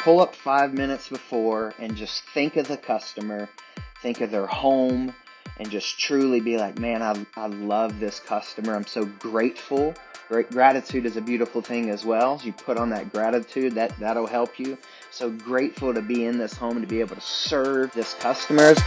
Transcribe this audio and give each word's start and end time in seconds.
pull 0.00 0.20
up 0.20 0.34
five 0.34 0.72
minutes 0.72 1.10
before 1.10 1.74
and 1.78 1.94
just 1.94 2.24
think 2.32 2.56
of 2.56 2.66
the 2.66 2.76
customer, 2.76 3.48
think 4.00 4.22
of 4.22 4.30
their 4.30 4.46
home, 4.46 5.14
and 5.58 5.70
just 5.70 5.98
truly 5.98 6.40
be 6.40 6.56
like, 6.56 6.78
man, 6.78 7.02
I, 7.02 7.26
I 7.36 7.48
love 7.48 8.00
this 8.00 8.18
customer. 8.18 8.74
I'm 8.74 8.86
so 8.86 9.04
grateful. 9.04 9.92
Great 10.28 10.50
gratitude 10.50 11.04
is 11.04 11.18
a 11.18 11.20
beautiful 11.20 11.60
thing 11.60 11.90
as 11.90 12.06
well. 12.06 12.40
You 12.42 12.54
put 12.54 12.78
on 12.78 12.88
that 12.90 13.12
gratitude, 13.12 13.74
that, 13.74 13.94
that'll 13.98 14.26
help 14.26 14.58
you. 14.58 14.78
So 15.10 15.28
grateful 15.28 15.92
to 15.92 16.00
be 16.00 16.24
in 16.24 16.38
this 16.38 16.54
home 16.54 16.80
to 16.80 16.86
be 16.86 17.00
able 17.00 17.16
to 17.16 17.20
serve 17.20 17.92
this 17.92 18.14
customers. 18.14 18.78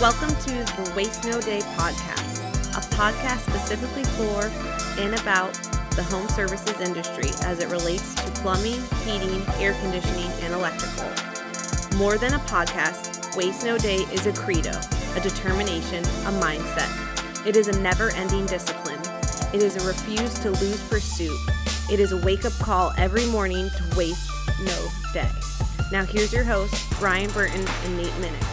Welcome 0.00 0.28
to 0.28 0.52
the 0.52 0.92
Waste 0.94 1.24
No 1.24 1.40
Day 1.40 1.60
podcast, 1.74 2.76
a 2.76 2.94
podcast 2.94 3.40
specifically 3.40 4.04
for 4.04 5.00
and 5.00 5.18
about 5.18 5.71
the 5.94 6.02
home 6.02 6.28
services 6.28 6.80
industry 6.80 7.30
as 7.42 7.60
it 7.60 7.68
relates 7.68 8.14
to 8.14 8.30
plumbing, 8.42 8.80
heating, 9.04 9.42
air 9.58 9.74
conditioning, 9.80 10.30
and 10.40 10.54
electrical. 10.54 11.08
More 11.98 12.18
than 12.18 12.34
a 12.34 12.38
podcast, 12.40 13.36
Waste 13.36 13.64
No 13.64 13.78
Day 13.78 13.98
is 14.12 14.26
a 14.26 14.32
credo, 14.32 14.72
a 15.16 15.20
determination, 15.20 16.04
a 16.04 16.32
mindset. 16.40 17.46
It 17.46 17.56
is 17.56 17.68
a 17.68 17.80
never 17.80 18.10
ending 18.10 18.46
discipline. 18.46 19.00
It 19.52 19.62
is 19.62 19.76
a 19.76 19.86
refuse 19.86 20.38
to 20.40 20.50
lose 20.50 20.82
pursuit. 20.88 21.38
It 21.90 22.00
is 22.00 22.12
a 22.12 22.16
wake 22.24 22.44
up 22.44 22.52
call 22.54 22.92
every 22.96 23.26
morning 23.26 23.68
to 23.68 23.96
waste 23.96 24.30
no 24.64 24.88
day. 25.12 25.30
Now, 25.90 26.04
here's 26.04 26.32
your 26.32 26.44
hosts, 26.44 26.86
Brian 26.98 27.30
Burton 27.32 27.66
and 27.84 27.96
Nate 27.96 28.12
Minnick. 28.14 28.51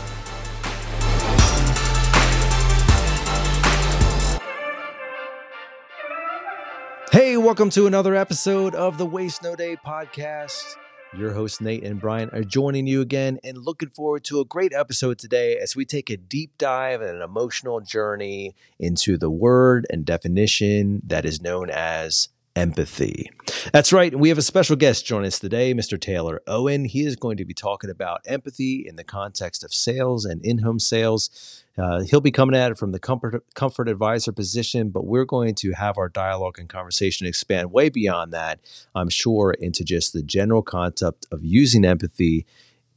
Welcome 7.40 7.70
to 7.70 7.88
another 7.88 8.16
episode 8.16 8.76
of 8.76 8.98
the 8.98 9.06
Waste 9.06 9.42
No 9.42 9.56
Day 9.56 9.78
podcast. 9.78 10.76
Your 11.18 11.32
hosts, 11.32 11.62
Nate 11.62 11.86
and 11.86 11.98
Brian, 11.98 12.30
are 12.32 12.44
joining 12.44 12.86
you 12.86 13.00
again 13.00 13.40
and 13.46 13.58
looking 13.58 13.90
forward 13.90 14.26
to 14.26 14.42
a 14.42 14.46
great 14.46 14.74
episode 14.74 15.18
today 15.20 15.56
as 15.56 15.74
we 15.74 15.86
take 15.86 16.10
a 16.10 16.18
deep 16.18 16.58
dive 16.58 17.00
and 17.00 17.16
an 17.16 17.22
emotional 17.22 17.80
journey 17.80 18.56
into 18.78 19.18
the 19.18 19.30
word 19.30 19.88
and 19.90 20.06
definition 20.06 21.02
that 21.06 21.24
is 21.24 21.42
known 21.42 21.70
as 21.70 22.28
empathy. 22.58 23.32
That's 23.72 23.94
right. 23.94 24.14
We 24.14 24.28
have 24.30 24.38
a 24.38 24.44
special 24.44 24.76
guest 24.76 25.06
joining 25.06 25.28
us 25.28 25.40
today, 25.40 25.74
Mr. 25.74 26.00
Taylor 26.00 26.42
Owen. 26.46 26.84
He 26.84 27.06
is 27.06 27.16
going 27.16 27.38
to 27.38 27.46
be 27.46 27.54
talking 27.54 27.90
about 27.90 28.22
empathy 28.26 28.86
in 28.86 28.98
the 28.98 29.06
context 29.06 29.64
of 29.64 29.74
sales 29.74 30.26
and 30.26 30.44
in 30.46 30.60
home 30.60 30.80
sales. 30.80 31.64
Uh, 31.80 32.02
he'll 32.02 32.22
be 32.22 32.32
coming 32.32 32.56
at 32.56 32.72
it 32.72 32.78
from 32.78 32.92
the 32.92 33.00
comfort, 33.00 33.44
comfort 33.56 33.88
advisor 33.88 34.32
position, 34.32 34.90
but 34.90 35.06
we're 35.06 35.26
going 35.26 35.56
to 35.56 35.72
have 35.72 35.98
our 35.98 36.10
dialogue 36.10 36.60
and 36.60 36.68
conversation 36.68 37.26
expand 37.26 37.72
way 37.72 37.90
beyond 37.90 38.34
that, 38.34 38.60
I'm 38.96 39.10
sure, 39.10 39.52
into 39.52 39.84
just 39.84 40.14
the 40.14 40.22
general 40.22 40.62
concept 40.62 41.26
of 41.32 41.44
using 41.44 41.86
empathy 41.86 42.46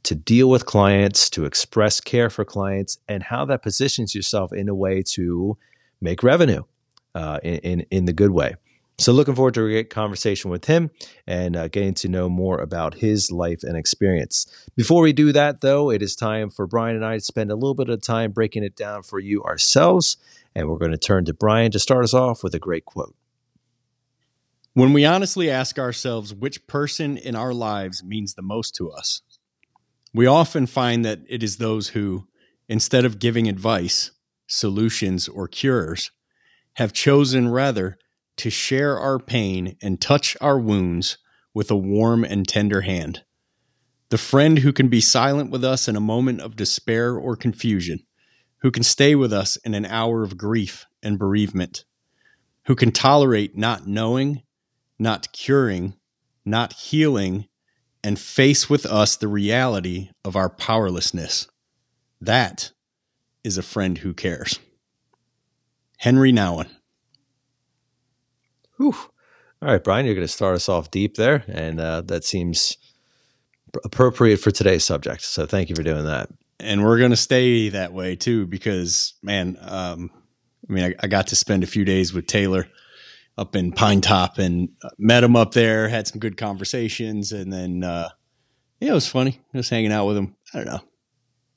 to 0.03 0.15
deal 0.15 0.49
with 0.49 0.65
clients, 0.65 1.29
to 1.29 1.45
express 1.45 2.01
care 2.01 2.29
for 2.29 2.43
clients, 2.43 2.97
and 3.07 3.23
how 3.23 3.45
that 3.45 3.61
positions 3.61 4.13
yourself 4.13 4.51
in 4.51 4.67
a 4.67 4.75
way 4.75 5.01
to 5.01 5.57
make 6.01 6.21
revenue 6.21 6.63
uh, 7.15 7.39
in, 7.41 7.55
in, 7.59 7.85
in 7.89 8.05
the 8.05 8.13
good 8.13 8.31
way. 8.31 8.55
So, 9.03 9.11
looking 9.11 9.35
forward 9.35 9.53
to 9.55 9.65
a 9.65 9.69
great 9.69 9.89
conversation 9.89 10.49
with 10.49 10.63
him 10.63 10.89
and 11.27 11.57
uh, 11.57 11.67
getting 11.67 11.93
to 11.95 12.07
know 12.07 12.29
more 12.29 12.61
about 12.61 12.93
his 12.93 13.33
life 13.33 13.61
and 13.61 13.75
experience. 13.75 14.47
Before 14.77 15.01
we 15.01 15.11
do 15.11 15.33
that, 15.33 15.59
though, 15.59 15.91
it 15.91 16.01
is 16.01 16.15
time 16.15 16.49
for 16.49 16.65
Brian 16.67 16.95
and 16.95 17.03
I 17.03 17.15
to 17.15 17.19
spend 17.19 17.51
a 17.51 17.55
little 17.55 17.73
bit 17.73 17.89
of 17.89 18.01
time 18.01 18.31
breaking 18.31 18.63
it 18.63 18.77
down 18.77 19.03
for 19.03 19.19
you 19.19 19.43
ourselves. 19.43 20.15
And 20.55 20.69
we're 20.69 20.77
going 20.77 20.91
to 20.91 20.97
turn 20.97 21.25
to 21.25 21.33
Brian 21.33 21.69
to 21.71 21.79
start 21.79 22.05
us 22.05 22.13
off 22.13 22.45
with 22.45 22.55
a 22.55 22.59
great 22.59 22.85
quote. 22.85 23.13
When 24.73 24.93
we 24.93 25.03
honestly 25.03 25.49
ask 25.49 25.77
ourselves 25.77 26.33
which 26.33 26.65
person 26.65 27.17
in 27.17 27.35
our 27.35 27.53
lives 27.53 28.05
means 28.05 28.35
the 28.35 28.41
most 28.41 28.73
to 28.75 28.89
us, 28.89 29.21
we 30.13 30.27
often 30.27 30.65
find 30.65 31.03
that 31.03 31.19
it 31.27 31.43
is 31.43 31.57
those 31.57 31.89
who, 31.89 32.25
instead 32.69 33.03
of 33.03 33.19
giving 33.19 33.49
advice, 33.49 34.11
solutions, 34.47 35.27
or 35.27 35.49
cures, 35.49 36.09
have 36.75 36.93
chosen 36.93 37.49
rather 37.49 37.97
to 38.37 38.49
share 38.49 38.97
our 38.97 39.19
pain 39.19 39.77
and 39.81 39.99
touch 39.99 40.35
our 40.41 40.59
wounds 40.59 41.17
with 41.53 41.69
a 41.69 41.75
warm 41.75 42.23
and 42.23 42.47
tender 42.47 42.81
hand. 42.81 43.23
The 44.09 44.17
friend 44.17 44.59
who 44.59 44.73
can 44.73 44.89
be 44.89 45.01
silent 45.01 45.51
with 45.51 45.63
us 45.63 45.87
in 45.87 45.95
a 45.95 46.01
moment 46.01 46.41
of 46.41 46.55
despair 46.55 47.15
or 47.15 47.35
confusion, 47.35 47.99
who 48.59 48.71
can 48.71 48.83
stay 48.83 49.15
with 49.15 49.33
us 49.33 49.55
in 49.57 49.73
an 49.73 49.85
hour 49.85 50.23
of 50.23 50.37
grief 50.37 50.85
and 51.01 51.19
bereavement, 51.19 51.85
who 52.65 52.75
can 52.75 52.91
tolerate 52.91 53.57
not 53.57 53.87
knowing, 53.87 54.43
not 54.99 55.31
curing, 55.31 55.95
not 56.45 56.73
healing, 56.73 57.47
and 58.03 58.19
face 58.19 58.69
with 58.69 58.85
us 58.85 59.15
the 59.15 59.27
reality 59.27 60.09
of 60.25 60.35
our 60.35 60.49
powerlessness. 60.49 61.47
That 62.19 62.71
is 63.43 63.57
a 63.57 63.63
friend 63.63 63.97
who 63.97 64.13
cares. 64.13 64.59
Henri 65.99 66.31
Nouwen. 66.31 66.69
Whew. 68.83 68.95
All 69.61 69.69
right, 69.69 69.81
Brian, 69.81 70.05
you're 70.05 70.13
going 70.13 70.27
to 70.27 70.33
start 70.33 70.55
us 70.55 70.67
off 70.67 70.91
deep 70.91 71.15
there, 71.15 71.45
and 71.47 71.79
uh, 71.79 72.01
that 72.01 72.25
seems 72.25 72.77
appropriate 73.85 74.41
for 74.41 74.51
today's 74.51 74.83
subject. 74.83 75.21
So 75.21 75.45
thank 75.45 75.69
you 75.69 75.75
for 75.75 75.83
doing 75.83 76.03
that. 76.03 76.27
And 76.59 76.83
we're 76.83 76.97
going 76.97 77.11
to 77.11 77.15
stay 77.15 77.69
that 77.69 77.93
way 77.93 78.17
too, 78.17 78.45
because 78.45 79.13
man, 79.23 79.57
um, 79.61 80.11
I 80.69 80.73
mean, 80.73 80.83
I, 80.83 80.95
I, 80.99 81.07
got 81.07 81.27
to 81.27 81.37
spend 81.37 81.63
a 81.63 81.67
few 81.67 81.85
days 81.85 82.13
with 82.13 82.27
Taylor 82.27 82.67
up 83.37 83.55
in 83.55 83.71
Pinetop 83.71 84.37
and 84.37 84.67
uh, 84.83 84.89
met 84.97 85.23
him 85.23 85.37
up 85.37 85.53
there, 85.53 85.87
had 85.87 86.07
some 86.07 86.19
good 86.19 86.35
conversations, 86.35 87.31
and 87.31 87.53
then 87.53 87.85
uh, 87.85 88.09
yeah, 88.81 88.91
it 88.91 88.95
was 88.95 89.07
funny. 89.07 89.39
Just 89.55 89.69
hanging 89.69 89.93
out 89.93 90.07
with 90.07 90.17
him. 90.17 90.35
I 90.53 90.57
don't 90.57 90.67
know, 90.67 90.81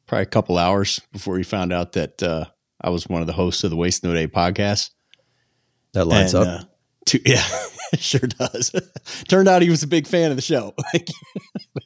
probably 0.06 0.22
a 0.22 0.26
couple 0.26 0.58
hours 0.58 1.00
before 1.12 1.38
he 1.38 1.42
found 1.42 1.72
out 1.72 1.92
that 1.92 2.22
uh, 2.22 2.44
I 2.80 2.90
was 2.90 3.08
one 3.08 3.20
of 3.20 3.26
the 3.26 3.32
hosts 3.32 3.64
of 3.64 3.70
the 3.70 3.76
Waste 3.76 4.04
No 4.04 4.14
Day 4.14 4.28
podcast. 4.28 4.90
That 5.92 6.04
lines 6.04 6.32
and, 6.32 6.46
up. 6.46 6.75
To, 7.06 7.20
yeah, 7.24 7.44
sure 7.98 8.20
does. 8.20 8.72
Turned 9.28 9.48
out 9.48 9.62
he 9.62 9.70
was 9.70 9.82
a 9.82 9.86
big 9.86 10.06
fan 10.06 10.30
of 10.30 10.36
the 10.36 10.42
show. 10.42 10.74
I 10.94 11.04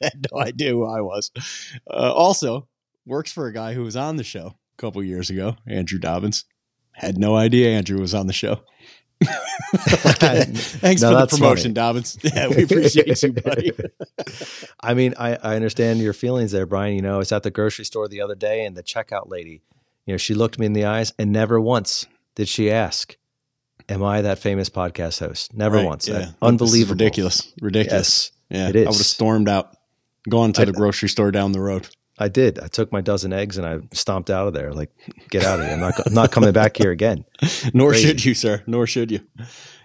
had 0.01 0.25
no 0.31 0.41
idea 0.41 0.71
who 0.71 0.85
I 0.85 1.01
was. 1.01 1.31
Uh, 1.89 2.11
also, 2.13 2.67
works 3.05 3.31
for 3.31 3.47
a 3.47 3.53
guy 3.53 3.73
who 3.73 3.83
was 3.83 3.95
on 3.95 4.17
the 4.17 4.23
show 4.23 4.55
a 4.77 4.81
couple 4.81 5.03
years 5.03 5.29
ago, 5.29 5.55
Andrew 5.67 5.99
Dobbins. 5.99 6.45
Had 6.93 7.17
no 7.17 7.35
idea 7.35 7.69
Andrew 7.69 7.99
was 7.99 8.13
on 8.13 8.27
the 8.27 8.33
show. 8.33 8.61
Thanks 9.23 11.01
no, 11.01 11.11
for 11.11 11.21
the 11.21 11.27
promotion, 11.29 11.63
funny. 11.63 11.73
Dobbins. 11.73 12.17
Yeah, 12.23 12.47
we 12.47 12.63
appreciate 12.63 13.21
you, 13.21 13.33
buddy. 13.33 13.71
I 14.79 14.93
mean, 14.93 15.13
I, 15.17 15.35
I 15.35 15.55
understand 15.55 15.99
your 15.99 16.13
feelings 16.13 16.51
there, 16.51 16.65
Brian. 16.65 16.95
You 16.95 17.01
know, 17.03 17.15
I 17.15 17.17
was 17.17 17.31
at 17.31 17.43
the 17.43 17.51
grocery 17.51 17.85
store 17.85 18.07
the 18.07 18.21
other 18.21 18.35
day 18.35 18.65
and 18.65 18.75
the 18.75 18.83
checkout 18.83 19.29
lady, 19.29 19.61
you 20.05 20.13
know, 20.13 20.17
she 20.17 20.33
looked 20.33 20.57
me 20.57 20.65
in 20.65 20.73
the 20.73 20.85
eyes 20.85 21.13
and 21.19 21.31
never 21.31 21.61
once 21.61 22.07
did 22.35 22.47
she 22.47 22.71
ask, 22.71 23.15
am 23.91 24.03
I 24.03 24.21
that 24.21 24.39
famous 24.39 24.69
podcast 24.69 25.19
host? 25.19 25.53
Never 25.53 25.77
right, 25.77 25.85
once. 25.85 26.07
Yeah. 26.07 26.31
Unbelievable. 26.41 26.95
ridiculous. 26.95 27.51
Ridiculous. 27.61 28.31
Yes, 28.49 28.59
yeah. 28.59 28.69
It 28.69 28.75
is. 28.75 28.87
I 28.87 28.89
would 28.89 28.97
have 28.97 29.05
stormed 29.05 29.49
out, 29.49 29.75
gone 30.29 30.53
to 30.53 30.61
I, 30.61 30.65
the 30.65 30.73
grocery 30.73 31.09
store 31.09 31.31
down 31.31 31.51
the 31.51 31.59
road. 31.59 31.87
I 32.17 32.27
did. 32.27 32.59
I 32.59 32.67
took 32.67 32.91
my 32.91 33.01
dozen 33.01 33.33
eggs 33.33 33.57
and 33.57 33.65
I 33.65 33.79
stomped 33.93 34.29
out 34.29 34.47
of 34.47 34.53
there. 34.53 34.73
Like, 34.73 34.91
get 35.29 35.43
out 35.43 35.59
of 35.59 35.65
here. 35.65 35.73
I'm 35.73 35.79
not, 35.79 36.07
I'm 36.07 36.13
not 36.13 36.31
coming 36.31 36.51
back 36.51 36.77
here 36.77 36.91
again. 36.91 37.25
Nor 37.73 37.91
Crazy. 37.91 38.07
should 38.07 38.25
you, 38.25 38.33
sir. 38.33 38.63
Nor 38.67 38.87
should 38.87 39.11
you. 39.11 39.21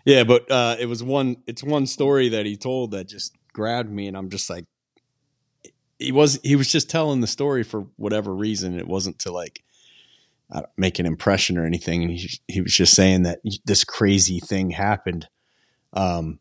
Yeah, 0.05 0.25
but 0.25 0.51
uh, 0.51 0.77
it 0.79 0.87
was 0.87 1.03
one. 1.03 1.37
It's 1.47 1.65
one 1.65 1.87
story 1.87 2.29
that 2.31 2.47
he 2.47 2.57
told 2.57 2.93
that 2.93 3.09
just 3.09 3.35
grabbed 3.53 3.91
me, 3.91 4.07
and 4.07 4.17
I'm 4.17 4.31
just 4.31 4.49
like, 4.49 4.67
he 5.99 6.13
was. 6.13 6.39
He 6.45 6.55
was 6.55 6.71
just 6.71 6.89
telling 6.89 7.23
the 7.23 7.27
story 7.27 7.65
for 7.65 7.87
whatever 7.97 8.35
reason. 8.35 8.79
It 8.79 8.87
wasn't 8.87 9.19
to 9.21 9.33
like 9.33 9.65
make 10.77 10.99
an 10.99 11.07
impression 11.07 11.59
or 11.59 11.67
anything. 11.67 12.03
And 12.03 12.13
he, 12.13 12.41
he 12.49 12.61
was 12.61 12.75
just 12.75 12.95
saying 12.95 13.23
that 13.23 13.41
this 13.65 13.85
crazy 13.85 14.41
thing 14.41 14.71
happened. 14.71 15.29
Um, 15.93 16.41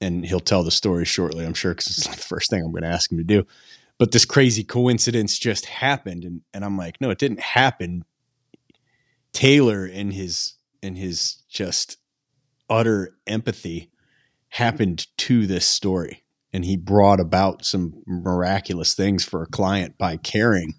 and 0.00 0.24
he'll 0.24 0.40
tell 0.40 0.64
the 0.64 0.70
story 0.70 1.04
shortly, 1.04 1.46
I'm 1.46 1.54
sure, 1.54 1.72
because 1.72 1.86
it's 1.86 2.06
not 2.06 2.16
the 2.16 2.22
first 2.22 2.50
thing 2.50 2.62
I'm 2.62 2.72
going 2.72 2.82
to 2.82 2.88
ask 2.88 3.10
him 3.10 3.18
to 3.18 3.24
do. 3.24 3.46
But 3.98 4.12
this 4.12 4.24
crazy 4.24 4.64
coincidence 4.64 5.38
just 5.38 5.66
happened, 5.66 6.24
and 6.24 6.40
and 6.52 6.64
I'm 6.64 6.76
like, 6.76 7.00
no, 7.00 7.10
it 7.10 7.18
didn't 7.18 7.40
happen. 7.40 8.04
Taylor 9.32 9.86
in 9.86 10.10
his 10.10 10.54
in 10.82 10.96
his 10.96 11.42
just 11.48 11.98
utter 12.68 13.16
empathy 13.26 13.90
happened 14.48 15.06
to 15.18 15.46
this 15.46 15.64
story, 15.64 16.24
and 16.52 16.64
he 16.64 16.76
brought 16.76 17.20
about 17.20 17.64
some 17.64 18.02
miraculous 18.04 18.94
things 18.94 19.24
for 19.24 19.42
a 19.42 19.48
client 19.48 19.96
by 19.96 20.16
caring 20.16 20.74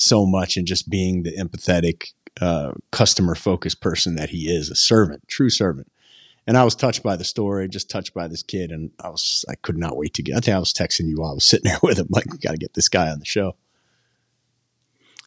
so 0.00 0.26
much 0.26 0.56
and 0.56 0.66
just 0.66 0.88
being 0.88 1.22
the 1.22 1.32
empathetic, 1.36 2.12
uh, 2.40 2.72
customer 2.90 3.34
focused 3.34 3.80
person 3.80 4.16
that 4.16 4.30
he 4.30 4.50
is, 4.50 4.70
a 4.70 4.74
servant, 4.74 5.26
true 5.28 5.50
servant. 5.50 5.90
And 6.46 6.56
I 6.56 6.64
was 6.64 6.74
touched 6.74 7.02
by 7.02 7.16
the 7.16 7.24
story, 7.24 7.68
just 7.68 7.90
touched 7.90 8.14
by 8.14 8.26
this 8.26 8.42
kid, 8.42 8.72
and 8.72 8.90
I 9.04 9.10
was 9.10 9.44
I 9.48 9.54
could 9.56 9.76
not 9.76 9.96
wait 9.96 10.14
to 10.14 10.22
get. 10.22 10.36
I 10.36 10.40
think 10.40 10.56
I 10.56 10.58
was 10.58 10.72
texting 10.72 11.08
you 11.08 11.16
while 11.18 11.30
I 11.30 11.34
was 11.34 11.44
sitting 11.50 11.70
there 11.70 11.78
with 11.82 11.98
him, 11.98 12.08
like 12.10 12.30
we 12.32 12.38
got 12.38 12.52
to 12.52 12.58
get 12.58 12.74
this 12.74 12.88
guy 12.88 13.10
on 13.10 13.18
the 13.18 13.24
show. 13.24 13.56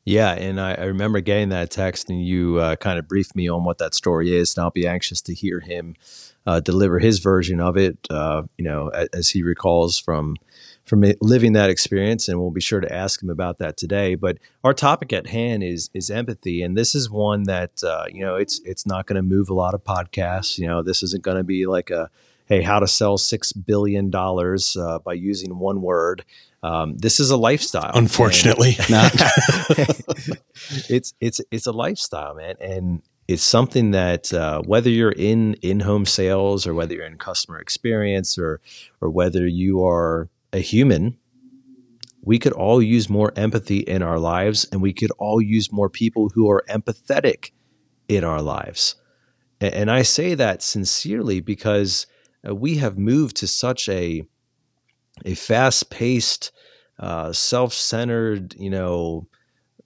Yeah, 0.05 0.33
and 0.33 0.59
I, 0.59 0.73
I 0.73 0.83
remember 0.85 1.21
getting 1.21 1.49
that 1.49 1.71
text, 1.71 2.09
and 2.09 2.25
you 2.25 2.57
uh, 2.57 2.75
kind 2.75 2.99
of 2.99 3.07
briefed 3.07 3.37
me 3.37 3.47
on 3.47 3.63
what 3.63 3.77
that 3.77 3.93
story 3.93 4.35
is, 4.35 4.57
and 4.57 4.63
I'll 4.63 4.71
be 4.71 4.85
anxious 4.85 5.21
to 5.21 5.33
hear 5.33 5.61
him 5.61 5.95
uh, 6.45 6.59
deliver 6.59 6.99
his 6.99 7.19
version 7.19 7.61
of 7.61 7.77
it. 7.77 7.97
Uh, 8.09 8.43
you 8.57 8.65
know, 8.65 8.89
as, 8.89 9.07
as, 9.13 9.29
he 9.29 9.43
recalls 9.43 9.97
from 9.97 10.35
from 10.85 11.03
living 11.21 11.53
that 11.53 11.69
experience, 11.69 12.27
and 12.27 12.39
we'll 12.39 12.51
be 12.51 12.61
sure 12.61 12.81
to 12.81 12.93
ask 12.93 13.23
him 13.23 13.29
about 13.29 13.57
that 13.59 13.77
today. 13.77 14.15
But 14.15 14.37
our 14.63 14.73
topic 14.73 15.13
at 15.13 15.27
hand 15.27 15.63
is 15.63 15.89
is 15.93 16.09
empathy, 16.09 16.61
and 16.61 16.77
this 16.77 16.93
is 16.93 17.09
one 17.09 17.43
that 17.43 17.83
uh, 17.83 18.05
you 18.11 18.21
know 18.21 18.35
it's 18.35 18.59
it's 18.65 18.85
not 18.85 19.05
going 19.05 19.15
to 19.15 19.21
move 19.21 19.49
a 19.49 19.53
lot 19.53 19.73
of 19.73 19.83
podcasts. 19.83 20.57
You 20.57 20.67
know, 20.67 20.83
this 20.83 21.01
isn't 21.03 21.23
going 21.23 21.37
to 21.37 21.43
be 21.43 21.65
like 21.65 21.89
a 21.89 22.09
hey, 22.45 22.61
how 22.61 22.79
to 22.79 22.87
sell 22.87 23.17
six 23.17 23.53
billion 23.53 24.09
dollars 24.09 24.75
uh, 24.75 24.99
by 24.99 25.13
using 25.13 25.57
one 25.57 25.81
word. 25.81 26.25
Um, 26.61 26.97
this 26.97 27.19
is 27.19 27.29
a 27.29 27.37
lifestyle. 27.37 27.91
Unfortunately, 27.93 28.75
not. 28.89 29.13
it's 30.89 31.13
it's 31.21 31.41
it's 31.51 31.65
a 31.65 31.71
lifestyle, 31.71 32.35
man, 32.35 32.55
and 32.59 33.01
it's 33.27 33.43
something 33.43 33.91
that 33.91 34.33
uh, 34.33 34.61
whether 34.61 34.89
you're 34.89 35.11
in 35.11 35.55
in 35.55 35.81
home 35.81 36.05
sales 36.05 36.67
or 36.67 36.73
whether 36.73 36.93
you're 36.93 37.05
in 37.05 37.17
customer 37.17 37.59
experience 37.59 38.37
or 38.37 38.59
or 39.01 39.09
whether 39.09 39.47
you 39.47 39.85
are 39.85 40.29
a 40.53 40.59
human, 40.59 41.17
we 42.21 42.39
could 42.39 42.53
all 42.53 42.81
use 42.81 43.09
more 43.09 43.33
empathy 43.35 43.79
in 43.79 44.01
our 44.01 44.19
lives, 44.19 44.65
and 44.71 44.81
we 44.81 44.93
could 44.93 45.11
all 45.19 45.41
use 45.41 45.71
more 45.71 45.89
people 45.89 46.29
who 46.33 46.49
are 46.49 46.63
empathetic 46.69 47.51
in 48.07 48.23
our 48.23 48.41
lives. 48.41 48.95
And, 49.59 49.89
I 49.89 50.01
say 50.01 50.35
that 50.35 50.61
sincerely 50.61 51.39
because 51.39 52.05
uh, 52.47 52.53
we 52.53 52.77
have 52.77 52.97
moved 52.97 53.37
to 53.37 53.47
such 53.47 53.87
a 53.87 54.23
a 55.25 55.35
fast 55.35 55.89
paced, 55.89 56.51
uh, 56.99 57.31
self 57.31 57.71
centered, 57.73 58.55
you 58.55 58.69
know, 58.69 59.27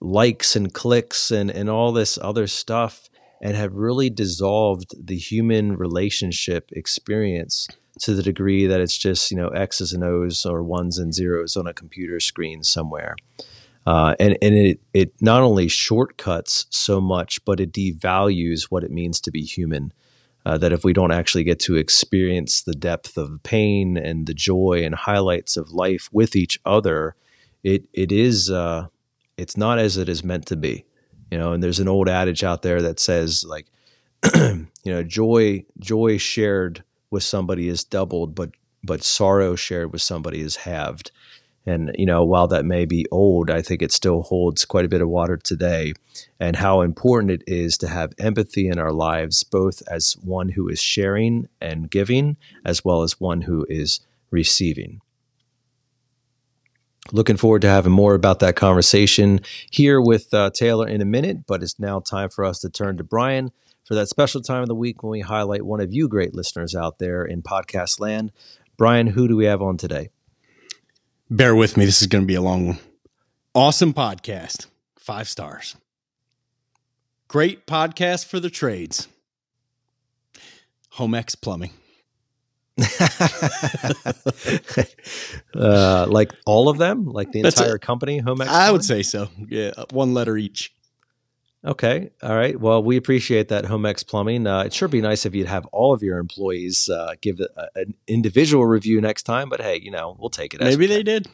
likes 0.00 0.56
and 0.56 0.72
clicks 0.72 1.30
and, 1.30 1.50
and 1.50 1.70
all 1.70 1.92
this 1.92 2.18
other 2.20 2.46
stuff, 2.46 3.08
and 3.40 3.56
have 3.56 3.74
really 3.74 4.10
dissolved 4.10 4.94
the 5.00 5.16
human 5.16 5.76
relationship 5.76 6.70
experience 6.72 7.68
to 7.98 8.14
the 8.14 8.22
degree 8.22 8.66
that 8.66 8.80
it's 8.80 8.96
just, 8.96 9.30
you 9.30 9.36
know, 9.36 9.48
X's 9.48 9.92
and 9.92 10.04
O's 10.04 10.44
or 10.46 10.62
ones 10.62 10.98
and 10.98 11.14
zeros 11.14 11.56
on 11.56 11.66
a 11.66 11.74
computer 11.74 12.20
screen 12.20 12.62
somewhere. 12.62 13.16
Uh, 13.86 14.14
and 14.20 14.36
and 14.42 14.54
it, 14.54 14.80
it 14.92 15.14
not 15.20 15.42
only 15.42 15.66
shortcuts 15.66 16.66
so 16.70 17.00
much, 17.00 17.42
but 17.44 17.58
it 17.58 17.72
devalues 17.72 18.64
what 18.64 18.84
it 18.84 18.90
means 18.90 19.20
to 19.20 19.30
be 19.30 19.42
human 19.42 19.92
uh, 20.44 20.58
that 20.58 20.72
if 20.72 20.84
we 20.84 20.92
don't 20.92 21.12
actually 21.12 21.44
get 21.44 21.58
to 21.60 21.76
experience 21.76 22.62
the 22.62 22.74
depth 22.74 23.16
of 23.16 23.42
pain 23.42 23.96
and 23.96 24.26
the 24.26 24.34
joy 24.34 24.82
and 24.84 24.94
highlights 24.94 25.56
of 25.56 25.72
life 25.72 26.08
with 26.12 26.34
each 26.36 26.58
other, 26.64 27.14
it 27.62 27.84
it 27.92 28.12
is 28.12 28.50
uh, 28.50 28.86
it's 29.36 29.56
not 29.56 29.78
as 29.78 29.96
it 29.96 30.08
is 30.08 30.24
meant 30.24 30.46
to 30.46 30.56
be. 30.56 30.84
You 31.30 31.38
know, 31.38 31.52
and 31.52 31.62
there's 31.62 31.80
an 31.80 31.88
old 31.88 32.08
adage 32.08 32.42
out 32.42 32.62
there 32.62 32.80
that 32.82 32.98
says 32.98 33.44
like, 33.46 33.66
you 34.34 34.66
know, 34.84 35.02
joy 35.02 35.64
joy 35.78 36.16
shared 36.16 36.82
with 37.10 37.22
somebody 37.22 37.68
is 37.68 37.84
doubled, 37.84 38.34
but 38.34 38.50
but 38.84 39.02
sorrow 39.02 39.56
shared 39.56 39.92
with 39.92 40.02
somebody 40.02 40.40
is 40.40 40.56
halved. 40.56 41.10
And, 41.66 41.94
you 41.98 42.06
know, 42.06 42.24
while 42.24 42.48
that 42.48 42.64
may 42.64 42.86
be 42.86 43.04
old, 43.10 43.50
I 43.50 43.60
think 43.60 43.82
it 43.82 43.92
still 43.92 44.22
holds 44.22 44.64
quite 44.64 44.86
a 44.86 44.88
bit 44.88 45.02
of 45.02 45.08
water 45.10 45.36
today. 45.36 45.92
And 46.40 46.56
how 46.56 46.80
important 46.80 47.30
it 47.30 47.42
is 47.46 47.76
to 47.78 47.88
have 47.88 48.14
empathy 48.18 48.68
in 48.68 48.78
our 48.78 48.92
lives, 48.92 49.42
both 49.42 49.82
as 49.86 50.16
one 50.22 50.50
who 50.50 50.68
is 50.68 50.80
sharing 50.80 51.48
and 51.60 51.90
giving, 51.90 52.38
as 52.64 52.84
well 52.86 53.02
as 53.02 53.20
one 53.20 53.42
who 53.42 53.66
is 53.68 54.00
receiving. 54.30 55.02
Looking 57.12 57.36
forward 57.36 57.62
to 57.62 57.68
having 57.68 57.92
more 57.92 58.14
about 58.14 58.38
that 58.40 58.56
conversation 58.56 59.40
here 59.70 60.00
with 60.00 60.32
uh, 60.32 60.50
Taylor 60.50 60.88
in 60.88 61.02
a 61.02 61.06
minute, 61.06 61.46
but 61.46 61.62
it's 61.62 61.78
now 61.78 62.00
time 62.00 62.30
for 62.30 62.44
us 62.44 62.60
to 62.60 62.70
turn 62.70 62.96
to 62.96 63.04
Brian 63.04 63.50
for 63.88 63.94
that 63.94 64.08
special 64.08 64.42
time 64.42 64.60
of 64.60 64.68
the 64.68 64.74
week 64.74 65.02
when 65.02 65.10
we 65.10 65.20
highlight 65.20 65.64
one 65.64 65.80
of 65.80 65.92
you 65.92 66.08
great 66.08 66.34
listeners 66.34 66.76
out 66.76 66.98
there 66.98 67.24
in 67.24 67.42
podcast 67.42 67.98
land. 67.98 68.30
Brian, 68.76 69.08
who 69.08 69.26
do 69.26 69.34
we 69.34 69.46
have 69.46 69.62
on 69.62 69.78
today? 69.78 70.10
bear 71.30 71.54
with 71.54 71.76
me. 71.76 71.84
This 71.84 72.00
is 72.00 72.08
going 72.08 72.22
to 72.22 72.26
be 72.26 72.34
a 72.34 72.40
long 72.40 72.66
one. 72.66 72.78
Awesome 73.54 73.92
podcast. 73.92 74.66
Five 74.96 75.28
stars. 75.28 75.76
Great 77.28 77.66
podcast 77.66 78.26
for 78.26 78.40
the 78.40 78.50
trades. 78.50 79.08
Homex 80.94 81.40
Plumbing. 81.40 81.72
uh, 85.54 86.06
like 86.08 86.32
all 86.46 86.68
of 86.68 86.78
them, 86.78 87.06
like 87.06 87.32
the 87.32 87.42
That's 87.42 87.60
entire 87.60 87.74
a, 87.74 87.78
company, 87.78 88.20
Homex. 88.20 88.46
I 88.46 88.70
would 88.70 88.84
say 88.84 89.02
so. 89.02 89.28
Yeah, 89.48 89.72
one 89.90 90.14
letter 90.14 90.36
each. 90.36 90.72
Okay. 91.68 92.10
All 92.22 92.34
right. 92.34 92.58
Well, 92.58 92.82
we 92.82 92.96
appreciate 92.96 93.48
that 93.48 93.66
Homex 93.66 94.06
Plumbing. 94.06 94.46
Uh, 94.46 94.62
it 94.62 94.72
sure 94.72 94.88
be 94.88 95.02
nice 95.02 95.26
if 95.26 95.34
you'd 95.34 95.48
have 95.48 95.66
all 95.66 95.92
of 95.92 96.02
your 96.02 96.16
employees 96.16 96.88
uh, 96.88 97.14
give 97.20 97.40
a, 97.40 97.68
an 97.74 97.94
individual 98.06 98.64
review 98.64 99.02
next 99.02 99.24
time. 99.24 99.50
But 99.50 99.60
hey, 99.60 99.78
you 99.78 99.90
know, 99.90 100.16
we'll 100.18 100.30
take 100.30 100.54
it. 100.54 100.60
Maybe 100.60 100.86
they 100.86 101.02
did. 101.02 101.28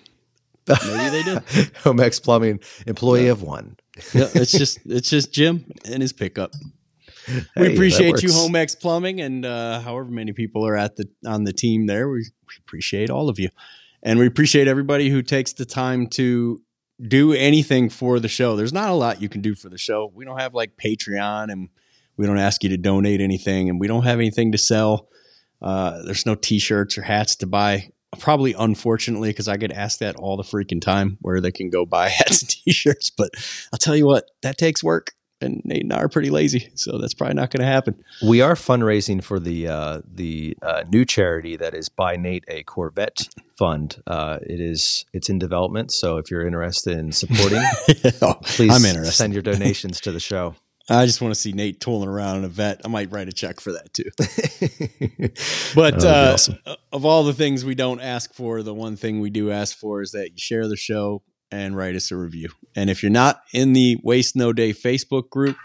Maybe 0.67 1.11
they 1.11 1.23
did. 1.23 1.39
Homex 1.85 2.21
Plumbing 2.21 2.59
employee 2.85 3.27
yeah. 3.27 3.31
of 3.31 3.43
one. 3.43 3.77
yeah, 4.13 4.29
it's 4.35 4.51
just 4.51 4.81
it's 4.87 5.09
just 5.09 5.33
Jim 5.33 5.71
and 5.85 6.03
his 6.03 6.13
pickup. 6.13 6.53
Hey, 7.27 7.43
we 7.57 7.73
appreciate 7.73 8.23
you, 8.23 8.29
Homex 8.29 8.79
Plumbing, 8.79 9.19
and 9.23 9.47
uh, 9.47 9.81
however 9.81 10.11
many 10.11 10.35
people 10.35 10.67
are 10.67 10.77
at 10.77 10.97
the 10.97 11.09
on 11.25 11.45
the 11.45 11.55
team 11.55 11.87
there. 11.87 12.07
We, 12.07 12.19
we 12.19 12.55
appreciate 12.59 13.09
all 13.09 13.31
of 13.31 13.39
you, 13.39 13.49
and 14.03 14.19
we 14.19 14.27
appreciate 14.27 14.69
everybody 14.69 15.09
who 15.09 15.23
takes 15.23 15.55
the 15.55 15.65
time 15.65 16.07
to 16.09 16.61
do 17.01 17.33
anything 17.33 17.89
for 17.91 18.21
the 18.21 18.29
show. 18.29 18.57
There's 18.57 18.73
not 18.73 18.91
a 18.91 18.95
lot 18.95 19.21
you 19.21 19.29
can 19.29 19.41
do 19.41 19.55
for 19.55 19.69
the 19.69 19.79
show. 19.79 20.11
We 20.15 20.25
don't 20.25 20.39
have 20.39 20.55
like 20.55 20.77
Patreon 20.77 21.51
and 21.51 21.69
we 22.17 22.27
don't 22.27 22.39
ask 22.39 22.63
you 22.63 22.71
to 22.71 22.77
donate 22.77 23.21
anything 23.21 23.69
and 23.69 23.81
we 23.81 23.89
don't 23.89 24.05
have 24.05 24.19
anything 24.19 24.53
to 24.53 24.59
sell. 24.59 25.09
Uh, 25.61 26.03
there's 26.05 26.27
no 26.27 26.35
t-shirts 26.35 26.97
or 26.99 27.03
hats 27.03 27.37
to 27.37 27.47
buy. 27.47 27.91
Probably 28.19 28.55
unfortunately, 28.57 29.31
because 29.31 29.49
I 29.49 29.57
get 29.57 29.73
asked 29.73 29.99
that 29.99 30.15
all 30.15 30.37
the 30.37 30.45
freaking 30.45 30.81
time 30.81 31.19
where 31.21 31.41
they 31.41 31.51
can 31.51 31.69
go 31.69 31.85
buy 31.85 32.09
hats 32.11 32.43
and 32.43 32.49
t-shirts. 32.49 33.11
But 33.11 33.31
I'll 33.73 33.79
tell 33.79 33.97
you 33.97 34.07
what, 34.07 34.31
that 34.43 34.57
takes 34.57 34.85
work 34.85 35.13
and 35.41 35.61
Nate 35.65 35.83
and 35.83 35.93
I 35.93 35.99
are 35.99 36.09
pretty 36.09 36.31
lazy, 36.31 36.71
so 36.75 36.99
that's 36.99 37.15
probably 37.15 37.35
not 37.35 37.51
going 37.51 37.61
to 37.61 37.67
happen. 37.67 38.03
We 38.27 38.41
are 38.41 38.55
fundraising 38.55 39.23
for 39.23 39.39
the 39.39 39.69
uh, 39.69 40.01
the 40.07 40.57
uh, 40.63 40.85
new 40.91 41.05
charity 41.05 41.57
that 41.57 41.75
is 41.75 41.89
buy 41.89 42.17
Nate 42.17 42.45
a 42.49 42.63
Corvette 42.63 43.29
Fund. 43.57 44.03
Uh, 44.07 44.39
it 44.43 44.61
is 44.61 45.05
it's 45.13 45.29
in 45.29 45.39
development, 45.39 45.93
so 45.93 46.19
if 46.19 46.31
you're 46.31 46.47
interested 46.47 46.99
in 46.99 47.13
supporting, 47.13 47.63
oh, 48.23 48.35
please 48.43 48.73
I'm 48.73 48.85
interested. 48.85 49.13
send 49.13 49.33
your 49.33 49.43
donations 49.43 50.01
to 50.03 50.13
the 50.13 50.21
show. 50.21 50.55
I 50.89 51.07
just 51.07 51.23
want 51.23 51.33
to 51.33 51.41
see 51.41 51.53
Nate 51.53 51.81
tooling 51.81 52.11
around 52.11 52.39
in 52.39 52.45
a 52.45 52.49
vet. 52.49 52.83
I 52.85 52.89
might 52.89 53.11
write 53.11 53.29
a 53.29 53.33
check 53.33 53.59
for 53.59 53.73
that 53.73 53.95
too. 53.95 54.11
but 55.75 56.05
uh, 56.05 56.33
awesome. 56.35 56.59
of 56.93 57.07
all 57.07 57.25
the 57.25 57.33
things 57.33 57.65
we 57.65 57.75
don't 57.75 58.01
ask 58.01 58.35
for, 58.35 58.63
the 58.63 58.75
one 58.75 58.97
thing 58.97 59.21
we 59.21 59.31
do 59.31 59.51
ask 59.51 59.79
for 59.79 60.03
is 60.03 60.11
that 60.11 60.33
you 60.33 60.37
share 60.37 60.69
the 60.69 60.77
show, 60.77 61.23
and 61.55 61.77
write 61.77 61.95
us 61.95 62.11
a 62.11 62.17
review. 62.17 62.51
And 62.75 62.91
if 62.91 63.03
you're 63.03 63.13
not 63.13 63.43
in 63.53 63.73
the 63.73 63.99
Waste 64.03 64.35
No 64.37 64.53
Day 64.53 64.73
Facebook 64.73 65.31
group, 65.31 65.57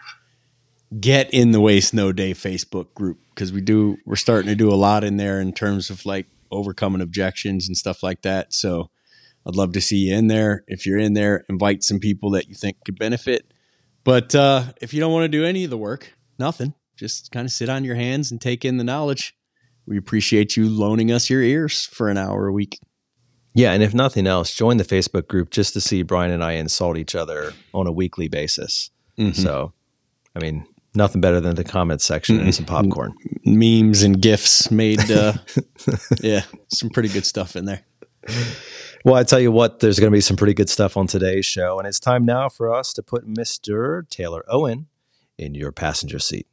get 1.00 1.34
in 1.34 1.52
the 1.52 1.60
Waste 1.60 1.94
No 1.94 2.12
Day 2.12 2.34
Facebook 2.34 2.94
group 2.94 3.20
because 3.34 3.52
we 3.52 3.62
do 3.62 3.98
we're 4.06 4.16
starting 4.16 4.50
to 4.50 4.56
do 4.56 4.72
a 4.72 4.76
lot 4.76 5.04
in 5.04 5.18
there 5.18 5.42
in 5.42 5.52
terms 5.52 5.90
of 5.90 6.06
like 6.06 6.28
overcoming 6.52 7.02
objections 7.02 7.68
and 7.68 7.76
stuff 7.76 8.04
like 8.04 8.22
that. 8.22 8.54
So 8.54 8.90
I'd 9.46 9.56
love 9.56 9.74
to 9.74 9.82
see 9.82 9.98
you 9.98 10.16
in 10.16 10.28
there. 10.28 10.64
If 10.68 10.86
you're 10.86 11.00
in 11.00 11.14
there, 11.14 11.46
invite 11.50 11.84
some 11.84 12.00
people 12.00 12.32
that 12.32 12.48
you 12.48 12.56
think 12.56 12.78
could 12.86 13.00
benefit. 13.00 13.52
But 14.04 14.34
uh, 14.36 14.64
if 14.82 14.94
you 14.94 15.00
don't 15.00 15.14
want 15.14 15.24
to 15.24 15.38
do 15.38 15.46
any 15.46 15.64
of 15.64 15.70
the 15.70 15.78
work, 15.78 16.14
nothing. 16.38 16.74
Just 16.96 17.32
kind 17.32 17.46
of 17.46 17.52
sit 17.52 17.70
on 17.70 17.84
your 17.84 17.96
hands 17.96 18.32
and 18.32 18.42
take 18.42 18.66
in 18.66 18.78
the 18.78 18.84
knowledge. 18.84 19.36
We 19.86 19.98
appreciate 19.98 20.56
you 20.56 20.70
loaning 20.70 21.12
us 21.12 21.30
your 21.30 21.42
ears 21.42 21.86
for 21.86 22.10
an 22.10 22.18
hour 22.18 22.48
a 22.48 22.54
week. 22.54 22.80
Yeah, 23.54 23.72
and 23.74 23.82
if 23.82 23.94
nothing 23.94 24.28
else, 24.28 24.54
join 24.54 24.78
the 24.78 24.84
Facebook 24.84 25.28
group 25.28 25.50
just 25.50 25.74
to 25.74 25.82
see 25.82 26.04
Brian 26.04 26.32
and 26.32 26.44
I 26.44 26.54
insult 26.54 26.98
each 26.98 27.16
other 27.16 27.54
on 27.74 27.88
a 27.88 27.92
weekly 27.92 28.28
basis. 28.28 28.92
Mm-hmm. 29.18 29.42
So, 29.42 29.74
I 30.36 30.40
mean, 30.40 30.66
nothing 30.96 31.22
better 31.22 31.42
than 31.42 31.56
the 31.56 31.64
comments 31.64 32.06
section 32.06 32.38
mm-hmm. 32.38 32.46
and 32.46 32.56
some 32.56 32.66
popcorn, 32.66 33.14
memes 33.46 34.04
and 34.04 34.22
gifs 34.22 34.72
made. 34.72 35.10
Uh, 35.10 35.34
yeah, 36.22 36.44
some 36.70 36.90
pretty 36.90 37.10
good 37.10 37.26
stuff 37.26 37.56
in 37.56 37.66
there. 37.66 37.84
Well, 39.06 39.16
I 39.16 39.24
tell 39.24 39.40
you 39.40 39.52
what, 39.52 39.80
there's 39.80 40.00
going 40.00 40.12
to 40.12 40.16
be 40.16 40.22
some 40.22 40.38
pretty 40.38 40.54
good 40.54 40.70
stuff 40.70 40.98
on 40.98 41.08
today's 41.08 41.46
show, 41.46 41.80
and 41.80 41.88
it's 41.88 42.00
time 42.00 42.26
now 42.26 42.50
for 42.50 42.74
us 42.74 42.94
to 42.94 43.04
put 43.04 43.28
Mister 43.28 44.06
Taylor 44.10 44.44
Owen 44.48 44.88
in 45.38 45.56
your 45.56 45.72
passenger 45.72 46.20
seat. 46.20 46.48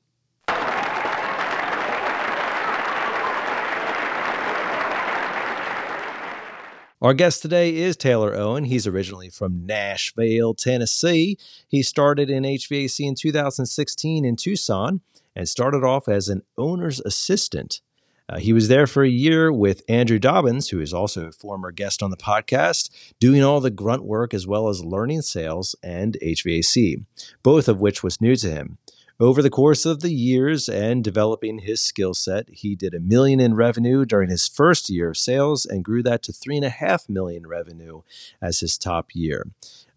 Our 7.02 7.12
guest 7.12 7.42
today 7.42 7.76
is 7.76 7.94
Taylor 7.94 8.34
Owen. 8.34 8.64
He's 8.64 8.86
originally 8.86 9.28
from 9.28 9.66
Nashville, 9.66 10.54
Tennessee. 10.54 11.36
He 11.68 11.82
started 11.82 12.30
in 12.30 12.44
HVAC 12.44 13.06
in 13.06 13.14
2016 13.14 14.24
in 14.24 14.34
Tucson 14.34 15.02
and 15.34 15.46
started 15.46 15.84
off 15.84 16.08
as 16.08 16.30
an 16.30 16.40
owner's 16.56 17.00
assistant. 17.00 17.82
Uh, 18.30 18.38
he 18.38 18.54
was 18.54 18.68
there 18.68 18.86
for 18.86 19.04
a 19.04 19.10
year 19.10 19.52
with 19.52 19.82
Andrew 19.90 20.18
Dobbins, 20.18 20.70
who 20.70 20.80
is 20.80 20.94
also 20.94 21.26
a 21.26 21.32
former 21.32 21.70
guest 21.70 22.02
on 22.02 22.10
the 22.10 22.16
podcast, 22.16 22.88
doing 23.20 23.44
all 23.44 23.60
the 23.60 23.70
grunt 23.70 24.04
work 24.04 24.32
as 24.32 24.46
well 24.46 24.70
as 24.70 24.82
learning 24.82 25.20
sales 25.20 25.76
and 25.82 26.16
HVAC, 26.22 27.04
both 27.42 27.68
of 27.68 27.78
which 27.78 28.02
was 28.02 28.22
new 28.22 28.36
to 28.36 28.50
him. 28.50 28.78
Over 29.18 29.40
the 29.40 29.48
course 29.48 29.86
of 29.86 30.00
the 30.00 30.12
years 30.12 30.68
and 30.68 31.02
developing 31.02 31.60
his 31.60 31.80
skill 31.80 32.12
set, 32.12 32.50
he 32.50 32.74
did 32.74 32.92
a 32.92 33.00
million 33.00 33.40
in 33.40 33.54
revenue 33.54 34.04
during 34.04 34.28
his 34.28 34.46
first 34.46 34.90
year 34.90 35.08
of 35.08 35.16
sales 35.16 35.64
and 35.64 35.82
grew 35.82 36.02
that 36.02 36.22
to 36.24 36.34
three 36.34 36.56
and 36.56 36.66
a 36.66 36.70
half 36.70 37.08
million 37.08 37.46
revenue 37.46 38.02
as 38.42 38.60
his 38.60 38.76
top 38.76 39.14
year. 39.14 39.46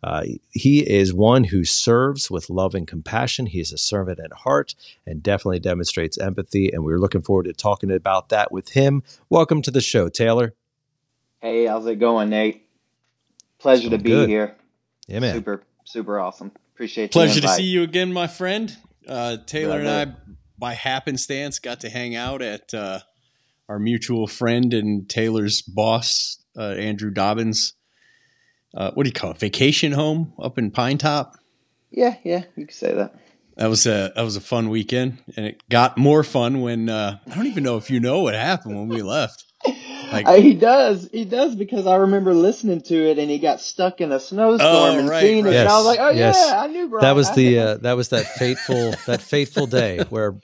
Uh, 0.02 0.24
he 0.52 0.90
is 0.90 1.14
one 1.14 1.46
who 1.46 1.66
serves 1.66 2.32
with 2.32 2.50
love 2.50 2.74
and 2.74 2.88
compassion. 2.88 3.48
He 3.48 3.60
is 3.60 3.74
a 3.74 3.78
servant 3.78 4.22
at 4.22 4.32
heart 4.32 4.74
and 5.06 5.22
definitely 5.22 5.60
demonstrates 5.60 6.18
empathy. 6.18 6.72
And 6.72 6.86
we're 6.86 6.98
looking 6.98 7.22
forward 7.22 7.44
to 7.44 7.54
talking 7.54 7.92
about 7.92 8.30
that 8.30 8.54
with 8.54 8.70
him. 8.70 9.04
Welcome 9.30 9.62
to 9.64 9.72
the 9.72 9.82
show, 9.82 10.08
Taylor. 10.08 10.54
Hey, 11.42 11.66
how's 11.66 11.86
it 11.88 12.00
going, 12.00 12.30
Nate? 12.30 12.66
Pleasure 13.58 13.90
to 13.90 13.98
be 13.98 14.12
good. 14.12 14.30
here. 14.30 14.56
Yeah, 15.08 15.20
man. 15.20 15.36
Super, 15.36 15.64
super 15.84 16.22
awesome. 16.22 16.54
Appreciate 16.74 17.06
it. 17.06 17.12
Pleasure 17.12 17.42
to 17.42 17.50
see 17.50 17.64
you 17.64 17.84
again, 17.84 18.14
my 18.14 18.28
friend. 18.28 18.78
Uh, 19.08 19.38
Taylor 19.46 19.80
and 19.80 19.90
I, 19.90 20.14
by 20.58 20.74
happenstance, 20.74 21.60
got 21.60 21.82
to 21.82 21.90
hang 21.90 22.16
out 22.16 22.42
at 22.42 22.74
uh, 22.74 23.00
our 23.68 23.80
mutual 23.80 24.28
friend 24.28 24.74
and 24.74 25.10
Taylor's 25.10 25.62
boss, 25.62 26.44
uh, 26.58 26.72
Andrew 26.72 27.12
Dobbins. 27.12 27.74
Uh, 28.74 28.92
what 28.92 29.04
do 29.04 29.10
you 29.10 29.14
call 29.14 29.32
it? 29.32 29.38
Vacation 29.38 29.92
home 29.94 30.34
up 30.40 30.58
in 30.58 30.72
Pinetop. 30.72 31.34
Yeah, 31.92 32.16
yeah, 32.24 32.44
you 32.56 32.66
could 32.66 32.76
say 32.76 32.94
that. 32.94 33.16
That 33.58 33.68
was 33.68 33.86
a 33.88 34.14
that 34.16 34.22
was 34.22 34.36
a 34.38 34.42
fun 34.42 34.70
weekend, 34.70 35.22
and 35.36 35.46
it 35.46 35.68
got 35.70 35.98
more 35.98 36.24
fun 36.24 36.62
when 36.62 36.88
uh, 36.88 37.20
I 37.30 37.36
don't 37.36 37.48
even 37.48 37.64
know 37.64 37.78
if 37.78 37.90
you 37.90 38.00
know 38.00 38.22
what 38.22 38.34
happened 38.34 38.78
when 38.78 38.88
we 38.88 39.02
left. 39.02 39.44
Like- 40.12 40.42
he 40.44 40.54
does, 40.54 41.10
he 41.12 41.26
does, 41.26 41.56
because 41.56 41.86
I 41.88 41.96
remember 41.98 42.34
listening 42.34 42.82
to 42.82 42.96
it, 42.96 43.18
and 43.20 43.30
he 43.30 43.40
got 43.40 43.62
stuck 43.62 44.02
in 44.02 44.12
a 44.12 44.20
snowstorm 44.20 44.70
Oh, 44.74 44.98
and 45.00 45.10
right, 45.10 45.22
seeing 45.22 45.46
right. 45.46 45.54
it, 45.54 45.58
and 45.60 45.70
I 45.70 45.78
was 45.78 45.86
like, 45.86 46.00
oh 46.00 46.10
yes. 46.10 46.36
yeah, 46.48 46.62
I 46.62 46.68
knew 46.68 46.88
Brian. 46.90 47.02
That 47.04 47.16
was 47.16 47.32
the 47.36 47.60
uh, 47.60 47.78
that 47.78 47.94
was 47.94 48.10
that 48.10 48.26
fateful 48.26 48.94
that 49.06 49.22
fateful 49.22 49.68
day 49.68 50.00
where 50.10 50.36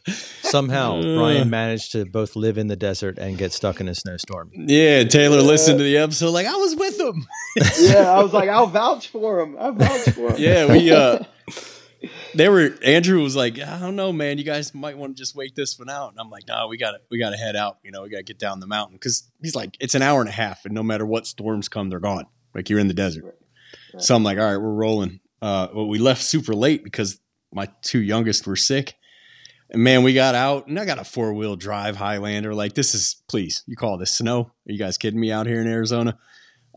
somehow. 0.41 1.01
Brian 1.15 1.49
managed 1.49 1.91
to 1.93 2.05
both 2.05 2.35
live 2.35 2.57
in 2.57 2.67
the 2.67 2.75
desert 2.75 3.17
and 3.17 3.37
get 3.37 3.51
stuck 3.53 3.79
in 3.81 3.87
a 3.87 3.95
snowstorm. 3.95 4.51
Yeah, 4.53 5.03
Taylor 5.05 5.41
listened 5.41 5.77
to 5.79 5.83
the 5.83 5.97
episode 5.97 6.31
like 6.31 6.45
I 6.47 6.55
was 6.55 6.75
with 6.75 6.99
him. 6.99 7.25
yeah, 7.79 8.11
I 8.11 8.21
was 8.21 8.33
like, 8.39 8.49
I'll 8.49 8.67
vouch 8.67 9.07
for 9.09 9.39
him. 9.39 9.55
I'll 9.59 9.71
vouch 9.73 10.09
for 10.09 10.31
him. 10.31 10.35
Yeah, 10.37 10.71
we 10.71 10.91
uh 10.91 11.19
they 12.33 12.49
were 12.49 12.75
Andrew 12.83 13.21
was 13.21 13.35
like, 13.35 13.59
I 13.59 13.79
don't 13.79 13.95
know, 13.95 14.11
man, 14.11 14.37
you 14.37 14.43
guys 14.43 14.73
might 14.73 14.97
want 14.97 15.15
to 15.15 15.21
just 15.21 15.35
wait 15.35 15.55
this 15.55 15.77
one 15.79 15.89
out. 15.89 16.11
And 16.11 16.19
I'm 16.19 16.29
like, 16.29 16.47
no, 16.47 16.67
we 16.67 16.77
gotta 16.77 16.99
we 17.09 17.19
gotta 17.19 17.37
head 17.37 17.55
out, 17.55 17.77
you 17.83 17.91
know, 17.91 18.03
we 18.03 18.09
gotta 18.09 18.23
get 18.23 18.39
down 18.39 18.59
the 18.59 18.67
mountain. 18.67 18.97
Cause 18.97 19.29
he's 19.41 19.55
like, 19.55 19.77
it's 19.79 19.95
an 19.95 20.01
hour 20.01 20.19
and 20.19 20.29
a 20.29 20.33
half, 20.33 20.65
and 20.65 20.73
no 20.73 20.83
matter 20.83 21.05
what 21.05 21.27
storms 21.27 21.69
come, 21.69 21.89
they're 21.89 21.99
gone. 21.99 22.25
Like 22.53 22.69
you're 22.69 22.79
in 22.79 22.87
the 22.87 22.93
desert. 22.93 23.25
Right. 23.25 24.01
So 24.01 24.15
I'm 24.15 24.23
like, 24.23 24.37
all 24.37 24.45
right, 24.45 24.57
we're 24.57 24.73
rolling. 24.73 25.19
Uh 25.41 25.67
well, 25.73 25.87
we 25.87 25.99
left 25.99 26.21
super 26.21 26.53
late 26.53 26.83
because 26.83 27.19
my 27.53 27.69
two 27.81 28.01
youngest 28.01 28.45
were 28.45 28.55
sick. 28.55 28.95
And 29.69 29.83
man, 29.83 30.03
we 30.03 30.13
got 30.13 30.35
out 30.35 30.67
and 30.67 30.79
I 30.79 30.85
got 30.85 30.99
a 30.99 31.03
four 31.03 31.33
wheel 31.33 31.55
drive 31.55 31.95
Highlander. 31.95 32.53
Like, 32.53 32.73
this 32.73 32.93
is 32.93 33.21
please, 33.27 33.63
you 33.65 33.75
call 33.75 33.97
this 33.97 34.15
snow? 34.15 34.41
Are 34.41 34.71
you 34.71 34.77
guys 34.77 34.97
kidding 34.97 35.19
me 35.19 35.31
out 35.31 35.47
here 35.47 35.61
in 35.61 35.67
Arizona? 35.67 36.17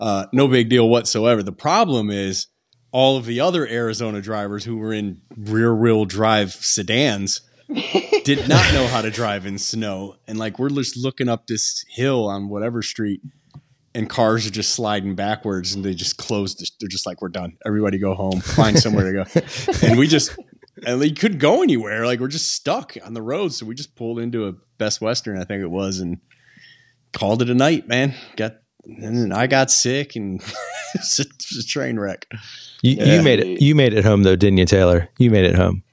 Uh, 0.00 0.26
no 0.32 0.48
big 0.48 0.68
deal 0.68 0.88
whatsoever. 0.88 1.42
The 1.42 1.52
problem 1.52 2.10
is 2.10 2.46
all 2.92 3.16
of 3.16 3.26
the 3.26 3.40
other 3.40 3.66
Arizona 3.66 4.20
drivers 4.20 4.64
who 4.64 4.76
were 4.78 4.92
in 4.92 5.20
rear 5.36 5.74
wheel 5.74 6.04
drive 6.04 6.52
sedans 6.52 7.40
did 8.24 8.48
not 8.48 8.72
know 8.72 8.86
how 8.86 9.02
to 9.02 9.10
drive 9.10 9.44
in 9.46 9.58
snow. 9.58 10.16
And 10.26 10.38
like 10.38 10.58
we're 10.58 10.70
just 10.70 10.96
looking 10.96 11.28
up 11.28 11.46
this 11.46 11.84
hill 11.90 12.26
on 12.26 12.48
whatever 12.48 12.80
street 12.82 13.20
and 13.94 14.08
cars 14.08 14.46
are 14.46 14.50
just 14.50 14.72
sliding 14.74 15.14
backwards 15.14 15.74
and 15.74 15.84
they 15.84 15.92
just 15.94 16.16
closed. 16.16 16.60
the- 16.60 16.70
They're 16.80 16.88
just 16.88 17.04
like, 17.06 17.20
we're 17.20 17.28
done. 17.28 17.58
Everybody 17.66 17.98
go 17.98 18.14
home, 18.14 18.40
find 18.40 18.78
somewhere 18.78 19.12
to 19.12 19.24
go. 19.24 19.40
And 19.86 19.98
we 19.98 20.06
just, 20.06 20.34
and 20.86 20.98
we 20.98 21.12
couldn't 21.12 21.38
go 21.38 21.62
anywhere. 21.62 22.06
Like 22.06 22.20
we're 22.20 22.28
just 22.28 22.52
stuck 22.54 22.96
on 23.04 23.12
the 23.12 23.22
road. 23.22 23.52
So 23.52 23.66
we 23.66 23.74
just 23.74 23.96
pulled 23.96 24.18
into 24.18 24.46
a 24.48 24.52
Best 24.78 25.00
Western, 25.02 25.38
I 25.38 25.44
think 25.44 25.62
it 25.62 25.70
was, 25.70 25.98
and 25.98 26.18
called 27.12 27.42
it 27.42 27.50
a 27.50 27.54
night, 27.54 27.86
man. 27.88 28.14
Got, 28.36 28.54
and 28.84 29.02
then 29.18 29.32
I 29.32 29.46
got 29.46 29.70
sick 29.70 30.16
and 30.16 30.40
it's 30.94 31.18
a 31.20 31.62
train 31.66 31.98
wreck. 31.98 32.26
You, 32.82 32.96
Yeah. 32.98 33.04
you 33.16 33.22
made 33.22 33.40
it. 33.40 33.62
You 33.62 33.74
made 33.74 33.94
it 33.94 34.04
home 34.04 34.22
though, 34.24 34.36
didn't 34.36 34.58
you, 34.58 34.66
Taylor? 34.66 35.08
You 35.18 35.30
made 35.30 35.44
it 35.46 35.56
home. 35.56 35.84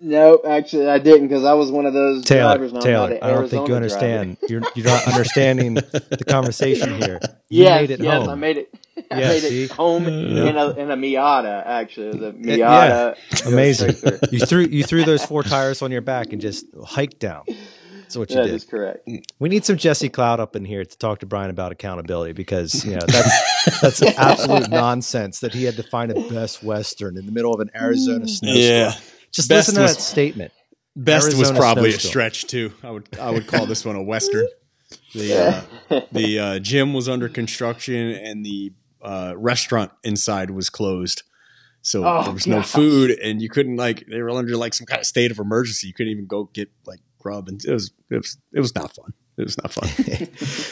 No, 0.00 0.40
actually, 0.46 0.88
I 0.88 0.98
didn't 0.98 1.28
because 1.28 1.44
I 1.44 1.54
was 1.54 1.72
one 1.72 1.86
of 1.86 1.94
those 1.94 2.24
Taylor, 2.24 2.58
drivers. 2.58 2.72
Taylor, 2.84 3.18
I 3.22 3.30
don't 3.32 3.48
think 3.48 3.68
you 3.68 3.74
understand. 3.76 4.38
You're 4.48 4.62
you're 4.74 4.86
not 4.86 5.06
understanding 5.08 5.74
the 5.74 6.24
conversation 6.28 6.94
here. 7.02 7.20
You 7.50 7.64
yes, 7.64 7.80
made 7.80 7.90
it 7.92 8.00
yes, 8.00 8.12
home. 8.20 8.28
I 8.28 8.34
made 8.36 8.58
it. 8.58 8.74
I 9.10 9.20
Yeah, 9.20 9.28
made 9.28 9.42
see? 9.42 9.64
it 9.64 9.72
home 9.72 10.08
Yeah. 10.26 10.44
in 10.44 10.56
a 10.56 10.70
in 10.72 10.90
a 10.90 10.96
Miata. 10.96 11.66
Actually, 11.66 12.18
the 12.18 12.36
yeah. 12.42 12.68
Miata. 12.68 13.16
goes 13.42 13.52
Amazing. 13.52 13.96
You 14.30 14.40
threw 14.40 14.62
you 14.66 14.84
threw 14.84 15.04
those 15.04 15.24
four 15.24 15.42
tires 15.44 15.82
on 15.82 15.90
your 15.92 16.02
back 16.02 16.32
and 16.32 16.40
just 16.42 16.66
hiked 16.86 17.20
down. 17.20 17.44
That's 18.08 18.16
what 18.16 18.30
you 18.30 18.36
That 18.36 18.44
did. 18.46 18.54
is 18.54 18.64
correct. 18.64 19.06
We 19.38 19.48
need 19.50 19.64
some 19.66 19.76
Jesse 19.76 20.08
Cloud 20.08 20.40
up 20.40 20.56
in 20.56 20.64
here 20.64 20.82
to 20.82 20.98
talk 20.98 21.18
to 21.18 21.26
Brian 21.26 21.50
about 21.50 21.72
accountability 21.72 22.32
because 22.32 22.84
you 22.84 22.92
know 22.92 23.04
that's 23.06 23.80
that's 23.82 24.02
absolute 24.02 24.70
nonsense 24.70 25.40
that 25.40 25.52
he 25.52 25.64
had 25.64 25.76
to 25.76 25.82
find 25.82 26.10
a 26.10 26.14
Best 26.30 26.62
Western 26.62 27.18
in 27.18 27.26
the 27.26 27.32
middle 27.32 27.52
of 27.52 27.60
an 27.60 27.70
Arizona 27.74 28.26
snowstorm. 28.26 28.56
Yeah. 28.62 28.92
Just 29.30 29.48
Best 29.50 29.68
listen 29.68 29.74
to 29.74 29.80
was- 29.82 29.96
that 29.96 30.02
statement. 30.02 30.52
Best 30.96 31.26
was 31.26 31.34
Arizona 31.36 31.58
probably 31.60 31.90
a 31.90 32.00
stretch 32.00 32.46
too. 32.46 32.72
I 32.82 32.90
would 32.90 33.06
I 33.20 33.30
would 33.30 33.46
call 33.46 33.66
this 33.66 33.84
one 33.84 33.94
a 33.94 34.02
western. 34.02 34.48
The 35.14 35.64
uh, 35.90 36.00
the 36.10 36.38
uh, 36.40 36.58
gym 36.60 36.94
was 36.94 37.08
under 37.10 37.28
construction 37.28 37.94
and 38.10 38.44
the 38.44 38.72
uh, 39.02 39.34
restaurant 39.36 39.92
inside 40.02 40.50
was 40.50 40.70
closed, 40.70 41.22
so 41.82 42.04
Oh, 42.04 42.24
there 42.24 42.32
was 42.32 42.46
no 42.46 42.56
gosh. 42.56 42.72
food 42.72 43.10
and 43.12 43.40
you 43.42 43.48
couldn't 43.50 43.76
like 43.76 44.06
they 44.10 44.20
were 44.22 44.30
under 44.30 44.56
like 44.56 44.72
some 44.74 44.86
kind 44.86 44.98
of 44.98 45.06
state 45.06 45.30
of 45.30 45.38
emergency. 45.38 45.86
You 45.88 45.92
couldn't 45.94 46.10
even 46.12 46.26
go 46.26 46.44
get 46.52 46.70
like 46.86 46.98
grub 47.18 47.48
and 47.48 47.64
it 47.64 47.72
was 47.72 47.90
it 48.10 48.16
was 48.16 48.38
it 48.52 48.60
was 48.60 48.74
not 48.74 48.94
fun. 48.94 49.12
It 49.36 49.44
was 49.44 49.56
not 49.58 49.72
fun. 49.72 50.28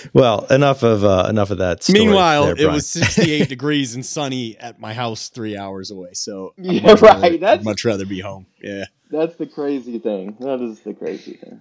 Well, 0.12 0.47
enough 0.47 0.83
of 0.83 1.05
uh, 1.05 1.26
enough 1.29 1.50
of 1.50 1.59
that. 1.59 1.83
Story 1.83 2.00
Meanwhile, 2.07 2.55
there, 2.57 2.67
it 2.67 2.71
was 2.71 2.88
68 2.88 3.49
degrees 3.49 3.95
and 3.95 4.05
sunny 4.05 4.57
at 4.59 4.81
my 4.81 4.93
house 4.95 5.29
three 5.29 5.57
hours 5.57 5.91
away. 5.91 6.11
So 6.15 6.55
I'd 6.59 6.65
Yeah, 6.65 6.81
much 6.83 7.03
rather- 7.03 7.21
right. 7.23 7.41
That's- 7.41 7.59
I'd 7.61 7.65
much 7.65 7.85
rather 7.85 8.07
be 8.07 8.21
home. 8.21 8.47
Yeah. 8.62 8.85
That's 9.11 9.37
the 9.37 9.47
crazy 9.47 9.99
thing. 9.99 10.37
That 10.41 10.61
is 10.61 10.81
the 10.81 10.95
crazy 10.95 11.35
thing. 11.35 11.61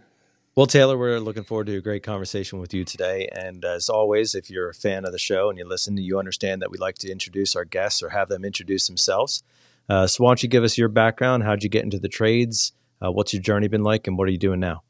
Well, 0.55 0.67
Taylor, 0.67 0.97
we're 0.97 1.19
looking 1.19 1.43
forward 1.43 1.67
to 1.67 1.75
a 1.75 1.81
great 1.81 2.01
conversation 2.01 2.59
with 2.59 2.73
you 2.73 2.85
today. 2.85 3.27
And 3.35 3.65
as 3.65 3.89
always, 3.89 4.33
if 4.35 4.49
you're 4.49 4.69
a 4.69 4.73
fan 4.73 5.03
of 5.05 5.11
the 5.11 5.19
show 5.19 5.49
and 5.49 5.59
you 5.59 5.67
listen, 5.67 5.97
you 5.97 6.17
understand 6.17 6.61
that 6.61 6.71
we 6.71 6.77
like 6.77 6.97
to 6.99 7.11
introduce 7.11 7.55
our 7.57 7.65
guests 7.65 8.01
or 8.01 8.09
have 8.09 8.29
them 8.29 8.45
introduce 8.45 8.87
themselves. 8.87 9.43
Uh, 9.89 10.07
so, 10.07 10.23
why 10.23 10.29
don't 10.29 10.41
you 10.41 10.49
give 10.49 10.63
us 10.63 10.77
your 10.77 10.87
background? 10.87 11.43
How'd 11.43 11.61
you 11.61 11.69
get 11.69 11.83
into 11.83 11.99
the 11.99 12.07
trades? 12.07 12.71
Uh, 13.03 13.11
what's 13.11 13.33
your 13.33 13.41
journey 13.41 13.67
been 13.67 13.83
like, 13.83 14.07
and 14.07 14.17
what 14.17 14.27
are 14.27 14.31
you 14.31 14.37
doing 14.37 14.59
now? 14.59 14.81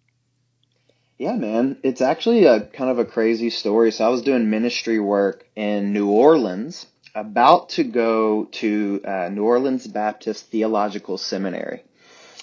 Yeah, 1.18 1.36
man. 1.36 1.78
It's 1.84 2.02
actually 2.02 2.46
a 2.46 2.62
kind 2.62 2.90
of 2.90 3.00
a 3.00 3.06
crazy 3.06 3.50
story. 3.50 3.92
So 3.92 4.06
I 4.06 4.10
was 4.10 4.22
doing 4.22 4.50
ministry 4.50 5.00
work 5.00 5.46
in 5.56 5.94
New 5.94 6.10
Orleans, 6.10 6.88
about 7.14 7.70
to 7.70 7.84
go 7.86 8.46
to 8.46 9.02
uh, 9.06 9.30
New 9.30 9.44
Orleans 9.44 9.88
Baptist 9.88 10.48
Theological 10.48 11.18
Seminary. 11.18 11.84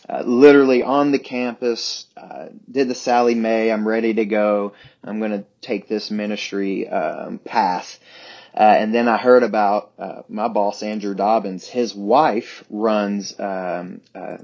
Uh, 0.09 0.23
literally 0.25 0.83
on 0.83 1.12
the 1.12 1.19
campus, 1.19 2.07
uh, 2.16 2.47
did 2.71 2.88
the 2.88 2.95
Sallie 2.95 3.35
Mae. 3.35 3.71
I'm 3.71 3.87
ready 3.87 4.14
to 4.14 4.25
go. 4.25 4.73
I'm 5.04 5.21
going 5.21 5.31
to 5.31 5.45
take 5.61 5.87
this 5.87 6.11
ministry 6.11 6.88
um, 6.88 7.38
path. 7.38 8.00
Uh, 8.54 8.62
and 8.62 8.95
then 8.95 9.09
I 9.09 9.16
heard 9.16 9.42
about 9.42 9.92
uh, 9.99 10.23
my 10.28 10.49
boss, 10.49 10.83
Andrew 10.83 11.14
Dobbins. 11.14 11.66
His 11.66 11.95
wife 11.95 12.64
runs 12.69 13.38
um, 13.38 14.00
uh, 14.14 14.38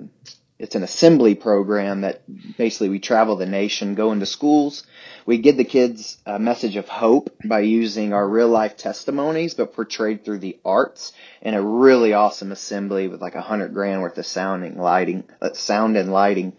it's 0.59 0.75
an 0.75 0.83
assembly 0.83 1.37
program 1.37 2.01
that 2.01 2.23
basically 2.57 2.89
we 2.89 2.99
travel 2.99 3.37
the 3.37 3.47
nation, 3.47 3.95
go 3.95 4.11
into 4.11 4.27
schools. 4.27 4.85
We 5.25 5.39
give 5.39 5.57
the 5.57 5.65
kids 5.65 6.19
a 6.27 6.39
message 6.39 6.75
of 6.75 6.89
hope 6.89 7.31
by 7.45 7.61
using 7.61 8.13
our 8.13 8.29
real 8.29 8.49
life 8.49 8.77
testimonies, 8.77 9.55
but 9.55 9.73
portrayed 9.73 10.25
through 10.25 10.41
the 10.41 10.59
arts 10.65 11.13
in 11.43 11.55
a 11.55 11.63
really 11.63 12.13
awesome 12.13 12.51
assembly 12.51 13.07
with 13.07 13.23
like 13.23 13.37
a 13.37 13.41
hundred 13.41 13.73
grand 13.73 14.03
worth 14.03 14.19
of 14.19 14.27
sounding, 14.27 14.77
lighting, 14.79 15.25
uh, 15.41 15.53
sound 15.53 15.97
and 15.97 16.13
lighting. 16.13 16.55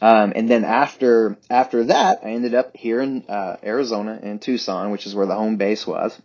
Um, 0.00 0.32
and 0.34 0.48
then 0.48 0.64
after 0.64 1.36
after 1.48 1.84
that, 1.84 2.20
I 2.24 2.30
ended 2.30 2.54
up 2.54 2.76
here 2.76 3.00
in 3.00 3.24
uh, 3.28 3.56
Arizona 3.62 4.18
in 4.22 4.38
Tucson, 4.38 4.90
which 4.90 5.06
is 5.06 5.14
where 5.14 5.26
the 5.26 5.34
home 5.34 5.56
base 5.56 5.86
was. 5.86 6.20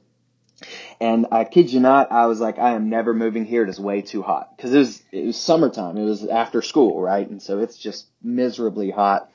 And 0.99 1.27
I 1.31 1.43
kid 1.43 1.71
you 1.71 1.79
not, 1.79 2.11
I 2.11 2.27
was 2.27 2.39
like, 2.39 2.59
I 2.59 2.71
am 2.71 2.89
never 2.89 3.13
moving 3.13 3.45
here. 3.45 3.63
It 3.63 3.69
is 3.69 3.79
way 3.79 4.01
too 4.01 4.21
hot 4.21 4.55
because 4.55 4.73
it 4.73 4.77
was 4.77 5.03
it 5.11 5.25
was 5.25 5.37
summertime. 5.37 5.97
It 5.97 6.05
was 6.05 6.25
after 6.25 6.61
school, 6.61 7.01
right? 7.01 7.27
And 7.27 7.41
so 7.41 7.59
it's 7.59 7.77
just 7.77 8.07
miserably 8.21 8.91
hot. 8.91 9.29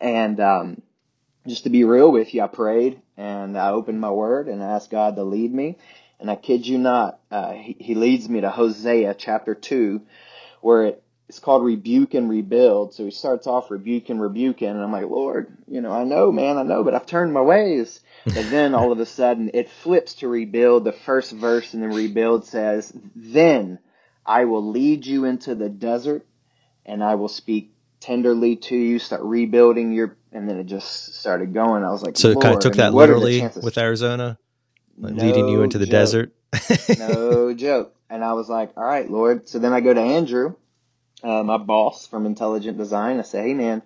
And 0.00 0.40
um, 0.40 0.82
just 1.46 1.64
to 1.64 1.70
be 1.70 1.84
real 1.84 2.10
with 2.10 2.34
you, 2.34 2.42
I 2.42 2.48
prayed 2.48 3.00
and 3.16 3.56
I 3.56 3.70
opened 3.70 4.00
my 4.00 4.10
word 4.10 4.48
and 4.48 4.62
I 4.62 4.72
asked 4.72 4.90
God 4.90 5.16
to 5.16 5.24
lead 5.24 5.52
me. 5.52 5.76
And 6.20 6.30
I 6.30 6.36
kid 6.36 6.66
you 6.66 6.78
not, 6.78 7.20
uh, 7.30 7.52
he, 7.52 7.76
he 7.78 7.94
leads 7.94 8.28
me 8.28 8.40
to 8.40 8.50
Hosea 8.50 9.14
chapter 9.14 9.54
two, 9.54 10.02
where 10.60 10.84
it 10.84 11.04
it's 11.28 11.38
called 11.38 11.64
rebuke 11.64 12.14
and 12.14 12.28
rebuild. 12.28 12.94
So 12.94 13.04
he 13.04 13.10
starts 13.10 13.46
off 13.46 13.70
rebuke 13.70 14.10
and 14.10 14.20
rebuking, 14.20 14.68
and 14.68 14.80
I'm 14.82 14.92
like, 14.92 15.08
Lord, 15.08 15.56
you 15.66 15.80
know, 15.80 15.90
I 15.90 16.04
know, 16.04 16.30
man, 16.30 16.58
I 16.58 16.62
know, 16.62 16.84
but 16.84 16.94
I've 16.94 17.06
turned 17.06 17.32
my 17.32 17.40
ways. 17.40 18.00
But 18.32 18.50
then 18.50 18.74
all 18.74 18.92
of 18.92 19.00
a 19.00 19.06
sudden 19.06 19.50
it 19.54 19.70
flips 19.70 20.14
to 20.16 20.28
rebuild. 20.28 20.84
The 20.84 20.92
first 20.92 21.32
verse 21.32 21.74
in 21.74 21.80
the 21.80 21.88
rebuild 21.88 22.46
says, 22.46 22.92
Then 23.14 23.78
I 24.24 24.44
will 24.46 24.70
lead 24.70 25.06
you 25.06 25.24
into 25.24 25.54
the 25.54 25.68
desert 25.68 26.26
and 26.86 27.02
I 27.04 27.16
will 27.16 27.28
speak 27.28 27.72
tenderly 28.00 28.56
to 28.56 28.76
you, 28.76 28.98
start 28.98 29.22
rebuilding 29.22 29.92
your, 29.92 30.16
and 30.32 30.48
then 30.48 30.58
it 30.58 30.64
just 30.66 31.14
started 31.16 31.54
going. 31.54 31.84
I 31.84 31.90
was 31.90 32.02
like, 32.02 32.16
So 32.16 32.30
it 32.30 32.40
kind 32.40 32.54
of 32.54 32.60
took 32.60 32.76
that 32.76 32.94
what 32.94 33.10
are 33.10 33.20
the 33.20 33.26
literally 33.26 33.40
with 33.62 33.78
Arizona, 33.78 34.38
like 35.00 35.14
leading 35.16 35.48
you 35.48 35.62
into 35.62 35.78
the 35.78 35.86
joke. 35.86 35.86
desert. 35.86 36.32
No 36.94 37.54
joke. 37.54 37.94
And 38.10 38.24
I 38.24 38.34
was 38.34 38.48
like, 38.48 38.72
all 38.76 38.84
right, 38.84 39.10
Lord. 39.10 39.48
So 39.48 39.58
then 39.58 39.72
I 39.72 39.80
go 39.80 39.94
to 39.94 40.00
Andrew, 40.00 40.54
uh, 41.24 41.42
my 41.44 41.58
boss 41.58 42.06
from 42.06 42.26
Intelligent 42.26 42.78
Design. 42.78 43.18
I 43.18 43.22
say, 43.22 43.42
hey, 43.48 43.54
man, 43.54 43.82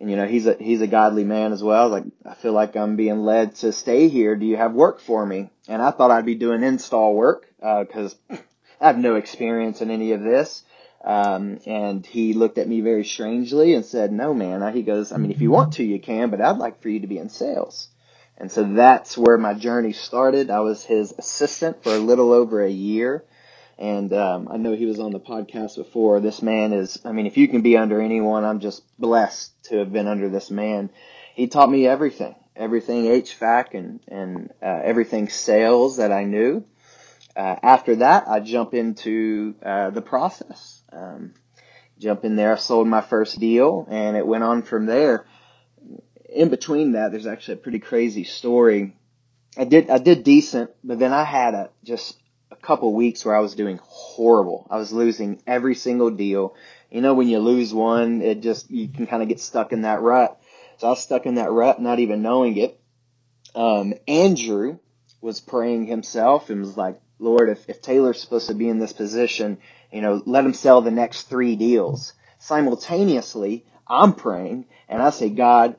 and 0.00 0.10
you 0.10 0.16
know 0.16 0.26
he's 0.26 0.46
a 0.46 0.56
he's 0.58 0.80
a 0.80 0.86
godly 0.86 1.24
man 1.24 1.52
as 1.52 1.62
well. 1.62 1.88
Like 1.88 2.04
I 2.24 2.34
feel 2.34 2.52
like 2.52 2.76
I'm 2.76 2.96
being 2.96 3.20
led 3.20 3.56
to 3.56 3.72
stay 3.72 4.08
here. 4.08 4.36
Do 4.36 4.46
you 4.46 4.56
have 4.56 4.72
work 4.72 5.00
for 5.00 5.24
me? 5.24 5.50
And 5.68 5.82
I 5.82 5.90
thought 5.90 6.10
I'd 6.10 6.26
be 6.26 6.34
doing 6.34 6.62
install 6.62 7.14
work 7.14 7.46
because 7.60 8.14
I 8.30 8.38
have 8.80 8.98
no 8.98 9.16
experience 9.16 9.80
in 9.80 9.90
any 9.90 10.12
of 10.12 10.22
this. 10.22 10.62
Um, 11.04 11.58
and 11.64 12.04
he 12.04 12.32
looked 12.32 12.58
at 12.58 12.68
me 12.68 12.80
very 12.80 13.04
strangely 13.04 13.74
and 13.74 13.84
said, 13.84 14.12
"No, 14.12 14.34
man." 14.34 14.72
He 14.72 14.82
goes, 14.82 15.12
"I 15.12 15.16
mean, 15.16 15.30
if 15.30 15.40
you 15.40 15.50
want 15.50 15.74
to, 15.74 15.84
you 15.84 16.00
can, 16.00 16.30
but 16.30 16.40
I'd 16.40 16.58
like 16.58 16.80
for 16.80 16.88
you 16.88 17.00
to 17.00 17.06
be 17.06 17.18
in 17.18 17.28
sales." 17.28 17.88
And 18.36 18.50
so 18.50 18.62
that's 18.62 19.18
where 19.18 19.38
my 19.38 19.54
journey 19.54 19.92
started. 19.92 20.50
I 20.50 20.60
was 20.60 20.84
his 20.84 21.12
assistant 21.18 21.82
for 21.82 21.90
a 21.90 21.98
little 21.98 22.32
over 22.32 22.62
a 22.62 22.70
year. 22.70 23.24
And 23.78 24.12
um, 24.12 24.48
I 24.50 24.56
know 24.56 24.74
he 24.74 24.86
was 24.86 24.98
on 24.98 25.12
the 25.12 25.20
podcast 25.20 25.76
before. 25.76 26.18
This 26.20 26.42
man 26.42 26.72
is, 26.72 27.00
I 27.04 27.12
mean, 27.12 27.26
if 27.26 27.36
you 27.36 27.46
can 27.46 27.62
be 27.62 27.76
under 27.76 28.00
anyone, 28.00 28.44
I'm 28.44 28.58
just 28.58 28.82
blessed 28.98 29.52
to 29.66 29.78
have 29.78 29.92
been 29.92 30.08
under 30.08 30.28
this 30.28 30.50
man. 30.50 30.90
He 31.34 31.46
taught 31.46 31.70
me 31.70 31.86
everything, 31.86 32.34
everything 32.56 33.04
HVAC 33.04 33.74
and, 33.74 34.00
and 34.08 34.50
uh, 34.60 34.80
everything 34.82 35.28
sales 35.28 35.98
that 35.98 36.10
I 36.10 36.24
knew. 36.24 36.64
Uh, 37.36 37.54
after 37.62 37.96
that, 37.96 38.26
I 38.26 38.40
jump 38.40 38.74
into 38.74 39.54
uh, 39.64 39.90
the 39.90 40.02
process. 40.02 40.82
Um, 40.92 41.34
jump 42.00 42.24
in 42.24 42.34
there, 42.34 42.54
I 42.54 42.56
sold 42.56 42.88
my 42.88 43.00
first 43.00 43.38
deal, 43.38 43.86
and 43.88 44.16
it 44.16 44.26
went 44.26 44.42
on 44.42 44.62
from 44.62 44.86
there. 44.86 45.24
In 46.28 46.48
between 46.48 46.92
that, 46.92 47.12
there's 47.12 47.28
actually 47.28 47.54
a 47.54 47.58
pretty 47.58 47.78
crazy 47.78 48.24
story. 48.24 48.96
I 49.56 49.64
did 49.64 49.88
I 49.88 49.98
did 49.98 50.24
decent, 50.24 50.70
but 50.82 50.98
then 50.98 51.12
I 51.12 51.24
had 51.24 51.54
a 51.54 51.70
just 51.84 52.16
a 52.50 52.56
couple 52.56 52.92
weeks 52.94 53.24
where 53.24 53.34
I 53.34 53.40
was 53.40 53.54
doing 53.54 53.78
horrible. 53.82 54.66
I 54.70 54.76
was 54.76 54.92
losing 54.92 55.42
every 55.46 55.74
single 55.74 56.10
deal. 56.10 56.54
You 56.90 57.00
know, 57.00 57.14
when 57.14 57.28
you 57.28 57.38
lose 57.38 57.74
one, 57.74 58.22
it 58.22 58.40
just 58.40 58.70
you 58.70 58.88
can 58.88 59.06
kind 59.06 59.22
of 59.22 59.28
get 59.28 59.40
stuck 59.40 59.72
in 59.72 59.82
that 59.82 60.00
rut. 60.00 60.40
So 60.78 60.86
I 60.86 60.90
was 60.90 61.02
stuck 61.02 61.26
in 61.26 61.34
that 61.34 61.50
rut, 61.50 61.80
not 61.80 61.98
even 61.98 62.22
knowing 62.22 62.56
it. 62.56 62.80
Um, 63.54 63.94
Andrew 64.06 64.78
was 65.20 65.40
praying 65.40 65.86
himself 65.86 66.50
and 66.50 66.60
was 66.60 66.76
like, 66.76 67.00
Lord, 67.18 67.48
if, 67.48 67.68
if 67.68 67.82
Taylor's 67.82 68.20
supposed 68.20 68.46
to 68.48 68.54
be 68.54 68.68
in 68.68 68.78
this 68.78 68.92
position, 68.92 69.58
you 69.92 70.00
know, 70.00 70.22
let 70.24 70.44
him 70.44 70.54
sell 70.54 70.80
the 70.80 70.90
next 70.90 71.22
three 71.22 71.56
deals. 71.56 72.12
Simultaneously, 72.38 73.66
I'm 73.86 74.14
praying 74.14 74.66
and 74.88 75.02
I 75.02 75.10
say, 75.10 75.28
God, 75.28 75.76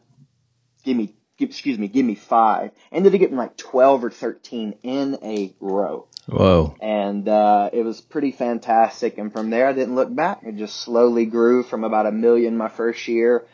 give 0.84 0.98
me, 0.98 1.16
give, 1.38 1.50
excuse 1.50 1.78
me, 1.80 1.88
give 1.88 2.06
me 2.06 2.16
five. 2.16 2.72
Ended 2.92 3.14
up 3.14 3.20
getting 3.20 3.38
like 3.38 3.56
12 3.56 4.04
or 4.04 4.12
13 4.12 4.76
in 4.84 5.18
a 5.24 5.56
row. 5.62 6.08
Whoa. 6.32 6.76
And, 6.82 7.28
uh, 7.28 7.70
it 7.74 7.84
was 7.84 8.02
pretty 8.02 8.32
fantastic. 8.32 9.18
And 9.18 9.32
from 9.32 9.50
there, 9.50 9.68
I 9.68 9.74
didn't 9.74 9.96
look 9.96 10.14
back. 10.14 10.42
It 10.44 10.58
just 10.58 10.78
slowly 10.78 11.26
grew 11.26 11.64
from 11.64 11.84
about 11.84 12.06
a 12.06 12.12
million 12.12 12.58
my 12.58 12.70
first 12.70 13.08
year 13.08 13.46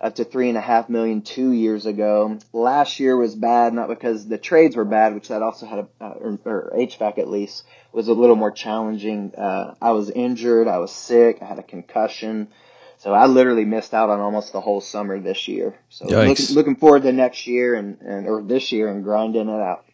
up 0.00 0.14
to 0.16 0.24
three 0.24 0.48
and 0.48 0.56
a 0.56 0.60
half 0.60 0.88
million 0.88 1.22
two 1.22 1.52
years 1.52 1.86
ago. 1.86 2.38
Last 2.52 3.00
year 3.00 3.16
was 3.16 3.34
bad, 3.34 3.74
not 3.74 3.88
because 3.88 4.26
the 4.26 4.38
trades 4.38 4.76
were 4.76 4.84
bad, 4.84 5.14
which 5.14 5.28
that 5.28 5.42
also 5.42 5.66
had 5.66 5.80
a, 5.80 5.88
uh, 6.00 6.10
or, 6.10 6.38
or 6.44 6.72
HVAC 6.76 7.18
at 7.18 7.28
least, 7.28 7.64
was 7.92 8.08
a 8.08 8.12
little 8.12 8.36
more 8.36 8.52
challenging. 8.52 9.34
Uh, 9.34 9.74
I 9.80 9.92
was 9.92 10.10
injured. 10.10 10.68
I 10.68 10.78
was 10.78 10.92
sick. 10.92 11.38
I 11.42 11.46
had 11.46 11.58
a 11.58 11.64
concussion. 11.64 12.48
So 12.98 13.12
I 13.12 13.26
literally 13.26 13.64
missed 13.64 13.94
out 13.94 14.10
on 14.10 14.20
almost 14.20 14.52
the 14.52 14.60
whole 14.60 14.80
summer 14.80 15.20
this 15.20 15.46
year. 15.46 15.78
So 15.88 16.06
looking, 16.06 16.54
looking 16.54 16.76
forward 16.76 17.02
to 17.02 17.12
next 17.12 17.46
year 17.46 17.74
and, 17.74 18.00
and, 18.00 18.26
or 18.26 18.42
this 18.42 18.72
year 18.72 18.88
and 18.88 19.04
grinding 19.04 19.48
it 19.48 19.60
out. 19.60 19.84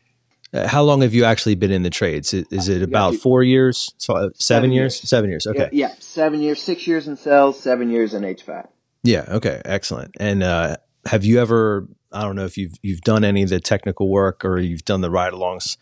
Uh, 0.54 0.68
How 0.68 0.82
long 0.82 1.02
have 1.02 1.12
you 1.12 1.24
actually 1.24 1.56
been 1.56 1.72
in 1.72 1.82
the 1.82 1.90
trades? 1.90 2.32
Is, 2.32 2.46
is 2.50 2.68
it 2.68 2.82
about 2.82 3.16
four 3.16 3.42
years? 3.42 3.92
So, 3.98 4.14
uh, 4.14 4.20
seven, 4.20 4.34
Seven 4.38 4.72
years? 4.72 4.94
years. 4.94 5.08
Seven 5.08 5.30
years. 5.30 5.46
Okay. 5.46 5.68
Yeah, 5.72 5.92
seven 5.98 6.40
years, 6.40 6.62
six 6.62 6.86
years 6.86 7.08
in 7.08 7.16
sales, 7.16 7.58
seven 7.58 7.90
years 7.90 8.14
in 8.14 8.22
HVAC. 8.22 8.68
Yeah. 9.02 9.24
Okay. 9.28 9.60
Excellent. 9.64 10.14
And 10.20 10.42
uh, 10.42 10.76
have 11.06 11.24
you 11.24 11.40
ever? 11.40 11.88
I 12.12 12.22
don't 12.22 12.36
know 12.36 12.44
if 12.44 12.56
you've 12.56 12.74
you've 12.82 13.00
done 13.00 13.24
any 13.24 13.42
of 13.42 13.48
the 13.48 13.60
technical 13.60 14.08
work 14.08 14.44
or 14.44 14.58
you've 14.58 14.84
done 14.84 15.00
the 15.00 15.10
ride-alongs. 15.10 15.76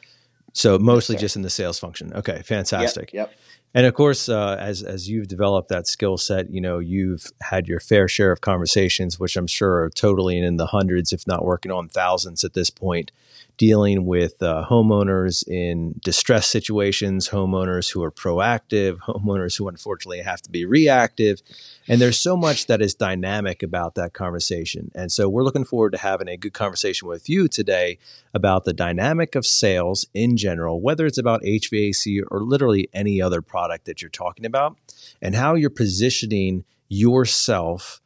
So 0.55 0.79
mostly 0.79 1.17
sir. 1.17 1.21
just 1.21 1.37
in 1.37 1.43
the 1.43 1.51
sales 1.51 1.79
function. 1.79 2.13
Okay. 2.15 2.43
Fantastic. 2.43 3.13
Yep. 3.13 3.29
yep. 3.29 3.39
And 3.75 3.87
of 3.87 3.95
course, 3.95 4.29
uh, 4.29 4.57
as 4.59 4.83
as 4.83 5.09
you've 5.09 5.29
developed 5.29 5.69
that 5.69 5.87
skill 5.87 6.19
set, 6.19 6.51
you 6.51 6.61
know 6.61 6.79
you've 6.79 7.27
had 7.41 7.69
your 7.69 7.81
fair 7.81 8.07
share 8.07 8.33
of 8.33 8.41
conversations, 8.41 9.19
which 9.19 9.37
I'm 9.37 9.47
sure 9.47 9.85
are 9.85 9.91
totally 9.91 10.39
in 10.39 10.57
the 10.57 10.67
hundreds, 10.67 11.13
if 11.13 11.27
not 11.27 11.45
working 11.45 11.73
on 11.73 11.89
thousands 11.89 12.45
at 12.45 12.53
this 12.53 12.69
point, 12.69 13.13
dealing 13.57 14.07
with 14.07 14.43
uh, 14.43 14.65
homeowners 14.69 15.47
in 15.47 15.95
distress 16.03 16.47
situations, 16.47 17.29
homeowners 17.29 17.93
who 17.93 18.03
are 18.03 18.11
proactive, 18.11 18.99
homeowners 19.09 19.57
who 19.57 19.69
unfortunately 19.69 20.21
have 20.21 20.43
to 20.43 20.51
be 20.51 20.65
reactive, 20.65 21.41
and 21.89 22.01
there's 22.01 22.19
so 22.19 22.37
much 22.37 22.67
that 22.67 22.81
is 22.81 22.95
dynamic 22.95 23.63
about 23.63 23.95
that 23.95 24.13
conversation. 24.13 24.91
And 24.95 25.11
so 25.11 25.29
we're 25.29 25.45
looking 25.45 25.65
forward 25.65 25.93
to 25.93 25.99
having 25.99 26.29
a 26.29 26.37
good 26.37 26.53
conversation 26.53 27.09
with 27.09 27.29
you 27.29 27.49
today 27.49 27.99
about 28.35 28.65
the 28.65 28.73
dynamic 28.73 29.35
of 29.35 29.47
sales 29.47 30.07
in 30.15 30.37
general, 30.37 30.81
whether 30.81 31.07
it's 31.07 31.19
about 31.19 31.43
HVAC 31.43 32.23
or 32.31 32.41
literally 32.41 32.89
any 32.93 33.21
other 33.21 33.43
product 33.43 33.85
that 33.87 34.01
you're 34.01 34.11
talking 34.11 34.47
about, 34.47 34.77
and 35.21 35.35
how 35.35 35.55
you're 35.55 35.71
positioning 35.71 36.65
yourself 36.89 38.01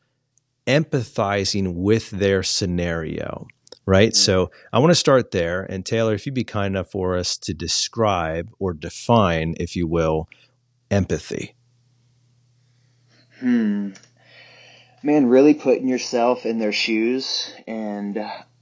empathizing 0.66 1.74
with 1.74 2.10
their 2.10 2.42
scenario. 2.42 3.46
Right. 3.86 4.12
Mhm. 4.12 4.16
So 4.16 4.50
I 4.72 4.80
want 4.80 4.90
to 4.90 4.96
start 4.96 5.30
there. 5.30 5.62
And 5.62 5.86
Taylor, 5.86 6.14
if 6.14 6.26
you'd 6.26 6.34
be 6.34 6.44
kind 6.44 6.74
enough 6.74 6.90
for 6.90 7.16
us 7.16 7.36
to 7.38 7.54
describe 7.54 8.50
or 8.58 8.74
define, 8.74 9.54
if 9.60 9.76
you 9.76 9.86
will, 9.86 10.28
empathy. 10.90 11.54
Hmm. 13.40 13.90
Man, 15.02 15.26
really 15.26 15.54
putting 15.54 15.88
yourself 15.88 16.46
in 16.46 16.58
their 16.58 16.72
shoes 16.72 17.48
and 17.68 18.18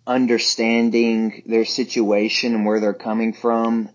understanding 0.06 1.42
their 1.46 1.64
situation 1.64 2.54
and 2.54 2.66
where 2.66 2.80
they're 2.80 2.92
coming 2.92 3.32
from. 3.32 3.88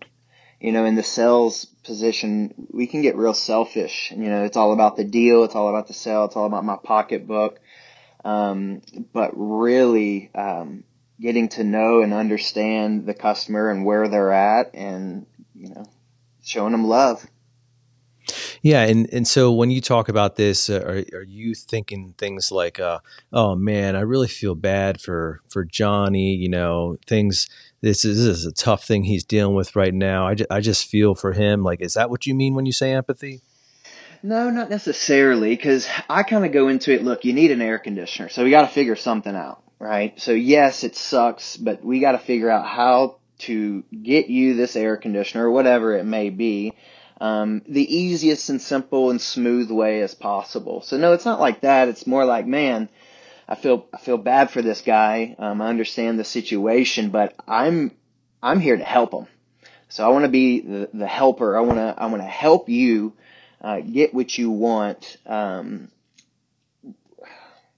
You 0.60 0.72
know, 0.72 0.84
in 0.84 0.96
the 0.96 1.02
sales 1.02 1.64
position, 1.84 2.54
we 2.70 2.86
can 2.86 3.02
get 3.02 3.16
real 3.16 3.34
selfish. 3.34 4.10
You 4.10 4.28
know, 4.28 4.44
it's 4.44 4.56
all 4.56 4.72
about 4.72 4.96
the 4.96 5.04
deal. 5.04 5.44
It's 5.44 5.54
all 5.54 5.68
about 5.68 5.86
the 5.86 5.94
sale. 5.94 6.24
It's 6.24 6.36
all 6.36 6.46
about 6.46 6.64
my 6.64 6.76
pocketbook. 6.82 7.60
Um, 8.24 8.82
but 9.12 9.30
really, 9.34 10.30
um, 10.34 10.84
getting 11.20 11.48
to 11.50 11.64
know 11.64 12.02
and 12.02 12.14
understand 12.14 13.06
the 13.06 13.14
customer 13.14 13.70
and 13.70 13.84
where 13.84 14.08
they're 14.08 14.32
at 14.32 14.74
and, 14.74 15.26
you 15.54 15.68
know, 15.68 15.84
showing 16.42 16.72
them 16.72 16.86
love. 16.86 17.26
Yeah, 18.62 18.82
and 18.82 19.08
and 19.12 19.26
so 19.26 19.50
when 19.50 19.70
you 19.70 19.80
talk 19.80 20.08
about 20.08 20.36
this, 20.36 20.68
uh, 20.68 20.82
are 20.84 21.18
are 21.18 21.22
you 21.22 21.54
thinking 21.54 22.14
things 22.18 22.52
like, 22.52 22.78
uh, 22.78 22.98
"Oh 23.32 23.54
man, 23.56 23.96
I 23.96 24.00
really 24.00 24.28
feel 24.28 24.54
bad 24.54 25.00
for 25.00 25.40
for 25.48 25.64
Johnny." 25.64 26.34
You 26.34 26.50
know, 26.50 26.98
things. 27.06 27.48
This 27.80 28.04
is, 28.04 28.22
this 28.22 28.36
is 28.38 28.46
a 28.46 28.52
tough 28.52 28.84
thing 28.84 29.04
he's 29.04 29.24
dealing 29.24 29.54
with 29.54 29.74
right 29.74 29.94
now. 29.94 30.26
I, 30.26 30.34
ju- 30.34 30.46
I 30.50 30.60
just 30.60 30.86
feel 30.86 31.14
for 31.14 31.32
him. 31.32 31.62
Like, 31.62 31.80
is 31.80 31.94
that 31.94 32.10
what 32.10 32.26
you 32.26 32.34
mean 32.34 32.54
when 32.54 32.66
you 32.66 32.72
say 32.72 32.92
empathy? 32.92 33.40
No, 34.22 34.50
not 34.50 34.68
necessarily, 34.68 35.56
because 35.56 35.88
I 36.10 36.22
kind 36.22 36.44
of 36.44 36.52
go 36.52 36.68
into 36.68 36.92
it. 36.92 37.02
Look, 37.02 37.24
you 37.24 37.32
need 37.32 37.50
an 37.52 37.62
air 37.62 37.78
conditioner, 37.78 38.28
so 38.28 38.44
we 38.44 38.50
got 38.50 38.62
to 38.62 38.68
figure 38.68 38.96
something 38.96 39.34
out, 39.34 39.62
right? 39.80 40.20
So 40.20 40.32
yes, 40.32 40.84
it 40.84 40.94
sucks, 40.94 41.56
but 41.56 41.82
we 41.82 41.98
got 41.98 42.12
to 42.12 42.18
figure 42.18 42.50
out 42.50 42.66
how 42.66 43.16
to 43.38 43.82
get 44.02 44.28
you 44.28 44.54
this 44.54 44.76
air 44.76 44.96
conditioner, 44.98 45.46
or 45.46 45.50
whatever 45.50 45.96
it 45.96 46.04
may 46.04 46.28
be, 46.28 46.74
um, 47.20 47.62
the 47.66 47.96
easiest 47.96 48.50
and 48.50 48.60
simple 48.60 49.10
and 49.10 49.20
smooth 49.20 49.70
way 49.70 50.02
as 50.02 50.14
possible. 50.14 50.82
So 50.82 50.98
no, 50.98 51.14
it's 51.14 51.24
not 51.24 51.40
like 51.40 51.62
that. 51.62 51.88
It's 51.88 52.06
more 52.06 52.24
like, 52.24 52.46
man, 52.46 52.90
I 53.48 53.54
feel 53.54 53.86
I 53.92 53.96
feel 53.98 54.18
bad 54.18 54.50
for 54.50 54.62
this 54.62 54.82
guy. 54.82 55.34
Um, 55.38 55.60
I 55.62 55.68
understand 55.68 56.18
the 56.18 56.24
situation, 56.24 57.10
but 57.10 57.34
I'm 57.48 57.92
I'm 58.42 58.60
here 58.60 58.76
to 58.76 58.84
help 58.84 59.12
him. 59.12 59.26
So 59.88 60.04
I 60.04 60.08
want 60.08 60.24
to 60.24 60.30
be 60.30 60.60
the, 60.60 60.90
the 60.92 61.06
helper. 61.06 61.56
I 61.56 61.62
want 61.62 61.78
to 61.78 61.94
I 61.96 62.06
want 62.06 62.22
to 62.22 62.28
help 62.28 62.68
you 62.68 63.14
uh, 63.60 63.80
get 63.80 64.14
what 64.14 64.36
you 64.36 64.50
want. 64.50 65.16
Um, 65.26 65.90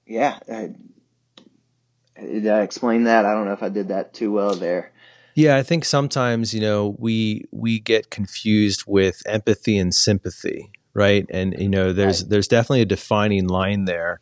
yeah. 0.06 0.38
Uh, 0.50 0.68
did 2.20 2.48
I 2.48 2.62
explain 2.62 3.04
that? 3.04 3.24
I 3.24 3.32
don't 3.32 3.46
know 3.46 3.52
if 3.52 3.62
I 3.62 3.68
did 3.68 3.88
that 3.88 4.14
too 4.14 4.32
well 4.32 4.54
there. 4.54 4.92
Yeah, 5.34 5.56
I 5.56 5.62
think 5.62 5.84
sometimes 5.84 6.52
you 6.52 6.60
know 6.60 6.96
we 6.98 7.44
we 7.50 7.80
get 7.80 8.10
confused 8.10 8.84
with 8.86 9.22
empathy 9.26 9.78
and 9.78 9.94
sympathy, 9.94 10.70
right? 10.94 11.26
And 11.30 11.54
you 11.58 11.68
know, 11.68 11.92
there's 11.92 12.22
Right. 12.22 12.30
there's 12.30 12.48
definitely 12.48 12.82
a 12.82 12.86
defining 12.86 13.48
line 13.48 13.86
there. 13.86 14.20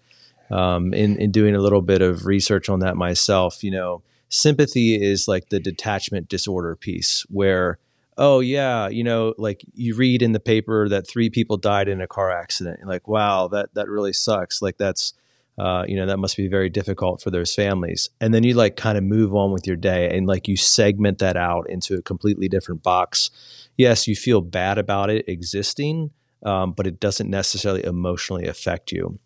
Um, 0.50 0.92
in 0.92 1.16
in 1.16 1.30
doing 1.30 1.54
a 1.54 1.60
little 1.60 1.82
bit 1.82 2.02
of 2.02 2.26
research 2.26 2.68
on 2.68 2.80
that 2.80 2.96
myself, 2.96 3.62
you 3.62 3.70
know, 3.70 4.02
sympathy 4.30 5.00
is 5.00 5.26
like 5.28 5.48
the 5.48 5.60
detachment 5.60 6.28
disorder 6.28 6.76
piece 6.76 7.26
where 7.28 7.78
oh 8.16 8.38
yeah 8.38 8.88
you 8.88 9.02
know 9.02 9.34
like 9.38 9.64
you 9.74 9.94
read 9.96 10.22
in 10.22 10.32
the 10.32 10.40
paper 10.40 10.88
that 10.88 11.06
three 11.06 11.28
people 11.28 11.56
died 11.56 11.88
in 11.88 12.00
a 12.00 12.06
car 12.06 12.30
accident 12.30 12.78
you're 12.78 12.88
like 12.88 13.08
wow 13.08 13.48
that 13.48 13.74
that 13.74 13.88
really 13.88 14.12
sucks 14.12 14.62
like 14.62 14.78
that's 14.78 15.14
uh, 15.58 15.84
you 15.86 15.96
know 15.96 16.06
that 16.06 16.18
must 16.18 16.36
be 16.36 16.48
very 16.48 16.70
difficult 16.70 17.20
for 17.22 17.30
those 17.30 17.54
families. 17.54 18.08
And 18.20 18.32
then 18.32 18.44
you 18.44 18.54
like 18.54 18.76
kind 18.76 18.96
of 18.96 19.04
move 19.04 19.34
on 19.34 19.52
with 19.52 19.66
your 19.66 19.76
day 19.76 20.16
and 20.16 20.26
like 20.26 20.48
you 20.48 20.56
segment 20.56 21.18
that 21.18 21.36
out 21.36 21.68
into 21.68 21.94
a 21.94 22.02
completely 22.02 22.48
different 22.48 22.82
box. 22.82 23.30
Yes 23.76 24.06
you 24.06 24.16
feel 24.16 24.40
bad 24.40 24.78
about 24.78 25.10
it 25.10 25.28
existing 25.28 26.10
um, 26.42 26.72
but 26.72 26.86
it 26.86 27.00
doesn't 27.00 27.30
necessarily 27.30 27.84
emotionally 27.84 28.46
affect 28.46 28.92
you. 28.92 29.18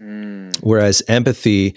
Mm, 0.00 0.56
whereas 0.62 1.02
empathy 1.08 1.76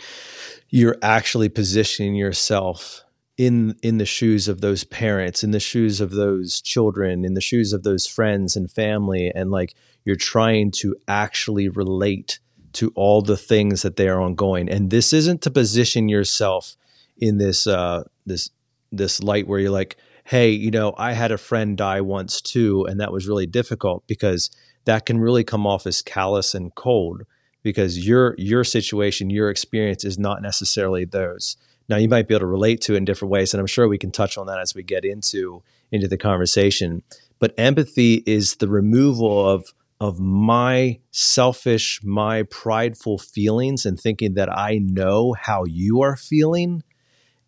you're 0.69 0.97
actually 1.01 1.49
positioning 1.49 2.15
yourself 2.15 3.03
in 3.37 3.75
in 3.81 3.97
the 3.97 4.05
shoes 4.05 4.47
of 4.47 4.61
those 4.61 4.83
parents 4.83 5.43
in 5.43 5.51
the 5.51 5.59
shoes 5.59 5.99
of 5.99 6.11
those 6.11 6.61
children 6.61 7.25
in 7.25 7.33
the 7.33 7.41
shoes 7.41 7.73
of 7.73 7.83
those 7.83 8.05
friends 8.05 8.55
and 8.55 8.71
family 8.71 9.31
and 9.33 9.51
like 9.51 9.73
you're 10.05 10.15
trying 10.15 10.71
to 10.71 10.95
actually 11.07 11.67
relate 11.67 12.39
to 12.73 12.91
all 12.95 13.21
the 13.21 13.37
things 13.37 13.81
that 13.81 13.95
they 13.95 14.07
are 14.07 14.21
ongoing 14.21 14.69
and 14.69 14.89
this 14.89 15.13
isn't 15.13 15.41
to 15.41 15.51
position 15.51 16.09
yourself 16.09 16.75
in 17.17 17.37
this 17.37 17.67
uh 17.67 18.03
this 18.25 18.49
this 18.91 19.21
light 19.21 19.47
where 19.47 19.59
you're 19.59 19.71
like 19.71 19.97
hey 20.25 20.49
you 20.49 20.71
know 20.71 20.93
i 20.97 21.13
had 21.13 21.31
a 21.31 21.37
friend 21.37 21.77
die 21.77 22.01
once 22.01 22.41
too 22.41 22.85
and 22.85 22.99
that 22.99 23.11
was 23.11 23.27
really 23.27 23.47
difficult 23.47 24.03
because 24.07 24.49
that 24.85 25.05
can 25.05 25.19
really 25.19 25.43
come 25.43 25.65
off 25.65 25.87
as 25.87 26.01
callous 26.01 26.53
and 26.53 26.75
cold 26.75 27.23
because 27.63 28.05
your 28.05 28.35
your 28.37 28.63
situation, 28.63 29.29
your 29.29 29.49
experience 29.49 30.03
is 30.03 30.19
not 30.19 30.41
necessarily 30.41 31.05
theirs. 31.05 31.57
Now 31.89 31.97
you 31.97 32.07
might 32.07 32.27
be 32.27 32.33
able 32.33 32.41
to 32.41 32.47
relate 32.47 32.81
to 32.81 32.93
it 32.93 32.97
in 32.97 33.05
different 33.05 33.31
ways, 33.31 33.53
and 33.53 33.61
I'm 33.61 33.67
sure 33.67 33.87
we 33.87 33.97
can 33.97 34.11
touch 34.11 34.37
on 34.37 34.47
that 34.47 34.59
as 34.59 34.75
we 34.75 34.83
get 34.83 35.05
into 35.05 35.63
into 35.91 36.07
the 36.07 36.17
conversation. 36.17 37.03
But 37.39 37.53
empathy 37.57 38.23
is 38.25 38.57
the 38.57 38.67
removal 38.67 39.49
of 39.49 39.73
of 39.99 40.19
my 40.19 40.99
selfish, 41.11 42.01
my 42.03 42.43
prideful 42.43 43.17
feelings 43.17 43.85
and 43.85 43.99
thinking 43.99 44.33
that 44.33 44.51
I 44.51 44.79
know 44.81 45.33
how 45.33 45.65
you 45.65 46.01
are 46.01 46.15
feeling. 46.15 46.83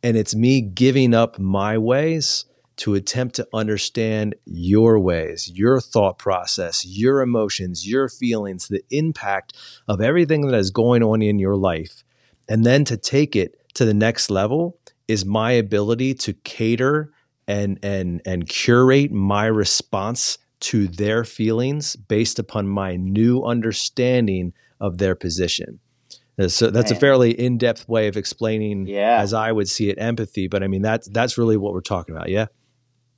And 0.04 0.16
it's 0.16 0.36
me 0.36 0.62
giving 0.62 1.14
up 1.14 1.40
my 1.40 1.78
ways 1.78 2.46
to 2.78 2.94
attempt 2.94 3.36
to 3.36 3.48
understand 3.54 4.36
your 4.46 5.00
ways, 5.00 5.50
your 5.54 5.80
thought 5.80 6.18
process, 6.18 6.86
your 6.86 7.22
emotions, 7.22 7.88
your 7.88 8.10
feelings, 8.10 8.68
the 8.68 8.84
impact 8.90 9.54
of 9.88 10.02
everything 10.02 10.42
that 10.48 10.58
is 10.58 10.72
going 10.72 11.02
on 11.02 11.22
in 11.22 11.40
your 11.40 11.56
life. 11.56 12.04
And 12.50 12.66
then 12.66 12.86
to 12.86 12.98
take 12.98 13.36
it 13.36 13.56
to 13.76 13.86
the 13.86 13.94
next 13.94 14.30
level 14.30 14.78
is 15.08 15.26
my 15.26 15.52
ability 15.52 16.14
to 16.16 16.34
cater 16.34 17.12
and 17.48 17.80
and 17.84 18.22
and 18.26 18.48
curate 18.48 19.12
my 19.12 19.46
response 19.46 20.40
to 20.62 20.88
their 20.88 21.24
feelings 21.24 21.96
based 21.96 22.40
upon 22.40 22.68
my 22.68 22.96
new 22.96 23.44
understanding 23.44 24.54
of 24.80 24.98
their 24.98 25.16
position. 25.16 25.80
Uh, 26.40 26.48
So 26.48 26.70
that's 26.70 26.92
a 26.92 26.96
fairly 26.96 27.32
in-depth 27.32 27.88
way 27.88 28.08
of 28.08 28.18
explaining 28.18 28.88
Yeah. 28.88 29.20
as 29.22 29.34
I 29.34 29.52
would 29.52 29.70
see 29.70 29.90
it 29.90 29.98
empathy, 30.00 30.48
but 30.48 30.64
I 30.64 30.68
mean 30.68 30.82
that's 30.82 31.08
that's 31.10 31.38
really 31.38 31.58
what 31.58 31.74
we're 31.74 31.82
talking 31.82 32.16
about, 32.16 32.30
yeah. 32.30 32.48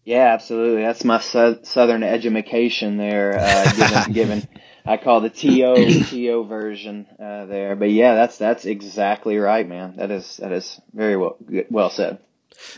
yeah, 0.06 0.34
absolutely. 0.34 0.84
That's 0.84 1.04
my 1.04 1.20
sou- 1.20 1.60
southern 1.64 2.04
education 2.04 2.98
there. 2.98 3.38
Uh, 3.40 3.74
given, 3.74 4.14
given, 4.20 4.48
I 4.86 4.98
call 4.98 5.20
the 5.22 5.30
TO 5.30 6.04
TO 6.06 6.46
version 6.48 7.08
uh, 7.20 7.46
there. 7.46 7.76
But 7.76 7.92
yeah, 7.92 8.16
that's 8.16 8.38
that's 8.38 8.66
exactly 8.66 9.38
right, 9.38 9.68
man. 9.68 9.96
That 9.98 10.12
is 10.12 10.38
that 10.38 10.52
is 10.52 10.80
very 10.94 11.18
well 11.18 11.38
well 11.70 11.90
said. 11.90 12.20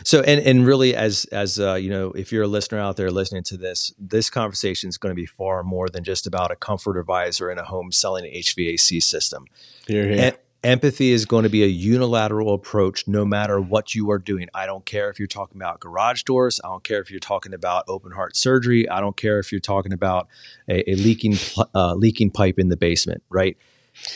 So 0.04 0.20
and 0.22 0.40
and 0.40 0.66
really 0.66 0.94
as 0.94 1.24
as 1.26 1.58
uh, 1.58 1.74
you 1.74 1.90
know, 1.90 2.12
if 2.12 2.32
you're 2.32 2.42
a 2.44 2.48
listener 2.48 2.78
out 2.78 2.96
there 2.96 3.10
listening 3.10 3.42
to 3.44 3.56
this, 3.56 3.92
this 3.98 4.30
conversation 4.30 4.88
is 4.88 4.98
going 4.98 5.10
to 5.10 5.20
be 5.20 5.26
far 5.26 5.62
more 5.62 5.88
than 5.88 6.04
just 6.04 6.26
about 6.26 6.50
a 6.50 6.56
comfort 6.56 6.98
advisor 6.98 7.50
in 7.50 7.58
a 7.58 7.64
home 7.64 7.92
selling 7.92 8.24
an 8.24 8.32
HVAC 8.32 9.02
system. 9.02 9.46
Here, 9.86 10.08
here. 10.08 10.18
Em- 10.18 10.38
empathy 10.62 11.12
is 11.12 11.24
going 11.24 11.44
to 11.44 11.48
be 11.48 11.62
a 11.62 11.66
unilateral 11.66 12.52
approach 12.52 13.08
no 13.08 13.24
matter 13.24 13.60
what 13.60 13.94
you 13.94 14.10
are 14.10 14.18
doing. 14.18 14.48
I 14.54 14.66
don't 14.66 14.84
care 14.84 15.08
if 15.10 15.18
you're 15.18 15.28
talking 15.28 15.56
about 15.56 15.80
garage 15.80 16.22
doors. 16.24 16.60
I 16.62 16.68
don't 16.68 16.84
care 16.84 17.00
if 17.00 17.10
you're 17.10 17.20
talking 17.20 17.54
about 17.54 17.84
open 17.88 18.12
heart 18.12 18.36
surgery. 18.36 18.88
I 18.88 19.00
don't 19.00 19.16
care 19.16 19.38
if 19.38 19.52
you're 19.52 19.60
talking 19.60 19.92
about 19.92 20.28
a, 20.68 20.90
a 20.90 20.94
leaking 20.96 21.36
uh, 21.74 21.94
leaking 21.94 22.30
pipe 22.30 22.58
in 22.58 22.68
the 22.68 22.76
basement. 22.76 23.22
Right 23.30 23.56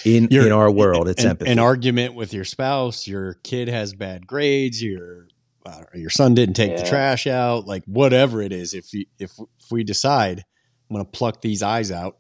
in 0.05 0.29
in 0.33 0.53
our 0.53 0.71
world, 0.71 1.09
it's 1.09 1.25
an, 1.25 1.31
empathy. 1.31 1.51
an 1.51 1.59
argument 1.59 2.15
with 2.15 2.33
your 2.33 2.45
spouse, 2.45 3.07
your 3.07 3.35
kid 3.43 3.69
has 3.69 3.95
bad 3.95 4.27
grades, 4.27 4.83
your 4.83 5.29
uh, 5.67 5.83
your 5.95 6.11
son 6.11 6.35
didn't 6.35 6.55
take 6.57 6.77
the 6.77 6.83
trash 6.83 7.27
out, 7.27 7.67
like 7.67 7.85
whatever 7.87 8.43
it 8.43 8.53
is. 8.53 8.75
If 8.75 8.93
you, 8.93 9.07
if 9.19 9.33
if 9.39 9.71
we 9.71 9.85
decide 9.85 10.45
I'm 10.91 10.97
going 10.97 11.05
to 11.07 11.11
pluck 11.11 11.41
these 11.41 11.63
eyes 11.63 11.91
out 11.91 12.19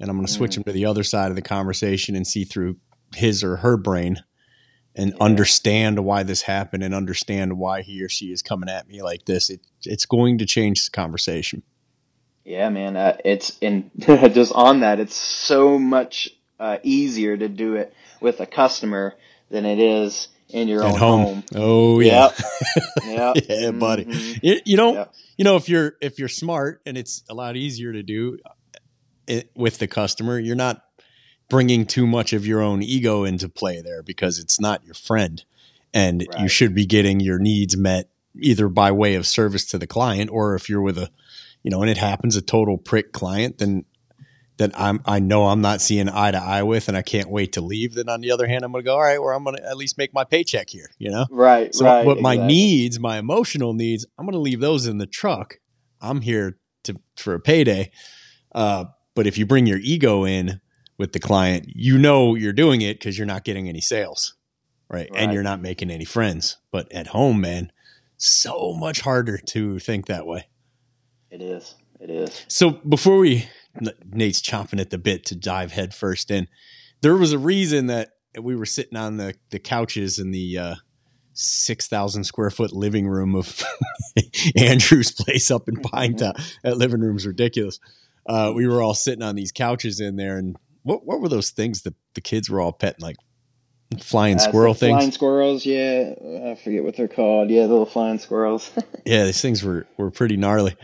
and 0.00 0.10
I'm 0.10 0.16
going 0.16 0.26
to 0.26 0.32
switch 0.32 0.52
Mm. 0.52 0.54
them 0.56 0.64
to 0.64 0.72
the 0.72 0.86
other 0.86 1.02
side 1.04 1.30
of 1.30 1.36
the 1.36 1.42
conversation 1.42 2.16
and 2.16 2.26
see 2.26 2.44
through 2.44 2.76
his 3.14 3.44
or 3.44 3.56
her 3.58 3.76
brain 3.76 4.18
and 4.96 5.14
Yeah. 5.14 5.18
understand 5.20 6.04
why 6.04 6.22
this 6.22 6.42
happened 6.42 6.82
and 6.82 6.94
understand 6.94 7.58
why 7.58 7.82
he 7.82 8.02
or 8.02 8.08
she 8.08 8.26
is 8.32 8.42
coming 8.42 8.68
at 8.68 8.88
me 8.88 9.02
like 9.02 9.24
this, 9.26 9.50
it, 9.50 9.60
it's 9.84 10.06
going 10.06 10.38
to 10.38 10.46
change 10.46 10.84
the 10.86 10.90
conversation. 10.92 11.62
Yeah, 12.44 12.68
man. 12.70 12.96
Uh, 12.96 13.16
it's 13.24 13.58
in 13.60 13.90
just 13.98 14.52
on 14.54 14.80
that. 14.80 15.00
It's 15.00 15.16
so 15.16 15.78
much 15.78 16.30
uh, 16.60 16.78
easier 16.82 17.36
to 17.36 17.48
do 17.48 17.76
it 17.76 17.94
with 18.20 18.40
a 18.40 18.46
customer 18.46 19.14
than 19.50 19.66
it 19.66 19.78
is 19.78 20.28
in 20.50 20.68
your 20.68 20.84
At 20.84 20.92
own 20.92 20.98
home. 20.98 21.22
home. 21.24 21.44
Oh 21.54 22.00
yeah. 22.00 22.30
Yep. 23.04 23.36
yeah, 23.48 23.70
buddy. 23.72 24.04
Mhm. 24.04 24.38
You, 24.42 24.60
you 24.64 24.76
don't 24.76 24.94
Yep. 24.94 25.14
you 25.38 25.44
know 25.44 25.56
if 25.56 25.68
you're 25.68 25.94
if 26.00 26.18
you're 26.18 26.28
smart 26.28 26.80
and 26.86 26.96
it's 26.96 27.22
a 27.28 27.34
lot 27.34 27.56
easier 27.56 27.92
to 27.92 28.02
do 28.02 28.38
it 29.26 29.50
with 29.56 29.78
the 29.78 29.86
customer 29.88 30.38
you're 30.38 30.54
not 30.54 30.82
bringing 31.48 31.84
too 31.86 32.06
much 32.06 32.32
of 32.32 32.46
your 32.46 32.60
own 32.62 32.82
ego 32.82 33.24
into 33.24 33.48
play 33.48 33.80
there 33.80 34.02
because 34.02 34.38
it's 34.38 34.60
not 34.60 34.84
your 34.84 34.94
friend 34.94 35.44
and 35.92 36.26
you 36.38 36.48
should 36.48 36.74
be 36.74 36.86
getting 36.86 37.18
your 37.20 37.38
needs 37.38 37.76
met 37.76 38.08
either 38.40 38.68
by 38.68 38.92
way 38.92 39.14
of 39.14 39.26
service 39.26 39.64
to 39.66 39.78
the 39.78 39.86
client 39.86 40.30
or 40.32 40.54
if 40.54 40.68
you're 40.68 40.80
with 40.82 40.98
a 40.98 41.10
you 41.64 41.70
know 41.70 41.80
and 41.82 41.90
it 41.90 41.98
happens 41.98 42.36
a 42.36 42.42
total 42.42 42.78
prick 42.78 43.12
client 43.12 43.58
then 43.58 43.84
that 44.58 44.72
I'm 44.78 45.00
I 45.04 45.18
know 45.20 45.46
I'm 45.48 45.60
not 45.60 45.80
seeing 45.80 46.08
eye 46.08 46.30
to 46.30 46.38
eye 46.38 46.62
with 46.62 46.88
and 46.88 46.96
I 46.96 47.02
can't 47.02 47.28
wait 47.28 47.52
to 47.52 47.60
leave 47.60 47.94
then 47.94 48.08
on 48.08 48.20
the 48.20 48.30
other 48.30 48.46
hand 48.46 48.64
I'm 48.64 48.72
going 48.72 48.82
to 48.84 48.88
go 48.88 48.94
all 48.94 49.02
right 49.02 49.20
well 49.20 49.36
I'm 49.36 49.44
going 49.44 49.56
to 49.56 49.64
at 49.64 49.76
least 49.76 49.98
make 49.98 50.14
my 50.14 50.24
paycheck 50.24 50.70
here 50.70 50.90
you 50.98 51.10
know 51.10 51.26
Right. 51.30 51.74
so, 51.74 51.84
right. 51.84 52.04
but 52.04 52.20
my 52.20 52.34
exactly. 52.34 52.54
needs, 52.54 53.00
my 53.00 53.18
emotional 53.18 53.74
needs, 53.74 54.06
I'm 54.18 54.24
going 54.24 54.32
to 54.32 54.38
leave 54.38 54.60
those 54.60 54.86
in 54.86 54.98
the 54.98 55.06
truck. 55.06 55.58
I'm 56.00 56.20
here 56.20 56.58
to 56.84 57.00
for 57.16 57.34
a 57.34 57.40
payday. 57.40 57.90
Uh, 58.54 58.86
but 59.14 59.26
if 59.26 59.36
you 59.38 59.46
bring 59.46 59.66
your 59.66 59.78
ego 59.78 60.24
in 60.24 60.60
with 60.98 61.12
the 61.12 61.20
client, 61.20 61.66
you 61.68 61.98
know 61.98 62.34
you're 62.34 62.52
doing 62.52 62.80
it 62.80 62.98
because 62.98 63.18
you're 63.18 63.26
not 63.26 63.44
getting 63.44 63.68
any 63.68 63.80
sales, 63.80 64.34
right? 64.88 65.10
And 65.14 65.32
you're 65.32 65.42
not 65.42 65.60
making 65.60 65.90
any 65.90 66.04
friends. 66.04 66.56
But 66.70 66.90
at 66.92 67.08
home, 67.08 67.40
man, 67.40 67.72
so 68.16 68.74
much 68.74 69.00
harder 69.00 69.38
to 69.38 69.78
think 69.78 70.06
that 70.06 70.26
way. 70.26 70.48
It 71.30 71.42
is. 71.42 71.74
It 72.00 72.10
is. 72.10 72.44
So 72.48 72.70
before 72.70 73.18
we, 73.18 73.48
Nate's 74.10 74.40
chomping 74.40 74.80
at 74.80 74.90
the 74.90 74.98
bit 74.98 75.24
to 75.26 75.36
dive 75.36 75.72
headfirst 75.72 76.30
in. 76.30 76.48
There 77.02 77.16
was 77.16 77.32
a 77.32 77.38
reason 77.38 77.86
that 77.86 78.10
we 78.40 78.56
were 78.56 78.66
sitting 78.66 78.96
on 78.96 79.16
the 79.16 79.34
the 79.50 79.58
couches 79.58 80.18
in 80.18 80.30
the 80.30 80.58
uh, 80.58 80.74
six 81.32 81.86
thousand 81.88 82.24
square 82.24 82.50
foot 82.50 82.72
living 82.72 83.06
room 83.06 83.34
of 83.34 83.62
Andrew's 84.56 85.12
place 85.12 85.50
up 85.50 85.68
in 85.68 85.76
Pinetop. 85.76 86.40
That 86.62 86.78
living 86.78 87.00
room's 87.00 87.26
ridiculous. 87.26 87.78
Uh, 88.26 88.52
we 88.54 88.66
were 88.66 88.82
all 88.82 88.94
sitting 88.94 89.22
on 89.22 89.36
these 89.36 89.52
couches 89.52 90.00
in 90.00 90.16
there, 90.16 90.36
and 90.36 90.56
what 90.82 91.06
what 91.06 91.20
were 91.20 91.28
those 91.28 91.50
things 91.50 91.82
that 91.82 91.94
the 92.14 92.20
kids 92.20 92.50
were 92.50 92.60
all 92.60 92.72
petting, 92.72 93.02
like 93.02 93.16
flying 94.00 94.36
Uh, 94.36 94.40
squirrel 94.40 94.74
so 94.74 94.88
Flying 94.88 95.12
squirrels. 95.12 95.64
Yeah. 95.64 96.14
I 96.50 96.54
forget 96.56 96.82
what 96.82 96.96
they're 96.96 97.08
called. 97.08 97.50
Yeah, 97.50 97.62
the 97.62 97.68
little 97.68 97.86
flying 97.86 98.18
squirrels. 98.18 98.70
yeah, 99.04 99.24
these 99.24 99.40
things 99.40 99.62
were 99.62 99.86
were 99.96 100.10
pretty 100.10 100.36
gnarly. 100.36 100.76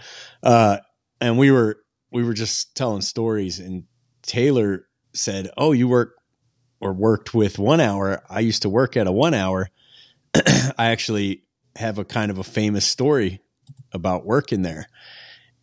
Uh, 0.42 0.78
and 1.20 1.38
we 1.38 1.50
were 1.50 1.78
we 2.12 2.22
were 2.22 2.34
just 2.34 2.74
telling 2.76 3.00
stories, 3.00 3.58
and 3.58 3.84
Taylor 4.22 4.86
said, 5.14 5.50
"Oh, 5.56 5.72
you 5.72 5.88
work 5.88 6.14
or 6.80 6.92
worked 6.92 7.32
with 7.34 7.58
one 7.58 7.80
hour. 7.80 8.22
I 8.28 8.40
used 8.40 8.62
to 8.62 8.68
work 8.68 8.96
at 8.96 9.06
a 9.06 9.12
one 9.12 9.34
hour. 9.34 9.70
I 10.34 10.86
actually 10.86 11.42
have 11.76 11.98
a 11.98 12.04
kind 12.04 12.30
of 12.30 12.38
a 12.38 12.44
famous 12.44 12.84
story 12.86 13.40
about 13.92 14.24
working 14.26 14.62
there." 14.62 14.86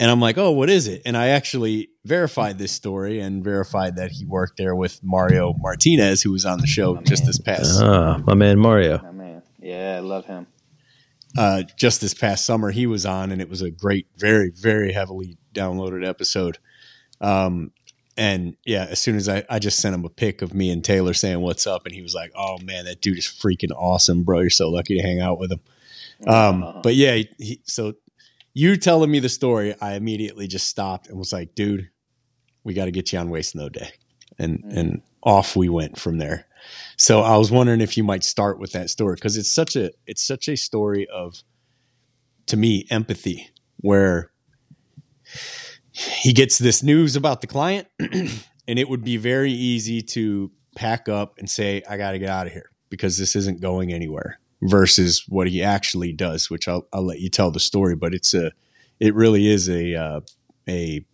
And 0.01 0.09
I'm 0.09 0.21
like, 0.21 0.37
"Oh, 0.37 0.51
what 0.51 0.69
is 0.69 0.87
it?" 0.87 1.01
And 1.05 1.17
I 1.17 1.27
actually 1.29 1.89
verified 2.05 2.57
this 2.57 2.71
story 2.71 3.19
and 3.19 3.43
verified 3.43 3.97
that 3.97 4.11
he 4.11 4.25
worked 4.25 4.57
there 4.57 4.73
with 4.75 4.99
Mario 5.03 5.53
Martinez, 5.59 6.21
who 6.21 6.31
was 6.31 6.45
on 6.45 6.59
the 6.61 6.67
show 6.67 6.97
Oh, 6.97 7.01
just 7.01 7.23
man. 7.23 7.27
this 7.27 7.39
past 7.39 7.81
Ah, 7.83 8.17
my 8.25 8.33
man 8.33 8.57
Mario. 8.59 9.01
oh 9.03 9.11
man. 9.11 9.41
Yeah, 9.61 9.97
I 9.97 9.99
love 9.99 10.25
him. 10.25 10.47
uh, 11.37 11.63
just 11.75 11.99
this 12.01 12.13
past 12.13 12.45
summer 12.45 12.71
he 12.71 12.87
was 12.87 13.05
on, 13.05 13.31
and 13.31 13.41
it 13.41 13.49
was 13.49 13.61
a 13.61 13.69
great, 13.69 14.07
very, 14.17 14.49
very 14.51 14.93
heavily 14.93 15.37
downloaded 15.59 16.07
episode. 16.07 16.57
Um, 17.21 17.71
and 18.17 18.55
yeah, 18.65 18.85
as 18.89 18.99
soon 18.99 19.15
as 19.15 19.29
I, 19.29 19.43
I 19.49 19.59
just 19.59 19.79
sent 19.79 19.95
him 19.95 20.03
a 20.05 20.09
pic 20.09 20.41
of 20.41 20.53
me 20.53 20.69
and 20.71 20.83
Taylor 20.83 21.13
saying 21.13 21.39
what's 21.41 21.65
up, 21.65 21.85
and 21.85 21.95
he 21.95 22.01
was 22.01 22.13
like, 22.13 22.31
"Oh 22.35 22.57
man, 22.59 22.85
that 22.85 23.01
dude 23.01 23.17
is 23.17 23.25
freaking 23.25 23.71
awesome, 23.75 24.23
bro. 24.23 24.39
You're 24.41 24.49
so 24.49 24.69
lucky 24.69 24.95
to 24.97 25.01
hang 25.01 25.21
out 25.21 25.39
with 25.39 25.51
him." 25.51 25.61
Um, 26.27 26.81
but 26.83 26.95
yeah, 26.95 27.15
he, 27.15 27.29
he, 27.37 27.61
so 27.63 27.93
you 28.53 28.75
telling 28.75 29.09
me 29.09 29.19
the 29.19 29.29
story, 29.29 29.73
I 29.81 29.93
immediately 29.93 30.47
just 30.47 30.67
stopped 30.67 31.07
and 31.07 31.17
was 31.17 31.31
like, 31.31 31.55
"Dude, 31.55 31.89
we 32.65 32.73
got 32.73 32.85
to 32.85 32.91
get 32.91 33.13
you 33.13 33.19
on 33.19 33.29
Waste 33.29 33.55
No 33.55 33.69
Day," 33.69 33.91
and 34.37 34.63
Mm. 34.63 34.77
and 34.77 35.01
off 35.23 35.55
we 35.55 35.69
went 35.69 35.97
from 35.97 36.17
there. 36.17 36.45
So 36.97 37.21
I 37.21 37.37
was 37.37 37.51
wondering 37.51 37.79
if 37.79 37.95
you 37.95 38.03
might 38.03 38.23
start 38.25 38.59
with 38.59 38.73
that 38.73 38.89
story 38.89 39.15
because 39.15 39.37
it's 39.37 39.51
such 39.53 39.77
a 39.77 39.91
it's 40.07 40.21
such 40.23 40.49
a 40.49 40.57
story 40.57 41.07
of 41.07 41.41
to 42.47 42.57
me 42.57 42.85
empathy 42.89 43.49
where 43.77 44.31
he 45.91 46.33
gets 46.33 46.57
this 46.57 46.83
news 46.83 47.15
about 47.15 47.41
the 47.41 47.47
client 47.47 47.87
and 47.99 48.79
it 48.79 48.89
would 48.89 49.03
be 49.03 49.17
very 49.17 49.51
easy 49.51 50.01
to 50.01 50.51
pack 50.75 51.09
up 51.09 51.37
and 51.37 51.49
say 51.49 51.81
i 51.89 51.97
got 51.97 52.11
to 52.11 52.19
get 52.19 52.29
out 52.29 52.47
of 52.47 52.53
here 52.53 52.69
because 52.89 53.17
this 53.17 53.35
isn't 53.35 53.61
going 53.61 53.91
anywhere 53.91 54.39
versus 54.61 55.23
what 55.27 55.47
he 55.47 55.63
actually 55.63 56.11
does 56.11 56.49
which 56.49 56.67
i'll, 56.67 56.87
I'll 56.93 57.05
let 57.05 57.19
you 57.19 57.29
tell 57.29 57.51
the 57.51 57.59
story 57.59 57.95
but 57.95 58.13
it's 58.13 58.33
a 58.33 58.51
it 58.99 59.15
really 59.15 59.47
is 59.47 59.69
a 59.69 59.95
uh, 59.95 60.21
a 60.67 61.05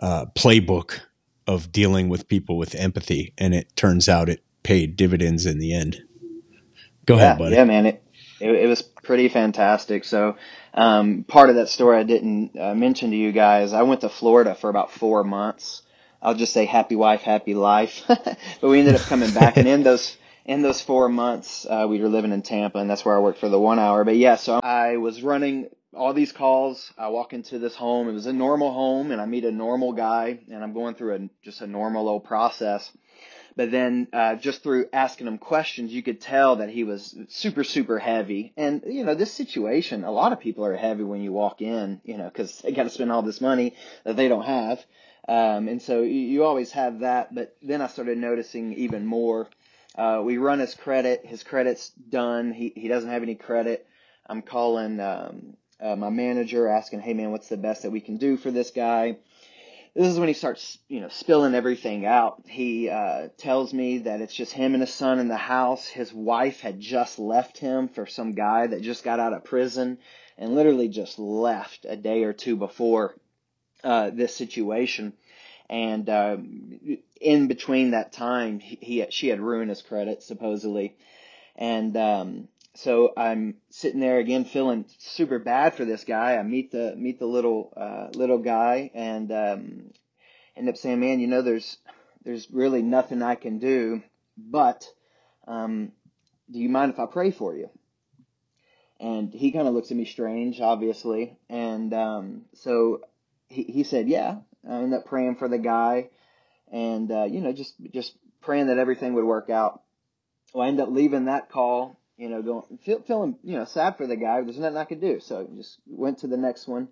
uh, 0.00 0.26
playbook 0.36 1.00
of 1.46 1.70
dealing 1.70 2.08
with 2.08 2.28
people 2.28 2.58
with 2.58 2.74
empathy 2.74 3.32
and 3.38 3.54
it 3.54 3.74
turns 3.76 4.08
out 4.08 4.28
it 4.28 4.42
paid 4.62 4.96
dividends 4.96 5.46
in 5.46 5.58
the 5.58 5.72
end 5.72 6.02
go 7.06 7.16
yeah, 7.16 7.22
ahead 7.22 7.38
buddy 7.38 7.54
yeah, 7.54 7.64
man. 7.64 7.86
It, 7.86 8.04
it 8.40 8.50
it 8.50 8.66
was 8.66 8.82
pretty 8.82 9.28
fantastic. 9.28 10.04
So, 10.04 10.36
um, 10.74 11.24
part 11.24 11.50
of 11.50 11.56
that 11.56 11.68
story 11.68 11.98
I 11.98 12.02
didn't 12.02 12.58
uh, 12.58 12.74
mention 12.74 13.10
to 13.10 13.16
you 13.16 13.32
guys. 13.32 13.72
I 13.72 13.82
went 13.82 14.02
to 14.02 14.08
Florida 14.08 14.54
for 14.54 14.68
about 14.68 14.90
four 14.90 15.24
months. 15.24 15.82
I'll 16.20 16.34
just 16.34 16.52
say 16.52 16.64
happy 16.64 16.96
wife, 16.96 17.20
happy 17.20 17.54
life. 17.54 18.02
but 18.08 18.38
we 18.62 18.80
ended 18.80 18.96
up 18.96 19.02
coming 19.02 19.32
back, 19.32 19.56
and 19.56 19.68
in 19.68 19.82
those 19.84 20.16
in 20.44 20.62
those 20.62 20.80
four 20.80 21.08
months, 21.08 21.66
uh, 21.68 21.86
we 21.88 22.00
were 22.00 22.08
living 22.08 22.32
in 22.32 22.42
Tampa, 22.42 22.78
and 22.78 22.90
that's 22.90 23.04
where 23.04 23.16
I 23.16 23.20
worked 23.20 23.38
for 23.38 23.48
the 23.48 23.58
one 23.58 23.78
hour. 23.78 24.04
But 24.04 24.16
yeah, 24.16 24.36
so 24.36 24.60
I 24.62 24.96
was 24.96 25.22
running 25.22 25.68
all 25.94 26.12
these 26.12 26.32
calls. 26.32 26.92
I 26.98 27.08
walk 27.08 27.32
into 27.32 27.58
this 27.58 27.76
home. 27.76 28.08
It 28.08 28.12
was 28.12 28.26
a 28.26 28.32
normal 28.32 28.72
home, 28.72 29.10
and 29.12 29.20
I 29.20 29.26
meet 29.26 29.44
a 29.44 29.52
normal 29.52 29.92
guy, 29.92 30.40
and 30.50 30.62
I'm 30.62 30.72
going 30.72 30.96
through 30.96 31.14
a 31.14 31.28
just 31.42 31.60
a 31.60 31.66
normal 31.66 32.08
old 32.08 32.24
process. 32.24 32.90
But 33.56 33.70
then, 33.70 34.08
uh, 34.12 34.34
just 34.34 34.62
through 34.62 34.88
asking 34.92 35.28
him 35.28 35.38
questions, 35.38 35.92
you 35.92 36.02
could 36.02 36.20
tell 36.20 36.56
that 36.56 36.70
he 36.70 36.82
was 36.82 37.16
super, 37.28 37.62
super 37.62 37.98
heavy. 37.98 38.52
And, 38.56 38.82
you 38.86 39.04
know, 39.04 39.14
this 39.14 39.32
situation, 39.32 40.02
a 40.02 40.10
lot 40.10 40.32
of 40.32 40.40
people 40.40 40.64
are 40.64 40.76
heavy 40.76 41.04
when 41.04 41.22
you 41.22 41.32
walk 41.32 41.62
in, 41.62 42.00
you 42.04 42.18
know, 42.18 42.28
cause 42.30 42.60
they 42.62 42.72
got 42.72 42.82
to 42.84 42.90
spend 42.90 43.12
all 43.12 43.22
this 43.22 43.40
money 43.40 43.76
that 44.02 44.16
they 44.16 44.26
don't 44.26 44.44
have. 44.44 44.84
Um, 45.28 45.68
and 45.68 45.80
so 45.80 46.02
you, 46.02 46.20
you 46.20 46.44
always 46.44 46.72
have 46.72 47.00
that. 47.00 47.32
But 47.32 47.56
then 47.62 47.80
I 47.80 47.86
started 47.86 48.18
noticing 48.18 48.74
even 48.74 49.06
more. 49.06 49.48
Uh, 49.96 50.20
we 50.24 50.36
run 50.38 50.58
his 50.58 50.74
credit. 50.74 51.24
His 51.24 51.44
credit's 51.44 51.90
done. 51.90 52.52
He, 52.52 52.72
he 52.74 52.88
doesn't 52.88 53.10
have 53.10 53.22
any 53.22 53.36
credit. 53.36 53.86
I'm 54.26 54.42
calling, 54.42 54.98
um, 54.98 55.56
uh, 55.80 55.94
my 55.94 56.10
manager 56.10 56.66
asking, 56.66 57.00
Hey 57.00 57.14
man, 57.14 57.30
what's 57.30 57.48
the 57.48 57.56
best 57.56 57.82
that 57.82 57.90
we 57.90 58.00
can 58.00 58.16
do 58.16 58.36
for 58.36 58.50
this 58.50 58.70
guy? 58.72 59.18
This 59.94 60.08
is 60.08 60.18
when 60.18 60.28
he 60.28 60.34
starts, 60.34 60.78
you 60.88 61.00
know, 61.00 61.08
spilling 61.08 61.54
everything 61.54 62.04
out. 62.04 62.42
He 62.46 62.88
uh, 62.88 63.28
tells 63.36 63.72
me 63.72 63.98
that 63.98 64.20
it's 64.20 64.34
just 64.34 64.52
him 64.52 64.74
and 64.74 64.82
his 64.82 64.92
son 64.92 65.20
in 65.20 65.28
the 65.28 65.36
house. 65.36 65.86
His 65.86 66.12
wife 66.12 66.60
had 66.60 66.80
just 66.80 67.18
left 67.18 67.58
him 67.58 67.88
for 67.88 68.06
some 68.06 68.32
guy 68.32 68.66
that 68.66 68.82
just 68.82 69.04
got 69.04 69.20
out 69.20 69.32
of 69.32 69.44
prison, 69.44 69.98
and 70.36 70.54
literally 70.56 70.88
just 70.88 71.18
left 71.18 71.86
a 71.88 71.96
day 71.96 72.24
or 72.24 72.32
two 72.32 72.56
before 72.56 73.14
uh, 73.84 74.10
this 74.10 74.34
situation. 74.34 75.12
And 75.70 76.10
um, 76.10 76.98
in 77.20 77.46
between 77.46 77.92
that 77.92 78.12
time, 78.12 78.58
he, 78.58 78.78
he 78.80 79.06
she 79.10 79.28
had 79.28 79.40
ruined 79.40 79.70
his 79.70 79.80
credit 79.80 80.24
supposedly, 80.24 80.96
and 81.54 81.96
um, 81.96 82.48
so 82.74 83.12
I'm 83.16 83.56
sitting 83.70 84.00
there 84.00 84.18
again 84.18 84.44
feeling 84.44 84.84
super 84.98 85.38
bad 85.38 85.74
for 85.74 85.84
this 85.84 86.04
guy. 86.04 86.36
I 86.36 86.42
meet 86.42 86.72
the 86.72 86.94
meet 86.96 87.18
the 87.18 87.26
little 87.26 87.72
uh, 87.76 88.08
little 88.16 88.38
guy 88.38 88.90
and 88.94 89.30
um, 89.30 89.90
end 90.56 90.68
up 90.68 90.76
saying, 90.76 91.00
"Man, 91.00 91.20
you 91.20 91.28
know, 91.28 91.42
there's 91.42 91.78
there's 92.24 92.50
really 92.50 92.82
nothing 92.82 93.22
I 93.22 93.36
can 93.36 93.58
do, 93.58 94.02
but 94.36 94.88
um, 95.46 95.92
do 96.50 96.58
you 96.58 96.68
mind 96.68 96.92
if 96.92 96.98
I 96.98 97.06
pray 97.06 97.30
for 97.30 97.54
you?" 97.54 97.70
And 98.98 99.32
he 99.32 99.52
kind 99.52 99.68
of 99.68 99.74
looks 99.74 99.90
at 99.90 99.96
me 99.96 100.04
strange, 100.04 100.60
obviously, 100.60 101.36
and 101.48 101.94
um, 101.94 102.42
so 102.54 103.02
he 103.48 103.62
he 103.62 103.84
said, 103.84 104.08
"Yeah." 104.08 104.38
I 104.68 104.76
end 104.76 104.94
up 104.94 105.04
praying 105.04 105.36
for 105.36 105.46
the 105.46 105.58
guy, 105.58 106.08
and 106.72 107.10
uh, 107.12 107.24
you 107.24 107.40
know, 107.40 107.52
just 107.52 107.74
just 107.92 108.16
praying 108.40 108.68
that 108.68 108.78
everything 108.78 109.12
would 109.14 109.24
work 109.24 109.50
out. 109.50 109.82
Well, 110.54 110.64
I 110.64 110.68
end 110.68 110.80
up 110.80 110.88
leaving 110.90 111.26
that 111.26 111.50
call 111.50 112.00
you 112.16 112.28
know, 112.28 112.42
going 112.42 112.78
feel, 112.84 113.02
feeling 113.02 113.36
you 113.42 113.56
know 113.56 113.64
sad 113.64 113.96
for 113.96 114.06
the 114.06 114.16
guy. 114.16 114.40
There's 114.40 114.58
nothing 114.58 114.76
I 114.76 114.84
could 114.84 115.00
do, 115.00 115.20
so 115.20 115.48
just 115.56 115.78
went 115.86 116.18
to 116.18 116.26
the 116.26 116.36
next 116.36 116.68
one. 116.68 116.88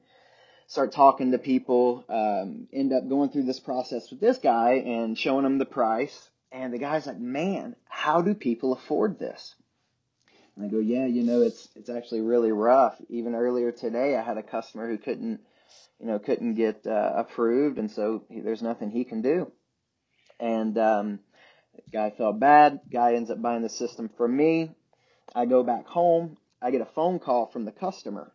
Start 0.66 0.92
talking 0.92 1.32
to 1.32 1.38
people. 1.38 2.04
Um, 2.08 2.68
end 2.72 2.92
up 2.92 3.08
going 3.08 3.30
through 3.30 3.44
this 3.44 3.60
process 3.60 4.10
with 4.10 4.20
this 4.20 4.38
guy 4.38 4.74
and 4.74 5.18
showing 5.18 5.44
him 5.44 5.58
the 5.58 5.66
price. 5.66 6.30
And 6.50 6.72
the 6.72 6.78
guy's 6.78 7.06
like, 7.06 7.18
"Man, 7.18 7.76
how 7.88 8.20
do 8.20 8.34
people 8.34 8.72
afford 8.72 9.18
this?" 9.18 9.54
And 10.56 10.66
I 10.66 10.68
go, 10.68 10.78
"Yeah, 10.78 11.06
you 11.06 11.22
know, 11.22 11.42
it's 11.42 11.68
it's 11.76 11.88
actually 11.88 12.20
really 12.20 12.52
rough. 12.52 13.00
Even 13.08 13.34
earlier 13.34 13.72
today, 13.72 14.16
I 14.16 14.22
had 14.22 14.38
a 14.38 14.42
customer 14.42 14.88
who 14.88 14.98
couldn't, 14.98 15.40
you 16.00 16.06
know, 16.06 16.18
couldn't 16.18 16.54
get 16.54 16.86
uh, 16.86 17.12
approved, 17.16 17.78
and 17.78 17.90
so 17.90 18.24
he, 18.28 18.40
there's 18.40 18.62
nothing 18.62 18.90
he 18.90 19.04
can 19.04 19.22
do." 19.22 19.52
And 20.40 20.76
um, 20.76 21.20
guy 21.92 22.10
felt 22.10 22.40
bad. 22.40 22.80
Guy 22.90 23.14
ends 23.14 23.30
up 23.30 23.40
buying 23.40 23.62
the 23.62 23.68
system 23.68 24.10
from 24.16 24.36
me. 24.36 24.72
I 25.34 25.46
go 25.46 25.62
back 25.62 25.86
home. 25.86 26.36
I 26.60 26.70
get 26.70 26.80
a 26.80 26.86
phone 26.86 27.18
call 27.18 27.46
from 27.46 27.64
the 27.64 27.72
customer, 27.72 28.32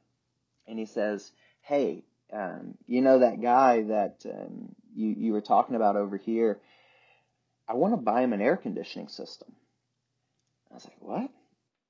and 0.67 0.77
he 0.77 0.85
says, 0.85 1.31
"Hey, 1.61 2.03
um, 2.31 2.77
you 2.85 3.01
know 3.01 3.19
that 3.19 3.41
guy 3.41 3.83
that 3.83 4.25
um, 4.25 4.75
you 4.95 5.15
you 5.17 5.33
were 5.33 5.41
talking 5.41 5.75
about 5.75 5.95
over 5.95 6.17
here? 6.17 6.59
I 7.67 7.73
want 7.73 7.93
to 7.93 8.01
buy 8.01 8.21
him 8.21 8.33
an 8.33 8.41
air 8.41 8.57
conditioning 8.57 9.07
system." 9.07 9.55
I 10.71 10.75
was 10.75 10.85
like, 10.85 11.01
"What?" 11.01 11.29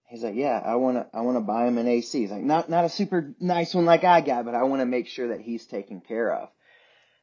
He's 0.09 0.23
like, 0.23 0.35
"Yeah, 0.35 0.61
I 0.63 0.75
want 0.75 0.97
to 0.97 1.17
I 1.17 1.21
want 1.21 1.37
to 1.37 1.41
buy 1.41 1.67
him 1.67 1.77
an 1.77 1.87
AC." 1.87 2.19
He's 2.19 2.31
like, 2.31 2.43
"Not 2.43 2.69
not 2.69 2.85
a 2.85 2.89
super 2.89 3.33
nice 3.39 3.73
one 3.73 3.85
like 3.85 4.03
I 4.03 4.21
got, 4.21 4.45
but 4.45 4.55
I 4.55 4.63
want 4.63 4.81
to 4.81 4.85
make 4.85 5.07
sure 5.07 5.29
that 5.29 5.41
he's 5.41 5.65
taken 5.65 6.01
care 6.01 6.33
of." 6.33 6.49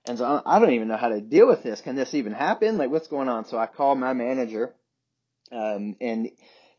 And 0.07 0.19
so 0.19 0.43
I 0.45 0.59
don't 0.59 0.73
even 0.73 0.89
know 0.89 0.99
how 0.99 1.09
to 1.09 1.21
deal 1.21 1.47
with 1.47 1.63
this. 1.63 1.81
Can 1.81 1.97
this 1.97 2.13
even 2.15 2.33
happen? 2.33 2.77
Like, 2.77 2.91
what's 2.91 3.09
going 3.09 3.29
on? 3.29 3.47
So 3.47 3.59
I 3.59 3.67
call 3.67 3.95
my 3.95 4.13
manager, 4.13 4.75
um, 5.51 5.97
and 6.01 6.31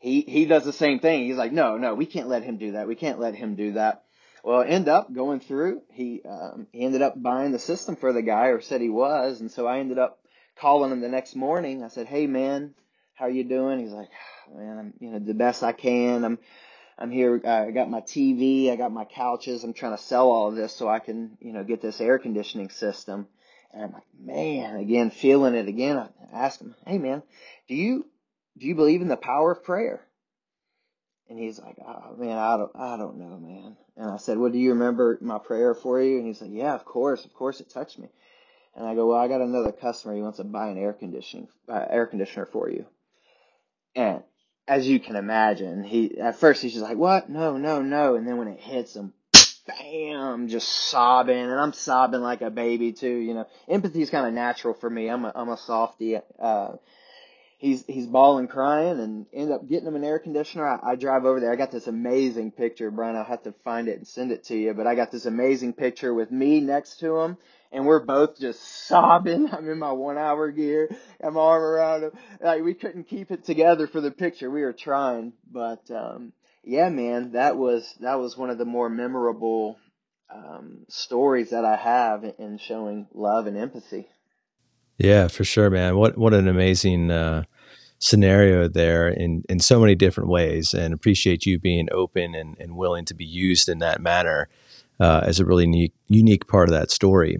he 0.06 0.20
he 0.20 0.46
does 0.46 0.64
the 0.64 0.72
same 0.72 1.00
thing. 1.00 1.24
He's 1.26 1.36
like, 1.36 1.52
no, 1.52 1.76
no, 1.76 1.94
we 1.94 2.06
can't 2.06 2.28
let 2.28 2.44
him 2.44 2.58
do 2.58 2.72
that. 2.72 2.86
We 2.86 2.94
can't 2.94 3.18
let 3.18 3.34
him 3.34 3.56
do 3.56 3.72
that. 3.72 4.04
Well, 4.44 4.62
end 4.62 4.88
up 4.88 5.12
going 5.12 5.40
through. 5.40 5.82
He 5.92 6.22
um, 6.22 6.68
he 6.72 6.84
ended 6.84 7.02
up 7.02 7.20
buying 7.20 7.50
the 7.50 7.58
system 7.58 7.96
for 7.96 8.12
the 8.12 8.22
guy, 8.22 8.46
or 8.46 8.60
said 8.60 8.80
he 8.80 8.88
was, 8.88 9.40
and 9.40 9.50
so 9.50 9.66
I 9.66 9.80
ended 9.80 9.98
up 9.98 10.20
calling 10.54 10.92
him 10.92 11.00
the 11.00 11.08
next 11.08 11.34
morning. 11.34 11.82
I 11.82 11.88
said, 11.88 12.06
hey 12.06 12.28
man, 12.28 12.74
how 13.14 13.26
you 13.26 13.42
doing? 13.42 13.80
He's 13.80 13.90
like, 13.90 14.08
man, 14.54 14.78
I'm 14.78 14.94
you 15.00 15.10
know 15.10 15.18
the 15.18 15.34
best 15.34 15.64
I 15.64 15.72
can. 15.72 16.24
I'm 16.24 16.38
I'm 16.96 17.10
here. 17.10 17.40
I 17.44 17.72
got 17.72 17.90
my 17.90 18.00
TV. 18.00 18.70
I 18.70 18.76
got 18.76 18.92
my 18.92 19.06
couches. 19.06 19.64
I'm 19.64 19.74
trying 19.74 19.96
to 19.96 20.02
sell 20.02 20.30
all 20.30 20.48
of 20.48 20.54
this 20.54 20.72
so 20.72 20.88
I 20.88 21.00
can 21.00 21.36
you 21.40 21.52
know 21.52 21.64
get 21.64 21.82
this 21.82 22.00
air 22.00 22.20
conditioning 22.20 22.70
system. 22.70 23.26
And 23.72 23.82
I'm 23.82 23.92
like, 23.92 24.06
man, 24.16 24.76
again, 24.76 25.10
feeling 25.10 25.56
it 25.56 25.66
again. 25.66 25.96
I 25.98 26.08
ask 26.32 26.60
him, 26.60 26.76
hey 26.86 26.98
man, 26.98 27.24
do 27.66 27.74
you 27.74 28.06
do 28.56 28.66
you 28.66 28.74
believe 28.74 29.02
in 29.02 29.08
the 29.08 29.16
power 29.16 29.52
of 29.52 29.64
prayer? 29.64 30.02
And 31.28 31.38
he's 31.38 31.58
like, 31.58 31.76
oh 31.84 32.14
man, 32.16 32.38
I 32.38 32.56
don't, 32.56 32.70
I 32.76 32.96
don't 32.96 33.18
know, 33.18 33.36
man. 33.38 33.76
And 33.96 34.10
I 34.10 34.16
said, 34.16 34.38
well, 34.38 34.50
do 34.50 34.58
you 34.58 34.70
remember 34.70 35.18
my 35.20 35.38
prayer 35.38 35.74
for 35.74 36.00
you? 36.00 36.18
And 36.18 36.26
he's 36.26 36.40
like, 36.40 36.52
yeah, 36.52 36.74
of 36.74 36.84
course, 36.84 37.24
of 37.24 37.34
course, 37.34 37.60
it 37.60 37.70
touched 37.70 37.98
me. 37.98 38.08
And 38.76 38.86
I 38.86 38.94
go, 38.94 39.08
well, 39.08 39.18
I 39.18 39.26
got 39.26 39.40
another 39.40 39.72
customer. 39.72 40.14
He 40.14 40.22
wants 40.22 40.36
to 40.36 40.44
buy 40.44 40.68
an 40.68 40.78
air 40.78 40.92
conditioning, 40.92 41.48
uh, 41.68 41.84
air 41.88 42.06
conditioner 42.06 42.46
for 42.46 42.70
you. 42.70 42.86
And 43.96 44.22
as 44.68 44.86
you 44.86 45.00
can 45.00 45.16
imagine, 45.16 45.82
he 45.82 46.18
at 46.20 46.36
first 46.36 46.62
he's 46.62 46.74
just 46.74 46.84
like, 46.84 46.98
what? 46.98 47.28
No, 47.28 47.56
no, 47.56 47.82
no. 47.82 48.14
And 48.14 48.26
then 48.28 48.36
when 48.36 48.48
it 48.48 48.60
hits 48.60 48.94
him, 48.94 49.12
bam, 49.66 50.48
just 50.48 50.68
sobbing, 50.68 51.36
and 51.36 51.52
I'm 51.52 51.72
sobbing 51.72 52.20
like 52.20 52.42
a 52.42 52.50
baby 52.50 52.92
too. 52.92 53.16
You 53.16 53.34
know, 53.34 53.46
empathy 53.68 54.02
is 54.02 54.10
kind 54.10 54.26
of 54.26 54.34
natural 54.34 54.74
for 54.74 54.88
me. 54.88 55.08
I'm 55.08 55.24
a, 55.24 55.32
I'm 55.34 55.48
a 55.48 55.56
softie. 55.56 56.18
Uh, 56.38 56.72
he's 57.66 57.84
he's 57.86 58.06
bawling, 58.06 58.46
crying, 58.46 59.00
and 59.00 59.26
end 59.32 59.50
up 59.50 59.68
getting 59.68 59.88
him 59.88 59.96
an 59.96 60.04
air 60.04 60.18
conditioner. 60.18 60.66
I, 60.66 60.92
I 60.92 60.94
drive 60.94 61.24
over 61.24 61.40
there. 61.40 61.52
I 61.52 61.56
got 61.56 61.72
this 61.72 61.88
amazing 61.88 62.52
picture, 62.52 62.90
Brian. 62.90 63.16
I'll 63.16 63.24
have 63.24 63.42
to 63.42 63.54
find 63.64 63.88
it 63.88 63.96
and 63.96 64.06
send 64.06 64.30
it 64.30 64.44
to 64.44 64.56
you. 64.56 64.72
But 64.72 64.86
I 64.86 64.94
got 64.94 65.10
this 65.10 65.26
amazing 65.26 65.72
picture 65.72 66.14
with 66.14 66.30
me 66.30 66.60
next 66.60 67.00
to 67.00 67.16
him, 67.18 67.36
and 67.72 67.84
we're 67.84 68.04
both 68.04 68.38
just 68.38 68.62
sobbing. 68.86 69.50
I'm 69.52 69.68
in 69.68 69.78
my 69.78 69.92
one 69.92 70.16
hour 70.18 70.50
gear. 70.50 70.88
got 71.20 71.32
my 71.32 71.40
arm 71.40 71.62
around 71.62 72.04
him. 72.04 72.12
Like 72.40 72.62
we 72.62 72.74
couldn't 72.74 73.08
keep 73.08 73.30
it 73.30 73.44
together 73.44 73.86
for 73.86 74.00
the 74.00 74.12
picture. 74.12 74.50
We 74.50 74.62
were 74.62 74.72
trying, 74.72 75.32
but 75.50 75.90
um, 75.90 76.32
yeah, 76.62 76.88
man, 76.88 77.32
that 77.32 77.56
was 77.56 77.92
that 78.00 78.18
was 78.18 78.36
one 78.36 78.50
of 78.50 78.58
the 78.58 78.64
more 78.64 78.88
memorable 78.88 79.76
um, 80.32 80.86
stories 80.88 81.50
that 81.50 81.64
I 81.64 81.76
have 81.76 82.24
in 82.38 82.58
showing 82.58 83.08
love 83.12 83.46
and 83.46 83.56
empathy. 83.56 84.08
Yeah, 84.98 85.28
for 85.28 85.44
sure, 85.44 85.68
man. 85.68 85.96
What 85.96 86.16
what 86.16 86.32
an 86.32 86.48
amazing 86.48 87.10
uh, 87.10 87.44
scenario 87.98 88.68
there 88.68 89.08
in 89.08 89.42
in 89.48 89.58
so 89.60 89.80
many 89.80 89.94
different 89.94 90.30
ways, 90.30 90.74
and 90.74 90.92
appreciate 90.92 91.46
you 91.46 91.58
being 91.58 91.88
open 91.92 92.34
and, 92.34 92.56
and 92.58 92.76
willing 92.76 93.04
to 93.06 93.14
be 93.14 93.24
used 93.24 93.68
in 93.68 93.78
that 93.78 94.00
manner 94.00 94.48
uh, 95.00 95.20
as 95.24 95.40
a 95.40 95.44
really 95.44 95.64
unique 95.64 95.94
unique 96.08 96.46
part 96.46 96.68
of 96.68 96.74
that 96.74 96.90
story. 96.90 97.38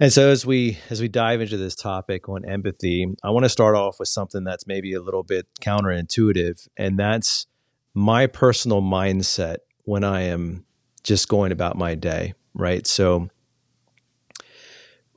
And 0.00 0.12
so 0.12 0.28
as 0.28 0.44
we 0.44 0.78
as 0.90 1.00
we 1.00 1.08
dive 1.08 1.40
into 1.40 1.56
this 1.56 1.76
topic 1.76 2.28
on 2.28 2.44
empathy, 2.44 3.06
I 3.22 3.30
want 3.30 3.44
to 3.44 3.48
start 3.48 3.76
off 3.76 3.98
with 3.98 4.08
something 4.08 4.44
that's 4.44 4.66
maybe 4.66 4.92
a 4.92 5.00
little 5.00 5.22
bit 5.22 5.46
counterintuitive, 5.60 6.68
and 6.76 6.98
that's 6.98 7.46
my 7.94 8.26
personal 8.26 8.82
mindset 8.82 9.58
when 9.84 10.02
I 10.02 10.22
am 10.22 10.64
just 11.04 11.28
going 11.28 11.52
about 11.52 11.76
my 11.76 11.94
day, 11.94 12.34
right? 12.54 12.86
So 12.86 13.28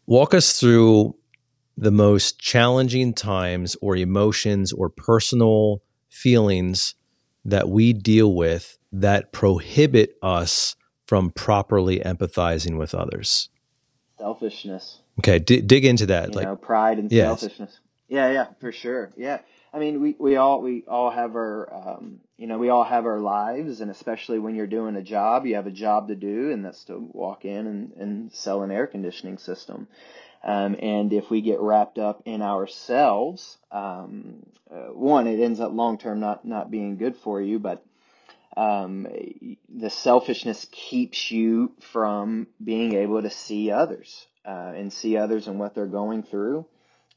walk 0.05 0.33
us 0.33 0.59
through 0.59 1.15
the 1.77 1.91
most 1.91 2.39
challenging 2.39 3.13
times 3.13 3.77
or 3.81 3.95
emotions 3.95 4.73
or 4.73 4.89
personal 4.89 5.83
feelings 6.09 6.95
that 7.45 7.69
we 7.69 7.93
deal 7.93 8.33
with 8.33 8.77
that 8.91 9.31
prohibit 9.31 10.17
us 10.21 10.75
from 11.05 11.29
properly 11.29 11.99
empathizing 11.99 12.77
with 12.77 12.95
others 12.95 13.49
selfishness. 14.17 14.99
Okay, 15.19 15.39
d- 15.39 15.61
dig 15.61 15.85
into 15.85 16.07
that. 16.07 16.29
You 16.29 16.35
like 16.35 16.45
know, 16.45 16.55
pride 16.55 16.99
and 16.99 17.11
Yes. 17.11 17.41
selfishness. 17.41 17.79
Yeah, 18.07 18.31
yeah, 18.31 18.47
for 18.59 18.71
sure. 18.71 19.11
Yeah. 19.17 19.39
I 19.73 19.79
mean, 19.79 20.01
we, 20.01 20.15
we 20.17 20.37
all 20.37 20.61
we 20.61 20.83
all 20.87 21.11
have 21.11 21.35
our 21.35 21.73
um, 21.73 22.19
you 22.37 22.47
know 22.47 22.57
we 22.57 22.69
all 22.69 22.83
have 22.83 23.05
our 23.05 23.19
lives, 23.19 23.81
and 23.81 23.91
especially 23.91 24.39
when 24.39 24.55
you're 24.55 24.65
doing 24.65 24.95
a 24.95 25.03
job, 25.03 25.45
you 25.45 25.55
have 25.55 25.67
a 25.67 25.71
job 25.71 26.07
to 26.07 26.15
do, 26.15 26.51
and 26.51 26.63
that's 26.63 26.85
to 26.85 26.97
walk 26.97 27.45
in 27.45 27.67
and, 27.67 27.91
and 27.93 28.31
sell 28.31 28.63
an 28.63 28.71
air 28.71 28.87
conditioning 28.87 29.37
system. 29.37 29.87
Um, 30.47 30.77
and 30.79 31.11
if 31.11 31.29
we 31.29 31.41
get 31.41 31.59
wrapped 31.59 31.99
up 31.99 32.23
in 32.25 32.41
ourselves, 32.41 33.57
um, 33.69 34.45
uh, 34.71 34.93
one, 34.93 35.27
it 35.27 35.41
ends 35.41 35.59
up 35.59 35.73
long 35.73 35.97
term 35.97 36.21
not 36.21 36.45
not 36.45 36.71
being 36.71 36.97
good 36.97 37.17
for 37.17 37.41
you, 37.41 37.59
but 37.59 37.85
um, 38.55 39.07
the 39.69 39.89
selfishness 39.89 40.65
keeps 40.71 41.29
you 41.29 41.73
from 41.81 42.47
being 42.63 42.95
able 42.95 43.21
to 43.21 43.29
see 43.29 43.71
others 43.71 44.25
uh, 44.45 44.71
and 44.73 44.91
see 44.91 45.17
others 45.17 45.47
and 45.47 45.59
what 45.59 45.75
they're 45.75 45.85
going 45.85 46.23
through 46.23 46.65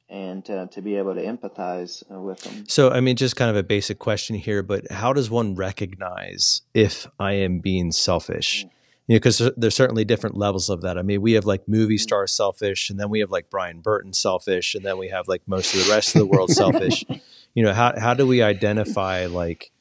and 0.08 0.50
uh, 0.50 0.66
to 0.66 0.82
be 0.82 0.96
able 0.96 1.14
to 1.14 1.24
empathize 1.24 2.02
uh, 2.12 2.20
with 2.20 2.40
them. 2.40 2.64
so. 2.66 2.90
I 2.90 3.00
mean, 3.00 3.14
just 3.14 3.36
kind 3.36 3.48
of 3.48 3.56
a 3.56 3.62
basic 3.62 4.00
question 4.00 4.34
here, 4.34 4.60
but 4.62 4.90
how 4.90 5.12
does 5.12 5.30
one 5.30 5.54
recognize 5.54 6.62
if 6.74 7.06
I 7.20 7.34
am 7.34 7.60
being 7.60 7.92
selfish? 7.92 8.66
Mm. 8.66 8.70
You 9.10 9.16
know, 9.16 9.18
because 9.18 9.50
there's 9.56 9.74
certainly 9.74 10.04
different 10.04 10.36
levels 10.36 10.70
of 10.70 10.82
that. 10.82 10.96
I 10.96 11.02
mean, 11.02 11.20
we 11.20 11.32
have 11.32 11.44
like 11.44 11.66
movie 11.66 11.96
Mm. 11.96 12.00
star 12.00 12.28
selfish, 12.28 12.90
and 12.90 13.00
then 13.00 13.10
we 13.10 13.18
have 13.18 13.32
like 13.32 13.50
Brian 13.50 13.80
Burton 13.80 14.12
selfish, 14.12 14.76
and 14.76 14.84
then 14.84 14.98
we 14.98 15.08
have 15.08 15.26
like 15.26 15.42
most 15.48 15.74
of 15.74 15.84
the 15.84 15.90
rest 15.92 16.10
of 16.10 16.20
the 16.20 16.26
world 16.26 16.48
selfish. 16.52 17.04
You 17.52 17.64
know, 17.64 17.72
how 17.72 17.98
how 17.98 18.14
do 18.14 18.24
we 18.24 18.40
identify 18.40 19.26
like, 19.26 19.72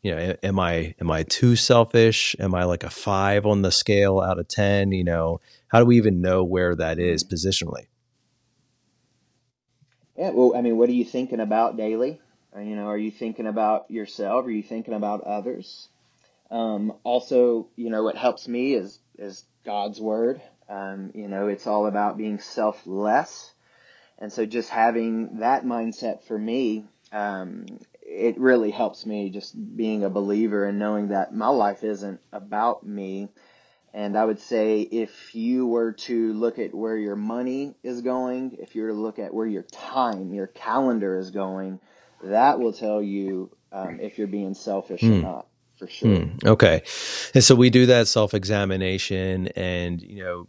you 0.00 0.16
know, 0.16 0.36
am 0.42 0.58
I 0.58 0.94
am 1.02 1.10
I 1.10 1.24
too 1.24 1.54
selfish? 1.54 2.34
Am 2.40 2.54
I 2.54 2.64
like 2.64 2.82
a 2.82 2.88
five 2.88 3.44
on 3.44 3.60
the 3.60 3.70
scale 3.70 4.20
out 4.20 4.38
of 4.38 4.48
ten? 4.48 4.90
You 4.92 5.04
know, 5.04 5.42
how 5.66 5.80
do 5.80 5.84
we 5.84 5.98
even 5.98 6.22
know 6.22 6.42
where 6.42 6.74
that 6.74 6.98
is 6.98 7.22
Mm. 7.22 7.30
positionally? 7.30 7.88
Yeah, 10.16 10.30
well, 10.30 10.56
I 10.56 10.62
mean, 10.62 10.78
what 10.78 10.88
are 10.88 10.92
you 10.94 11.04
thinking 11.04 11.40
about 11.40 11.76
daily? 11.76 12.22
Uh, 12.56 12.60
you 12.60 12.74
know, 12.74 12.86
are 12.86 12.96
you 12.96 13.10
thinking 13.10 13.46
about 13.46 13.90
yourself? 13.90 14.46
Are 14.46 14.50
you 14.50 14.62
thinking 14.62 14.94
about 14.94 15.20
others? 15.24 15.90
Um, 16.50 16.94
also, 17.04 17.68
you 17.76 17.90
know, 17.90 18.02
what 18.02 18.16
helps 18.16 18.48
me 18.48 18.74
is 18.74 18.98
is 19.18 19.44
God's 19.64 20.00
word. 20.00 20.40
Um, 20.68 21.12
you 21.14 21.28
know, 21.28 21.48
it's 21.48 21.66
all 21.66 21.86
about 21.86 22.16
being 22.16 22.38
selfless, 22.38 23.52
and 24.18 24.32
so 24.32 24.46
just 24.46 24.70
having 24.70 25.40
that 25.40 25.64
mindset 25.64 26.22
for 26.24 26.38
me, 26.38 26.86
um, 27.12 27.66
it 28.02 28.38
really 28.38 28.70
helps 28.70 29.04
me 29.06 29.30
just 29.30 29.54
being 29.76 30.04
a 30.04 30.10
believer 30.10 30.64
and 30.64 30.78
knowing 30.78 31.08
that 31.08 31.34
my 31.34 31.48
life 31.48 31.84
isn't 31.84 32.20
about 32.32 32.86
me. 32.86 33.28
And 33.94 34.16
I 34.16 34.24
would 34.24 34.40
say 34.40 34.80
if 34.82 35.34
you 35.34 35.66
were 35.66 35.92
to 35.92 36.32
look 36.34 36.58
at 36.58 36.74
where 36.74 36.96
your 36.96 37.16
money 37.16 37.74
is 37.82 38.02
going, 38.02 38.58
if 38.60 38.74
you 38.76 38.82
were 38.82 38.88
to 38.88 38.94
look 38.94 39.18
at 39.18 39.32
where 39.32 39.46
your 39.46 39.62
time, 39.62 40.34
your 40.34 40.46
calendar 40.46 41.18
is 41.18 41.30
going, 41.30 41.80
that 42.22 42.60
will 42.60 42.72
tell 42.72 43.02
you 43.02 43.50
um, 43.72 43.98
if 44.00 44.18
you're 44.18 44.26
being 44.26 44.54
selfish 44.54 45.02
or 45.04 45.06
Hmm. 45.06 45.22
not, 45.22 45.46
for 45.78 45.86
sure. 45.86 46.16
Hmm, 46.16 46.38
okay. 46.44 46.82
And 47.34 47.44
so 47.44 47.54
we 47.54 47.70
do 47.70 47.86
that 47.86 48.08
self-examination 48.08 49.48
and 49.48 50.02
you 50.02 50.24
know 50.24 50.48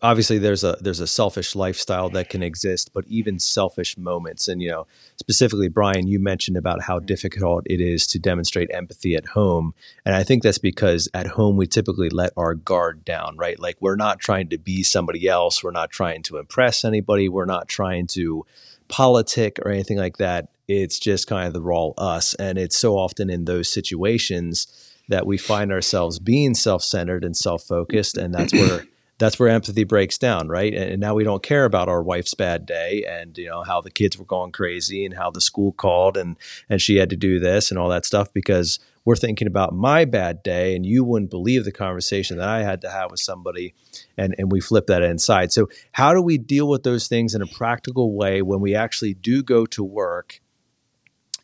obviously 0.00 0.38
there's 0.38 0.64
a 0.64 0.76
there's 0.80 1.00
a 1.00 1.06
selfish 1.06 1.54
lifestyle 1.54 2.08
that 2.10 2.30
can 2.30 2.42
exist 2.42 2.90
but 2.94 3.04
even 3.06 3.38
selfish 3.38 3.98
moments. 3.98 4.48
And 4.48 4.62
you 4.62 4.70
know 4.70 4.86
specifically 5.16 5.68
Brian 5.68 6.06
you 6.06 6.18
mentioned 6.18 6.56
about 6.56 6.82
how 6.82 6.98
difficult 6.98 7.64
it 7.66 7.80
is 7.80 8.06
to 8.08 8.18
demonstrate 8.18 8.70
empathy 8.72 9.14
at 9.14 9.26
home. 9.26 9.74
And 10.06 10.14
I 10.14 10.24
think 10.24 10.42
that's 10.42 10.58
because 10.58 11.08
at 11.12 11.26
home 11.26 11.56
we 11.56 11.66
typically 11.66 12.08
let 12.08 12.32
our 12.36 12.54
guard 12.54 13.04
down 13.04 13.36
right? 13.36 13.60
Like 13.60 13.76
we're 13.80 13.96
not 13.96 14.18
trying 14.18 14.48
to 14.48 14.58
be 14.58 14.82
somebody 14.82 15.28
else. 15.28 15.62
We're 15.62 15.72
not 15.72 15.90
trying 15.90 16.22
to 16.24 16.38
impress 16.38 16.84
anybody. 16.84 17.28
We're 17.28 17.44
not 17.44 17.68
trying 17.68 18.06
to 18.08 18.46
politic 18.88 19.58
or 19.64 19.70
anything 19.70 19.98
like 19.98 20.18
that 20.18 20.48
it's 20.80 20.98
just 20.98 21.26
kind 21.26 21.46
of 21.46 21.52
the 21.52 21.62
raw 21.62 21.88
us. 21.98 22.34
And 22.34 22.58
it's 22.58 22.76
so 22.76 22.96
often 22.96 23.30
in 23.30 23.44
those 23.44 23.72
situations 23.72 24.92
that 25.08 25.26
we 25.26 25.36
find 25.36 25.72
ourselves 25.72 26.18
being 26.18 26.54
self-centered 26.54 27.24
and 27.24 27.36
self-focused 27.36 28.16
and 28.16 28.34
that's 28.34 28.52
where 28.52 28.84
that's 29.18 29.38
where 29.38 29.48
empathy 29.48 29.84
breaks 29.84 30.18
down 30.18 30.48
right? 30.48 30.72
And, 30.72 30.92
and 30.92 31.00
now 31.00 31.14
we 31.14 31.24
don't 31.24 31.42
care 31.42 31.64
about 31.64 31.88
our 31.88 32.02
wife's 32.02 32.34
bad 32.34 32.66
day 32.66 33.04
and 33.08 33.36
you 33.36 33.48
know 33.48 33.62
how 33.62 33.80
the 33.80 33.90
kids 33.90 34.18
were 34.18 34.24
going 34.24 34.52
crazy 34.52 35.04
and 35.04 35.14
how 35.14 35.30
the 35.30 35.40
school 35.40 35.72
called 35.72 36.16
and 36.16 36.36
and 36.68 36.80
she 36.80 36.96
had 36.96 37.10
to 37.10 37.16
do 37.16 37.38
this 37.38 37.70
and 37.70 37.78
all 37.78 37.88
that 37.90 38.06
stuff 38.06 38.32
because 38.32 38.78
we're 39.04 39.16
thinking 39.16 39.48
about 39.48 39.74
my 39.74 40.04
bad 40.04 40.42
day 40.44 40.76
and 40.76 40.86
you 40.86 41.02
wouldn't 41.02 41.30
believe 41.30 41.64
the 41.64 41.72
conversation 41.72 42.36
that 42.38 42.48
I 42.48 42.62
had 42.62 42.80
to 42.82 42.90
have 42.90 43.10
with 43.10 43.20
somebody 43.20 43.74
and 44.16 44.34
and 44.38 44.50
we 44.52 44.60
flip 44.60 44.86
that 44.86 45.02
inside. 45.02 45.52
So 45.52 45.68
how 45.92 46.14
do 46.14 46.22
we 46.22 46.38
deal 46.38 46.68
with 46.68 46.84
those 46.84 47.08
things 47.08 47.34
in 47.34 47.42
a 47.42 47.46
practical 47.46 48.14
way 48.14 48.42
when 48.42 48.60
we 48.60 48.74
actually 48.74 49.14
do 49.14 49.42
go 49.42 49.66
to 49.66 49.82
work 49.82 50.40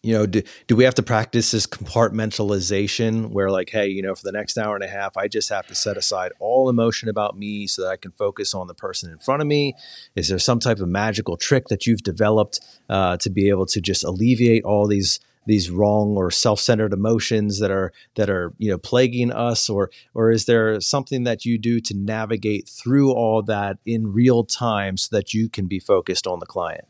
you 0.03 0.13
know 0.13 0.27
do, 0.27 0.43
do 0.67 0.77
we 0.77 0.85
have 0.85 0.95
to 0.95 1.03
practice 1.03 1.51
this 1.51 1.67
compartmentalization 1.67 3.31
where 3.31 3.51
like 3.51 3.71
hey 3.71 3.89
you 3.89 4.03
know 4.03 4.15
for 4.15 4.23
the 4.23 4.33
next 4.33 4.57
hour 4.59 4.75
and 4.75 4.85
a 4.85 4.89
half 4.89 5.17
i 5.17 5.27
just 5.27 5.49
have 5.49 5.67
to 5.67 5.75
set 5.75 5.97
aside 5.97 6.33
all 6.39 6.69
emotion 6.69 7.09
about 7.09 7.37
me 7.37 7.67
so 7.67 7.83
that 7.83 7.89
i 7.89 7.97
can 7.97 8.13
focus 8.13 8.55
on 8.55 8.67
the 8.67 8.75
person 8.75 9.11
in 9.11 9.19
front 9.19 9.43
of 9.43 9.49
me? 9.49 9.75
Is 10.15 10.29
there 10.29 10.39
some 10.39 10.61
type 10.61 10.79
of 10.79 10.89
magical 10.89 11.37
trick 11.37 11.69
that 11.69 11.87
you've 11.87 12.03
developed 12.03 12.61
uh, 12.89 13.17
to 13.19 13.31
be 13.31 13.49
able 13.49 13.67
to 13.67 13.81
just 13.81 14.05
alleviate 14.05 14.65
all 14.65 14.87
these 14.87 15.21
these 15.47 15.71
wrong 15.71 16.15
or 16.15 16.31
self-centered 16.31 16.93
emotions 16.93 17.59
that 17.59 17.71
are 17.71 17.91
that 18.17 18.29
are 18.29 18.53
you 18.59 18.71
know 18.71 18.79
plaguing 18.79 19.33
us? 19.33 19.69
Or 19.69 19.91
or 20.15 20.31
is 20.31 20.45
there 20.45 20.81
something 20.81 21.25
that 21.25 21.45
you 21.45 21.59
do 21.59 21.81
to 21.81 21.95
navigate 21.95 22.69
through 22.69 23.13
all 23.13 23.43
that 23.43 23.79
in 23.87 24.13
real 24.13 24.45
time 24.45 24.97
so 24.97 25.17
that 25.17 25.33
you 25.33 25.49
can 25.49 25.67
be 25.67 25.79
focused 25.79 26.27
on 26.27 26.39
the 26.39 26.47
client 26.47 26.87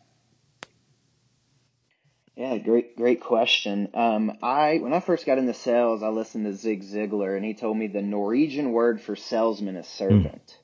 Yeah, 2.39 2.57
great, 2.59 2.97
great 2.97 3.21
question. 3.21 3.89
Um, 3.95 4.39
I 4.45 4.79
when 4.79 4.93
I 4.93 5.01
first 5.01 5.27
got 5.27 5.39
into 5.39 5.55
sales, 5.55 6.05
I 6.05 6.09
listened 6.11 6.45
to 6.47 6.55
Zig 6.55 6.85
Ziglar, 6.85 7.35
and 7.35 7.45
he 7.45 7.53
told 7.53 7.77
me 7.77 7.89
the 7.89 8.01
Norwegian 8.01 8.71
word 8.71 9.01
for 9.01 9.17
salesman 9.17 9.75
is 9.75 9.89
servant. 9.89 10.57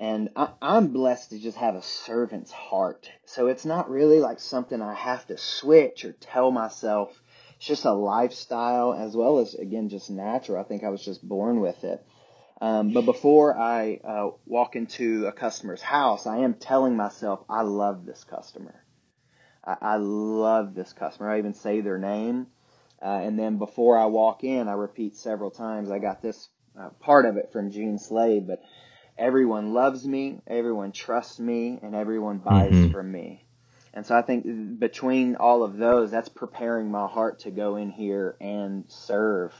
And 0.00 0.30
I, 0.34 0.48
I'm 0.60 0.88
blessed 0.88 1.30
to 1.30 1.38
just 1.38 1.56
have 1.56 1.76
a 1.76 1.82
servant's 1.82 2.50
heart. 2.50 3.08
So 3.26 3.46
it's 3.46 3.64
not 3.64 3.90
really 3.90 4.18
like 4.18 4.40
something 4.40 4.82
I 4.82 4.94
have 4.94 5.24
to 5.28 5.38
switch 5.38 6.04
or 6.04 6.16
tell 6.18 6.50
myself. 6.50 7.10
It's 7.58 7.66
just 7.68 7.84
a 7.84 7.92
lifestyle 7.92 8.92
as 8.92 9.16
well 9.16 9.38
as, 9.38 9.54
again, 9.54 9.88
just 9.88 10.10
natural. 10.10 10.60
I 10.60 10.64
think 10.64 10.82
I 10.82 10.88
was 10.88 11.04
just 11.04 11.22
born 11.22 11.60
with 11.60 11.84
it. 11.84 12.04
Um, 12.60 12.92
but 12.92 13.02
before 13.02 13.56
I 13.56 14.00
uh, 14.02 14.30
walk 14.46 14.74
into 14.74 15.28
a 15.28 15.32
customer's 15.32 15.82
house, 15.82 16.26
I 16.26 16.38
am 16.38 16.54
telling 16.54 16.96
myself, 16.96 17.44
I 17.48 17.62
love 17.62 18.04
this 18.04 18.24
customer. 18.24 18.81
I, 19.64 19.76
I 19.80 19.96
love 19.96 20.74
this 20.74 20.92
customer. 20.92 21.30
I 21.30 21.38
even 21.38 21.54
say 21.54 21.80
their 21.80 21.98
name. 21.98 22.48
Uh, 23.00 23.20
and 23.22 23.38
then 23.38 23.58
before 23.58 23.98
I 23.98 24.06
walk 24.06 24.44
in, 24.44 24.68
I 24.68 24.74
repeat 24.74 25.16
several 25.16 25.50
times. 25.50 25.90
I 25.90 25.98
got 25.98 26.22
this 26.22 26.48
uh, 26.78 26.90
part 27.00 27.26
of 27.26 27.36
it 27.36 27.50
from 27.52 27.70
Gene 27.70 27.98
Slade, 27.98 28.46
but 28.46 28.60
everyone 29.18 29.72
loves 29.74 30.06
me, 30.06 30.40
everyone 30.46 30.92
trusts 30.92 31.38
me, 31.40 31.78
and 31.82 31.94
everyone 31.94 32.38
buys 32.38 32.74
Mhm. 32.74 32.90
from 32.90 33.10
me. 33.12 33.44
And 33.94 34.06
so 34.06 34.16
I 34.16 34.22
think 34.22 34.78
between 34.78 35.36
all 35.36 35.62
of 35.62 35.76
those, 35.76 36.10
that's 36.10 36.28
preparing 36.28 36.90
my 36.90 37.06
heart 37.06 37.40
to 37.40 37.50
go 37.50 37.76
in 37.76 37.90
here 37.90 38.36
and 38.40 38.84
serve. 38.88 39.52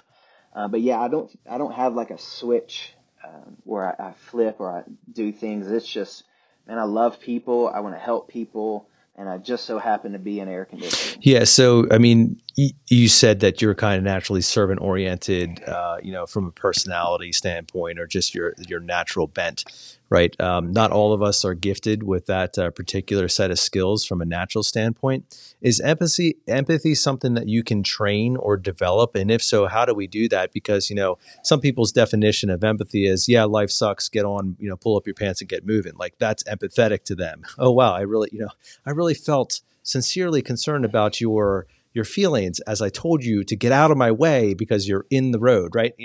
Uh, 0.55 0.69
but 0.69 0.81
yeah, 0.81 1.01
I 1.01 1.09
don't, 1.09 1.31
I 1.51 1.59
don't 1.59 1.75
have 1.75 1.95
like 1.95 2.11
a 2.11 2.19
switch 2.19 2.95
um, 3.25 3.59
where 3.65 4.01
I, 4.01 4.09
I 4.09 4.13
flip 4.13 4.57
or 4.61 4.71
I 4.71 4.85
do 5.13 5.33
things. 5.33 5.71
It's 5.71 5.87
just, 5.89 6.25
man, 6.67 6.79
I 6.79 6.85
love 6.85 7.21
people. 7.21 7.69
I 7.69 7.81
want 7.81 7.95
to 7.95 8.01
help 8.01 8.29
people, 8.29 8.89
and 9.17 9.29
I 9.29 9.39
just 9.39 9.65
so 9.65 9.79
happen 9.79 10.13
to 10.13 10.19
be 10.19 10.41
in 10.41 10.49
air 10.49 10.65
conditioning. 10.65 11.21
Yeah. 11.23 11.45
So, 11.45 11.87
I 11.91 11.99
mean, 11.99 12.41
you 12.57 13.09
said 13.09 13.41
that 13.41 13.63
you're 13.63 13.75
kind 13.75 13.99
of 13.99 14.05
naturally 14.05 14.43
servant 14.43 14.81
oriented, 14.81 15.63
uh, 15.65 15.97
you 16.03 16.13
know, 16.13 16.27
from 16.27 16.47
a 16.47 16.51
personality 16.51 17.33
standpoint 17.33 17.99
or 17.99 18.07
just 18.07 18.35
your 18.35 18.55
your 18.69 18.81
natural 18.81 19.27
bent, 19.27 19.65
right? 20.11 20.39
Um, 20.41 20.73
not 20.73 20.93
all 20.93 21.15
of 21.15 21.23
us 21.23 21.45
are 21.45 21.55
gifted 21.55 22.03
with 22.03 22.27
that 22.27 22.59
uh, 22.59 22.71
particular 22.71 23.29
set 23.29 23.51
of 23.51 23.59
skills 23.59 24.05
from 24.05 24.21
a 24.21 24.27
natural 24.27 24.63
standpoint. 24.63 25.55
Is 25.63 25.81
empathy 25.81 26.37
empathy 26.47 26.95
something 26.95 27.35
that 27.35 27.49
you 27.49 27.63
can 27.63 27.83
train 27.83 28.37
or 28.37 28.57
develop? 28.59 29.15
And 29.15 29.31
if 29.31 29.43
so, 29.43 29.67
how 29.67 29.87
do 29.87 29.95
we 29.95 30.07
do 30.07 30.29
that? 30.29 30.53
Because 30.53 30.91
you 30.91 30.97
know, 30.97 31.19
some 31.43 31.61
people's 31.61 31.93
definition 31.93 32.51
of 32.51 32.63
empathy 32.63 33.07
is, 33.07 33.29
yeah, 33.29 33.45
life 33.45 33.71
sucks, 33.71 34.09
get 34.11 34.27
on, 34.27 34.57
you 34.59 34.69
know, 34.69 34.77
pull 34.77 34.97
up 34.97 35.07
your 35.07 35.15
pants 35.15 35.41
and 35.41 35.49
get 35.49 35.67
moving. 35.67 35.95
Like 35.97 36.15
that's 36.19 36.43
empathetic 36.45 37.05
to 37.05 37.15
them. 37.15 37.43
Oh 37.59 37.71
wow, 37.71 37.95
I 37.95 38.01
really, 38.01 38.29
you 38.33 38.41
know, 38.41 38.49
I 38.85 38.91
really 38.91 39.15
felt 39.15 39.61
sincerely 39.85 40.43
concerned 40.43 40.85
about 40.85 41.21
your 41.21 41.67
your 41.95 42.05
feelings 42.05 42.61
as 42.61 42.81
I 42.81 42.89
told 42.89 43.25
you 43.25 43.45
to 43.45 43.57
get 43.57 43.73
out 43.73 43.91
of 43.91 43.97
my 43.97 44.11
way 44.11 44.55
because 44.55 44.89
you're 44.89 45.07
in 45.11 45.31
the 45.33 45.39
road, 45.39 45.75
right? 45.75 45.95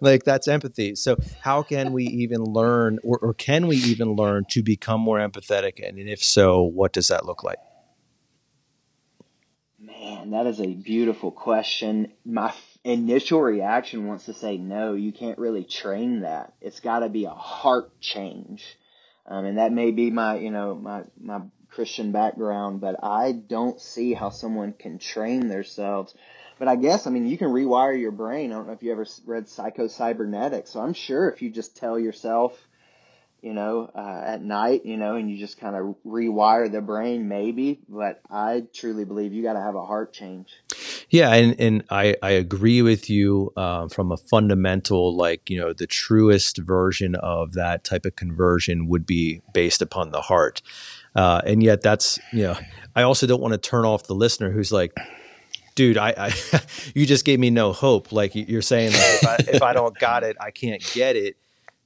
Like 0.00 0.24
that's 0.24 0.48
empathy. 0.48 0.94
So 0.94 1.16
how 1.40 1.62
can 1.62 1.92
we 1.92 2.04
even 2.04 2.42
learn 2.42 2.98
or, 3.02 3.18
or, 3.18 3.34
can 3.34 3.66
we 3.66 3.76
even 3.76 4.14
learn 4.14 4.44
to 4.50 4.62
become 4.62 5.00
more 5.00 5.18
empathetic? 5.18 5.86
And 5.86 5.98
if 5.98 6.22
so, 6.22 6.62
what 6.62 6.92
does 6.92 7.08
that 7.08 7.24
look 7.24 7.42
like? 7.42 7.58
Man, 9.78 10.30
that 10.30 10.46
is 10.46 10.60
a 10.60 10.74
beautiful 10.74 11.30
question. 11.30 12.12
My 12.24 12.52
initial 12.84 13.40
reaction 13.40 14.06
wants 14.06 14.26
to 14.26 14.34
say, 14.34 14.56
no, 14.56 14.94
you 14.94 15.12
can't 15.12 15.38
really 15.38 15.64
train 15.64 16.20
that. 16.20 16.54
It's 16.60 16.80
got 16.80 17.00
to 17.00 17.08
be 17.08 17.24
a 17.24 17.30
heart 17.30 18.00
change. 18.00 18.64
Um, 19.26 19.44
and 19.44 19.58
that 19.58 19.72
may 19.72 19.90
be 19.90 20.10
my, 20.10 20.36
you 20.36 20.50
know, 20.50 20.74
my, 20.74 21.02
my 21.20 21.40
Christian 21.76 22.10
background, 22.10 22.80
but 22.80 22.96
I 23.02 23.32
don't 23.32 23.78
see 23.78 24.14
how 24.14 24.30
someone 24.30 24.72
can 24.72 24.98
train 24.98 25.48
themselves. 25.48 26.14
But 26.58 26.68
I 26.68 26.76
guess, 26.76 27.06
I 27.06 27.10
mean, 27.10 27.26
you 27.26 27.36
can 27.36 27.48
rewire 27.48 28.00
your 28.00 28.12
brain. 28.12 28.50
I 28.50 28.54
don't 28.54 28.66
know 28.66 28.72
if 28.72 28.82
you 28.82 28.92
ever 28.92 29.04
read 29.26 29.46
Psycho 29.46 29.86
Cybernetics. 29.86 30.70
So 30.70 30.80
I'm 30.80 30.94
sure 30.94 31.28
if 31.28 31.42
you 31.42 31.50
just 31.50 31.76
tell 31.76 31.98
yourself, 31.98 32.58
you 33.42 33.52
know, 33.52 33.90
uh, 33.94 34.22
at 34.24 34.40
night, 34.40 34.86
you 34.86 34.96
know, 34.96 35.16
and 35.16 35.30
you 35.30 35.36
just 35.36 35.60
kind 35.60 35.76
of 35.76 35.96
rewire 36.06 36.72
the 36.72 36.80
brain, 36.80 37.28
maybe. 37.28 37.78
But 37.90 38.22
I 38.30 38.64
truly 38.72 39.04
believe 39.04 39.34
you 39.34 39.42
got 39.42 39.52
to 39.52 39.60
have 39.60 39.74
a 39.74 39.84
heart 39.84 40.14
change. 40.14 40.48
Yeah, 41.10 41.32
and 41.34 41.60
and 41.60 41.84
I 41.90 42.16
I 42.22 42.30
agree 42.30 42.82
with 42.82 43.08
you 43.08 43.52
uh, 43.56 43.88
from 43.88 44.10
a 44.10 44.16
fundamental, 44.16 45.14
like 45.14 45.48
you 45.50 45.60
know, 45.60 45.72
the 45.72 45.86
truest 45.86 46.56
version 46.56 47.14
of 47.16 47.52
that 47.52 47.84
type 47.84 48.06
of 48.06 48.16
conversion 48.16 48.88
would 48.88 49.06
be 49.06 49.42
based 49.52 49.82
upon 49.82 50.10
the 50.10 50.22
heart. 50.22 50.62
Uh, 51.16 51.40
and 51.46 51.62
yet 51.62 51.80
that's, 51.80 52.20
you 52.32 52.42
know, 52.42 52.56
I 52.94 53.02
also 53.02 53.26
don't 53.26 53.40
want 53.40 53.52
to 53.52 53.58
turn 53.58 53.86
off 53.86 54.04
the 54.04 54.14
listener 54.14 54.50
who's 54.50 54.70
like, 54.70 54.94
dude, 55.74 55.96
I, 55.96 56.14
I 56.16 56.60
you 56.94 57.06
just 57.06 57.24
gave 57.24 57.40
me 57.40 57.48
no 57.50 57.72
hope. 57.72 58.12
Like 58.12 58.34
you're 58.34 58.62
saying, 58.62 58.92
like, 58.92 59.00
if, 59.00 59.26
I, 59.26 59.36
if 59.56 59.62
I 59.62 59.72
don't 59.72 59.98
got 59.98 60.24
it, 60.24 60.36
I 60.38 60.50
can't 60.50 60.82
get 60.92 61.16
it. 61.16 61.36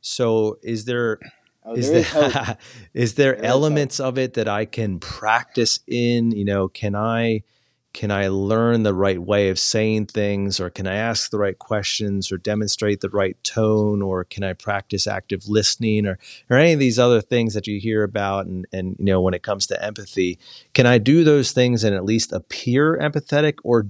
So 0.00 0.58
is 0.62 0.84
there, 0.84 1.20
oh, 1.64 1.74
is 1.74 1.90
there, 1.90 2.00
is, 2.00 2.56
is 2.94 3.14
there, 3.14 3.36
there 3.36 3.44
elements 3.44 3.96
is 3.96 4.00
of 4.00 4.18
it 4.18 4.34
that 4.34 4.48
I 4.48 4.64
can 4.64 4.98
practice 4.98 5.78
in, 5.86 6.32
you 6.32 6.44
know, 6.44 6.68
can 6.68 6.96
I, 6.96 7.44
can 7.92 8.10
I 8.12 8.28
learn 8.28 8.84
the 8.84 8.94
right 8.94 9.20
way 9.20 9.48
of 9.48 9.58
saying 9.58 10.06
things, 10.06 10.60
or 10.60 10.70
can 10.70 10.86
I 10.86 10.94
ask 10.94 11.30
the 11.30 11.38
right 11.38 11.58
questions, 11.58 12.30
or 12.30 12.38
demonstrate 12.38 13.00
the 13.00 13.10
right 13.10 13.36
tone, 13.42 14.00
or 14.00 14.24
can 14.24 14.44
I 14.44 14.52
practice 14.52 15.06
active 15.06 15.48
listening, 15.48 16.06
or 16.06 16.18
or 16.48 16.56
any 16.56 16.72
of 16.72 16.78
these 16.78 16.98
other 16.98 17.20
things 17.20 17.54
that 17.54 17.66
you 17.66 17.80
hear 17.80 18.04
about? 18.04 18.46
And 18.46 18.66
and 18.72 18.96
you 18.98 19.06
know 19.06 19.20
when 19.20 19.34
it 19.34 19.42
comes 19.42 19.66
to 19.68 19.84
empathy, 19.84 20.38
can 20.72 20.86
I 20.86 20.98
do 20.98 21.24
those 21.24 21.52
things 21.52 21.82
and 21.82 21.94
at 21.94 22.04
least 22.04 22.32
appear 22.32 22.96
empathetic, 22.98 23.58
or 23.64 23.88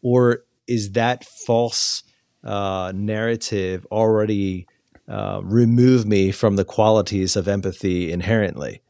or 0.00 0.44
is 0.66 0.92
that 0.92 1.24
false 1.24 2.04
uh, 2.44 2.92
narrative 2.94 3.86
already 3.92 4.66
uh, 5.08 5.40
remove 5.42 6.06
me 6.06 6.32
from 6.32 6.56
the 6.56 6.64
qualities 6.64 7.36
of 7.36 7.48
empathy 7.48 8.10
inherently? 8.10 8.80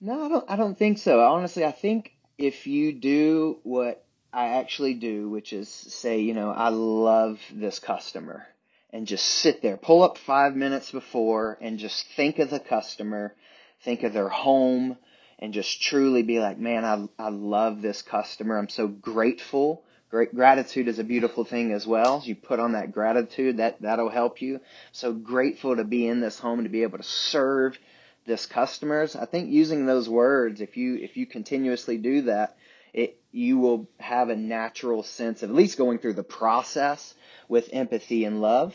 No, 0.00 0.24
I 0.24 0.28
don't. 0.28 0.50
I 0.50 0.56
don't 0.56 0.78
think 0.78 0.98
so. 0.98 1.20
Honestly, 1.20 1.64
I 1.64 1.72
think 1.72 2.11
if 2.42 2.66
you 2.66 2.92
do 2.92 3.60
what 3.62 4.04
I 4.32 4.58
actually 4.58 4.94
do, 4.94 5.28
which 5.30 5.52
is 5.52 5.68
say, 5.68 6.22
you 6.22 6.34
know, 6.34 6.50
I 6.50 6.70
love 6.70 7.38
this 7.52 7.78
customer 7.78 8.44
and 8.90 9.06
just 9.06 9.24
sit 9.24 9.62
there, 9.62 9.76
pull 9.76 10.02
up 10.02 10.18
five 10.18 10.56
minutes 10.56 10.90
before 10.90 11.56
and 11.60 11.78
just 11.78 12.04
think 12.16 12.40
of 12.40 12.50
the 12.50 12.58
customer, 12.58 13.36
think 13.84 14.02
of 14.02 14.12
their 14.12 14.28
home 14.28 14.96
and 15.38 15.54
just 15.54 15.82
truly 15.82 16.24
be 16.24 16.40
like, 16.40 16.58
man, 16.58 16.84
I, 16.84 17.06
I 17.16 17.28
love 17.28 17.80
this 17.80 18.02
customer. 18.02 18.58
I'm 18.58 18.68
so 18.68 18.88
grateful. 18.88 19.84
Great 20.10 20.34
gratitude 20.34 20.88
is 20.88 20.98
a 20.98 21.04
beautiful 21.04 21.44
thing 21.44 21.72
as 21.72 21.86
well. 21.86 22.22
You 22.24 22.34
put 22.34 22.58
on 22.58 22.72
that 22.72 22.90
gratitude, 22.90 23.58
that, 23.58 23.80
that'll 23.82 24.10
help 24.10 24.42
you. 24.42 24.58
So 24.90 25.12
grateful 25.12 25.76
to 25.76 25.84
be 25.84 26.08
in 26.08 26.20
this 26.20 26.40
home, 26.40 26.64
to 26.64 26.68
be 26.68 26.82
able 26.82 26.98
to 26.98 27.04
serve 27.04 27.78
this 28.26 28.46
customers. 28.46 29.16
I 29.16 29.26
think 29.26 29.50
using 29.50 29.86
those 29.86 30.08
words, 30.08 30.60
if 30.60 30.76
you 30.76 30.96
if 30.96 31.16
you 31.16 31.26
continuously 31.26 31.98
do 31.98 32.22
that, 32.22 32.56
it 32.92 33.18
you 33.32 33.58
will 33.58 33.88
have 33.98 34.28
a 34.28 34.36
natural 34.36 35.02
sense 35.02 35.42
of 35.42 35.50
at 35.50 35.56
least 35.56 35.78
going 35.78 35.98
through 35.98 36.14
the 36.14 36.22
process 36.22 37.14
with 37.48 37.70
empathy 37.72 38.24
and 38.24 38.40
love. 38.40 38.74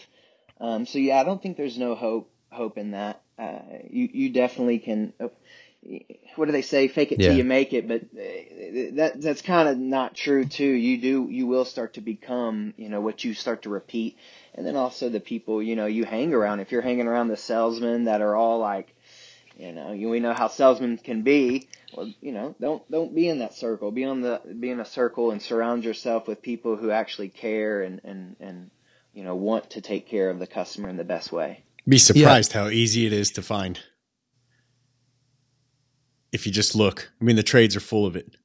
Um, 0.59 0.85
so 0.85 0.99
yeah, 0.99 1.19
I 1.19 1.23
don't 1.23 1.41
think 1.41 1.57
there's 1.57 1.77
no 1.77 1.95
hope 1.95 2.31
hope 2.49 2.77
in 2.77 2.91
that. 2.91 3.21
Uh, 3.37 3.59
you 3.89 4.09
you 4.11 4.29
definitely 4.29 4.79
can. 4.79 5.13
Uh, 5.19 5.27
what 6.35 6.47
do 6.47 6.51
they 6.51 6.63
say? 6.63 6.87
Fake 6.87 7.11
it 7.11 7.19
yeah. 7.19 7.29
till 7.29 7.37
you 7.37 7.43
make 7.43 7.71
it, 7.71 7.87
but 7.87 8.01
uh, 8.01 8.95
that 8.95 9.13
that's 9.21 9.41
kind 9.41 9.69
of 9.69 9.77
not 9.77 10.15
true 10.15 10.43
too. 10.45 10.65
You 10.65 10.97
do 10.97 11.27
you 11.29 11.47
will 11.47 11.65
start 11.65 11.93
to 11.93 12.01
become 12.01 12.73
you 12.77 12.89
know 12.89 12.99
what 12.99 13.23
you 13.23 13.33
start 13.33 13.61
to 13.61 13.69
repeat, 13.69 14.17
and 14.55 14.65
then 14.65 14.75
also 14.75 15.09
the 15.09 15.19
people 15.19 15.61
you 15.61 15.75
know 15.75 15.85
you 15.85 16.03
hang 16.03 16.33
around. 16.33 16.59
If 16.59 16.71
you're 16.71 16.81
hanging 16.81 17.07
around 17.07 17.27
the 17.27 17.37
salesmen 17.37 18.05
that 18.05 18.21
are 18.21 18.35
all 18.35 18.59
like 18.59 18.93
you 19.57 19.71
know, 19.71 19.91
you, 19.91 20.09
we 20.09 20.19
know 20.19 20.33
how 20.33 20.47
salesmen 20.47 20.97
can 20.97 21.23
be. 21.23 21.67
Well, 21.95 22.11
you 22.21 22.31
know, 22.31 22.55
don't 22.61 22.89
don't 22.91 23.15
be 23.15 23.27
in 23.27 23.39
that 23.39 23.55
circle. 23.55 23.91
Be 23.91 24.05
on 24.05 24.21
the 24.21 24.39
be 24.59 24.69
in 24.69 24.79
a 24.79 24.85
circle 24.85 25.31
and 25.31 25.41
surround 25.41 25.83
yourself 25.83 26.27
with 26.27 26.41
people 26.41 26.75
who 26.75 26.91
actually 26.91 27.29
care 27.29 27.81
and 27.81 27.99
and 28.03 28.35
and 28.39 28.69
you 29.13 29.23
know 29.23 29.35
want 29.35 29.71
to 29.71 29.81
take 29.81 30.07
care 30.07 30.29
of 30.29 30.37
the 30.37 30.47
customer 30.47 30.89
in 30.89 30.97
the 30.97 31.03
best 31.03 31.31
way. 31.31 31.63
Be 31.87 31.97
surprised 31.97 32.53
yeah. 32.53 32.63
how 32.63 32.69
easy 32.69 33.07
it 33.07 33.13
is 33.13 33.31
to 33.31 33.41
find. 33.41 33.79
If 36.31 36.45
you 36.45 36.51
just 36.51 36.75
look, 36.75 37.11
I 37.19 37.23
mean, 37.23 37.37
the 37.37 37.43
trades 37.43 37.75
are 37.75 37.79
full 37.79 38.05
of 38.05 38.15
it. 38.15 38.35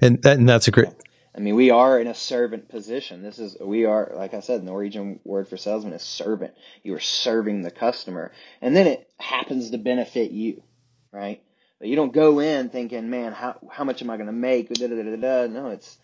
And, 0.00 0.22
that, 0.22 0.36
and 0.36 0.46
that's 0.48 0.68
a 0.68 0.70
great 0.70 0.88
I 1.36 1.40
mean, 1.40 1.56
we 1.56 1.70
are 1.70 1.98
in 1.98 2.06
a 2.06 2.14
servant 2.14 2.68
position. 2.68 3.22
This 3.22 3.40
is, 3.40 3.56
we 3.60 3.86
are, 3.86 4.12
like 4.14 4.34
I 4.34 4.40
said, 4.40 4.60
the 4.60 4.66
Norwegian 4.66 5.18
word 5.24 5.48
for 5.48 5.56
salesman 5.56 5.92
is 5.92 6.02
servant. 6.02 6.54
You 6.84 6.94
are 6.94 7.00
serving 7.00 7.62
the 7.62 7.72
customer. 7.72 8.30
And 8.62 8.76
then 8.76 8.86
it 8.86 9.10
happens 9.18 9.70
to 9.70 9.78
benefit 9.78 10.30
you, 10.30 10.62
right? 11.10 11.42
But 11.80 11.88
you 11.88 11.96
don't 11.96 12.12
go 12.12 12.38
in 12.38 12.68
thinking, 12.68 13.10
man, 13.10 13.32
how, 13.32 13.58
how 13.68 13.82
much 13.82 14.00
am 14.00 14.10
I 14.10 14.16
going 14.16 14.28
to 14.28 14.32
make? 14.32 14.68
Da, 14.68 14.86
da, 14.86 14.94
da, 14.94 15.46
No, 15.48 15.70
it's, 15.70 15.98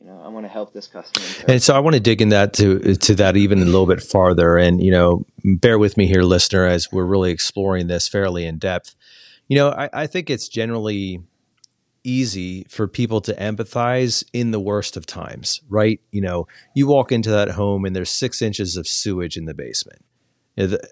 you 0.00 0.06
know, 0.06 0.22
I 0.24 0.28
want 0.28 0.46
to 0.46 0.48
help 0.48 0.72
this 0.72 0.86
customer. 0.86 1.26
And 1.46 1.62
so 1.62 1.76
I 1.76 1.80
want 1.80 1.94
to 1.94 2.00
dig 2.00 2.22
in 2.22 2.30
that 2.30 2.54
to, 2.54 2.94
to 2.96 3.14
that 3.16 3.36
even 3.36 3.60
a 3.60 3.66
little 3.66 3.86
bit 3.86 4.02
farther. 4.02 4.56
And, 4.56 4.82
you 4.82 4.90
know, 4.90 5.26
bear 5.44 5.78
with 5.78 5.98
me 5.98 6.06
here, 6.06 6.22
listener, 6.22 6.64
as 6.64 6.90
we're 6.90 7.04
really 7.04 7.30
exploring 7.30 7.88
this 7.88 8.08
fairly 8.08 8.46
in 8.46 8.58
depth. 8.58 8.96
You 9.48 9.58
know, 9.58 9.68
I, 9.68 9.90
I 9.92 10.06
think 10.06 10.30
it's 10.30 10.48
generally, 10.48 11.22
easy 12.04 12.64
for 12.68 12.88
people 12.88 13.20
to 13.22 13.34
empathize 13.34 14.24
in 14.32 14.50
the 14.50 14.60
worst 14.60 14.96
of 14.96 15.06
times, 15.06 15.60
right? 15.68 16.00
You 16.10 16.20
know, 16.20 16.46
you 16.74 16.86
walk 16.86 17.12
into 17.12 17.30
that 17.30 17.50
home 17.50 17.84
and 17.84 17.94
there's 17.94 18.10
six 18.10 18.42
inches 18.42 18.76
of 18.76 18.86
sewage 18.86 19.36
in 19.36 19.44
the 19.44 19.54
basement. 19.54 20.04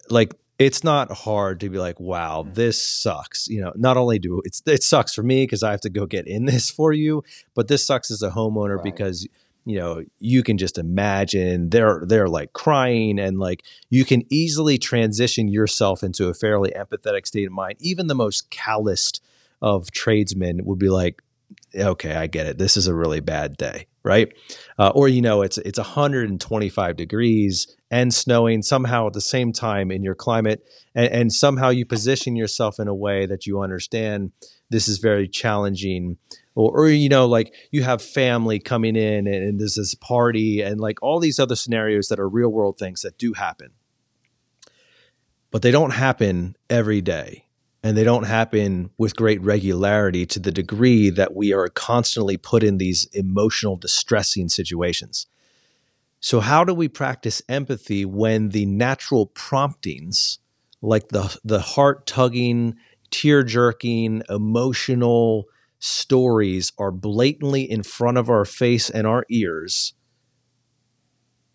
Like, 0.08 0.34
it's 0.58 0.84
not 0.84 1.10
hard 1.10 1.60
to 1.60 1.70
be 1.70 1.78
like, 1.78 1.98
wow, 1.98 2.44
mm. 2.46 2.54
this 2.54 2.80
sucks. 2.80 3.48
You 3.48 3.62
know, 3.62 3.72
not 3.76 3.96
only 3.96 4.18
do 4.18 4.42
it's 4.44 4.62
it 4.66 4.82
sucks 4.82 5.14
for 5.14 5.22
me 5.22 5.44
because 5.44 5.62
I 5.62 5.70
have 5.70 5.80
to 5.82 5.90
go 5.90 6.06
get 6.06 6.26
in 6.26 6.44
this 6.44 6.70
for 6.76 6.92
you, 6.92 7.24
but 7.54 7.68
this 7.68 7.84
sucks 7.84 8.10
as 8.10 8.22
a 8.22 8.30
homeowner 8.30 8.76
right. 8.76 8.84
because 8.84 9.26
you 9.64 9.78
know 9.78 10.04
you 10.18 10.42
can 10.42 10.58
just 10.58 10.78
imagine 10.78 11.70
they're 11.70 12.02
they're 12.06 12.28
like 12.28 12.52
crying 12.52 13.18
and 13.18 13.38
like 13.38 13.62
you 13.88 14.04
can 14.04 14.22
easily 14.30 14.78
transition 14.78 15.48
yourself 15.48 16.02
into 16.02 16.28
a 16.28 16.34
fairly 16.34 16.70
empathetic 16.70 17.26
state 17.26 17.46
of 17.46 17.52
mind 17.52 17.76
even 17.78 18.06
the 18.06 18.14
most 18.14 18.48
calloused 18.50 19.22
of 19.62 19.90
tradesmen 19.90 20.64
would 20.64 20.78
be 20.78 20.88
like, 20.88 21.22
okay, 21.74 22.14
I 22.14 22.26
get 22.26 22.46
it. 22.46 22.58
This 22.58 22.76
is 22.76 22.86
a 22.86 22.94
really 22.94 23.20
bad 23.20 23.56
day, 23.56 23.86
right? 24.02 24.32
Uh, 24.78 24.90
or 24.94 25.08
you 25.08 25.20
know, 25.20 25.42
it's 25.42 25.58
it's 25.58 25.78
125 25.78 26.96
degrees 26.96 27.76
and 27.90 28.14
snowing 28.14 28.62
somehow 28.62 29.06
at 29.06 29.12
the 29.12 29.20
same 29.20 29.52
time 29.52 29.90
in 29.90 30.02
your 30.02 30.14
climate, 30.14 30.62
and, 30.94 31.12
and 31.12 31.32
somehow 31.32 31.70
you 31.70 31.84
position 31.84 32.36
yourself 32.36 32.78
in 32.78 32.88
a 32.88 32.94
way 32.94 33.26
that 33.26 33.46
you 33.46 33.60
understand 33.60 34.32
this 34.70 34.88
is 34.88 34.98
very 34.98 35.28
challenging. 35.28 36.16
Or, 36.54 36.80
or 36.80 36.88
you 36.88 37.08
know, 37.08 37.26
like 37.26 37.54
you 37.70 37.82
have 37.84 38.02
family 38.02 38.58
coming 38.58 38.96
in 38.96 39.26
and, 39.26 39.36
and 39.36 39.60
there's 39.60 39.76
this 39.76 39.94
party 39.94 40.60
and 40.60 40.80
like 40.80 40.98
all 41.00 41.20
these 41.20 41.38
other 41.38 41.56
scenarios 41.56 42.08
that 42.08 42.18
are 42.18 42.28
real 42.28 42.50
world 42.50 42.76
things 42.78 43.02
that 43.02 43.18
do 43.18 43.32
happen, 43.34 43.70
but 45.50 45.62
they 45.62 45.70
don't 45.70 45.92
happen 45.92 46.56
every 46.68 47.00
day 47.00 47.44
and 47.82 47.96
they 47.96 48.04
don't 48.04 48.24
happen 48.24 48.90
with 48.98 49.16
great 49.16 49.40
regularity 49.42 50.26
to 50.26 50.38
the 50.38 50.52
degree 50.52 51.10
that 51.10 51.34
we 51.34 51.52
are 51.52 51.68
constantly 51.68 52.36
put 52.36 52.62
in 52.62 52.78
these 52.78 53.06
emotional 53.12 53.76
distressing 53.76 54.48
situations. 54.48 55.26
So 56.20 56.40
how 56.40 56.64
do 56.64 56.74
we 56.74 56.88
practice 56.88 57.40
empathy 57.48 58.04
when 58.04 58.50
the 58.50 58.66
natural 58.66 59.26
promptings 59.26 60.38
like 60.82 61.08
the 61.08 61.38
the 61.44 61.60
heart 61.60 62.06
tugging, 62.06 62.76
tear 63.10 63.42
jerking, 63.42 64.22
emotional 64.28 65.44
stories 65.78 66.72
are 66.78 66.90
blatantly 66.90 67.70
in 67.70 67.82
front 67.82 68.18
of 68.18 68.28
our 68.28 68.44
face 68.44 68.90
and 68.90 69.06
our 69.06 69.24
ears 69.30 69.94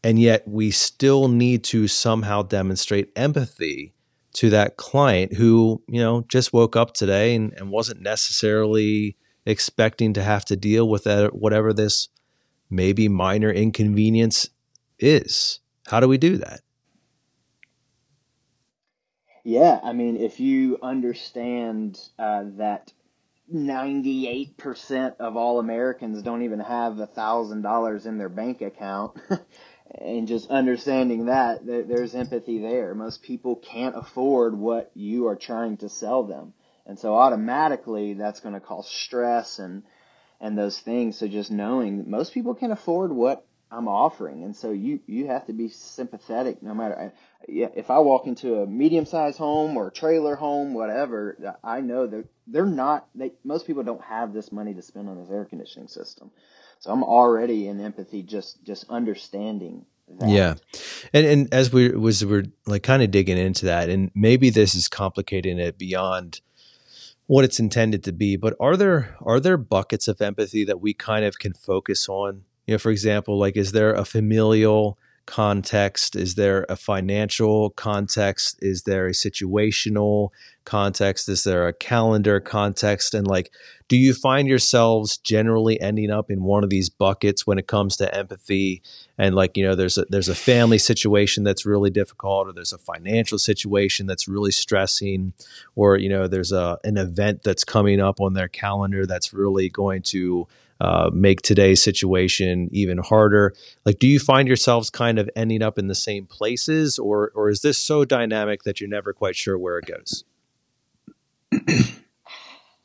and 0.05 0.19
yet 0.19 0.47
we 0.47 0.69
still 0.69 1.27
need 1.27 1.63
to 1.63 1.87
somehow 1.87 2.43
demonstrate 2.43 3.11
empathy 3.15 3.94
to 4.35 4.49
that 4.49 4.75
client 4.75 5.33
who 5.33 5.81
you 5.87 5.99
know 5.99 6.25
just 6.27 6.53
woke 6.53 6.75
up 6.75 6.93
today 6.93 7.35
and, 7.35 7.53
and 7.53 7.71
wasn't 7.71 8.01
necessarily 8.01 9.17
expecting 9.45 10.13
to 10.13 10.23
have 10.23 10.43
to 10.45 10.55
deal 10.55 10.89
with 10.89 11.05
that 11.05 11.35
whatever 11.35 11.71
this 11.73 12.09
maybe 12.69 13.07
minor 13.07 13.51
inconvenience 13.51 14.49
is. 14.99 15.59
How 15.87 15.99
do 15.99 16.07
we 16.07 16.17
do 16.17 16.37
that? 16.37 16.61
Yeah 19.43 19.79
i 19.83 19.93
mean 19.93 20.17
if 20.17 20.39
you 20.39 20.79
understand 20.81 21.99
uh, 22.17 22.45
that 22.57 22.91
98% 23.53 25.17
of 25.19 25.37
all 25.37 25.59
americans 25.59 26.23
don't 26.23 26.41
even 26.41 26.59
have 26.59 26.99
a 26.99 27.05
thousand 27.05 27.61
dollars 27.61 28.07
in 28.07 28.17
their 28.17 28.27
bank 28.27 28.61
account 28.61 29.15
and 29.97 30.27
just 30.27 30.49
understanding 30.49 31.25
that 31.25 31.65
there's 31.65 32.15
empathy 32.15 32.59
there. 32.59 32.93
Most 32.93 33.23
people 33.23 33.55
can't 33.55 33.95
afford 33.95 34.57
what 34.57 34.91
you 34.93 35.27
are 35.27 35.35
trying 35.35 35.77
to 35.77 35.89
sell 35.89 36.23
them. 36.23 36.53
And 36.85 36.99
so 36.99 37.15
automatically 37.15 38.13
that's 38.13 38.41
going 38.41 38.53
to 38.53 38.59
cause 38.59 38.89
stress 38.89 39.59
and, 39.59 39.83
and 40.39 40.57
those 40.57 40.77
things. 40.79 41.17
So 41.17 41.27
just 41.27 41.51
knowing 41.51 41.97
that 41.97 42.07
most 42.07 42.33
people 42.33 42.53
can 42.55 42.71
afford 42.71 43.11
what 43.11 43.45
I'm 43.71 43.87
offering. 43.87 44.43
And 44.43 44.55
so 44.55 44.71
you, 44.71 44.99
you 45.07 45.27
have 45.27 45.47
to 45.47 45.53
be 45.53 45.69
sympathetic 45.69 46.61
no 46.61 46.73
matter, 46.73 47.13
yeah, 47.47 47.69
if 47.75 47.89
I 47.89 47.99
walk 47.99 48.27
into 48.27 48.61
a 48.61 48.67
medium 48.67 49.05
sized 49.05 49.37
home 49.37 49.77
or 49.77 49.87
a 49.87 49.91
trailer 49.91 50.35
home, 50.35 50.73
whatever, 50.73 51.55
I 51.63 51.81
know 51.81 52.05
that 52.05 52.25
they're 52.47 52.65
not, 52.65 53.07
they, 53.15 53.33
most 53.43 53.65
people 53.65 53.83
don't 53.83 54.03
have 54.03 54.33
this 54.33 54.51
money 54.51 54.73
to 54.75 54.81
spend 54.81 55.09
on 55.09 55.19
this 55.19 55.31
air 55.31 55.45
conditioning 55.45 55.87
system. 55.87 56.31
So 56.85 56.91
I'm 56.91 57.03
already 57.03 57.67
in 57.67 57.81
empathy, 57.81 58.21
just 58.21 58.63
just 58.63 58.85
understanding. 58.91 59.87
That. 60.07 60.29
Yeah, 60.29 60.53
and 61.13 61.25
and 61.25 61.51
as 61.51 61.73
we 61.73 61.89
was 61.89 62.23
we're 62.23 62.45
like 62.67 62.83
kind 62.83 63.01
of 63.01 63.09
digging 63.09 63.39
into 63.39 63.65
that, 63.65 63.89
and 63.89 64.11
maybe 64.13 64.51
this 64.51 64.75
is 64.75 64.87
complicating 64.87 65.57
it 65.57 65.79
beyond 65.79 66.41
what 67.25 67.43
it's 67.43 67.59
intended 67.59 68.03
to 68.03 68.11
be. 68.11 68.35
But 68.35 68.55
are 68.59 68.77
there 68.77 69.17
are 69.23 69.39
there 69.39 69.57
buckets 69.57 70.07
of 70.07 70.21
empathy 70.21 70.63
that 70.65 70.79
we 70.79 70.93
kind 70.93 71.25
of 71.25 71.39
can 71.39 71.55
focus 71.55 72.07
on? 72.07 72.43
You 72.67 72.75
know, 72.75 72.77
for 72.77 72.91
example, 72.91 73.39
like 73.39 73.57
is 73.57 73.71
there 73.71 73.95
a 73.95 74.05
familial 74.05 74.99
context? 75.25 76.15
Is 76.15 76.35
there 76.35 76.65
a 76.69 76.75
financial 76.75 77.71
context? 77.71 78.59
Is 78.61 78.83
there 78.83 79.07
a 79.07 79.11
situational 79.11 80.29
context? 80.65 81.29
Is 81.29 81.43
there 81.43 81.67
a 81.67 81.73
calendar 81.73 82.39
context? 82.39 83.13
And 83.13 83.27
like, 83.27 83.51
do 83.87 83.97
you 83.97 84.13
find 84.13 84.47
yourselves 84.47 85.17
generally 85.17 85.79
ending 85.79 86.11
up 86.11 86.31
in 86.31 86.43
one 86.43 86.63
of 86.63 86.69
these 86.69 86.89
buckets 86.89 87.45
when 87.45 87.59
it 87.59 87.67
comes 87.67 87.97
to 87.97 88.15
empathy? 88.15 88.81
And 89.17 89.35
like, 89.35 89.55
you 89.55 89.65
know, 89.65 89.75
there's 89.75 89.97
a 89.97 90.05
there's 90.09 90.29
a 90.29 90.35
family 90.35 90.77
situation 90.77 91.43
that's 91.43 91.65
really 91.65 91.91
difficult, 91.91 92.47
or 92.47 92.53
there's 92.53 92.73
a 92.73 92.77
financial 92.77 93.37
situation 93.37 94.07
that's 94.07 94.27
really 94.27 94.51
stressing, 94.51 95.33
or 95.75 95.97
you 95.97 96.09
know, 96.09 96.27
there's 96.27 96.51
a 96.51 96.79
an 96.83 96.97
event 96.97 97.43
that's 97.43 97.63
coming 97.63 98.01
up 98.01 98.19
on 98.19 98.33
their 98.33 98.47
calendar 98.47 99.05
that's 99.05 99.33
really 99.33 99.69
going 99.69 100.01
to 100.03 100.47
uh, 100.81 101.09
make 101.13 101.41
today's 101.41 101.81
situation 101.81 102.69
even 102.71 102.97
harder. 102.97 103.53
Like, 103.85 103.99
do 103.99 104.07
you 104.07 104.19
find 104.19 104.47
yourselves 104.47 104.89
kind 104.89 105.19
of 105.19 105.29
ending 105.35 105.61
up 105.61 105.79
in 105.79 105.87
the 105.87 105.95
same 105.95 106.25
places, 106.25 106.99
or 106.99 107.31
or 107.35 107.49
is 107.49 107.61
this 107.61 107.77
so 107.77 108.05
dynamic 108.05 108.63
that 108.63 108.81
you're 108.81 108.89
never 108.89 109.13
quite 109.13 109.35
sure 109.35 109.57
where 109.57 109.77
it 109.77 109.85
goes? 109.85 110.23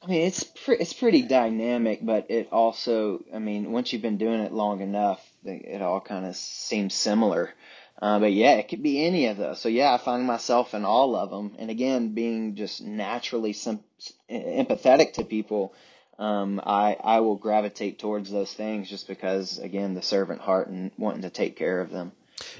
I 0.02 0.06
mean, 0.06 0.26
it's 0.26 0.44
pre- 0.44 0.78
it's 0.78 0.94
pretty 0.94 1.22
dynamic, 1.22 2.00
but 2.02 2.30
it 2.30 2.48
also, 2.52 3.22
I 3.34 3.38
mean, 3.38 3.70
once 3.70 3.92
you've 3.92 4.00
been 4.02 4.16
doing 4.16 4.40
it 4.40 4.52
long 4.52 4.80
enough, 4.80 5.20
it 5.44 5.82
all 5.82 6.00
kind 6.00 6.24
of 6.26 6.36
seems 6.36 6.94
similar. 6.94 7.52
Uh, 8.00 8.18
but 8.18 8.32
yeah, 8.32 8.52
it 8.52 8.68
could 8.68 8.82
be 8.82 9.04
any 9.04 9.26
of 9.26 9.36
those. 9.36 9.60
So 9.60 9.68
yeah, 9.68 9.92
I 9.92 9.98
find 9.98 10.24
myself 10.24 10.72
in 10.72 10.86
all 10.86 11.14
of 11.16 11.28
them. 11.28 11.54
And 11.58 11.70
again, 11.70 12.14
being 12.14 12.54
just 12.54 12.80
naturally 12.80 13.52
sim- 13.52 13.84
empathetic 14.30 15.14
to 15.14 15.24
people, 15.24 15.74
um, 16.20 16.60
I 16.64 16.96
I 17.02 17.20
will 17.20 17.36
gravitate 17.36 17.98
towards 17.98 18.30
those 18.30 18.52
things 18.52 18.88
just 18.88 19.08
because 19.08 19.58
again, 19.58 19.94
the 19.94 20.02
servant 20.02 20.42
heart 20.42 20.68
and 20.68 20.90
wanting 20.98 21.22
to 21.22 21.30
take 21.30 21.56
care 21.56 21.80
of 21.80 21.90
them. 21.90 22.12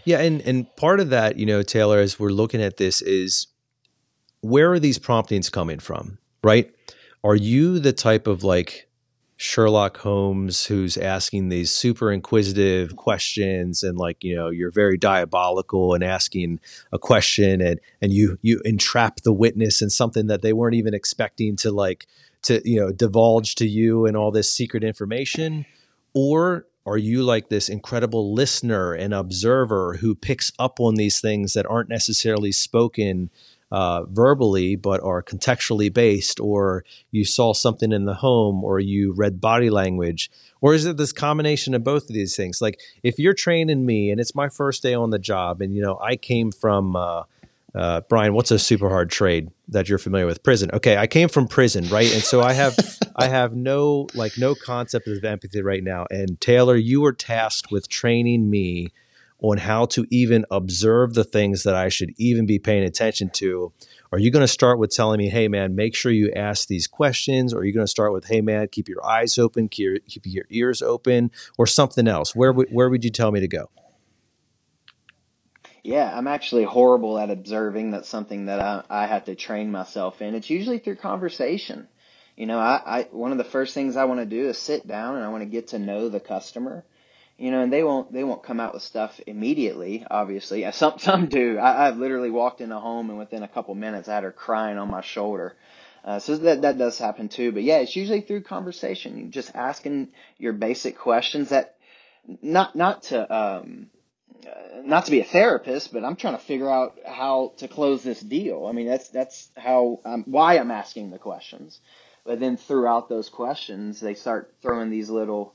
Yeah, 0.05 0.21
and 0.21 0.41
and 0.41 0.75
part 0.77 0.99
of 0.99 1.11
that, 1.11 1.39
you 1.39 1.47
know, 1.47 1.63
Taylor, 1.63 1.99
as 1.99 2.19
we're 2.19 2.31
looking 2.31 2.63
at 2.63 2.79
this, 2.79 3.03
is 3.03 3.49
where 4.41 4.73
are 4.73 4.81
these 4.81 4.99
promptings 4.99 5.51
coming 5.51 5.79
from, 5.79 6.19
right? 6.43 6.75
Are 7.23 7.37
you 7.37 7.79
the 7.79 7.93
type 7.93 8.27
of 8.27 8.43
like 8.43 8.89
Sherlock 9.37 9.99
Holmes 9.99 10.65
who's 10.65 10.97
asking 10.97 11.51
these 11.51 11.71
super 11.71 12.11
inquisitive 12.13 12.97
questions 12.97 13.83
and 13.83 13.99
like, 13.99 14.25
you 14.25 14.37
know, 14.37 14.49
you're 14.49 14.71
very 14.71 14.97
diabolical 14.97 15.93
and 15.93 16.03
asking 16.03 16.61
a 16.93 16.99
question 16.99 17.61
and 17.61 17.79
and 18.01 18.13
you 18.13 18.39
you 18.41 18.63
entrap 18.65 19.21
the 19.21 19.35
witness 19.35 19.83
in 19.83 19.91
something 19.91 20.29
that 20.29 20.41
they 20.41 20.55
weren't 20.55 20.77
even 20.77 20.95
expecting 20.95 21.57
to 21.57 21.71
like 21.71 22.07
to, 22.43 22.61
you 22.69 22.81
know, 22.81 22.91
divulge 22.91 23.55
to 23.57 23.67
you 23.67 24.07
and 24.07 24.17
all 24.17 24.31
this 24.31 24.53
secret 24.53 24.85
information? 24.85 25.67
Or 26.15 26.67
are 26.87 26.99
you 26.99 27.23
like 27.23 27.49
this 27.49 27.69
incredible 27.69 28.33
listener 28.35 28.95
and 28.95 29.13
observer 29.13 29.99
who 30.01 30.15
picks 30.15 30.53
up 30.59 30.81
on 30.81 30.95
these 30.95 31.21
things 31.21 31.53
that 31.53 31.67
aren't 31.67 31.89
necessarily 31.89 32.53
spoken 32.53 33.31
uh, 33.71 34.05
verbally 34.07 34.75
but 34.75 35.03
are 35.03 35.23
contextually 35.23 35.93
based, 35.93 36.41
or 36.41 36.85
you 37.13 37.25
saw 37.25 37.53
something 37.53 37.93
in 37.93 38.05
the 38.05 38.15
home, 38.15 38.65
or 38.65 38.81
you 38.81 39.13
read 39.13 39.41
body 39.41 39.71
language, 39.71 40.31
or 40.61 40.75
is 40.75 40.85
it 40.85 40.97
this 40.97 41.13
combination 41.13 41.75
of 41.75 41.85
both 41.85 42.05
of 42.05 42.15
these 42.15 42.35
things? 42.35 42.61
Like 42.61 42.81
if 43.03 43.19
you're 43.19 43.35
training 43.35 43.87
me 43.87 44.11
and 44.11 44.21
it's 44.21 44.35
my 44.35 44.49
first 44.49 44.83
day 44.83 44.95
on 44.95 45.11
the 45.11 45.19
job, 45.19 45.61
and 45.61 45.75
you 45.75 45.83
know 45.83 45.99
I 46.03 46.17
came 46.17 46.51
from 46.51 46.97
uh, 46.97 47.25
uh, 47.75 48.01
Brian, 48.09 48.35
what's 48.35 48.51
a 48.51 48.59
super 48.59 48.89
hard 48.89 49.11
trade 49.11 49.51
that 49.69 49.89
you're 49.89 49.99
familiar 49.99 50.27
with? 50.27 50.43
Prison. 50.43 50.71
Okay, 50.73 50.97
I 50.97 51.07
came 51.07 51.29
from 51.29 51.47
prison, 51.47 51.89
right? 51.89 52.13
And 52.13 52.23
so 52.23 52.41
I 52.41 52.53
have 52.53 52.77
I 53.17 53.29
have 53.29 53.55
no 53.55 54.09
like 54.15 54.39
no 54.39 54.55
concept 54.55 55.07
of 55.09 55.25
empathy 55.25 55.63
right 55.63 55.83
now. 55.83 56.07
And 56.11 56.41
Taylor, 56.41 56.77
you 56.77 57.01
were 57.01 57.13
tasked 57.13 57.71
with 57.71 57.89
training 57.89 58.51
me 58.51 58.89
on 59.43 59.59
how 59.59 59.87
to 59.87 60.07
even 60.11 60.45
observe 60.51 61.15
the 61.15 61.25
things 61.25 61.63
that 61.63 61.75
I 61.75 61.89
should 61.89 62.13
even 62.19 62.47
be 62.47 62.59
paying 62.59 62.85
attention 62.85 63.31
to? 63.31 63.73
Are 64.13 64.19
you 64.19 64.31
going 64.31 64.43
to 64.43 64.49
start 64.49 64.79
with 64.79 64.91
telling 64.91 65.19
me, 65.19 65.29
hey, 65.29 65.49
man, 65.49 65.75
make 65.75 65.95
sure 65.95 66.13
you 66.13 66.33
ask 66.35 66.69
these 66.69 66.87
questions? 66.87 67.55
Or 67.55 67.61
are 67.61 67.65
you 67.65 67.73
going 67.73 67.87
to 67.87 67.91
start 67.91 68.13
with, 68.13 68.27
hey, 68.27 68.41
man, 68.41 68.69
keep 68.69 68.89
your 68.89 69.05
eyes 69.05 69.39
open, 69.39 69.69
keep 69.69 69.85
your, 69.85 69.99
keep 70.01 70.27
your 70.27 70.45
ears 70.51 70.83
open, 70.83 71.31
or 71.57 71.67
something 71.67 72.09
else? 72.09 72.35
Where, 72.35 72.53
where 72.53 72.91
would 72.91 73.05
you 73.05 73.11
tell 73.11 73.31
me 73.33 73.41
to 73.41 73.49
go? 73.49 73.71
Yeah, 75.83 76.11
I'm 76.17 76.27
actually 76.29 76.65
horrible 76.65 77.19
at 77.19 77.31
observing. 77.31 77.93
That's 77.93 78.09
something 78.09 78.47
that 78.47 78.61
I, 78.61 78.85
I 78.91 79.07
have 79.07 79.27
to 79.27 79.35
train 79.35 79.71
myself 79.71 80.23
in. 80.23 80.35
It's 80.35 80.51
usually 80.51 80.79
through 80.79 80.97
conversation. 80.97 81.89
You 82.37 82.47
know, 82.47 82.59
I, 82.59 82.83
I 82.85 83.03
one 83.13 83.33
of 83.33 83.39
the 83.39 83.45
first 83.45 83.75
things 83.75 83.97
I 83.97 84.05
want 84.05 84.21
to 84.21 84.27
do 84.27 84.49
is 84.49 84.59
sit 84.59 84.87
down 84.87 85.17
and 85.17 85.25
I 85.25 85.29
want 85.29 85.43
to 85.43 85.49
get 85.51 85.69
to 85.69 85.79
know 85.79 86.09
the 86.09 86.21
customer 86.21 86.85
you 87.39 87.51
know, 87.51 87.63
and 87.63 87.73
they 87.73 87.83
won't 87.83 88.13
they 88.13 88.23
won't 88.25 88.43
come 88.45 88.61
out 88.61 88.75
with 88.75 88.83
stuff 88.83 89.21
immediately. 89.27 90.07
Obviously, 90.11 90.71
some 90.73 90.99
some 90.99 91.29
do. 91.29 91.59
I, 91.59 91.89
I've 91.89 91.97
literally 91.99 92.31
walked 92.31 92.61
in 92.61 92.73
a 92.73 92.81
home 92.81 93.11
and 93.11 93.19
within 93.19 93.43
a 93.43 93.49
couple 93.49 93.75
minutes 93.75 94.09
I 94.09 94.15
had 94.17 94.25
her 94.25 94.33
crying 94.33 94.79
on 94.79 94.91
my 94.91 95.01
shoulder. 95.01 95.57
Uh, 96.05 96.19
so 96.19 96.37
that 96.37 96.63
that 96.63 96.79
does 96.79 96.99
happen 96.99 97.29
too. 97.29 97.53
But 97.53 97.63
yeah, 97.63 97.79
it's 97.79 97.97
usually 97.97 98.21
through 98.21 98.43
conversation, 98.43 99.31
just 99.33 99.55
asking 99.55 100.09
your 100.39 100.53
basic 100.53 100.99
questions. 100.99 101.49
That 101.51 101.77
not 102.43 102.77
not 102.77 103.05
to 103.05 103.35
um, 103.37 103.89
not 104.85 105.07
to 105.07 105.11
be 105.11 105.21
a 105.21 105.25
therapist, 105.25 105.93
but 105.93 106.05
I'm 106.05 106.17
trying 106.17 106.37
to 106.37 106.43
figure 106.45 106.71
out 106.71 106.99
how 107.07 107.53
to 107.59 107.69
close 107.69 108.03
this 108.03 108.21
deal. 108.21 108.67
I 108.67 108.73
mean, 108.73 108.87
that's 108.87 109.09
that's 109.09 109.49
how 109.57 110.01
um, 110.05 110.25
why 110.27 110.59
I'm 110.59 110.71
asking 110.71 111.11
the 111.11 111.19
questions. 111.19 111.81
But 112.25 112.41
then 112.41 112.57
throughout 112.57 113.09
those 113.09 113.29
questions, 113.29 114.01
they 114.01 114.15
start 114.15 114.55
throwing 114.61 114.91
these 114.91 115.09
little 115.09 115.55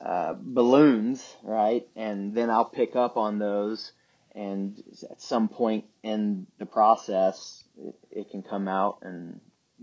uh, 0.00 0.34
balloons, 0.38 1.36
right? 1.42 1.86
And 1.96 2.34
then 2.34 2.50
I'll 2.50 2.64
pick 2.64 2.94
up 2.94 3.16
on 3.16 3.38
those, 3.38 3.92
and 4.34 4.80
at 5.10 5.20
some 5.20 5.48
point 5.48 5.86
in 6.02 6.46
the 6.58 6.66
process, 6.66 7.64
it, 7.76 7.96
it 8.10 8.30
can 8.30 8.42
come 8.42 8.68
out, 8.68 8.98
and 9.02 9.40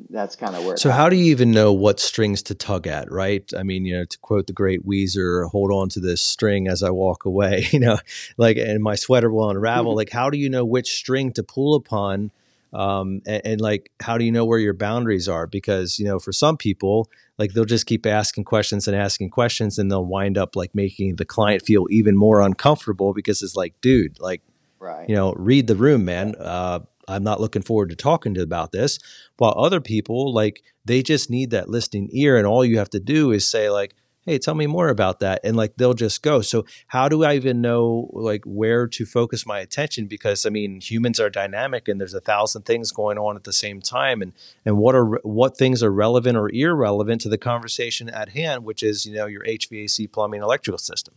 that's 0.09 0.35
kind 0.35 0.55
of 0.55 0.65
where. 0.65 0.77
So, 0.77 0.91
how 0.91 1.09
do 1.09 1.15
you 1.15 1.25
even 1.25 1.51
know 1.51 1.71
what 1.73 1.99
strings 1.99 2.43
to 2.43 2.55
tug 2.55 2.87
at, 2.87 3.11
right? 3.11 3.49
I 3.57 3.63
mean, 3.63 3.85
you 3.85 3.97
know, 3.97 4.05
to 4.05 4.17
quote 4.19 4.47
the 4.47 4.53
great 4.53 4.85
Weezer, 4.85 5.49
"Hold 5.49 5.71
on 5.71 5.89
to 5.89 5.99
this 5.99 6.21
string 6.21 6.67
as 6.67 6.83
I 6.83 6.89
walk 6.89 7.25
away," 7.25 7.67
you 7.71 7.79
know, 7.79 7.97
like, 8.37 8.57
and 8.57 8.83
my 8.83 8.95
sweater 8.95 9.31
will 9.31 9.49
unravel. 9.49 9.95
like, 9.95 10.11
how 10.11 10.29
do 10.29 10.37
you 10.37 10.49
know 10.49 10.65
which 10.65 10.95
string 10.95 11.31
to 11.33 11.43
pull 11.43 11.75
upon? 11.75 12.31
um, 12.75 13.21
and, 13.25 13.41
and 13.45 13.61
like 13.61 13.89
how 14.01 14.17
do 14.17 14.25
you 14.25 14.31
know 14.31 14.43
where 14.45 14.59
your 14.59 14.73
boundaries 14.73 15.29
are 15.29 15.47
because 15.47 15.97
you 15.97 16.05
know 16.05 16.19
for 16.19 16.33
some 16.33 16.57
people 16.57 17.09
like 17.37 17.53
they'll 17.53 17.63
just 17.63 17.85
keep 17.85 18.05
asking 18.05 18.43
questions 18.43 18.87
and 18.87 18.95
asking 18.97 19.29
questions 19.29 19.79
and 19.79 19.89
they'll 19.89 20.05
wind 20.05 20.37
up 20.37 20.55
like 20.55 20.75
making 20.75 21.15
the 21.15 21.25
client 21.25 21.61
feel 21.61 21.85
even 21.89 22.17
more 22.17 22.41
uncomfortable 22.41 23.13
because 23.13 23.41
it's 23.41 23.55
like 23.55 23.73
dude 23.81 24.19
like 24.19 24.41
Right. 24.77 25.09
you 25.09 25.15
know 25.15 25.33
read 25.33 25.67
the 25.67 25.75
room 25.75 26.05
man 26.05 26.35
uh, 26.37 26.79
i'm 27.07 27.23
not 27.23 27.41
looking 27.41 27.61
forward 27.61 27.89
to 27.89 27.95
talking 27.95 28.33
to 28.33 28.41
about 28.41 28.71
this 28.71 28.99
while 29.37 29.53
other 29.57 29.81
people 29.81 30.33
like 30.33 30.63
they 30.83 31.01
just 31.01 31.29
need 31.29 31.51
that 31.51 31.69
listening 31.69 32.09
ear 32.11 32.37
and 32.37 32.47
all 32.47 32.65
you 32.65 32.77
have 32.77 32.89
to 32.89 32.99
do 32.99 33.31
is 33.31 33.47
say 33.47 33.69
like 33.69 33.93
hey 34.25 34.39
tell 34.39 34.55
me 34.55 34.65
more 34.65 34.89
about 34.89 35.19
that 35.19 35.39
and 35.43 35.55
like 35.55 35.75
they'll 35.77 35.93
just 35.93 36.21
go. 36.21 36.41
So 36.41 36.65
how 36.87 37.07
do 37.07 37.23
i 37.23 37.35
even 37.35 37.61
know 37.61 38.09
like 38.13 38.43
where 38.45 38.87
to 38.87 39.05
focus 39.05 39.45
my 39.45 39.59
attention? 39.59 40.07
Because 40.07 40.45
i 40.45 40.49
mean 40.49 40.81
humans 40.81 41.19
are 41.19 41.29
dynamic 41.29 41.87
and 41.87 41.99
there's 41.99 42.13
a 42.13 42.21
thousand 42.21 42.63
things 42.63 42.91
going 42.91 43.17
on 43.17 43.35
at 43.35 43.43
the 43.43 43.53
same 43.53 43.81
time 43.81 44.21
and 44.21 44.33
and 44.65 44.77
what 44.77 44.95
are 44.95 45.05
what 45.23 45.57
things 45.57 45.83
are 45.83 45.91
relevant 45.91 46.37
or 46.37 46.49
irrelevant 46.49 47.21
to 47.21 47.29
the 47.29 47.37
conversation 47.37 48.09
at 48.09 48.29
hand 48.29 48.63
which 48.63 48.83
is 48.83 49.05
you 49.05 49.13
know 49.13 49.27
your 49.27 49.43
hvac 49.43 50.11
plumbing 50.11 50.41
electrical 50.41 50.79
system. 50.79 51.13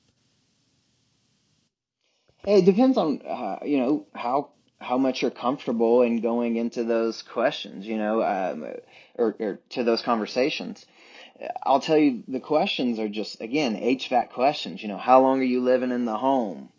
It 2.46 2.64
depends 2.64 2.96
on 2.96 3.20
uh, 3.22 3.58
you 3.64 3.78
know 3.78 4.06
how 4.14 4.50
how 4.80 4.96
much 4.96 5.22
you're 5.22 5.30
comfortable 5.30 6.02
in 6.02 6.20
going 6.20 6.56
into 6.56 6.84
those 6.84 7.22
questions, 7.22 7.86
you 7.86 7.96
know, 7.96 8.22
um, 8.22 8.64
or, 9.16 9.36
or 9.40 9.58
to 9.70 9.84
those 9.84 10.02
conversations. 10.02 10.86
I'll 11.62 11.80
tell 11.80 11.98
you, 11.98 12.22
the 12.28 12.40
questions 12.40 12.98
are 12.98 13.08
just 13.08 13.40
again 13.40 13.76
HVAC 13.76 14.30
questions. 14.30 14.82
You 14.82 14.88
know, 14.88 14.98
how 14.98 15.20
long 15.20 15.40
are 15.40 15.44
you 15.44 15.60
living 15.60 15.90
in 15.90 16.04
the 16.04 16.16
home? 16.16 16.70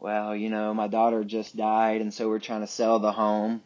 Well, 0.00 0.34
you 0.36 0.48
know, 0.48 0.72
my 0.74 0.88
daughter 0.88 1.24
just 1.24 1.56
died, 1.56 2.00
and 2.00 2.14
so 2.14 2.28
we're 2.28 2.38
trying 2.38 2.60
to 2.60 2.66
sell 2.66 3.00
the 3.00 3.12
home. 3.12 3.62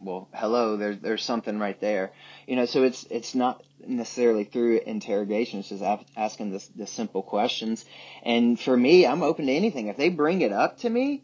Well, 0.00 0.28
hello, 0.32 0.76
there's 0.76 0.98
there's 0.98 1.24
something 1.24 1.58
right 1.58 1.80
there. 1.80 2.12
You 2.46 2.56
know, 2.56 2.66
so 2.66 2.84
it's 2.84 3.04
it's 3.10 3.34
not 3.34 3.62
necessarily 3.86 4.44
through 4.44 4.80
interrogation. 4.86 5.60
It's 5.60 5.68
just 5.68 5.82
asking 6.16 6.52
the 6.52 6.64
the 6.76 6.86
simple 6.86 7.22
questions. 7.22 7.84
And 8.22 8.58
for 8.58 8.76
me, 8.76 9.06
I'm 9.06 9.22
open 9.22 9.46
to 9.46 9.52
anything. 9.52 9.88
If 9.88 9.96
they 9.96 10.08
bring 10.08 10.40
it 10.40 10.52
up 10.52 10.78
to 10.78 10.90
me, 10.90 11.22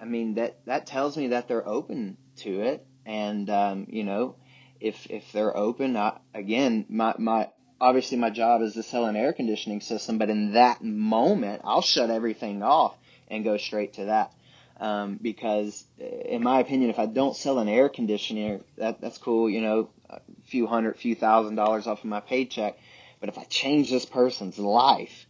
I 0.00 0.04
mean 0.04 0.34
that 0.34 0.64
that 0.66 0.86
tells 0.86 1.16
me 1.16 1.28
that 1.28 1.48
they're 1.48 1.66
open 1.66 2.16
to 2.38 2.60
it. 2.62 2.86
And 3.04 3.48
um, 3.50 3.86
you 3.88 4.04
know, 4.04 4.36
if 4.80 5.10
if 5.10 5.32
they're 5.32 5.56
open, 5.56 5.96
I, 5.96 6.18
again, 6.34 6.86
my 6.88 7.14
my 7.18 7.48
obviously 7.80 8.18
my 8.18 8.30
job 8.30 8.62
is 8.62 8.74
to 8.74 8.82
sell 8.82 9.06
an 9.06 9.16
air 9.16 9.32
conditioning 9.32 9.80
system, 9.80 10.18
but 10.18 10.30
in 10.30 10.52
that 10.52 10.82
moment, 10.82 11.62
I'll 11.64 11.82
shut 11.82 12.10
everything 12.10 12.62
off 12.62 12.96
and 13.28 13.44
go 13.44 13.56
straight 13.56 13.94
to 13.94 14.06
that. 14.06 14.32
Um, 14.80 15.18
because 15.20 15.84
uh, 16.00 16.04
in 16.04 16.42
my 16.42 16.60
opinion, 16.60 16.90
if 16.90 17.00
I 17.00 17.06
don't 17.06 17.34
sell 17.34 17.58
an 17.58 17.68
air 17.68 17.88
conditioner, 17.88 18.60
that 18.76 19.00
that's 19.00 19.18
cool, 19.18 19.50
you 19.50 19.60
know, 19.60 19.90
a 20.08 20.20
few 20.46 20.66
hundred, 20.66 20.96
few 20.96 21.14
thousand 21.14 21.56
dollars 21.56 21.86
off 21.86 21.98
of 22.00 22.04
my 22.04 22.20
paycheck. 22.20 22.78
But 23.20 23.28
if 23.28 23.38
I 23.38 23.44
change 23.44 23.90
this 23.90 24.06
person's 24.06 24.58
life, 24.58 25.26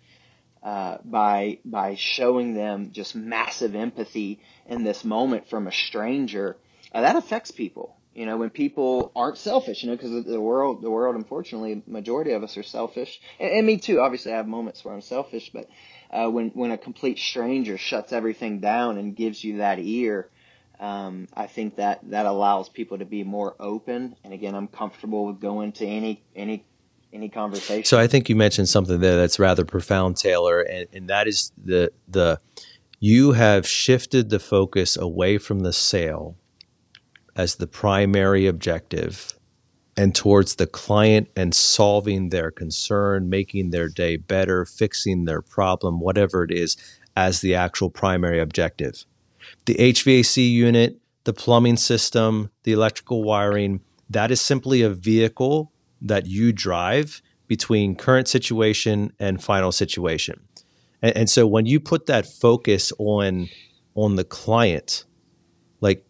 uh, 0.62 0.98
by 1.04 1.58
by 1.64 1.94
showing 1.94 2.54
them 2.54 2.90
just 2.92 3.14
massive 3.14 3.74
empathy 3.74 4.40
in 4.68 4.84
this 4.84 5.04
moment 5.04 5.48
from 5.48 5.66
a 5.66 5.72
stranger, 5.72 6.56
uh, 6.92 7.00
that 7.00 7.16
affects 7.16 7.50
people. 7.50 7.96
You 8.14 8.26
know, 8.26 8.36
when 8.36 8.50
people 8.50 9.12
aren't 9.14 9.38
selfish, 9.38 9.82
you 9.82 9.90
know, 9.90 9.96
because 9.96 10.24
the 10.24 10.40
world, 10.40 10.82
the 10.82 10.90
world, 10.90 11.14
unfortunately, 11.14 11.82
majority 11.86 12.32
of 12.32 12.42
us 12.42 12.56
are 12.56 12.64
selfish, 12.64 13.20
and, 13.38 13.50
and 13.50 13.66
me 13.66 13.78
too. 13.78 14.00
Obviously, 14.00 14.32
I 14.32 14.36
have 14.36 14.48
moments 14.48 14.84
where 14.84 14.92
I'm 14.92 15.00
selfish, 15.00 15.50
but 15.52 15.68
uh, 16.10 16.28
when 16.28 16.50
when 16.50 16.72
a 16.72 16.78
complete 16.78 17.18
stranger 17.18 17.78
shuts 17.78 18.12
everything 18.12 18.58
down 18.60 18.98
and 18.98 19.14
gives 19.14 19.44
you 19.44 19.58
that 19.58 19.78
ear, 19.78 20.28
um, 20.80 21.28
I 21.32 21.46
think 21.46 21.76
that 21.76 22.10
that 22.10 22.26
allows 22.26 22.68
people 22.68 22.98
to 22.98 23.04
be 23.04 23.22
more 23.22 23.54
open. 23.60 24.16
And 24.24 24.32
again, 24.32 24.54
I'm 24.54 24.68
comfortable 24.68 25.26
with 25.26 25.40
going 25.40 25.72
to 25.72 25.86
any 25.86 26.22
any 26.34 26.64
any 27.12 27.28
conversation. 27.28 27.84
So 27.84 28.00
I 28.00 28.06
think 28.06 28.28
you 28.28 28.36
mentioned 28.36 28.68
something 28.68 28.98
there 28.98 29.16
that's 29.16 29.38
rather 29.38 29.64
profound, 29.64 30.16
Taylor, 30.16 30.60
and, 30.60 30.88
and 30.92 31.08
that 31.08 31.28
is 31.28 31.52
the 31.56 31.92
the 32.08 32.40
you 33.00 33.32
have 33.32 33.66
shifted 33.66 34.28
the 34.28 34.40
focus 34.40 34.96
away 34.96 35.38
from 35.38 35.60
the 35.60 35.72
sale 35.72 36.36
as 37.36 37.56
the 37.56 37.66
primary 37.66 38.46
objective 38.46 39.38
and 39.96 40.14
towards 40.14 40.56
the 40.56 40.66
client 40.66 41.28
and 41.36 41.54
solving 41.54 42.28
their 42.28 42.50
concern, 42.50 43.28
making 43.28 43.70
their 43.70 43.88
day 43.88 44.16
better, 44.16 44.64
fixing 44.64 45.24
their 45.24 45.42
problem, 45.42 46.00
whatever 46.00 46.42
it 46.42 46.50
is, 46.50 46.76
as 47.16 47.40
the 47.40 47.54
actual 47.54 47.90
primary 47.90 48.40
objective. 48.40 49.04
The 49.66 49.74
HVAC 49.74 50.50
unit, 50.50 50.98
the 51.24 51.32
plumbing 51.32 51.76
system, 51.76 52.50
the 52.64 52.72
electrical 52.72 53.22
wiring, 53.22 53.80
that 54.10 54.30
is 54.30 54.40
simply 54.40 54.82
a 54.82 54.90
vehicle 54.90 55.72
that 56.00 56.26
you 56.26 56.52
drive 56.52 57.22
between 57.46 57.96
current 57.96 58.28
situation 58.28 59.12
and 59.18 59.42
final 59.42 59.72
situation. 59.72 60.40
And, 61.02 61.16
and 61.16 61.30
so 61.30 61.46
when 61.46 61.66
you 61.66 61.80
put 61.80 62.06
that 62.06 62.26
focus 62.26 62.92
on 62.98 63.48
on 63.94 64.16
the 64.16 64.24
client, 64.24 65.04
like 65.80 66.04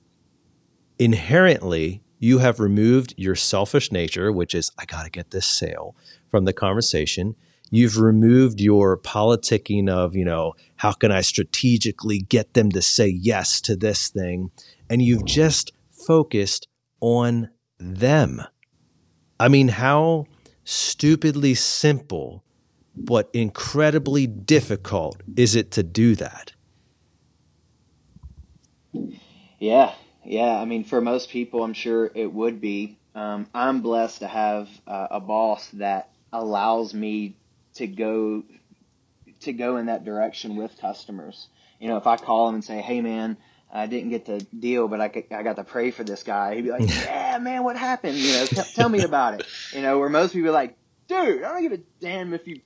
inherently 0.99 2.03
you 2.19 2.39
have 2.39 2.61
removed 2.61 3.15
your 3.17 3.35
selfish 3.35 3.93
nature, 3.93 4.33
which 4.33 4.55
is 4.55 4.71
I 4.79 4.85
got 4.85 5.05
to 5.05 5.11
get 5.11 5.31
this 5.31 5.47
sale 5.47 5.97
from 6.31 6.45
the 6.45 6.53
conversation. 6.53 7.37
You've 7.71 7.99
removed 7.99 8.61
your 8.61 8.99
politicking 8.99 9.89
of, 9.89 10.17
you 10.17 10.25
know, 10.25 10.55
how 10.77 10.93
can 10.93 11.13
I 11.13 11.21
strategically 11.21 12.19
get 12.19 12.55
them 12.55 12.71
to 12.73 12.83
say 12.83 13.09
yes 13.09 13.61
to 13.63 13.77
this 13.77 14.09
thing? 14.09 14.51
And 14.89 15.03
you've 15.03 15.27
just 15.27 15.73
focused 15.91 16.67
on 17.01 17.51
them. 17.79 18.43
I 19.39 19.49
mean, 19.49 19.69
how 19.69 20.27
stupidly 20.65 21.55
simple 21.55 22.43
but 23.05 23.31
incredibly 23.33 24.27
difficult 24.27 25.23
is 25.37 25.55
it 25.57 25.71
to 25.73 25.83
do 25.83 26.15
that? 26.17 26.53
Yeah, 29.59 29.93
yeah. 30.25 30.61
I 30.61 30.65
mean, 30.65 30.85
for 30.85 31.01
most 31.01 31.31
people, 31.31 31.65
I'm 31.65 31.75
sure 31.75 32.11
it 32.15 32.33
would 32.33 32.61
be. 32.61 32.99
Um, 33.15 33.49
I'm 33.55 33.81
blessed 33.83 34.21
to 34.21 34.29
have 34.29 34.69
uh, 34.87 35.09
a 35.13 35.21
boss 35.21 35.67
that 35.75 36.11
allows 36.33 36.95
me 36.95 37.37
to 37.75 37.87
go 37.87 38.45
to 39.41 39.53
go 39.53 39.77
in 39.77 39.87
that 39.87 40.05
direction 40.05 40.57
with 40.57 40.79
customers. 40.81 41.49
You 41.81 41.89
know, 41.89 41.97
if 41.97 42.07
I 42.07 42.17
call 42.17 42.49
him 42.49 42.57
and 42.57 42.65
say, 42.65 42.81
"Hey, 42.81 43.01
man, 43.01 43.37
I 43.73 43.87
didn't 43.87 44.11
get 44.11 44.27
the 44.27 44.41
deal, 44.59 44.89
but 44.89 45.01
I, 45.01 45.09
got- 45.09 45.33
I 45.33 45.43
got 45.43 45.57
to 45.57 45.65
pray 45.65 45.91
for 45.91 46.05
this 46.05 46.23
guy," 46.23 46.55
he'd 46.55 46.63
be 46.63 46.71
like, 46.71 46.89
"Yeah, 47.05 47.39
man, 47.39 47.65
what 47.65 47.77
happened? 47.77 48.19
You 48.19 48.33
know, 48.35 48.47
t- 48.47 48.63
tell 48.75 48.89
me 48.89 49.03
about 49.03 49.35
it." 49.35 49.47
You 49.73 49.83
know, 49.83 49.99
where 49.99 50.09
most 50.09 50.33
people 50.33 50.49
are 50.51 50.53
like, 50.53 50.77
"Dude, 51.09 51.43
I 51.43 51.53
don't 51.53 51.63
give 51.63 51.73
a 51.73 51.83
damn 52.01 52.33
if 52.35 52.47
you, 52.47 52.61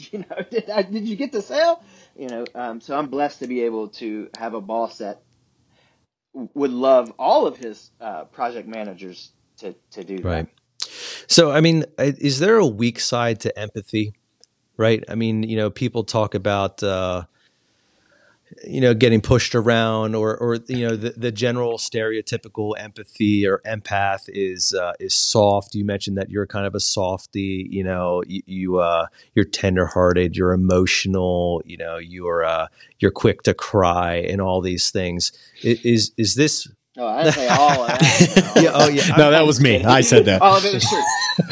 you 0.12 0.20
know, 0.20 0.36
did 0.50 0.70
I, 0.70 0.82
did 0.82 1.06
you 1.06 1.16
get 1.16 1.32
the 1.32 1.42
sale?" 1.42 1.82
You 2.16 2.28
know, 2.28 2.44
um, 2.54 2.80
so 2.80 2.96
I'm 2.96 3.08
blessed 3.08 3.40
to 3.40 3.46
be 3.46 3.62
able 3.62 3.88
to 3.88 4.28
have 4.38 4.54
a 4.54 4.60
boss 4.60 4.98
that 4.98 5.22
would 6.32 6.70
love 6.70 7.12
all 7.18 7.46
of 7.46 7.56
his 7.56 7.90
uh, 8.00 8.24
project 8.24 8.68
managers 8.68 9.30
to 9.58 9.74
to 9.92 10.04
do 10.04 10.18
that. 10.18 10.24
Right. 10.24 10.48
So, 11.28 11.50
I 11.50 11.60
mean, 11.60 11.84
is 11.98 12.38
there 12.38 12.56
a 12.56 12.66
weak 12.66 13.00
side 13.00 13.40
to 13.40 13.58
empathy? 13.58 14.14
Right. 14.76 15.02
I 15.08 15.14
mean, 15.14 15.42
you 15.42 15.56
know, 15.56 15.70
people 15.70 16.04
talk 16.04 16.34
about, 16.34 16.82
uh, 16.82 17.24
you 18.64 18.80
know, 18.80 18.94
getting 18.94 19.20
pushed 19.20 19.54
around, 19.54 20.14
or, 20.14 20.36
or 20.36 20.58
you 20.68 20.86
know, 20.86 20.96
the, 20.96 21.10
the 21.10 21.32
general 21.32 21.78
stereotypical 21.78 22.74
empathy 22.78 23.46
or 23.46 23.60
empath 23.66 24.24
is 24.28 24.72
uh, 24.72 24.92
is 25.00 25.14
soft. 25.14 25.74
You 25.74 25.84
mentioned 25.84 26.16
that 26.18 26.30
you're 26.30 26.46
kind 26.46 26.66
of 26.66 26.74
a 26.74 26.80
softy. 26.80 27.66
You 27.70 27.84
know, 27.84 28.22
you, 28.26 28.42
you 28.46 28.78
uh, 28.78 29.06
you're 29.34 29.44
tenderhearted, 29.44 30.36
you're 30.36 30.52
emotional. 30.52 31.62
You 31.64 31.76
know, 31.78 31.98
you're 31.98 32.44
uh, 32.44 32.68
you're 32.98 33.10
quick 33.10 33.42
to 33.42 33.54
cry, 33.54 34.16
and 34.16 34.40
all 34.40 34.60
these 34.60 34.90
things. 34.90 35.32
Is 35.62 36.12
is 36.16 36.34
this? 36.34 36.68
Oh, 36.98 37.06
I 37.06 37.24
didn't 37.24 37.34
say 37.34 37.48
all 37.48 37.82
of 37.82 37.88
that. 37.88 38.52
No. 38.56 38.62
Yeah. 38.62 38.70
Oh, 38.74 38.88
yeah. 38.88 39.16
No, 39.16 39.30
that 39.30 39.46
was 39.46 39.60
me. 39.60 39.84
I 39.84 40.00
said 40.00 40.24
that. 40.26 40.40
All 40.40 40.56
of 40.56 40.64
it 40.64 40.74
was 40.74 40.88
true. 40.88 41.02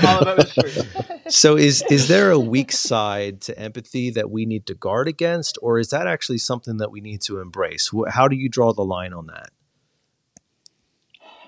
All 0.08 0.18
of 0.20 0.28
it 0.28 0.36
was 0.38 0.72
true. 0.72 1.02
So 1.28 1.56
is 1.56 1.82
is 1.90 2.08
there 2.08 2.30
a 2.30 2.38
weak 2.38 2.70
side 2.70 3.40
to 3.42 3.58
empathy 3.58 4.10
that 4.10 4.30
we 4.30 4.44
need 4.44 4.66
to 4.66 4.74
guard 4.74 5.08
against, 5.08 5.56
or 5.62 5.78
is 5.78 5.88
that 5.88 6.06
actually 6.06 6.36
something 6.36 6.76
that 6.76 6.90
we 6.90 7.00
need 7.00 7.22
to 7.22 7.40
embrace? 7.40 7.90
How 8.10 8.28
do 8.28 8.36
you 8.36 8.50
draw 8.50 8.74
the 8.74 8.84
line 8.84 9.14
on 9.14 9.28
that? 9.28 9.48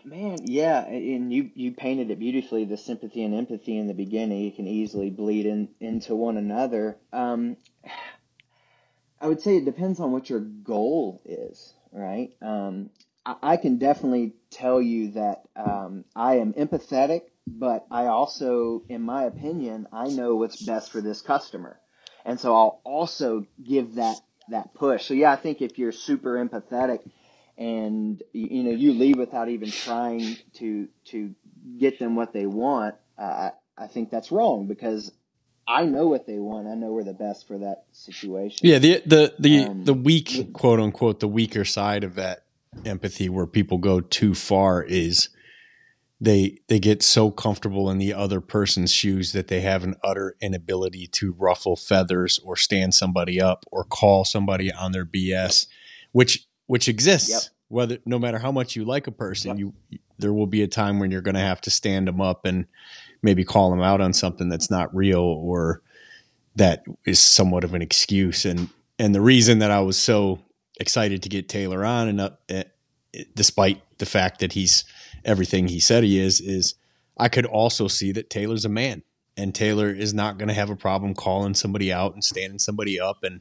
Man, 0.02 0.38
yeah, 0.44 0.86
and 0.86 1.30
you 1.32 1.50
you 1.54 1.72
painted 1.72 2.10
it 2.10 2.18
beautifully. 2.18 2.64
The 2.64 2.78
sympathy 2.78 3.22
and 3.22 3.34
empathy 3.34 3.76
in 3.76 3.86
the 3.86 3.94
beginning, 3.94 4.44
you 4.44 4.52
can 4.52 4.66
easily 4.66 5.10
bleed 5.10 5.44
in 5.44 5.68
into 5.78 6.14
one 6.14 6.38
another. 6.38 6.96
Um, 7.12 7.58
I 9.20 9.28
would 9.28 9.42
say 9.42 9.56
it 9.56 9.64
depends 9.66 10.00
on 10.00 10.12
what 10.12 10.30
your 10.30 10.40
goal 10.40 11.20
is, 11.24 11.74
right? 11.92 12.30
Um, 12.40 12.90
I, 13.42 13.56
can 13.56 13.78
definitely 13.78 14.34
tell 14.50 14.80
you 14.80 15.12
that 15.12 15.42
um, 15.56 16.04
I 16.14 16.36
am 16.36 16.52
empathetic, 16.52 17.22
but 17.46 17.86
I 17.90 18.06
also, 18.06 18.82
in 18.88 19.02
my 19.02 19.24
opinion, 19.24 19.88
I 19.92 20.08
know 20.08 20.36
what's 20.36 20.64
best 20.64 20.92
for 20.92 21.00
this 21.00 21.22
customer, 21.22 21.78
and 22.24 22.38
so 22.38 22.54
I'll 22.54 22.80
also 22.84 23.46
give 23.62 23.96
that 23.96 24.20
that 24.50 24.74
push. 24.74 25.06
So 25.06 25.14
yeah, 25.14 25.32
I 25.32 25.36
think 25.36 25.60
if 25.60 25.78
you're 25.78 25.92
super 25.92 26.34
empathetic 26.44 27.00
and 27.58 28.22
you 28.32 28.62
know 28.62 28.70
you 28.70 28.92
leave 28.92 29.16
without 29.16 29.48
even 29.48 29.70
trying 29.70 30.36
to 30.54 30.88
to 31.06 31.34
get 31.78 31.98
them 31.98 32.14
what 32.14 32.32
they 32.32 32.46
want, 32.46 32.94
uh, 33.18 33.22
I 33.22 33.52
I 33.76 33.86
think 33.88 34.10
that's 34.10 34.30
wrong 34.30 34.68
because 34.68 35.10
I 35.66 35.84
know 35.84 36.06
what 36.06 36.26
they 36.26 36.38
want. 36.38 36.68
I 36.68 36.74
know 36.74 36.92
we're 36.92 37.04
the 37.04 37.12
best 37.12 37.48
for 37.48 37.58
that 37.58 37.84
situation. 37.90 38.60
Yeah, 38.62 38.78
the 38.78 39.02
the 39.04 39.34
the 39.38 39.66
Um, 39.66 39.84
the 39.84 39.94
weak 39.94 40.52
quote 40.52 40.78
unquote 40.78 41.18
the 41.18 41.28
weaker 41.28 41.64
side 41.64 42.04
of 42.04 42.14
that 42.14 42.45
empathy 42.84 43.28
where 43.28 43.46
people 43.46 43.78
go 43.78 44.00
too 44.00 44.34
far 44.34 44.82
is 44.82 45.28
they 46.20 46.58
they 46.68 46.78
get 46.78 47.02
so 47.02 47.30
comfortable 47.30 47.90
in 47.90 47.98
the 47.98 48.14
other 48.14 48.40
person's 48.40 48.90
shoes 48.92 49.32
that 49.32 49.48
they 49.48 49.60
have 49.60 49.84
an 49.84 49.94
utter 50.02 50.34
inability 50.40 51.06
to 51.08 51.34
ruffle 51.38 51.76
feathers 51.76 52.38
or 52.42 52.56
stand 52.56 52.94
somebody 52.94 53.40
up 53.40 53.64
or 53.70 53.84
call 53.84 54.24
somebody 54.24 54.72
on 54.72 54.92
their 54.92 55.04
BS, 55.04 55.66
which 56.12 56.46
which 56.66 56.88
exists. 56.88 57.30
Yep. 57.30 57.42
Whether 57.68 57.98
no 58.06 58.18
matter 58.18 58.38
how 58.38 58.52
much 58.52 58.76
you 58.76 58.84
like 58.84 59.06
a 59.06 59.12
person, 59.12 59.58
Yep. 59.58 59.58
you 59.58 59.98
there 60.18 60.32
will 60.32 60.46
be 60.46 60.62
a 60.62 60.68
time 60.68 60.98
when 60.98 61.10
you're 61.10 61.20
going 61.20 61.34
to 61.34 61.40
have 61.40 61.60
to 61.62 61.70
stand 61.70 62.08
them 62.08 62.20
up 62.22 62.46
and 62.46 62.64
maybe 63.22 63.44
call 63.44 63.70
them 63.70 63.82
out 63.82 64.00
on 64.00 64.14
something 64.14 64.48
that's 64.48 64.70
not 64.70 64.94
real 64.94 65.20
or 65.20 65.82
that 66.54 66.84
is 67.04 67.22
somewhat 67.22 67.64
of 67.64 67.74
an 67.74 67.82
excuse. 67.82 68.46
And 68.46 68.70
and 68.98 69.14
the 69.14 69.20
reason 69.20 69.58
that 69.58 69.70
I 69.70 69.80
was 69.80 69.98
so 69.98 70.38
excited 70.78 71.22
to 71.22 71.28
get 71.28 71.48
Taylor 71.48 71.84
on, 71.84 72.08
and 72.08 72.20
uh, 72.20 72.30
eh, 72.48 72.64
despite 73.34 73.82
the 73.98 74.06
fact 74.06 74.40
that 74.40 74.52
he's 74.52 74.84
everything 75.24 75.68
he 75.68 75.80
said 75.80 76.04
he 76.04 76.18
is, 76.18 76.40
is 76.40 76.74
I 77.18 77.28
could 77.28 77.46
also 77.46 77.88
see 77.88 78.12
that 78.12 78.30
Taylor's 78.30 78.64
a 78.64 78.68
man, 78.68 79.02
and 79.36 79.54
Taylor 79.54 79.90
is 79.90 80.12
not 80.14 80.38
going 80.38 80.48
to 80.48 80.54
have 80.54 80.70
a 80.70 80.76
problem 80.76 81.14
calling 81.14 81.54
somebody 81.54 81.92
out 81.92 82.12
and 82.14 82.22
standing 82.22 82.58
somebody 82.58 83.00
up, 83.00 83.22
and 83.22 83.40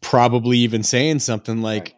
probably 0.00 0.58
even 0.58 0.82
saying 0.82 1.18
something 1.18 1.60
like, 1.62 1.96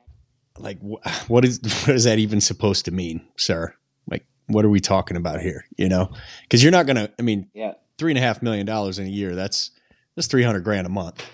like 0.59 0.79
wh- 0.81 1.07
what 1.31 1.45
is 1.45 1.59
what 1.87 1.95
is 1.97 2.05
that 2.05 2.19
even 2.19 2.41
supposed 2.41 2.85
to 2.87 2.91
mean, 2.91 3.21
sir? 3.37 3.75
Like, 4.09 4.25
what 4.47 4.65
are 4.65 4.71
we 4.71 4.81
talking 4.81 5.17
about 5.17 5.41
here? 5.41 5.65
You 5.77 5.89
know, 5.89 6.11
because 6.43 6.63
you're 6.63 6.73
not 6.73 6.87
going 6.87 6.97
to. 6.97 7.11
I 7.19 7.23
mean, 7.23 7.49
Yeah. 7.55 7.75
three 7.99 8.13
and 8.13 8.19
a 8.19 8.23
half 8.23 8.43
million 8.43 8.67
dollars 8.67 8.99
in 8.99 9.07
a 9.07 9.11
year. 9.11 9.35
That's 9.35 9.71
that's 10.17 10.27
three 10.29 10.43
hundred 10.43 10.65
grand 10.65 10.87
a 10.87 10.91
month. 10.91 11.25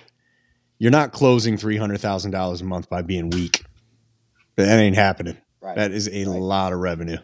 You're 0.78 0.90
not 0.90 1.12
closing 1.12 1.56
three 1.56 1.76
hundred 1.76 2.00
thousand 2.00 2.32
dollars 2.32 2.60
a 2.60 2.64
month 2.64 2.88
by 2.88 3.02
being 3.02 3.30
weak. 3.30 3.64
That 4.56 4.78
ain't 4.78 4.96
happening. 4.96 5.36
Right. 5.60 5.76
That 5.76 5.92
is 5.92 6.08
a 6.08 6.24
Right. 6.26 6.40
lot 6.40 6.72
of 6.72 6.78
revenue. 6.80 7.18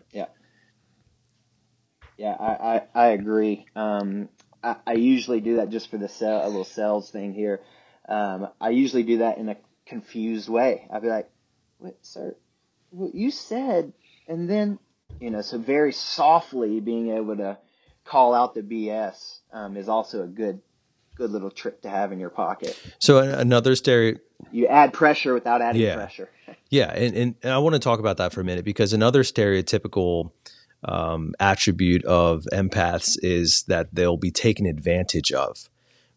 Yeah, 2.19 2.37
I, 2.39 2.45
I, 2.45 2.83
I 2.95 3.07
agree. 3.09 3.67
Um, 3.75 4.29
I, 4.63 4.77
I 4.87 4.93
usually 4.93 5.41
do 5.41 5.57
that 5.57 5.71
just 5.71 5.91
for 5.91 5.99
the 5.99 6.09
sell, 6.09 6.45
a 6.45 6.47
little 6.47 6.65
sales 6.65 7.11
thing 7.11 7.33
here. 7.33 7.61
Um, 8.09 8.49
I 8.61 8.71
usually 8.71 9.03
do 9.03 9.19
that 9.19 9.39
in 9.39 9.49
a 9.49 9.57
confused 9.87 10.49
way. 10.49 10.87
I'd 10.93 11.03
be 11.03 11.09
like, 11.09 11.29
"Wait, 11.81 11.95
sir, 12.03 12.37
what 12.91 13.15
you 13.15 13.31
said," 13.31 13.93
and 14.29 14.49
then 14.49 14.79
you 15.21 15.31
know, 15.31 15.41
so 15.43 15.59
very 15.59 15.93
softly 15.93 16.81
being 16.81 17.11
able 17.11 17.37
to 17.37 17.59
call 18.05 18.35
out 18.35 18.55
the 18.55 18.63
BS 18.63 19.39
um, 19.53 19.77
is 19.77 19.89
also 19.89 20.23
a 20.23 20.27
good, 20.27 20.61
good 21.17 21.31
little 21.31 21.51
trick 21.51 21.83
to 21.83 21.91
have 21.91 22.13
in 22.13 22.19
your 22.19 22.31
pocket. 22.31 22.79
So 22.99 23.19
another 23.19 23.77
stereo, 23.77 24.19
You 24.51 24.67
add 24.67 24.93
pressure 24.93 25.35
without 25.35 25.61
adding 25.63 25.83
Yeah. 25.83 25.97
pressure. 25.97 26.31
Yeah, 26.71 26.91
and, 26.91 27.15
and, 27.15 27.35
and 27.43 27.53
I 27.53 27.59
want 27.59 27.75
to 27.75 27.79
talk 27.79 27.99
about 27.99 28.17
that 28.17 28.33
for 28.33 28.41
a 28.41 28.45
minute 28.45 28.65
because 28.65 28.95
another 28.95 29.25
stereotypical 29.25 30.31
um, 30.85 31.35
attribute 31.39 32.03
of 32.07 32.47
empaths 32.51 33.19
is 33.23 33.65
that 33.65 33.95
they'll 33.95 34.17
be 34.17 34.31
taken 34.31 34.65
advantage 34.65 35.33
of, 35.33 35.69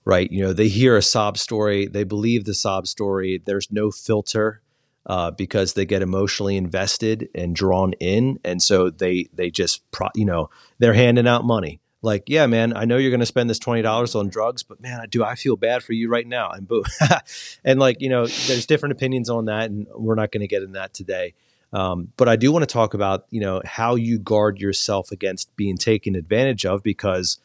right? 0.05 0.31
You 0.31 0.43
know, 0.45 0.53
they 0.53 0.69
hear 0.69 0.95
a 0.95 1.01
sob 1.01 1.37
story, 1.37 1.87
they 1.87 2.05
believe 2.05 2.45
the 2.45 2.53
sob 2.53 2.87
story. 2.87 3.41
There's 3.45 3.69
no 3.69 3.91
filter 3.91 4.61
uh, 5.05 5.31
because 5.31 5.73
they 5.73 5.85
get 5.85 6.01
emotionally 6.01 6.55
invested 6.55 7.27
and 7.35 7.53
drawn 7.53 7.91
in, 7.99 8.39
and 8.45 8.61
so 8.61 8.89
they 8.89 9.27
they 9.33 9.51
just 9.51 9.89
pro, 9.91 10.07
you 10.15 10.25
know 10.25 10.49
they're 10.79 10.93
handing 10.93 11.27
out 11.27 11.43
money. 11.45 11.79
Like, 12.05 12.25
yeah, 12.27 12.45
man, 12.45 12.77
I 12.77 12.85
know 12.85 12.97
you're 12.97 13.09
going 13.09 13.19
to 13.19 13.25
spend 13.25 13.49
this 13.49 13.57
twenty 13.57 13.81
dollars 13.81 14.13
on 14.13 14.29
drugs, 14.29 14.61
but 14.61 14.79
man, 14.79 15.07
do 15.09 15.23
I 15.23 15.33
feel 15.33 15.55
bad 15.55 15.83
for 15.83 15.93
you 15.93 16.07
right 16.07 16.27
now? 16.27 16.51
And 16.51 16.67
boom, 16.67 16.83
and 17.65 17.79
like 17.79 17.99
you 17.99 18.09
know, 18.09 18.27
there's 18.27 18.67
different 18.67 18.93
opinions 18.93 19.27
on 19.29 19.45
that, 19.45 19.71
and 19.71 19.87
we're 19.95 20.15
not 20.15 20.31
going 20.31 20.41
to 20.41 20.47
get 20.47 20.61
in 20.61 20.73
that 20.73 20.93
today. 20.93 21.33
Um, 21.73 22.13
but 22.15 22.29
I 22.29 22.35
do 22.35 22.51
want 22.51 22.61
to 22.61 22.71
talk 22.71 22.93
about 22.93 23.25
you 23.31 23.41
know 23.41 23.59
how 23.65 23.95
you 23.95 24.19
guard 24.19 24.61
yourself 24.61 25.11
against 25.11 25.53
being 25.55 25.77
taken 25.77 26.15
advantage 26.15 26.63
of 26.63 26.83
because 26.83 27.39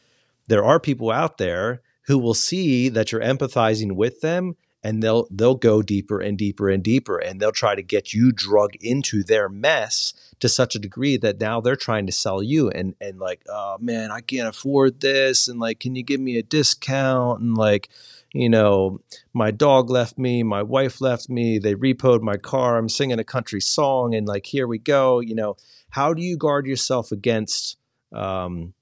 there 0.47 0.63
are 0.63 0.79
people 0.79 1.11
out 1.11 1.39
there 1.39 1.81
who 2.03 2.19
will 2.19 2.35
see 2.35 2.87
that 2.87 3.11
you're 3.11 3.21
empathizing 3.21 3.93
with 3.93 4.21
them 4.21 4.55
and 4.83 5.01
they'll 5.01 5.27
they'll 5.31 5.55
go 5.55 5.81
deeper 5.81 6.19
and 6.19 6.37
deeper 6.37 6.69
and 6.69 6.83
deeper 6.83 7.17
and 7.17 7.39
they'll 7.39 7.51
try 7.51 7.73
to 7.73 7.81
get 7.81 8.13
you 8.13 8.31
drug 8.31 8.75
into 8.79 9.23
their 9.23 9.49
mess 9.49 10.13
to 10.41 10.49
such 10.49 10.75
a 10.75 10.79
degree 10.79 11.17
that 11.17 11.39
now 11.39 11.61
they're 11.61 11.75
trying 11.75 12.05
to 12.07 12.11
sell 12.11 12.43
you 12.43 12.69
and 12.69 12.95
and 12.99 13.19
like 13.19 13.41
oh 13.47 13.77
man 13.79 14.11
I 14.11 14.21
can't 14.21 14.47
afford 14.47 14.99
this 14.99 15.47
and 15.47 15.59
like 15.59 15.79
can 15.79 15.95
you 15.95 16.03
give 16.03 16.19
me 16.19 16.37
a 16.37 16.43
discount? 16.43 17.41
And 17.41 17.55
like 17.55 17.89
you 18.33 18.49
know 18.49 18.99
my 19.33 19.51
dog 19.51 19.89
left 19.89 20.17
me 20.17 20.43
my 20.43 20.63
wife 20.63 20.99
left 20.99 21.29
me 21.29 21.59
they 21.59 21.75
repoed 21.75 22.21
my 22.21 22.37
car 22.37 22.77
I'm 22.77 22.89
singing 22.89 23.19
a 23.19 23.23
country 23.23 23.61
song 23.61 24.13
and 24.13 24.27
like 24.27 24.47
here 24.47 24.67
we 24.67 24.77
go. 24.77 25.19
You 25.19 25.35
know 25.35 25.55
how 25.91 26.13
do 26.13 26.21
you 26.21 26.37
guard 26.37 26.65
yourself 26.65 27.11
against 27.11 27.77
um, 28.11 28.73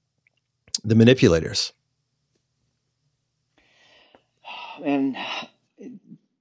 the 0.82 0.94
manipulators? 0.94 1.72
And 4.82 5.14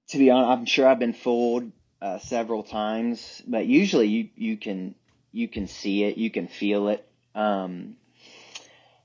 to 0.08 0.18
be 0.18 0.30
honest, 0.30 0.50
I'm 0.50 0.66
sure 0.66 0.88
I've 0.88 0.98
been 0.98 1.12
fooled 1.12 1.74
uh, 2.02 2.20
several 2.20 2.64
times, 2.64 3.42
but 3.46 3.66
usually 3.66 4.08
you 4.08 4.30
you 4.38 4.56
can 4.56 4.96
you 5.32 5.48
can 5.48 5.68
see 5.68 6.04
it, 6.04 6.18
you 6.18 6.32
can 6.32 6.48
feel 6.48 6.90
it, 6.90 7.08
um, 7.36 7.96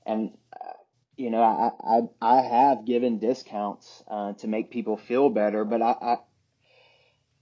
and 0.05 0.31
uh, 0.53 0.73
you 1.17 1.29
know 1.29 1.41
I, 1.41 1.71
I 1.97 2.37
I 2.37 2.41
have 2.41 2.85
given 2.85 3.19
discounts 3.19 4.03
uh, 4.07 4.33
to 4.33 4.47
make 4.47 4.71
people 4.71 4.97
feel 4.97 5.29
better, 5.29 5.65
but 5.65 5.81
I, 5.81 5.91
I 6.01 6.17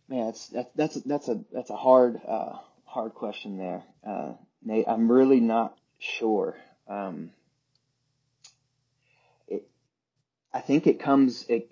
man, 0.07 0.25
that's, 0.27 0.47
that, 0.49 0.71
that's 0.75 0.95
that's 1.03 1.27
a 1.29 1.41
that's 1.51 1.69
a 1.69 1.75
hard 1.75 2.19
uh, 2.27 2.57
hard 2.85 3.13
question 3.13 3.57
there, 3.57 3.83
uh, 4.05 4.33
Nate. 4.63 4.85
I'm 4.87 5.11
really 5.11 5.39
not 5.39 5.77
sure. 5.99 6.55
Um, 6.87 7.31
it 9.47 9.67
I 10.53 10.61
think 10.61 10.87
it 10.87 10.99
comes 10.99 11.45
it 11.49 11.71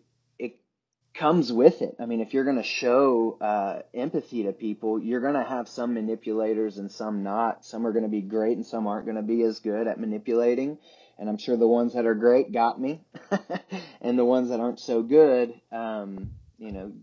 comes 1.13 1.51
with 1.51 1.81
it. 1.81 1.95
I 1.99 2.05
mean, 2.05 2.21
if 2.21 2.33
you're 2.33 2.43
going 2.43 2.57
to 2.57 2.63
show 2.63 3.37
uh, 3.41 3.81
empathy 3.93 4.43
to 4.43 4.53
people, 4.53 4.99
you're 4.99 5.19
going 5.19 5.33
to 5.33 5.43
have 5.43 5.67
some 5.67 5.93
manipulators 5.93 6.77
and 6.77 6.91
some 6.91 7.23
not. 7.23 7.65
Some 7.65 7.85
are 7.85 7.91
going 7.91 8.03
to 8.03 8.09
be 8.09 8.21
great 8.21 8.57
and 8.57 8.65
some 8.65 8.87
aren't 8.87 9.05
going 9.05 9.17
to 9.17 9.23
be 9.23 9.41
as 9.43 9.59
good 9.59 9.87
at 9.87 9.99
manipulating. 9.99 10.77
And 11.17 11.29
I'm 11.29 11.37
sure 11.37 11.57
the 11.57 11.67
ones 11.67 11.93
that 11.93 12.05
are 12.05 12.15
great 12.15 12.51
got 12.51 12.81
me, 12.81 13.03
and 14.01 14.17
the 14.17 14.25
ones 14.25 14.49
that 14.49 14.59
aren't 14.59 14.79
so 14.79 15.03
good, 15.03 15.53
um, 15.71 16.31
you 16.57 16.71
know, 16.71 16.93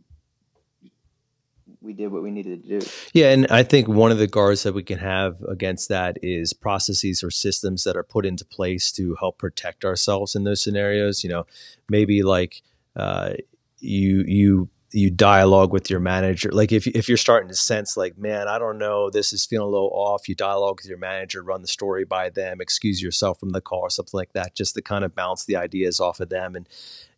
we 1.81 1.93
did 1.93 2.09
what 2.09 2.23
we 2.23 2.33
needed 2.33 2.65
to 2.65 2.81
do. 2.81 2.87
Yeah, 3.13 3.31
and 3.31 3.47
I 3.49 3.63
think 3.63 3.87
one 3.87 4.11
of 4.11 4.19
the 4.19 4.27
guards 4.27 4.65
that 4.65 4.75
we 4.75 4.83
can 4.83 4.99
have 4.99 5.41
against 5.43 5.89
that 5.91 6.19
is 6.23 6.53
processes 6.53 7.23
or 7.23 7.31
systems 7.31 7.85
that 7.85 7.97
are 7.97 8.03
put 8.03 8.27
into 8.27 8.45
place 8.45 8.91
to 8.93 9.17
help 9.21 9.39
protect 9.39 9.85
ourselves 9.85 10.35
in 10.35 10.43
those 10.43 10.63
scenarios. 10.63 11.23
You 11.23 11.31
know, 11.31 11.47
maybe 11.89 12.25
like 12.25 12.63
uh, 12.97 13.35
you 13.81 14.25
you 14.27 14.71
you 14.93 15.11
dialogue 15.11 15.73
with 15.73 15.91
your 15.91 16.01
manager. 16.01 16.51
Like 16.51 16.73
if 16.73 16.87
if 16.87 17.09
you're 17.09 17.19
starting 17.19 17.49
to 17.49 17.55
sense 17.55 17.97
like, 17.97 18.17
man, 18.17 18.49
I 18.49 18.59
don't 18.59 18.79
know, 18.79 19.11
this 19.11 19.33
is 19.33 19.45
feeling 19.45 19.69
a 19.69 19.71
little 19.71 19.91
off. 19.93 20.29
You 20.29 20.35
dialogue 20.35 20.79
with 20.79 20.89
your 20.89 20.99
manager, 20.99 21.43
run 21.43 21.63
the 21.63 21.69
story 21.69 22.05
by 22.05 22.31
them, 22.31 22.61
excuse 22.61 23.03
yourself 23.03 23.39
from 23.39 23.51
the 23.51 23.61
call, 23.61 23.81
or 23.81 23.91
something 23.91 24.17
like 24.17 24.33
that, 24.33 24.55
just 24.55 24.75
to 24.75 24.83
kind 24.83 25.05
of 25.05 25.15
bounce 25.15 25.45
the 25.45 25.57
ideas 25.57 26.01
off 26.01 26.21
of 26.21 26.31
them, 26.31 26.57
and 26.57 26.69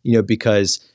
you 0.03 0.13
know 0.13 0.21
because 0.21 0.91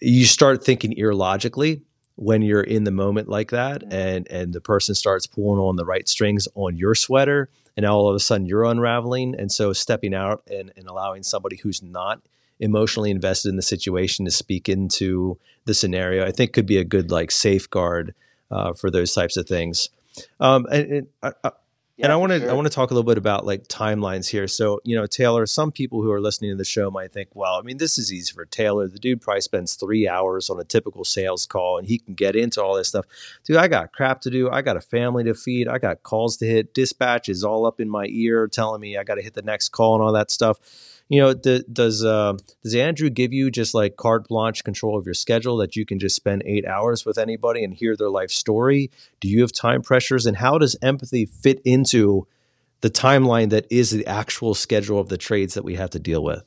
you 0.00 0.24
start 0.24 0.64
thinking 0.64 0.94
logically 0.96 1.82
when 2.16 2.42
you're 2.42 2.62
in 2.62 2.84
the 2.84 2.90
moment 2.90 3.28
like 3.28 3.50
that 3.50 3.82
mm-hmm. 3.82 3.92
and 3.92 4.28
and 4.30 4.52
the 4.52 4.60
person 4.60 4.94
starts 4.94 5.26
pulling 5.26 5.60
on 5.60 5.76
the 5.76 5.84
right 5.84 6.08
strings 6.08 6.46
on 6.54 6.76
your 6.76 6.94
sweater 6.94 7.48
and 7.76 7.86
all 7.86 8.08
of 8.08 8.14
a 8.14 8.20
sudden 8.20 8.46
you're 8.46 8.64
unraveling 8.64 9.34
and 9.38 9.50
so 9.50 9.72
stepping 9.72 10.14
out 10.14 10.42
and, 10.50 10.72
and 10.76 10.86
allowing 10.86 11.22
somebody 11.22 11.56
who's 11.56 11.82
not 11.82 12.20
emotionally 12.60 13.10
invested 13.10 13.48
in 13.48 13.56
the 13.56 13.62
situation 13.62 14.24
to 14.24 14.30
speak 14.30 14.68
into 14.68 15.38
the 15.64 15.74
scenario 15.74 16.26
i 16.26 16.30
think 16.30 16.52
could 16.52 16.66
be 16.66 16.78
a 16.78 16.84
good 16.84 17.10
like 17.10 17.30
safeguard 17.30 18.14
uh, 18.50 18.72
for 18.74 18.90
those 18.90 19.14
types 19.14 19.36
of 19.36 19.48
things 19.48 19.88
um, 20.40 20.66
and, 20.70 20.92
and 20.92 21.06
I, 21.22 21.32
I, 21.44 21.50
Yeah, 21.96 22.06
and 22.06 22.12
I 22.12 22.16
want 22.16 22.32
to 22.32 22.40
sure. 22.40 22.50
I 22.50 22.54
want 22.54 22.66
to 22.66 22.72
talk 22.72 22.90
a 22.90 22.94
little 22.94 23.08
bit 23.08 23.18
about 23.18 23.44
like 23.44 23.68
timelines 23.68 24.28
here. 24.28 24.48
So 24.48 24.80
you 24.82 24.96
know, 24.96 25.06
Taylor. 25.06 25.44
Some 25.44 25.70
people 25.70 26.02
who 26.02 26.10
are 26.10 26.20
listening 26.20 26.50
to 26.50 26.56
the 26.56 26.64
show 26.64 26.90
might 26.90 27.12
think, 27.12 27.28
well, 27.34 27.54
I 27.54 27.60
mean, 27.60 27.76
this 27.76 27.98
is 27.98 28.10
easy 28.10 28.32
for 28.32 28.46
Taylor. 28.46 28.88
The 28.88 28.98
dude 28.98 29.20
probably 29.20 29.42
spends 29.42 29.74
three 29.74 30.08
hours 30.08 30.48
on 30.48 30.58
a 30.58 30.64
typical 30.64 31.04
sales 31.04 31.44
call, 31.44 31.78
and 31.78 31.86
he 31.86 31.98
can 31.98 32.14
get 32.14 32.34
into 32.34 32.62
all 32.62 32.74
this 32.74 32.88
stuff. 32.88 33.04
Dude, 33.44 33.58
I 33.58 33.68
got 33.68 33.92
crap 33.92 34.22
to 34.22 34.30
do. 34.30 34.50
I 34.50 34.62
got 34.62 34.78
a 34.78 34.80
family 34.80 35.22
to 35.24 35.34
feed. 35.34 35.68
I 35.68 35.78
got 35.78 36.02
calls 36.02 36.38
to 36.38 36.46
hit. 36.46 36.72
Dispatch 36.72 37.28
is 37.28 37.44
all 37.44 37.66
up 37.66 37.78
in 37.78 37.90
my 37.90 38.06
ear, 38.08 38.48
telling 38.48 38.80
me 38.80 38.96
I 38.96 39.04
got 39.04 39.16
to 39.16 39.22
hit 39.22 39.34
the 39.34 39.42
next 39.42 39.68
call 39.68 39.94
and 39.94 40.02
all 40.02 40.12
that 40.12 40.30
stuff. 40.30 40.58
You 41.12 41.20
know, 41.20 41.34
does 41.34 42.02
uh, 42.02 42.32
does 42.62 42.74
Andrew 42.74 43.10
give 43.10 43.34
you 43.34 43.50
just 43.50 43.74
like 43.74 43.96
carte 43.96 44.28
blanche 44.28 44.64
control 44.64 44.96
of 44.96 45.04
your 45.04 45.12
schedule 45.12 45.58
that 45.58 45.76
you 45.76 45.84
can 45.84 45.98
just 45.98 46.16
spend 46.16 46.42
eight 46.46 46.64
hours 46.64 47.04
with 47.04 47.18
anybody 47.18 47.62
and 47.62 47.74
hear 47.74 47.94
their 47.94 48.08
life 48.08 48.30
story? 48.30 48.90
Do 49.20 49.28
you 49.28 49.42
have 49.42 49.52
time 49.52 49.82
pressures, 49.82 50.24
and 50.24 50.38
how 50.38 50.56
does 50.56 50.74
empathy 50.80 51.26
fit 51.26 51.60
into 51.66 52.26
the 52.80 52.88
timeline 52.88 53.50
that 53.50 53.66
is 53.70 53.90
the 53.90 54.06
actual 54.06 54.54
schedule 54.54 54.98
of 54.98 55.10
the 55.10 55.18
trades 55.18 55.52
that 55.52 55.64
we 55.64 55.74
have 55.74 55.90
to 55.90 55.98
deal 55.98 56.24
with? 56.24 56.44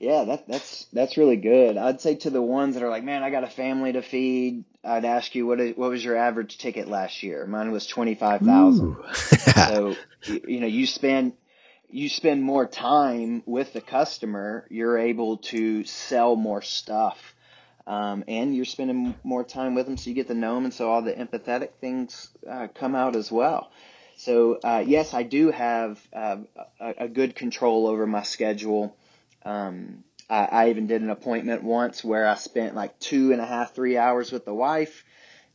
Yeah, 0.00 0.24
that, 0.24 0.48
that's 0.48 0.86
that's 0.92 1.16
really 1.16 1.36
good. 1.36 1.76
I'd 1.76 2.00
say 2.00 2.16
to 2.16 2.30
the 2.30 2.42
ones 2.42 2.74
that 2.74 2.82
are 2.82 2.90
like, 2.90 3.04
man, 3.04 3.22
I 3.22 3.30
got 3.30 3.44
a 3.44 3.50
family 3.50 3.92
to 3.92 4.02
feed. 4.02 4.64
I'd 4.82 5.04
ask 5.04 5.36
you 5.36 5.46
what 5.46 5.60
is, 5.60 5.76
what 5.76 5.90
was 5.90 6.04
your 6.04 6.16
average 6.16 6.58
ticket 6.58 6.88
last 6.88 7.22
year? 7.22 7.46
Mine 7.46 7.70
was 7.70 7.86
twenty 7.86 8.16
five 8.16 8.40
thousand. 8.40 8.96
so 9.14 9.94
you, 10.24 10.40
you 10.48 10.60
know 10.60 10.66
you 10.66 10.86
spend 10.86 11.34
you 11.90 12.08
spend 12.08 12.42
more 12.42 12.66
time 12.66 13.42
with 13.46 13.72
the 13.72 13.80
customer. 13.80 14.66
You're 14.70 14.98
able 14.98 15.38
to 15.38 15.84
sell 15.84 16.36
more 16.36 16.62
stuff, 16.62 17.34
um, 17.86 18.24
and 18.28 18.54
you're 18.54 18.64
spending 18.64 19.14
more 19.24 19.44
time 19.44 19.74
with 19.74 19.86
them, 19.86 19.96
so 19.96 20.10
you 20.10 20.14
get 20.14 20.28
to 20.28 20.34
know 20.34 20.54
them, 20.54 20.64
and 20.64 20.74
so 20.74 20.90
all 20.90 21.02
the 21.02 21.12
empathetic 21.12 21.70
things 21.80 22.28
uh, 22.48 22.68
come 22.74 22.94
out 22.94 23.16
as 23.16 23.32
well. 23.32 23.70
So 24.16 24.58
uh, 24.64 24.82
yes, 24.86 25.14
I 25.14 25.22
do 25.22 25.50
have 25.50 26.00
uh, 26.12 26.38
a, 26.80 26.94
a 26.98 27.08
good 27.08 27.36
control 27.36 27.86
over 27.86 28.06
my 28.06 28.24
schedule. 28.24 28.96
Um, 29.44 30.02
I, 30.28 30.44
I 30.44 30.70
even 30.70 30.88
did 30.88 31.02
an 31.02 31.10
appointment 31.10 31.62
once 31.62 32.04
where 32.04 32.26
I 32.26 32.34
spent 32.34 32.74
like 32.74 32.98
two 32.98 33.32
and 33.32 33.40
a 33.40 33.46
half, 33.46 33.74
three 33.74 33.96
hours 33.96 34.32
with 34.32 34.44
the 34.44 34.54
wife. 34.54 35.04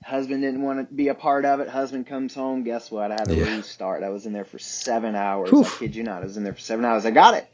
Husband 0.06 0.42
didn't 0.42 0.62
want 0.62 0.88
to 0.88 0.94
be 0.94 1.08
a 1.08 1.16
part 1.16 1.46
of 1.46 1.60
it. 1.60 1.70
Husband 1.70 2.06
comes 2.06 2.34
home. 2.34 2.64
Guess 2.64 2.92
what? 2.92 3.12
I 3.12 3.16
had 3.16 3.30
to 3.30 3.36
yeah. 3.36 3.56
restart. 3.56 4.04
I 4.04 4.10
was 4.10 4.26
in 4.26 4.34
there 4.34 4.46
for 4.46 4.60
seven 4.60 5.16
hours. 5.16 5.52
Oof. 5.54 5.76
I 5.76 5.80
kid 5.80 5.96
you 5.96 6.04
not. 6.04 6.22
I 6.22 6.26
was 6.26 6.38
in 6.38 6.44
there 6.44 6.54
for 6.54 6.60
seven 6.60 6.86
hours. 6.86 7.06
I 7.06 7.12
got 7.12 7.36
it. 7.36 7.48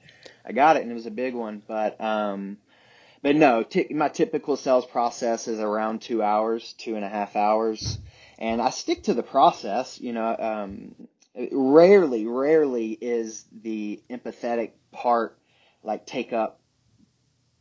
I 0.46 0.52
got 0.52 0.76
it, 0.76 0.84
and 0.84 0.92
it 0.92 0.96
was 0.96 1.06
a 1.06 1.12
big 1.12 1.36
one. 1.36 1.62
But 1.68 2.02
um, 2.02 2.58
but 3.22 3.36
no, 3.36 3.64
t- 3.64 3.94
my 3.94 4.10
typical 4.10 4.58
sales 4.58 4.86
process 4.86 5.48
is 5.48 5.60
around 5.60 6.02
two 6.02 6.24
hours, 6.24 6.74
two 6.74 6.96
and 6.96 7.06
a 7.06 7.10
half 7.10 7.36
hours, 7.36 8.00
and 8.38 8.62
I 8.62 8.70
stick 8.72 9.04
to 9.04 9.14
the 9.14 9.24
process. 9.24 10.00
You 10.00 10.14
know, 10.14 10.36
um, 10.38 11.08
rarely, 11.52 12.26
rarely 12.26 12.92
is 12.94 13.46
the 13.52 14.02
empathetic 14.10 14.72
part 14.92 15.38
like 15.84 16.06
take 16.06 16.34
up 16.34 16.60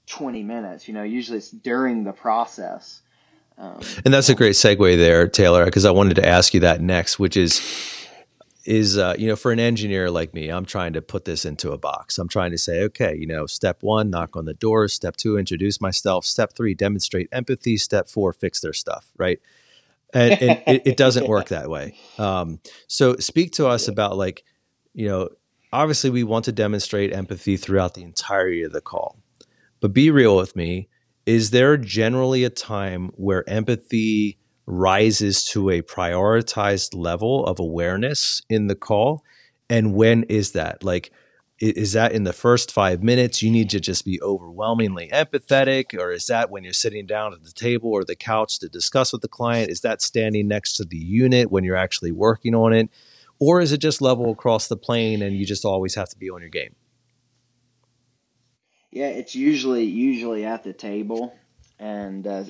20 0.07 0.43
minutes. 0.43 0.89
You 0.89 0.95
know, 0.95 1.03
usually 1.03 1.39
it's 1.39 1.51
during 1.51 2.05
the 2.05 2.13
process. 2.13 3.03
Um, 3.59 3.81
and 4.05 4.15
that's 4.15 4.29
a 4.29 4.35
great 4.35 4.55
segue 4.55 4.97
there, 4.97 5.27
Taylor, 5.27 5.65
because 5.65 5.85
I 5.85 5.91
wanted 5.91 6.15
to 6.15 6.27
ask 6.27 6.55
you 6.55 6.61
that 6.61 6.81
next, 6.81 7.19
which 7.19 7.37
is 7.37 7.61
is 8.69 8.99
uh, 8.99 9.15
you 9.19 9.27
know 9.27 9.35
for 9.35 9.51
an 9.51 9.59
engineer 9.59 10.11
like 10.11 10.35
me 10.35 10.51
i'm 10.51 10.67
trying 10.67 10.93
to 10.93 11.01
put 11.01 11.25
this 11.25 11.47
into 11.47 11.73
a 11.73 11.79
box. 11.79 12.19
I'm 12.19 12.29
trying 12.29 12.51
to 12.51 12.59
say 12.59 12.83
okay 12.85 13.17
you 13.17 13.27
know 13.27 13.47
step 13.47 13.83
one 13.83 14.11
knock 14.11 14.37
on 14.37 14.45
the 14.45 14.53
door. 14.53 14.89
Step 14.89 15.17
two 15.17 15.39
introduce 15.39 15.81
myself. 15.81 16.27
Step 16.27 16.53
three 16.55 16.75
demonstrate 16.75 17.29
empathy. 17.33 17.79
Step 17.79 18.09
four 18.09 18.33
fix 18.33 18.61
their 18.61 18.75
stuff 18.75 19.11
right? 19.17 19.41
And, 20.13 20.43
and 20.43 20.63
it, 20.67 20.83
it, 20.87 20.97
doesn't 20.97 21.29
work 21.29 21.49
that 21.49 21.69
way. 21.69 21.95
Um, 22.19 22.61
so 22.87 23.17
speak 23.17 23.53
to 23.53 23.67
us 23.67 23.89
about 23.89 24.19
like 24.19 24.45
you 24.93 25.09
know 25.09 25.31
obviously 25.73 26.11
we 26.11 26.23
want 26.23 26.45
to 26.45 26.53
demonstrate 26.53 27.13
empathy 27.13 27.57
throughout 27.57 27.95
the 27.95 28.03
entirety 28.03 28.63
of 28.63 28.73
the 28.73 28.83
call. 28.83 29.19
But 29.81 29.95
be 29.95 30.11
real 30.11 30.37
with 30.37 30.55
me. 30.55 30.89
Is 31.29 31.51
there 31.51 31.77
generally 31.77 32.43
a 32.45 32.49
time 32.49 33.11
where 33.17 33.47
empathy 33.47 34.39
rises 34.65 35.45
to 35.49 35.69
a 35.69 35.83
prioritized 35.83 36.95
level 36.95 37.45
of 37.45 37.61
awareness 37.61 38.41
in 38.49 38.69
the 38.69 38.75
call? 38.75 39.23
And 39.69 39.93
when 39.93 40.23
is 40.31 40.53
that? 40.53 40.83
Like, 40.83 41.13
is 41.59 41.93
that 41.93 42.13
in 42.13 42.25
the 42.25 42.33
first 42.33 42.73
five 42.73 43.03
minutes 43.03 43.43
you 43.43 43.51
need 43.51 43.69
to 43.69 43.79
just 43.79 44.07
be 44.07 44.19
overwhelmingly 44.23 45.11
empathetic 45.13 45.93
or 45.93 46.13
is 46.13 46.29
that 46.29 46.49
when 46.51 46.65
you're 46.65 46.73
sitting 46.73 47.05
down 47.05 47.35
at 47.35 47.45
the 47.45 47.53
table 47.53 47.91
or 47.91 48.05
the 48.05 48.17
couch 48.17 48.59
to 48.61 48.69
discuss 48.71 49.13
with 49.13 49.21
the 49.21 49.29
client 49.29 49.69
is 49.71 49.83
that 49.83 50.01
standing 50.01 50.49
next 50.49 50.75
to 50.75 50.85
the 50.85 50.97
unit 50.97 51.51
when 51.51 51.63
you're 51.63 51.77
actually 51.77 52.13
working 52.13 52.55
on 52.55 52.73
it 52.73 52.89
or 53.39 53.61
is 53.61 53.73
it 53.73 53.83
just 53.83 54.01
level 54.01 54.31
across 54.31 54.69
the 54.69 54.79
plane 54.79 55.21
and 55.21 55.37
you 55.37 55.45
just 55.45 55.67
always 55.67 55.95
have 55.95 56.09
to 56.09 56.17
be 56.17 56.31
on 56.31 56.41
your 56.41 56.49
game? 56.49 56.75
Yeah, 58.91 59.09
it's 59.09 59.35
usually 59.35 59.85
usually 59.85 60.45
at 60.45 60.65
the 60.65 60.73
table, 60.73 61.37
and 61.79 62.27
uh, 62.27 62.45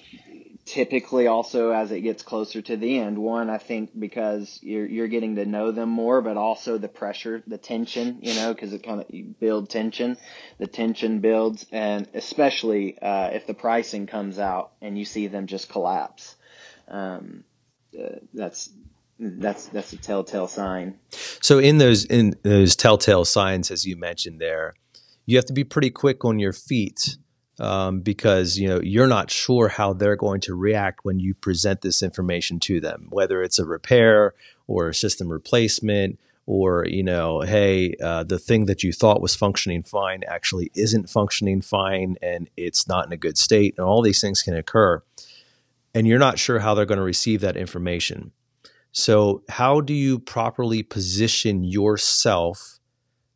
typically 0.65 1.27
also 1.27 1.71
as 1.71 1.91
it 1.91 2.03
gets 2.03 2.23
closer 2.23 2.61
to 2.61 2.77
the 2.77 2.99
end. 2.99 3.19
One, 3.19 3.49
I 3.51 3.59
think 3.59 3.99
because 3.99 4.61
you're 4.63 4.87
you're 4.87 5.09
getting 5.09 5.37
to 5.37 5.47
know 5.47 5.73
them 5.73 5.89
more, 5.89 6.21
but 6.21 6.37
also 6.37 6.79
the 6.79 6.89
pressure, 6.89 7.43
the 7.47 7.59
tension, 7.59 8.19
you 8.23 8.35
know, 8.35 8.53
because 8.53 8.73
it 8.73 8.83
kind 8.83 9.01
of 9.01 9.41
build 9.41 9.71
tension. 9.71 10.17
The 10.59 10.67
tension 10.67 11.21
builds, 11.21 11.67
and 11.73 12.07
especially 12.15 12.99
uh, 13.01 13.31
if 13.33 13.47
the 13.47 13.55
pricing 13.55 14.07
comes 14.07 14.39
out 14.39 14.73
and 14.81 14.99
you 14.99 15.05
see 15.05 15.27
them 15.27 15.47
just 15.47 15.69
collapse. 15.69 16.37
Um, 16.87 17.45
uh, 17.99 18.17
that's 18.33 18.71
that's 19.19 19.67
that's 19.67 19.93
a 19.93 19.97
telltale 19.97 20.49
sign. 20.49 20.99
So 21.41 21.59
in 21.59 21.79
those 21.79 22.05
in 22.05 22.37
those 22.43 22.77
telltale 22.77 23.25
signs, 23.25 23.71
as 23.71 23.85
you 23.85 23.97
mentioned 23.97 24.41
there, 24.41 24.75
you 25.29 25.37
have 25.37 25.45
to 25.45 25.53
be 25.53 25.63
pretty 25.63 25.91
quick 25.91 26.25
on 26.25 26.39
your 26.39 26.55
feet 26.55 27.19
um, 27.61 28.01
because 28.01 28.59
you 28.59 28.67
know 28.67 28.81
you're 28.83 29.07
not 29.07 29.31
sure 29.31 29.69
how 29.69 29.93
they're 29.93 30.17
going 30.17 30.41
to 30.41 30.55
react 30.55 31.05
when 31.05 31.21
you 31.21 31.35
present 31.35 31.83
this 31.83 32.03
information 32.03 32.59
to 32.61 32.81
them, 32.81 33.09
whether 33.11 33.43
it's 33.43 33.59
a 33.59 33.67
repair 33.67 34.33
or 34.67 34.89
a 34.89 34.95
system 34.95 35.29
replacement. 35.29 36.19
Or 36.47 36.87
you 36.87 37.03
know, 37.03 37.43
hey, 37.43 37.95
uh, 38.03 38.25
the 38.25 38.39
thing 38.39 38.65
that 38.67 38.83
you 38.83 38.91
thought 38.91 39.21
was 39.21 39.37
functioning 39.37 39.83
fine 39.83 40.23
actually 40.27 40.71
isn't 40.75 41.11
functioning 41.11 41.61
fine, 41.61 42.17
and 42.23 42.49
it's 42.57 42.89
not 42.89 43.05
in 43.05 43.13
a 43.13 43.19
good 43.19 43.37
state, 43.37 43.75
and 43.77 43.87
all 43.87 44.01
these 44.01 44.23
things 44.23 44.41
can 44.41 44.57
occur, 44.57 45.03
and 45.95 46.07
you're 46.07 46.19
not 46.19 46.39
sure 46.39 46.61
how 46.61 46.73
they're 46.73 46.87
going 46.87 46.97
to 46.97 47.05
receive 47.05 47.43
that 47.43 47.59
information. 47.59 48.33
So, 48.93 49.43
how 49.51 49.83
do 49.83 49.93
you 49.93 50.19
properly 50.19 50.83
position 50.83 51.65
yourself 51.65 52.81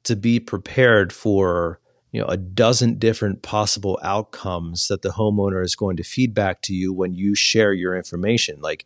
to 0.04 0.16
be 0.16 0.40
prepared 0.40 1.12
for 1.12 1.80
you 2.12 2.20
know 2.20 2.26
a 2.26 2.36
dozen 2.36 2.98
different 2.98 3.42
possible 3.42 3.98
outcomes 4.02 4.88
that 4.88 5.02
the 5.02 5.10
homeowner 5.10 5.64
is 5.64 5.74
going 5.74 5.96
to 5.96 6.04
feedback 6.04 6.60
to 6.62 6.74
you 6.74 6.92
when 6.92 7.14
you 7.14 7.34
share 7.34 7.72
your 7.72 7.96
information? 7.96 8.60
Like, 8.60 8.84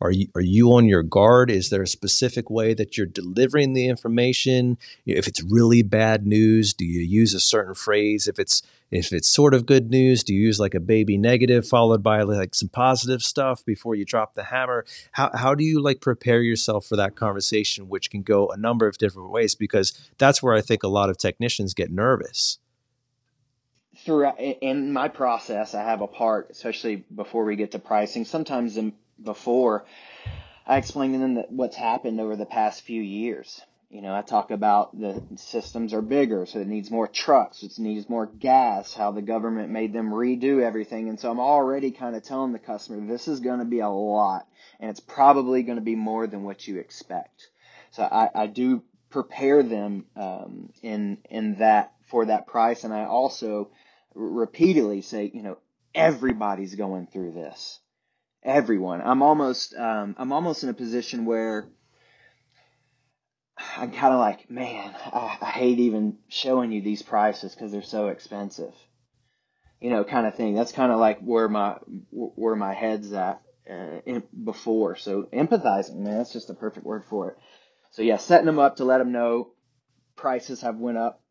are 0.00 0.10
you 0.10 0.28
are 0.34 0.42
you 0.42 0.72
on 0.74 0.84
your 0.84 1.02
guard? 1.02 1.50
Is 1.50 1.70
there 1.70 1.82
a 1.82 1.86
specific 1.86 2.50
way 2.50 2.74
that 2.74 2.96
you're 2.96 3.06
delivering 3.06 3.72
the 3.72 3.88
information? 3.88 4.76
If 5.06 5.26
it's 5.26 5.42
really 5.42 5.82
bad 5.82 6.26
news, 6.26 6.74
do 6.74 6.84
you 6.84 7.00
use 7.00 7.32
a 7.32 7.40
certain 7.40 7.74
phrase? 7.74 8.28
If 8.28 8.38
it's 8.38 8.62
if 8.90 9.10
it's 9.10 9.26
sort 9.26 9.54
of 9.54 9.64
good 9.64 9.90
news, 9.90 10.22
do 10.22 10.34
you 10.34 10.42
use 10.42 10.60
like 10.60 10.74
a 10.74 10.80
baby 10.80 11.16
negative 11.16 11.66
followed 11.66 12.02
by 12.02 12.22
like 12.22 12.54
some 12.54 12.68
positive 12.68 13.22
stuff 13.22 13.64
before 13.64 13.94
you 13.94 14.04
drop 14.04 14.34
the 14.34 14.44
hammer? 14.44 14.84
How 15.12 15.30
how 15.34 15.54
do 15.54 15.64
you 15.64 15.80
like 15.80 16.02
prepare 16.02 16.42
yourself 16.42 16.84
for 16.84 16.96
that 16.96 17.16
conversation, 17.16 17.88
which 17.88 18.10
can 18.10 18.20
go 18.20 18.48
a 18.48 18.56
number 18.58 18.86
of 18.86 18.98
different 18.98 19.30
ways? 19.30 19.54
Because 19.54 19.98
that's 20.18 20.42
where 20.42 20.54
I 20.54 20.60
think 20.60 20.82
a 20.82 20.88
lot 20.88 21.08
of 21.08 21.16
technicians 21.16 21.72
get 21.72 21.90
nervous 21.90 22.58
throughout 24.06 24.38
in 24.38 24.92
my 24.92 25.08
process, 25.08 25.74
I 25.74 25.82
have 25.82 26.00
a 26.00 26.06
part, 26.06 26.48
especially 26.50 27.04
before 27.14 27.44
we 27.44 27.56
get 27.56 27.72
to 27.72 27.80
pricing. 27.80 28.24
Sometimes 28.24 28.76
in, 28.76 28.94
before, 29.22 29.84
I 30.64 30.76
explain 30.78 31.12
to 31.12 31.18
them 31.18 31.44
what's 31.48 31.76
happened 31.76 32.20
over 32.20 32.36
the 32.36 32.46
past 32.46 32.82
few 32.82 33.02
years. 33.02 33.60
You 33.90 34.02
know, 34.02 34.14
I 34.14 34.22
talk 34.22 34.50
about 34.50 34.98
the 34.98 35.20
systems 35.36 35.92
are 35.92 36.02
bigger, 36.02 36.46
so 36.46 36.60
it 36.60 36.68
needs 36.68 36.90
more 36.90 37.08
trucks, 37.08 37.62
it 37.62 37.78
needs 37.78 38.08
more 38.08 38.26
gas, 38.26 38.94
how 38.94 39.10
the 39.10 39.22
government 39.22 39.70
made 39.70 39.92
them 39.92 40.10
redo 40.10 40.62
everything. 40.62 41.08
And 41.08 41.18
so 41.18 41.30
I'm 41.30 41.40
already 41.40 41.90
kind 41.90 42.14
of 42.14 42.22
telling 42.22 42.52
the 42.52 42.58
customer 42.58 43.04
this 43.06 43.28
is 43.28 43.40
going 43.40 43.58
to 43.58 43.64
be 43.64 43.80
a 43.80 43.88
lot, 43.88 44.46
and 44.80 44.90
it's 44.90 45.00
probably 45.00 45.62
going 45.62 45.78
to 45.78 45.84
be 45.84 45.96
more 45.96 46.26
than 46.26 46.44
what 46.44 46.66
you 46.66 46.78
expect. 46.78 47.48
So 47.90 48.04
I, 48.04 48.28
I 48.34 48.46
do 48.46 48.82
prepare 49.10 49.62
them 49.62 50.06
um, 50.16 50.72
in 50.82 51.18
in 51.30 51.56
that 51.56 51.92
for 52.06 52.26
that 52.26 52.46
price, 52.46 52.84
and 52.84 52.92
I 52.92 53.04
also 53.04 53.70
repeatedly 54.16 55.02
say, 55.02 55.30
you 55.32 55.42
know, 55.42 55.58
everybody's 55.94 56.74
going 56.74 57.06
through 57.06 57.32
this 57.32 57.80
everyone. 58.46 59.02
I'm 59.02 59.22
almost 59.22 59.74
um, 59.74 60.14
I'm 60.16 60.32
almost 60.32 60.62
in 60.62 60.70
a 60.70 60.74
position 60.74 61.26
where 61.26 61.68
I'm 63.76 63.90
kind 63.90 64.14
of 64.14 64.20
like, 64.20 64.50
man, 64.50 64.94
I, 65.12 65.38
I, 65.42 65.50
hate 65.50 65.78
even 65.80 66.18
showing 66.28 66.72
you 66.72 66.82
these 66.82 67.02
prices 67.02 67.54
because 67.54 67.72
they're 67.72 67.82
so 67.82 68.08
expensive. 68.08 68.72
You 69.80 69.90
know, 69.90 70.04
kind 70.04 70.26
of 70.26 70.36
thing. 70.36 70.54
That's 70.54 70.72
kind 70.72 70.92
of 70.92 70.98
like 70.98 71.20
where 71.20 71.48
my 71.48 71.76
where 72.10 72.56
my 72.56 72.72
head's 72.72 73.12
at 73.12 73.42
uh, 73.68 74.00
in, 74.06 74.22
before. 74.44 74.96
So 74.96 75.24
empathizing, 75.32 75.96
man, 75.96 76.18
that's 76.18 76.32
just 76.32 76.48
the 76.48 76.54
perfect 76.54 76.86
word 76.86 77.04
for 77.04 77.30
it. 77.30 77.36
So 77.90 78.02
yeah, 78.02 78.16
setting 78.16 78.46
them 78.46 78.58
up 78.58 78.76
to 78.76 78.84
let 78.84 78.98
them 78.98 79.12
know 79.12 79.52
prices 80.14 80.62
have 80.62 80.76
went 80.76 80.96
up 80.96 81.22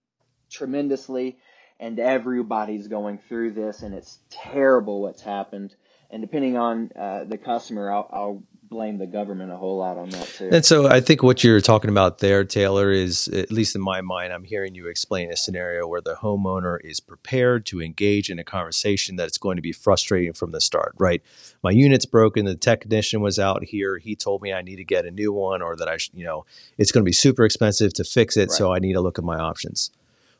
tremendously, 0.51 1.37
and 1.79 1.99
everybody's 1.99 2.87
going 2.87 3.19
through 3.27 3.51
this, 3.51 3.81
and 3.81 3.93
it's 3.93 4.19
terrible 4.29 5.01
what's 5.01 5.21
happened 5.21 5.75
and 6.15 6.21
depending 6.21 6.57
on 6.57 6.91
uh, 6.95 7.23
the 7.25 7.37
customer, 7.37 7.91
I'll, 7.91 8.09
I'll 8.11 8.43
blame 8.63 8.97
the 8.97 9.05
government 9.05 9.51
a 9.51 9.57
whole 9.57 9.77
lot 9.77 9.97
on 9.97 10.09
that 10.09 10.27
too. 10.27 10.49
And 10.51 10.65
so 10.65 10.87
I 10.87 10.99
think 10.99 11.21
what 11.21 11.43
you're 11.43 11.61
talking 11.61 11.89
about 11.89 12.17
there, 12.17 12.43
Taylor, 12.43 12.91
is 12.91 13.27
at 13.27 13.51
least 13.51 13.75
in 13.75 13.81
my 13.81 14.01
mind, 14.01 14.33
I'm 14.33 14.43
hearing 14.43 14.75
you 14.75 14.87
explain 14.87 15.31
a 15.31 15.35
scenario 15.35 15.87
where 15.87 16.01
the 16.01 16.15
homeowner 16.15 16.77
is 16.83 16.99
prepared 16.99 17.65
to 17.67 17.81
engage 17.81 18.29
in 18.29 18.39
a 18.39 18.43
conversation 18.43 19.15
that's 19.15 19.37
going 19.37 19.57
to 19.57 19.61
be 19.61 19.71
frustrating 19.71 20.33
from 20.33 20.51
the 20.51 20.61
start, 20.61 20.93
right? 20.97 21.21
My 21.63 21.71
unit's 21.71 22.05
broken. 22.05 22.45
The 22.45 22.55
technician 22.55 23.21
was 23.21 23.37
out 23.37 23.65
here. 23.65 23.97
He 23.97 24.15
told 24.15 24.41
me 24.41 24.51
I 24.51 24.61
need 24.61 24.77
to 24.77 24.85
get 24.85 25.05
a 25.05 25.11
new 25.11 25.31
one 25.31 25.61
or 25.61 25.75
that 25.75 25.87
I, 25.87 25.97
sh- 25.97 26.11
you 26.13 26.25
know, 26.25 26.45
it's 26.77 26.91
going 26.91 27.03
to 27.03 27.09
be 27.09 27.13
super 27.13 27.45
expensive 27.45 27.93
to 27.95 28.03
fix 28.03 28.35
it. 28.35 28.51
So 28.51 28.73
I 28.73 28.79
need 28.79 28.93
to 28.93 29.01
look 29.01 29.19
at 29.19 29.25
my 29.25 29.37
options. 29.37 29.91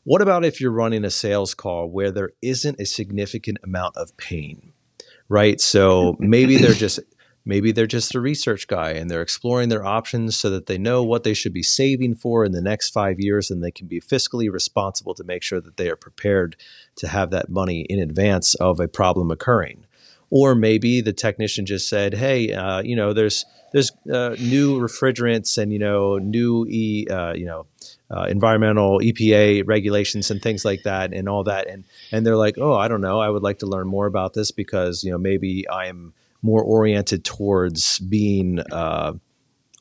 What 0.06 0.22
about 0.22 0.45
if 0.45 0.62
you're 0.62 0.72
running 0.72 1.03
a 1.03 1.10
sales 1.10 1.53
call 1.53 1.89
where 1.89 2.12
there 2.12 2.32
isn't 2.41 2.80
a 2.80 2.86
significant 2.86 3.58
amount 3.64 3.97
of 3.97 4.16
pain? 4.16 4.72
Right. 5.28 5.60
So 5.60 6.16
maybe 6.20 6.58
they're 6.58 6.74
just 6.86 6.99
Maybe 7.47 7.72
they're 7.72 7.86
just 7.86 8.16
a 8.16 8.20
research 8.20 8.68
guy 8.68 8.91
and 8.91 9.10
they're 9.10 9.22
exploring 9.22 9.70
their 9.70 9.86
options 9.86 10.36
so 10.36 10.49
that 10.49 10.66
they 10.66 10.80
know 10.80 11.03
what 11.03 11.24
they 11.24 11.36
should 11.36 11.53
be 11.53 11.62
saving 11.62 12.16
for 12.16 12.43
in 12.43 12.53
the 12.53 12.62
next 12.62 12.89
five 12.89 13.20
years 13.20 13.51
and 13.51 13.64
they 13.64 13.70
can 13.70 13.86
be 13.86 14.01
fiscally 14.01 14.51
responsible 14.51 15.14
to 15.14 15.24
make 15.24 15.43
sure 15.43 15.62
that 15.62 15.78
they 15.78 15.88
are 15.89 15.95
prepared 15.95 16.56
to 16.95 17.08
have 17.08 17.30
that 17.30 17.49
money 17.49 17.82
in 17.82 17.99
advance 17.99 18.56
of 18.56 18.80
a 18.80 18.88
problem 18.88 19.30
occurring. 19.30 19.86
Or 20.32 20.56
maybe 20.56 21.01
the 21.01 21.14
technician 21.14 21.68
just 21.68 21.88
said, 21.88 22.16
"Hey, 22.16 22.51
uh, 22.51 22.82
you 22.82 22.95
know, 22.95 23.14
there's 23.14 23.45
there's 23.74 23.91
uh, 24.12 24.36
new 24.39 24.80
refrigerants 24.80 25.60
and 25.60 25.72
you 25.72 25.78
know 25.78 26.18
new 26.18 26.66
e 26.68 27.06
uh, 27.08 27.34
you 27.34 27.45
know 27.45 27.68
uh, 28.12 28.26
environmental 28.30 28.99
EPA 28.99 29.64
regulations 29.66 30.30
and 30.32 30.41
things 30.41 30.64
like 30.64 30.84
that 30.84 31.14
and 31.14 31.28
all 31.28 31.43
that. 31.43 31.68
And 31.68 31.84
and 32.12 32.26
they're 32.26 32.38
like, 32.38 32.58
oh, 32.58 32.74
I 32.74 32.88
don't 32.88 33.01
know, 33.01 33.20
I 33.20 33.30
would 33.30 33.43
like 33.43 33.60
to 33.60 33.66
learn 33.66 33.88
more 33.88 34.06
about 34.06 34.34
this 34.34 34.51
because 34.51 35.03
you 35.03 35.12
know 35.12 35.18
maybe 35.18 35.66
I'm 35.70 36.14
more 36.41 36.64
oriented 36.64 37.26
towards 37.26 37.99
being 37.99 38.60
uh, 38.72 39.14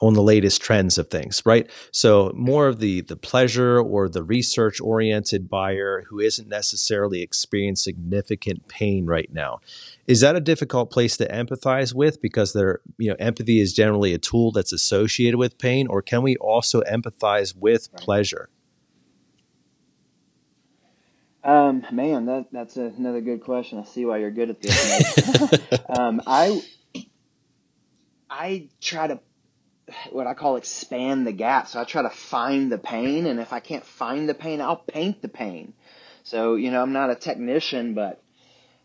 on 0.01 0.15
the 0.15 0.23
latest 0.23 0.61
trends 0.61 0.99
of 0.99 1.09
things, 1.09 1.41
right? 1.47 1.71
So 1.93 2.33
more 2.35 2.67
of 2.67 2.81
the 2.81 3.03
the 3.03 3.17
pleasure 3.17 3.79
or 3.79 4.09
the 4.09 4.23
research 4.23 4.81
oriented 4.81 5.49
buyer 5.49 6.05
who 6.09 6.19
isn't 6.19 6.49
necessarily 6.49 7.23
experiencing 7.23 7.85
significant 7.85 8.67
pain 8.69 9.07
right 9.07 9.33
now. 9.33 9.61
Is 10.07 10.21
that 10.21 10.37
a 10.37 10.41
difficult 10.41 10.91
place 10.91 11.17
to 11.19 11.29
empathize 11.29 11.95
with 11.95 12.21
because 12.21 12.53
there, 12.53 12.81
you 12.99 13.11
know, 13.11 13.17
empathy 13.19 13.61
is 13.61 13.73
generally 13.73 14.13
a 14.13 14.19
tool 14.19 14.53
that's 14.53 14.73
associated 14.73 15.39
with 15.39 15.59
pain, 15.59 15.87
or 15.87 16.03
can 16.03 16.23
we 16.23 16.37
also 16.37 16.83
empathize 16.83 17.57
with 17.57 17.89
right. 17.93 18.03
pleasure? 18.03 18.49
Um, 21.43 21.87
man, 21.93 22.27
that 22.27 22.47
that's 22.53 22.77
another 22.77 23.21
good 23.21 23.43
question. 23.43 23.79
I 23.79 23.85
see 23.85 24.05
why 24.07 24.19
you're 24.19 24.31
good 24.31 24.51
at 24.51 24.63
this. 24.63 25.81
um, 25.99 26.23
I 26.27 26.63
I 28.31 28.69
try 28.81 29.07
to 29.07 29.21
what 30.11 30.26
I 30.26 30.35
call 30.35 30.57
expand 30.57 31.26
the 31.26 31.32
gap. 31.32 31.68
So 31.68 31.80
I 31.80 31.85
try 31.85 32.03
to 32.03 32.11
find 32.11 32.70
the 32.70 32.78
pain, 32.78 33.26
and 33.26 33.41
if 33.41 33.53
I 33.53 33.61
can't 33.61 33.85
find 33.85 34.28
the 34.28 34.35
pain, 34.35 34.61
I'll 34.61 34.76
paint 34.76 35.22
the 35.22 35.28
pain. 35.28 35.74
So 36.22 36.55
you 36.55 36.70
know, 36.70 36.82
I'm 36.82 36.93
not 36.93 37.11
a 37.11 37.14
technician, 37.14 37.95
but 37.95 38.22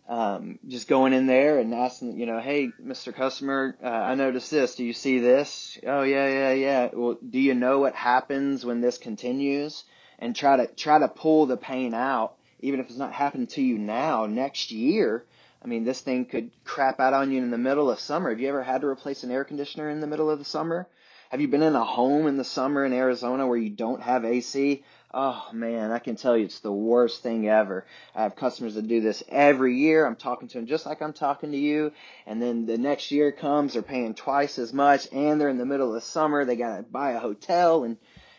um, 0.07 0.59
just 0.67 0.87
going 0.87 1.13
in 1.13 1.27
there 1.27 1.59
and 1.59 1.73
asking, 1.73 2.17
you 2.17 2.25
know, 2.25 2.39
hey, 2.39 2.71
Mr. 2.83 3.13
Customer, 3.13 3.77
uh, 3.83 3.87
I 3.87 4.15
noticed 4.15 4.49
this. 4.49 4.75
Do 4.75 4.83
you 4.83 4.93
see 4.93 5.19
this? 5.19 5.77
Oh 5.85 6.03
yeah, 6.03 6.27
yeah, 6.27 6.51
yeah. 6.53 6.89
Well, 6.93 7.17
do 7.27 7.39
you 7.39 7.53
know 7.53 7.79
what 7.79 7.95
happens 7.95 8.65
when 8.65 8.81
this 8.81 8.97
continues? 8.97 9.83
And 10.17 10.35
try 10.35 10.57
to 10.57 10.67
try 10.67 10.99
to 10.99 11.07
pull 11.07 11.45
the 11.45 11.57
pain 11.57 11.93
out 11.93 12.35
even 12.61 12.79
if 12.79 12.87
it's 12.87 12.97
not 12.97 13.13
happening 13.13 13.47
to 13.47 13.61
you 13.61 13.77
now, 13.77 14.25
next 14.25 14.71
year, 14.71 15.25
I 15.61 15.67
mean, 15.67 15.83
this 15.83 16.01
thing 16.01 16.25
could 16.25 16.51
crap 16.63 16.99
out 16.99 17.13
on 17.13 17.31
you 17.31 17.41
in 17.41 17.51
the 17.51 17.57
middle 17.57 17.91
of 17.91 17.99
summer. 17.99 18.29
Have 18.29 18.39
you 18.39 18.47
ever 18.47 18.63
had 18.63 18.81
to 18.81 18.87
replace 18.87 19.23
an 19.23 19.31
air 19.31 19.43
conditioner 19.43 19.89
in 19.89 19.99
the 19.99 20.07
middle 20.07 20.29
of 20.29 20.39
the 20.39 20.45
summer? 20.45 20.87
Have 21.29 21.41
you 21.41 21.47
been 21.47 21.61
in 21.61 21.75
a 21.75 21.83
home 21.83 22.25
in 22.25 22.37
the 22.37 22.43
summer 22.43 22.83
in 22.83 22.93
Arizona 22.93 23.45
where 23.45 23.57
you 23.57 23.69
don't 23.69 24.01
have 24.01 24.25
AC? 24.25 24.83
Oh 25.13 25.47
man, 25.53 25.91
I 25.91 25.99
can 25.99 26.15
tell 26.15 26.35
you 26.35 26.45
it's 26.45 26.61
the 26.61 26.71
worst 26.71 27.21
thing 27.21 27.47
ever. 27.47 27.85
I 28.15 28.23
have 28.23 28.35
customers 28.35 28.75
that 28.75 28.87
do 28.87 29.01
this 29.01 29.21
every 29.27 29.75
year. 29.77 30.05
I'm 30.05 30.15
talking 30.15 30.47
to 30.47 30.57
them 30.57 30.65
just 30.65 30.85
like 30.85 31.01
I'm 31.01 31.13
talking 31.13 31.51
to 31.51 31.57
you. 31.57 31.91
And 32.25 32.41
then 32.41 32.65
the 32.65 32.77
next 32.77 33.11
year 33.11 33.31
comes, 33.31 33.73
they're 33.73 33.81
paying 33.83 34.15
twice 34.15 34.57
as 34.57 34.73
much 34.73 35.07
and 35.11 35.39
they're 35.39 35.49
in 35.49 35.57
the 35.57 35.65
middle 35.65 35.89
of 35.89 35.93
the 35.93 36.01
summer. 36.01 36.45
They 36.45 36.55
got 36.55 36.77
to 36.77 36.83
buy 36.83 37.11
a 37.11 37.19
hotel 37.19 37.83
and, 37.83 37.97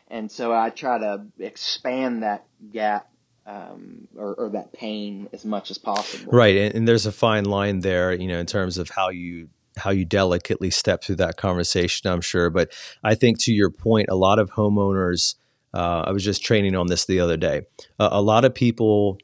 and 0.09 0.33
so 0.33 0.53
I 0.53 0.71
try 0.71 0.99
to 0.99 1.27
expand 1.39 2.23
that 2.25 2.45
gap 2.73 3.09
um, 3.47 4.09
or, 4.16 4.34
or, 4.34 4.49
that 4.51 4.72
pain 4.72 5.28
as 5.32 5.45
much 5.45 5.70
as 5.70 5.78
possible. 5.78 6.30
Right, 6.32 6.57
and, 6.57 6.74
and, 6.74 6.88
there's 6.88 7.07
a 7.07 7.12
fine 7.12 7.45
line 7.45 7.80
there, 7.80 8.12
you 8.12 8.28
know, 8.28 8.38
in 8.38 8.47
terms 8.47 8.78
of 8.78 8.91
how 8.91 9.09
you 9.09 9.49
how 9.76 9.91
you 9.91 10.05
delicately 10.05 10.70
step 10.70 11.03
through 11.03 11.16
that 11.16 11.36
conversation. 11.36 12.11
I'm 12.11 12.20
sure, 12.20 12.51
but 12.51 12.70
I 13.03 13.14
think 13.14 13.38
to 13.41 13.53
your 13.53 13.70
point, 13.70 14.09
a 14.09 14.16
lot 14.16 14.38
of 14.38 14.51
homeowners. 14.51 15.36
Uh, 15.72 16.03
I 16.07 16.11
was 16.11 16.24
just 16.24 16.43
training 16.43 16.74
on 16.74 16.88
this 16.88 17.05
the 17.05 17.20
other 17.20 17.36
day. 17.36 17.62
Uh, 17.99 18.09
a 18.11 18.20
lot 18.20 18.45
of 18.45 18.55
people 18.55 19.18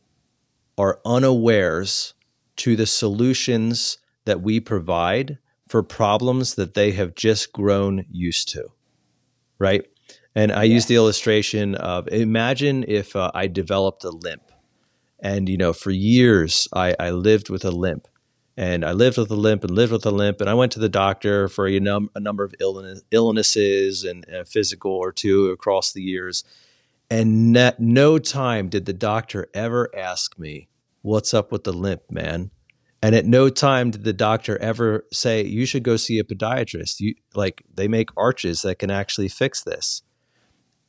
are 0.79 1.01
unawares 1.05 2.15
to 2.57 2.77
the 2.77 2.87
solutions 2.87 3.99
that 4.27 4.43
we 4.43 4.61
provide 4.61 5.39
for 5.69 5.83
problems 5.83 6.55
that 6.55 6.75
they 6.75 6.93
have 6.93 7.15
just 7.15 7.53
grown 7.53 8.05
used 8.11 8.49
to. 8.51 8.69
Right. 9.59 9.87
And 10.37 10.53
I 10.53 10.65
yeah. 10.65 10.75
use 10.75 10.85
the 10.85 10.97
illustration 10.97 11.75
of 11.77 12.09
imagine 12.09 12.85
if 12.87 13.17
uh, 13.17 13.31
I 13.35 13.47
developed 13.47 14.05
a 14.05 14.11
limp. 14.11 14.53
And, 15.19 15.49
you 15.49 15.57
know, 15.57 15.73
for 15.73 15.91
years 15.91 16.69
I, 16.75 16.95
I 17.01 17.11
lived 17.11 17.49
with 17.49 17.65
a 17.65 17.71
limp. 17.71 18.07
And 18.59 18.85
I 18.85 18.93
lived 18.93 19.17
with 19.17 19.31
a 19.31 19.37
limp 19.37 19.65
and 19.65 19.71
lived 19.71 19.93
with 19.93 20.05
a 20.05 20.11
limp. 20.11 20.43
And 20.43 20.51
I 20.51 20.55
went 20.55 20.73
to 20.73 20.79
the 20.79 20.91
doctor 20.91 21.49
for 21.49 21.67
a, 21.67 21.81
num- 21.81 22.11
a 22.15 22.21
number 22.21 22.45
of 22.45 22.55
illness- 22.61 23.03
illnesses 23.11 24.05
and 24.05 24.27
a 24.27 24.45
physical 24.45 24.93
or 24.93 25.11
two 25.11 25.49
across 25.49 25.93
the 25.93 26.03
years. 26.03 26.45
And 27.09 27.57
at 27.57 27.81
no 27.81 28.19
time 28.19 28.69
did 28.69 28.85
the 28.85 28.93
doctor 28.93 29.49
ever 29.55 29.91
ask 29.97 30.39
me, 30.39 30.69
What's 31.01 31.33
up 31.33 31.53
with 31.53 31.65
the 31.65 31.73
limp, 31.73 32.03
man? 32.11 32.51
And 33.01 33.15
at 33.15 33.27
no 33.27 33.49
time 33.49 33.91
did 33.91 34.05
the 34.05 34.13
doctor 34.13 34.59
ever 34.59 35.07
say, 35.13 35.45
You 35.45 35.65
should 35.65 35.83
go 35.83 35.97
see 35.97 36.19
a 36.19 36.25
podiatrist. 36.25 37.01
You, 37.01 37.15
like, 37.35 37.63
they 37.73 37.89
make 37.89 38.11
arches 38.17 38.63
that 38.63 38.81
can 38.81 38.91
actually 38.91 39.29
fix 39.29 39.63
this 39.63 40.03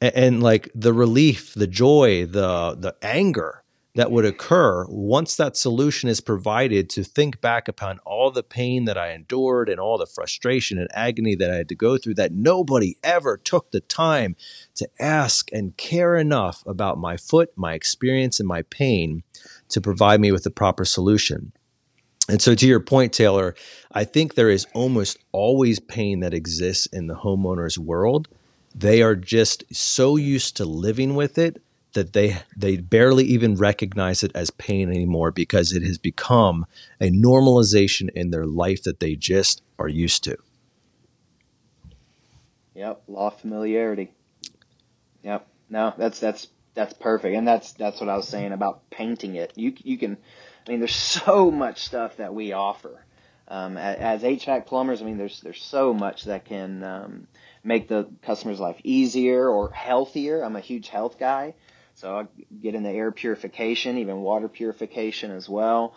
and, 0.01 0.15
and 0.15 0.43
like 0.43 0.69
the 0.75 0.93
relief, 0.93 1.53
the 1.53 1.67
joy, 1.67 2.25
the 2.25 2.75
the 2.79 2.95
anger 3.01 3.63
that 3.97 4.11
would 4.11 4.25
occur 4.25 4.85
once 4.89 5.35
that 5.35 5.57
solution 5.57 6.07
is 6.07 6.21
provided 6.21 6.87
to 6.87 7.03
think 7.03 7.41
back 7.41 7.67
upon 7.67 7.97
all 8.05 8.29
the 8.29 8.43
pain 8.43 8.85
that 8.85 8.97
I 8.97 9.11
endured 9.11 9.69
and 9.69 9.79
all 9.79 9.97
the 9.97 10.05
frustration 10.05 10.77
and 10.77 10.87
agony 10.93 11.33
that 11.33 11.49
I 11.49 11.55
had 11.55 11.69
to 11.69 11.75
go 11.75 11.97
through 11.97 12.13
that 12.15 12.31
nobody 12.31 12.95
ever 13.03 13.37
took 13.37 13.71
the 13.71 13.79
time 13.79 14.35
to 14.75 14.87
ask 14.99 15.51
and 15.51 15.75
care 15.77 16.15
enough 16.15 16.63
about 16.67 16.99
my 16.99 17.17
foot, 17.17 17.49
my 17.55 17.73
experience, 17.73 18.39
and 18.39 18.47
my 18.47 18.61
pain 18.61 19.23
to 19.69 19.81
provide 19.81 20.21
me 20.21 20.31
with 20.31 20.43
the 20.43 20.51
proper 20.51 20.85
solution. 20.85 21.51
And 22.29 22.39
so, 22.39 22.53
to 22.53 22.67
your 22.67 22.81
point, 22.81 23.13
Taylor, 23.13 23.55
I 23.91 24.03
think 24.03 24.35
there 24.35 24.51
is 24.51 24.67
almost 24.73 25.17
always 25.31 25.79
pain 25.79 26.19
that 26.19 26.35
exists 26.35 26.85
in 26.85 27.07
the 27.07 27.15
homeowner's 27.15 27.79
world 27.79 28.27
they 28.75 29.01
are 29.01 29.15
just 29.15 29.63
so 29.73 30.15
used 30.15 30.57
to 30.57 30.65
living 30.65 31.15
with 31.15 31.37
it 31.37 31.61
that 31.93 32.13
they 32.13 32.37
they 32.55 32.77
barely 32.77 33.25
even 33.25 33.55
recognize 33.55 34.21
it 34.21 34.31
as 34.35 34.51
pain 34.51 34.89
anymore 34.89 35.31
because 35.31 35.73
it 35.73 35.83
has 35.83 35.97
become 35.97 36.65
a 37.01 37.09
normalization 37.09 38.09
in 38.13 38.29
their 38.29 38.45
life 38.45 38.83
that 38.83 38.99
they 38.99 39.15
just 39.15 39.63
are 39.79 39.87
used 39.87 40.23
to. 40.23 40.37
Yep, 42.75 43.01
law 43.07 43.27
of 43.27 43.39
familiarity. 43.39 44.11
Yep. 45.23 45.47
No, 45.69 45.93
that's 45.97 46.19
that's 46.19 46.47
that's 46.75 46.93
perfect, 46.93 47.35
and 47.35 47.47
that's 47.47 47.73
that's 47.73 47.99
what 47.99 48.09
I 48.09 48.15
was 48.15 48.27
saying 48.27 48.51
about 48.51 48.87
painting 48.91 49.35
it. 49.35 49.53
You 49.55 49.73
you 49.83 49.97
can, 49.97 50.17
I 50.67 50.71
mean, 50.71 50.79
there's 50.79 50.95
so 51.25 51.49
much 51.49 51.83
stuff 51.83 52.17
that 52.17 52.33
we 52.33 52.53
offer 52.53 53.03
um, 53.47 53.77
as 53.77 54.21
HVAC 54.21 54.67
plumbers. 54.67 55.01
I 55.01 55.05
mean, 55.05 55.17
there's 55.17 55.41
there's 55.41 55.63
so 55.63 55.93
much 55.93 56.25
that 56.25 56.45
can 56.45 56.83
um, 56.83 57.27
make 57.63 57.87
the 57.87 58.07
customer's 58.21 58.59
life 58.59 58.79
easier 58.83 59.47
or 59.47 59.71
healthier. 59.71 60.41
I'm 60.41 60.55
a 60.55 60.61
huge 60.61 60.89
health 60.89 61.19
guy, 61.19 61.55
so 61.95 62.17
I 62.17 62.27
get 62.61 62.75
into 62.75 62.89
air 62.89 63.11
purification, 63.11 63.97
even 63.97 64.21
water 64.21 64.47
purification 64.47 65.31
as 65.31 65.49
well. 65.49 65.95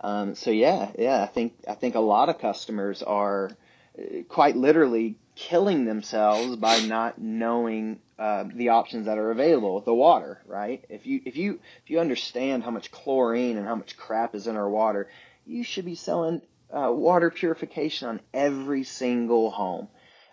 Um, 0.00 0.34
so 0.34 0.50
yeah, 0.50 0.90
yeah, 0.98 1.22
I 1.22 1.26
think 1.26 1.54
I 1.68 1.74
think 1.74 1.94
a 1.94 2.00
lot 2.00 2.28
of 2.28 2.38
customers 2.38 3.02
are 3.02 3.50
uh, 3.98 4.22
quite 4.28 4.56
literally 4.56 5.16
killing 5.34 5.84
themselves 5.84 6.56
by 6.56 6.80
not 6.80 7.20
knowing 7.20 8.00
uh, 8.18 8.44
the 8.52 8.70
options 8.70 9.06
that 9.06 9.18
are 9.18 9.30
available 9.30 9.74
with 9.76 9.84
the 9.84 9.94
water. 9.94 10.40
Right? 10.46 10.84
If 10.88 11.06
you 11.06 11.20
if 11.24 11.36
you 11.36 11.60
if 11.84 11.90
you 11.90 12.00
understand 12.00 12.64
how 12.64 12.70
much 12.70 12.90
chlorine 12.90 13.56
and 13.56 13.66
how 13.66 13.76
much 13.76 13.96
crap 13.96 14.34
is 14.34 14.46
in 14.46 14.56
our 14.56 14.68
water, 14.68 15.08
you 15.46 15.62
should 15.62 15.84
be 15.84 15.94
selling 15.94 16.42
uh, 16.72 16.90
water 16.90 17.30
purification 17.30 18.08
on 18.08 18.20
every 18.34 18.82
single 18.82 19.50
home 19.50 19.88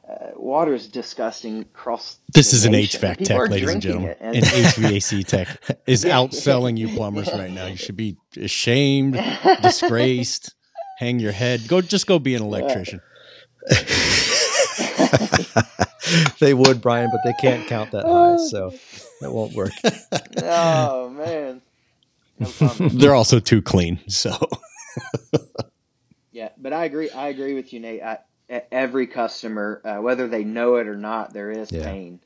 uh, 0.09 0.31
water 0.35 0.73
is 0.73 0.87
disgusting 0.87 1.61
across. 1.61 2.17
This 2.33 2.53
is 2.53 2.67
nation. 2.67 3.05
an 3.05 3.11
HVAC 3.11 3.17
People 3.19 3.37
tech, 3.37 3.49
ladies 3.49 3.69
and 3.69 3.81
gentlemen. 3.81 4.15
And 4.19 4.37
an 4.37 4.43
HVAC 4.43 5.25
tech 5.25 5.47
is 5.85 6.05
outselling 6.05 6.77
you 6.77 6.95
plumbers 6.95 7.31
right 7.31 7.51
now. 7.51 7.67
You 7.67 7.75
should 7.75 7.97
be 7.97 8.17
ashamed, 8.37 9.21
disgraced, 9.61 10.55
hang 10.97 11.19
your 11.19 11.31
head. 11.31 11.67
Go, 11.67 11.81
just 11.81 12.07
go 12.07 12.17
be 12.17 12.33
an 12.33 12.41
electrician. 12.41 13.01
they 16.39 16.55
would, 16.55 16.81
Brian, 16.81 17.11
but 17.11 17.19
they 17.23 17.33
can't 17.39 17.67
count 17.67 17.91
that 17.91 18.05
high, 18.05 18.37
so 18.49 18.73
that 19.21 19.31
won't 19.31 19.53
work. 19.53 19.71
oh 20.43 21.09
man. 21.09 21.61
No. 22.39 22.47
They're 22.89 23.15
also 23.15 23.39
too 23.39 23.61
clean. 23.61 23.99
So 24.07 24.31
Yeah, 26.31 26.49
but 26.57 26.71
I 26.71 26.85
agree. 26.85 27.09
I 27.09 27.27
agree 27.27 27.53
with 27.53 27.73
you, 27.73 27.81
Nate. 27.81 28.01
I, 28.01 28.19
every 28.71 29.07
customer, 29.07 29.81
uh, 29.85 30.01
whether 30.01 30.27
they 30.27 30.43
know 30.43 30.75
it 30.75 30.87
or 30.87 30.97
not, 30.97 31.33
there 31.33 31.51
is 31.51 31.71
Yeah. 31.71 31.83
pain. 31.83 32.19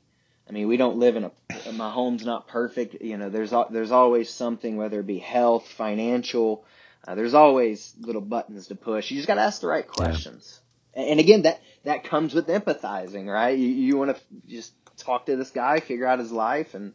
I 0.47 0.51
mean, 0.51 0.67
we 0.67 0.77
don't 0.77 0.97
live 0.97 1.15
in 1.15 1.25
a. 1.25 1.31
My 1.73 1.89
home's 1.91 2.25
not 2.25 2.47
perfect. 2.47 3.01
You 3.01 3.17
know, 3.17 3.29
there's 3.29 3.53
there's 3.71 3.91
always 3.91 4.29
something, 4.29 4.77
whether 4.77 4.99
it 4.99 5.07
be 5.07 5.19
health, 5.19 5.67
financial. 5.67 6.65
Uh, 7.07 7.15
there's 7.15 7.33
always 7.33 7.93
little 7.99 8.21
buttons 8.21 8.67
to 8.67 8.75
push. 8.75 9.11
You 9.11 9.17
just 9.17 9.27
got 9.27 9.35
to 9.35 9.41
ask 9.41 9.61
the 9.61 9.67
right 9.67 9.87
questions. 9.87 10.59
And 10.93 11.07
and 11.11 11.19
again, 11.19 11.43
that 11.43 11.61
that 11.85 12.03
comes 12.03 12.33
with 12.33 12.47
empathizing, 12.47 13.27
right? 13.27 13.57
You 13.57 13.67
you 13.69 13.97
want 13.97 14.15
to 14.15 14.21
just 14.47 14.73
talk 14.97 15.25
to 15.27 15.35
this 15.35 15.51
guy, 15.51 15.79
figure 15.79 16.07
out 16.07 16.19
his 16.19 16.31
life, 16.31 16.73
and 16.73 16.93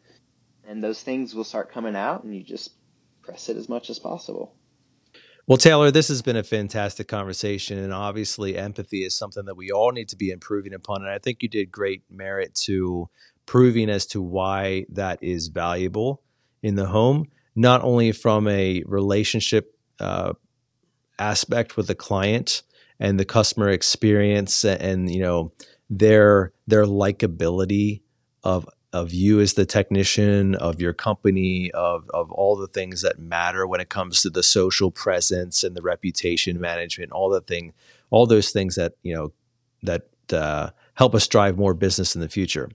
and 0.66 0.85
those 0.85 1.03
things 1.03 1.35
will 1.35 1.45
start 1.45 1.72
coming 1.72 1.97
out, 1.97 2.24
and 2.24 2.35
you 2.35 2.43
just 2.45 2.70
press 3.22 3.49
it 3.49 3.57
as 3.57 3.68
much 3.68 3.91
as 3.91 3.99
possible. 3.99 4.58
Well, 5.49 5.57
Taylor, 5.57 5.90
this 5.90 6.09
has 6.09 6.20
been 6.20 6.36
a 6.36 6.42
fantastic 6.42 7.09
conversation, 7.09 7.78
and 7.78 7.90
obviously, 7.90 8.59
empathy 8.59 9.03
is 9.03 9.16
something 9.16 9.46
that 9.46 9.57
we 9.57 9.70
all 9.70 9.92
need 9.92 10.11
to 10.11 10.16
be 10.16 10.28
improving 10.28 10.74
upon. 10.74 11.01
And 11.01 11.11
I 11.11 11.18
think 11.18 11.42
you 11.42 11.49
did 11.49 11.72
great 11.72 12.03
merit 12.11 12.55
to 12.66 13.09
proving 13.46 13.88
as 13.88 14.05
to 14.09 14.20
why 14.20 14.84
that 14.90 15.22
is 15.22 15.49
valuable 15.49 16.22
in 16.62 16.74
the 16.74 16.84
home, 16.84 17.30
not 17.57 17.82
only 17.82 18.12
from 18.12 18.46
a 18.46 18.82
relationship 18.84 19.74
uh, 20.01 20.34
aspect 21.18 21.78
with 21.78 21.86
the 21.86 21.94
client 21.94 22.62
and 23.01 23.18
the 23.18 23.24
customer 23.24 23.70
experience, 23.70 24.66
and 24.66 25.11
you 25.11 25.22
know 25.22 25.55
their 25.88 26.53
their 26.66 26.84
likability 26.84 28.03
of 28.44 28.68
of 28.93 29.12
you 29.12 29.41
as 29.41 29.55
the 29.55 29.66
technician, 29.66 30.55
of 30.55 30.80
your 30.80 30.93
company, 30.93 31.70
of 31.72 32.09
of 32.14 32.30
all 32.32 32.57
the 32.57 32.66
things 32.66 33.03
that 33.03 33.18
matter 33.18 33.66
when 33.66 33.80
it 33.80 33.89
comes 33.89 34.22
to 34.22 34.30
the 34.30 34.43
social 34.43 34.91
presence 34.91 35.62
and 35.62 35.76
the 35.76 35.82
reputation 35.82 36.61
management, 36.61 37.12
all 37.12 37.28
the 37.28 37.41
thing, 37.41 37.72
all 38.11 38.26
those 38.26 38.51
things 38.51 38.76
that 38.76 38.95
you 39.03 39.14
know 39.14 39.32
that 39.82 40.09
uh, 40.32 40.70
help 40.95 41.14
us 41.14 41.26
drive 41.26 41.57
more 41.57 41.74
business 41.74 42.14
in 42.14 42.20
the 42.20 42.28
future. 42.28 42.70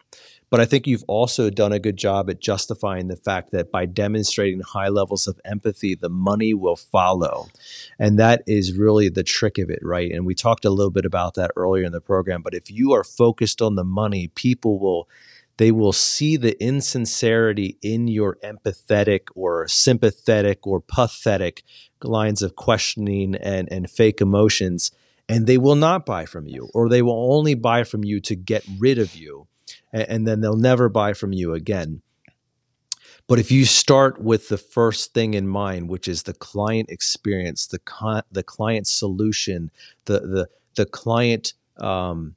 But 0.53 0.59
I 0.59 0.65
think 0.65 0.85
you've 0.85 1.03
also 1.07 1.49
done 1.49 1.73
a 1.73 1.79
good 1.79 1.97
job 1.97 2.29
at 2.29 2.39
justifying 2.39 3.07
the 3.07 3.15
fact 3.15 3.49
that 3.53 3.71
by 3.71 3.87
demonstrating 3.87 4.59
high 4.59 4.89
levels 4.89 5.25
of 5.25 5.41
empathy, 5.43 5.95
the 5.95 6.09
money 6.09 6.53
will 6.53 6.75
follow. 6.75 7.47
And 7.97 8.19
that 8.19 8.43
is 8.45 8.77
really 8.77 9.09
the 9.09 9.23
trick 9.23 9.57
of 9.57 9.71
it, 9.71 9.79
right? 9.81 10.11
And 10.11 10.27
we 10.27 10.35
talked 10.35 10.63
a 10.63 10.69
little 10.69 10.91
bit 10.91 11.05
about 11.05 11.33
that 11.33 11.49
earlier 11.55 11.85
in 11.85 11.91
the 11.91 12.01
program. 12.01 12.43
But 12.43 12.53
if 12.53 12.69
you 12.69 12.93
are 12.93 13.03
focused 13.03 13.63
on 13.63 13.73
the 13.73 13.83
money, 13.83 14.27
people 14.27 14.77
will 14.77 15.09
they 15.63 15.71
will 15.71 15.93
see 15.93 16.35
the 16.35 16.61
insincerity 16.61 17.77
in 17.81 18.09
your 18.09 18.37
empathetic 18.43 19.29
or 19.33 19.65
sympathetic 19.65 20.67
or 20.67 20.81
pathetic 20.81 21.63
lines 22.03 22.41
of 22.41 22.57
questioning 22.57 23.33
and, 23.35 23.71
and 23.71 23.89
fake 23.89 24.19
emotions, 24.19 24.91
and 25.29 25.47
they 25.47 25.57
will 25.57 25.77
not 25.77 26.05
buy 26.05 26.25
from 26.25 26.47
you, 26.47 26.69
or 26.73 26.89
they 26.89 27.01
will 27.01 27.33
only 27.33 27.55
buy 27.55 27.85
from 27.85 28.03
you 28.03 28.19
to 28.19 28.35
get 28.35 28.65
rid 28.77 28.99
of 28.99 29.15
you, 29.15 29.47
and, 29.93 30.01
and 30.09 30.27
then 30.27 30.41
they'll 30.41 30.57
never 30.57 30.89
buy 30.89 31.13
from 31.13 31.31
you 31.31 31.53
again. 31.53 32.01
But 33.25 33.39
if 33.39 33.49
you 33.49 33.63
start 33.63 34.21
with 34.21 34.49
the 34.49 34.57
first 34.57 35.13
thing 35.13 35.33
in 35.33 35.47
mind, 35.47 35.87
which 35.87 36.09
is 36.09 36.23
the 36.23 36.33
client 36.33 36.89
experience, 36.89 37.67
the 37.67 37.79
con- 37.79 38.23
the 38.29 38.43
client 38.43 38.85
solution, 38.85 39.71
the 40.07 40.19
the 40.19 40.49
the 40.75 40.85
client 40.85 41.53
um, 41.77 42.35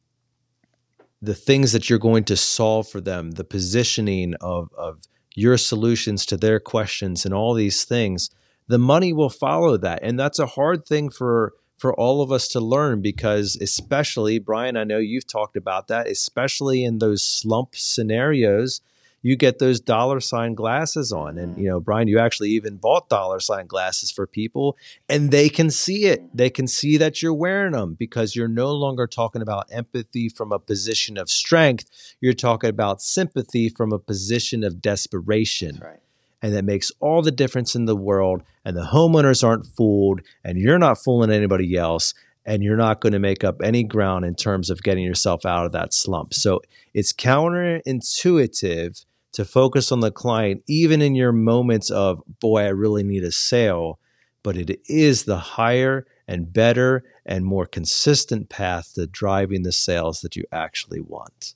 the 1.27 1.35
things 1.35 1.73
that 1.73 1.91
you're 1.91 1.99
going 1.99 2.25
to 2.25 2.37
solve 2.37 2.89
for 2.89 3.01
them, 3.01 3.33
the 3.33 3.45
positioning 3.45 4.35
of, 4.41 4.71
of 4.79 5.03
your 5.35 5.59
solutions 5.59 6.25
to 6.27 6.37
their 6.37 6.61
questions 6.61 7.25
and 7.25 7.35
all 7.35 7.53
these 7.53 7.85
things, 7.85 8.31
the 8.69 8.79
money 8.79 9.13
will 9.13 9.29
follow 9.29 9.77
that. 9.77 9.99
And 10.03 10.19
that's 10.19 10.39
a 10.39 10.47
hard 10.47 10.87
thing 10.87 11.11
for 11.11 11.53
for 11.79 11.93
all 12.01 12.23
of 12.23 12.33
us 12.33 12.49
to 12.49 12.59
learn 12.59 13.03
because 13.03 13.55
especially 13.61 14.39
Brian, 14.39 14.79
I 14.79 14.85
know 14.85 14.97
you've 14.97 15.27
talked 15.27 15.59
about 15.59 15.89
that, 15.89 16.09
especially 16.09 16.83
in 16.83 17.01
those 17.01 17.23
slump 17.23 17.75
scenarios, 17.75 18.81
you 19.27 19.35
get 19.35 19.59
those 19.59 19.81
dollar 19.81 20.21
sign 20.21 20.55
glasses 20.55 21.11
on. 21.11 21.37
And 21.37 21.57
mm. 21.57 21.63
you 21.63 21.69
know, 21.69 21.81
Brian, 21.81 22.07
you 22.07 22.21
actually 22.21 22.51
even 22.51 22.77
bought 22.77 23.09
dollar 23.09 23.41
sign 23.41 23.67
glasses 23.67 24.13
for 24.13 24.25
people 24.25 24.77
and 25.09 25.33
they 25.33 25.49
can 25.49 25.69
see 25.69 26.05
it. 26.05 26.23
They 26.33 26.49
can 26.49 26.69
see 26.69 26.97
that 26.99 27.21
you're 27.21 27.35
wearing 27.35 27.73
them 27.73 27.95
because 27.95 28.37
you're 28.37 28.47
no 28.47 28.71
longer 28.73 29.09
talking 29.09 29.43
about 29.43 29.67
empathy 29.73 30.29
from 30.29 30.53
a 30.53 30.61
position 30.61 31.19
of 31.19 31.29
strength. 31.29 31.91
You're 32.21 32.35
talking 32.35 32.71
about 32.71 33.03
sympathy 33.03 33.69
from 33.69 33.93
a 33.93 33.99
position 33.99 34.63
of 34.63 34.81
desperation. 34.81 35.81
Right. 35.83 35.99
And 36.41 36.55
that 36.55 36.65
makes 36.65 36.93
all 37.01 37.21
the 37.21 37.33
difference 37.33 37.75
in 37.75 37.87
the 37.87 37.97
world. 37.97 38.45
And 38.65 38.77
the 38.77 38.85
homeowners 38.85 39.43
aren't 39.43 39.67
fooled, 39.67 40.21
and 40.45 40.59
you're 40.59 40.79
not 40.79 41.03
fooling 41.03 41.33
anybody 41.33 41.77
else. 41.77 42.15
And 42.45 42.63
you're 42.63 42.77
not 42.77 43.01
going 43.01 43.15
to 43.15 43.19
make 43.19 43.43
up 43.43 43.61
any 43.61 43.83
ground 43.83 44.25
in 44.25 44.37
terms 44.37 44.71
of 44.71 44.83
getting 44.83 45.03
yourself 45.03 45.45
out 45.45 45.67
of 45.67 45.73
that 45.73 45.93
slump. 45.93 46.33
So 46.35 46.61
it's 46.95 47.13
counterintuitive 47.13 49.05
to 49.37 49.45
focus 49.45 49.93
on 49.93 50.01
the 50.01 50.11
client, 50.11 50.63
even 50.67 51.03
in 51.03 51.15
your 51.15 51.31
moments 51.31 51.91
of, 51.91 52.23
boy, 52.41 52.63
I 52.63 52.69
really 52.69 53.03
need 53.03 53.23
a 53.23 53.31
sale. 53.31 54.01
But 54.43 54.57
it 54.57 54.81
is 54.87 55.25
the 55.25 55.37
higher 55.37 56.07
and 56.27 56.51
better 56.51 57.05
and 57.27 57.45
more 57.45 57.67
consistent 57.67 58.49
path 58.49 58.95
to 58.95 59.07
driving 59.07 59.63
the 59.63 59.73
sales 59.73 60.23
that 60.23 60.37
you 60.37 60.45
actually 60.53 61.01
want. 61.01 61.53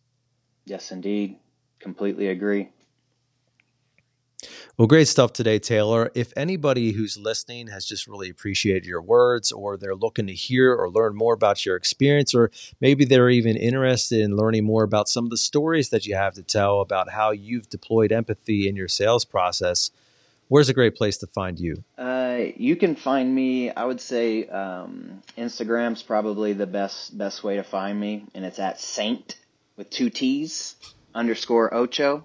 Yes, 0.67 0.93
indeed. 0.93 1.39
Completely 1.79 2.29
agree. 2.29 2.69
Well, 4.77 4.87
great 4.87 5.09
stuff 5.09 5.33
today, 5.33 5.59
Taylor. 5.59 6.11
If 6.15 6.33
anybody 6.37 6.93
who's 6.93 7.19
listening 7.19 7.69
has 7.69 7.85
just 7.85 8.07
really 8.07 8.31
appreciated 8.31 8.87
your 8.87 9.03
words, 9.03 9.53
or 9.53 9.77
they're 9.77 9.95
looking 9.95 10.27
to 10.27 10.35
hear 10.35 10.75
or 10.75 10.91
learn 10.91 11.15
more 11.15 11.35
about 11.35 11.67
your 11.67 11.77
experience, 11.77 12.35
or 12.35 12.51
maybe 12.81 13.05
they're 13.05 13.31
even 13.31 13.57
interested 13.57 14.21
in 14.21 14.37
learning 14.37 14.65
more 14.65 14.85
about 14.85 15.09
some 15.09 15.25
of 15.25 15.31
the 15.31 15.37
stories 15.37 15.91
that 15.91 16.07
you 16.07 16.15
have 16.15 16.35
to 16.35 16.43
tell 16.43 16.81
about 16.81 17.11
how 17.11 17.31
you've 17.31 17.69
deployed 17.69 18.13
empathy 18.13 18.69
in 18.69 18.77
your 18.77 18.89
sales 18.89 19.25
process, 19.25 19.91
where's 20.49 20.69
a 20.69 20.75
great 20.75 20.95
place 20.97 21.17
to 21.19 21.27
find 21.27 21.59
you? 21.59 21.83
Uh, 21.97 22.45
you 22.57 22.77
can 22.77 22.97
find 22.97 23.35
me. 23.35 23.71
I 23.71 23.85
would 23.85 24.01
say 24.01 24.47
um, 24.49 25.23
Instagram's 25.39 26.03
probably 26.03 26.53
the 26.53 26.67
best 26.67 27.17
best 27.17 27.43
way 27.43 27.57
to 27.57 27.63
find 27.63 27.99
me, 27.99 28.27
and 28.35 28.45
it's 28.45 28.59
at 28.59 28.81
Saint 28.81 29.37
with 29.77 29.91
two 29.91 30.11
T's 30.11 30.77
underscore 31.15 31.73
Ocho, 31.75 32.25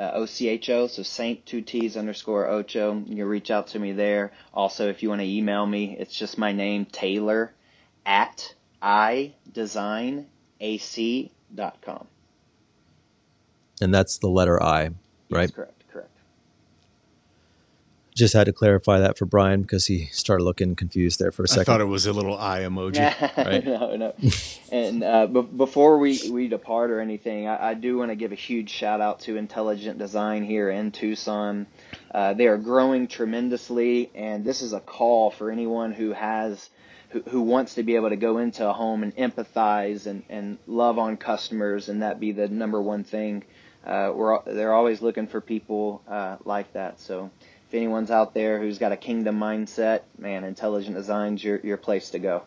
uh, 0.00 0.12
O 0.14 0.26
C 0.26 0.48
H 0.48 0.70
O. 0.70 0.86
So 0.86 1.02
Saint 1.02 1.44
two 1.44 1.60
T's 1.60 1.96
underscore 1.96 2.48
Ocho. 2.48 3.02
You 3.06 3.16
can 3.16 3.26
reach 3.26 3.50
out 3.50 3.66
to 3.68 3.78
me 3.78 3.92
there. 3.92 4.32
Also, 4.54 4.88
if 4.88 5.02
you 5.02 5.10
want 5.10 5.20
to 5.20 5.28
email 5.28 5.66
me, 5.66 5.96
it's 5.98 6.16
just 6.16 6.38
my 6.38 6.52
name 6.52 6.86
Taylor 6.86 7.52
at 8.06 8.54
idesignac.com. 8.82 10.24
And 13.82 13.94
that's 13.94 14.18
the 14.18 14.28
letter 14.28 14.62
I, 14.62 14.90
right? 15.30 15.54
correct. 15.54 15.79
Just 18.20 18.34
had 18.34 18.44
to 18.44 18.52
clarify 18.52 18.98
that 18.98 19.16
for 19.16 19.24
Brian 19.24 19.62
because 19.62 19.86
he 19.86 20.04
started 20.12 20.44
looking 20.44 20.76
confused 20.76 21.18
there 21.18 21.32
for 21.32 21.44
a 21.44 21.48
second. 21.48 21.62
I 21.62 21.64
thought 21.64 21.80
it 21.80 21.86
was 21.86 22.04
a 22.04 22.12
little 22.12 22.36
eye 22.36 22.60
emoji. 22.60 22.98
right? 23.38 23.64
no, 23.64 23.96
no. 23.96 24.14
And 24.70 25.02
uh, 25.02 25.26
b- 25.26 25.40
before 25.40 25.96
we, 25.96 26.30
we 26.30 26.46
depart 26.46 26.90
or 26.90 27.00
anything, 27.00 27.48
I, 27.48 27.70
I 27.70 27.74
do 27.74 27.96
want 27.96 28.10
to 28.10 28.16
give 28.16 28.30
a 28.30 28.34
huge 28.34 28.68
shout 28.68 29.00
out 29.00 29.20
to 29.20 29.38
Intelligent 29.38 29.98
Design 29.98 30.44
here 30.44 30.68
in 30.68 30.92
Tucson. 30.92 31.66
Uh, 32.14 32.34
they 32.34 32.46
are 32.46 32.58
growing 32.58 33.08
tremendously, 33.08 34.10
and 34.14 34.44
this 34.44 34.60
is 34.60 34.74
a 34.74 34.80
call 34.80 35.30
for 35.30 35.50
anyone 35.50 35.92
who 35.92 36.12
has 36.12 36.68
who, 37.08 37.22
who 37.22 37.40
wants 37.40 37.76
to 37.76 37.82
be 37.82 37.96
able 37.96 38.10
to 38.10 38.16
go 38.16 38.36
into 38.36 38.68
a 38.68 38.72
home 38.74 39.02
and 39.02 39.16
empathize 39.16 40.06
and, 40.06 40.24
and 40.28 40.58
love 40.66 40.98
on 40.98 41.16
customers, 41.16 41.88
and 41.88 42.02
that 42.02 42.20
be 42.20 42.32
the 42.32 42.48
number 42.48 42.82
one 42.82 43.02
thing. 43.02 43.44
Uh, 43.82 44.12
we're 44.14 44.42
they're 44.44 44.74
always 44.74 45.00
looking 45.00 45.26
for 45.26 45.40
people 45.40 46.02
uh, 46.06 46.36
like 46.44 46.70
that. 46.74 47.00
So 47.00 47.30
if 47.70 47.74
anyone's 47.76 48.10
out 48.10 48.34
there 48.34 48.58
who's 48.58 48.78
got 48.78 48.90
a 48.90 48.96
kingdom 48.96 49.38
mindset, 49.38 50.00
man, 50.18 50.42
Intelligent 50.42 50.96
Design's 50.96 51.44
your 51.44 51.60
your 51.60 51.76
place 51.76 52.10
to 52.10 52.18
go. 52.18 52.42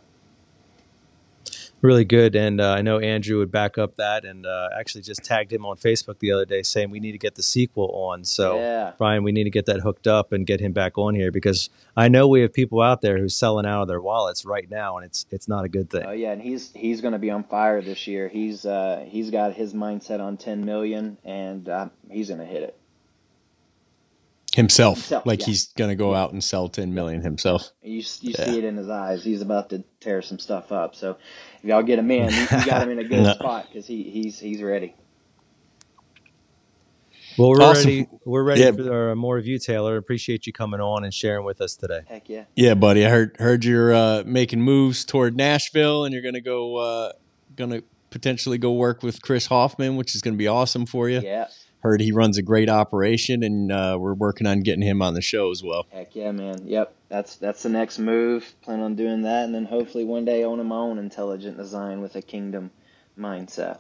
Really 1.80 2.04
good. 2.04 2.36
And 2.36 2.60
uh, 2.60 2.72
I 2.72 2.82
know 2.82 3.00
Andrew 3.00 3.40
would 3.40 3.52
back 3.52 3.78
up 3.78 3.96
that 3.96 4.26
and 4.26 4.46
uh, 4.46 4.70
actually 4.78 5.02
just 5.02 5.24
tagged 5.24 5.52
him 5.52 5.66
on 5.66 5.78
Facebook 5.78 6.20
the 6.20 6.32
other 6.32 6.44
day 6.44 6.62
saying 6.62 6.90
we 6.90 7.00
need 7.00 7.14
to 7.14 7.18
get 7.18 7.36
the 7.36 7.44
sequel 7.44 7.90
on. 7.94 8.26
So, 8.26 8.58
Yeah. 8.58 8.92
Brian, 8.98 9.24
we 9.24 9.32
need 9.32 9.46
to 9.46 9.50
get 9.50 9.66
that 9.68 9.80
hooked 9.80 10.08
up 10.08 10.34
and 10.34 10.46
get 10.46 10.60
him 10.60 10.74
back 10.74 10.98
on 10.98 11.16
here 11.16 11.32
because 11.32 11.70
I 11.96 12.10
know 12.10 12.28
we 12.28 12.42
have 12.42 12.52
people 12.52 12.82
out 12.82 13.00
there 13.00 13.18
who's 13.18 13.36
selling 13.36 13.66
out 13.66 13.84
of 13.84 13.88
their 13.88 14.02
wallets 14.02 14.44
right 14.46 14.70
now, 14.70 14.98
and 14.98 15.06
it's 15.06 15.26
it's 15.30 15.48
not 15.48 15.64
a 15.64 15.70
good 15.70 15.90
thing. 15.90 16.04
Oh 16.06 16.12
yeah, 16.12 16.32
and 16.32 16.42
he's 16.42 16.72
he's 16.74 17.00
going 17.00 17.14
to 17.14 17.20
be 17.20 17.32
on 17.32 17.44
fire 17.46 17.82
this 17.82 18.08
year. 18.08 18.28
He's 18.28 18.66
uh, 18.66 19.06
he's 19.08 19.32
got 19.32 19.54
his 19.54 19.74
mindset 19.74 20.20
on 20.20 20.36
10 20.36 20.66
million, 20.66 21.18
and 21.24 21.68
uh, 21.70 21.90
he's 22.10 22.28
going 22.28 22.40
to 22.40 22.46
hit 22.46 22.64
it. 22.64 22.78
Himself, 24.56 24.98
Himself, 24.98 25.26
like 25.26 25.40
yeah. 25.40 25.46
he's 25.48 25.68
gonna 25.74 25.96
go 25.96 26.14
out 26.14 26.32
and 26.32 26.44
sell 26.44 26.70
10 26.70 26.94
million 26.94 27.22
himself. 27.22 27.72
You, 27.82 28.04
you 28.22 28.34
Yeah. 28.38 28.46
see 28.46 28.58
it 28.60 28.64
in 28.64 28.78
his 28.78 28.90
eyes. 28.90 29.24
He's 29.24 29.42
about 29.42 29.70
to 29.72 29.84
tear 30.00 30.22
some 30.22 30.38
stuff 30.40 30.72
up. 30.72 30.96
So 30.96 31.18
if 31.62 31.64
y'all 31.66 31.82
get 31.84 31.98
him 32.00 32.12
in, 32.12 32.30
you, 32.32 32.42
you 32.42 32.66
got 32.66 32.84
him 32.84 32.90
in 32.92 33.00
a 33.00 33.04
good 33.08 33.24
No. 33.24 33.34
spot 33.34 33.68
because 33.72 33.88
he, 33.88 34.04
he's 34.04 34.40
he's 34.40 34.62
ready. 34.62 34.94
Well, 37.38 37.50
we're 37.50 37.62
Awesome. 37.64 37.90
ready. 37.90 38.08
We're 38.26 38.44
ready 38.44 38.62
Yeah. 38.62 38.72
for 38.74 39.12
uh, 39.12 39.16
more 39.16 39.40
of 39.40 39.48
you, 39.48 39.58
Taylor. 39.58 39.98
Appreciate 39.98 40.46
you 40.46 40.54
coming 40.54 40.80
on 40.80 41.04
and 41.04 41.12
sharing 41.12 41.44
with 41.46 41.62
us 41.62 41.76
today. 41.76 42.02
Heck 42.08 42.30
yeah. 42.30 42.44
Yeah, 42.56 42.76
buddy. 42.76 43.06
I 43.06 43.10
heard 43.10 43.36
heard 43.40 43.66
you're 43.66 43.94
uh, 43.94 44.24
making 44.26 44.62
moves 44.62 45.04
toward 45.04 45.36
Nashville, 45.36 46.06
and 46.06 46.14
you're 46.14 46.22
gonna 46.22 46.42
go 46.42 46.76
uh, 46.78 47.14
gonna 47.56 47.82
potentially 48.12 48.60
go 48.60 48.74
work 48.74 49.02
with 49.02 49.24
Chris 49.24 49.48
Hoffman, 49.48 49.96
which 49.96 50.14
is 50.14 50.22
gonna 50.22 50.36
be 50.38 50.48
awesome 50.48 50.86
for 50.86 51.10
you. 51.10 51.22
Yeah. 51.22 51.48
Heard 51.84 52.00
he 52.00 52.14
runs 52.14 52.38
a 52.38 52.42
great 52.42 52.70
operation, 52.70 53.44
and 53.44 53.72
uh, 53.72 53.98
we're 54.00 54.14
working 54.14 54.48
on 54.48 54.62
getting 54.62 54.82
him 54.82 55.02
on 55.02 55.14
the 55.14 55.22
show 55.22 55.52
as 55.52 55.62
well. 55.62 55.86
Heck 55.92 56.16
yeah, 56.16 56.32
man. 56.32 56.62
Yep. 56.66 56.96
That's 57.10 57.36
that's 57.36 57.62
the 57.62 57.70
next 57.70 58.00
move. 58.00 58.54
Plan 58.62 58.80
on 58.80 58.96
doing 58.96 59.24
that, 59.24 59.44
and 59.44 59.54
then 59.54 59.66
hopefully 59.66 60.06
one 60.06 60.26
day 60.26 60.46
owning 60.46 60.66
my 60.66 60.78
own 60.78 60.98
intelligent 60.98 61.58
design 61.58 62.02
with 62.02 62.16
a 62.16 62.22
kingdom 62.22 62.72
mindset. 63.20 63.80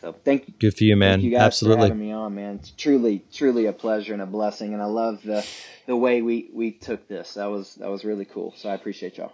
So 0.00 0.14
thank 0.24 0.46
you. 0.46 0.54
Good 0.58 0.76
for 0.76 0.84
you, 0.84 0.96
man. 0.96 1.14
Thank 1.14 1.24
you 1.24 1.30
guys 1.32 1.40
for 1.40 1.46
Absolutely. 1.46 1.88
having 1.88 1.98
me 1.98 2.12
on, 2.12 2.34
man. 2.34 2.54
It's 2.56 2.70
truly, 2.70 3.24
truly 3.32 3.66
a 3.66 3.72
pleasure 3.72 4.12
and 4.12 4.22
a 4.22 4.26
blessing, 4.26 4.72
and 4.72 4.80
I 4.80 4.86
love 4.86 5.22
the 5.22 5.44
the 5.86 5.96
way 5.96 6.22
we 6.22 6.48
we 6.52 6.70
took 6.70 7.08
this. 7.08 7.34
That 7.34 7.46
was 7.46 7.74
that 7.74 7.90
was 7.90 8.04
really 8.04 8.24
cool. 8.24 8.54
So 8.56 8.68
I 8.68 8.74
appreciate 8.74 9.18
y'all. 9.18 9.32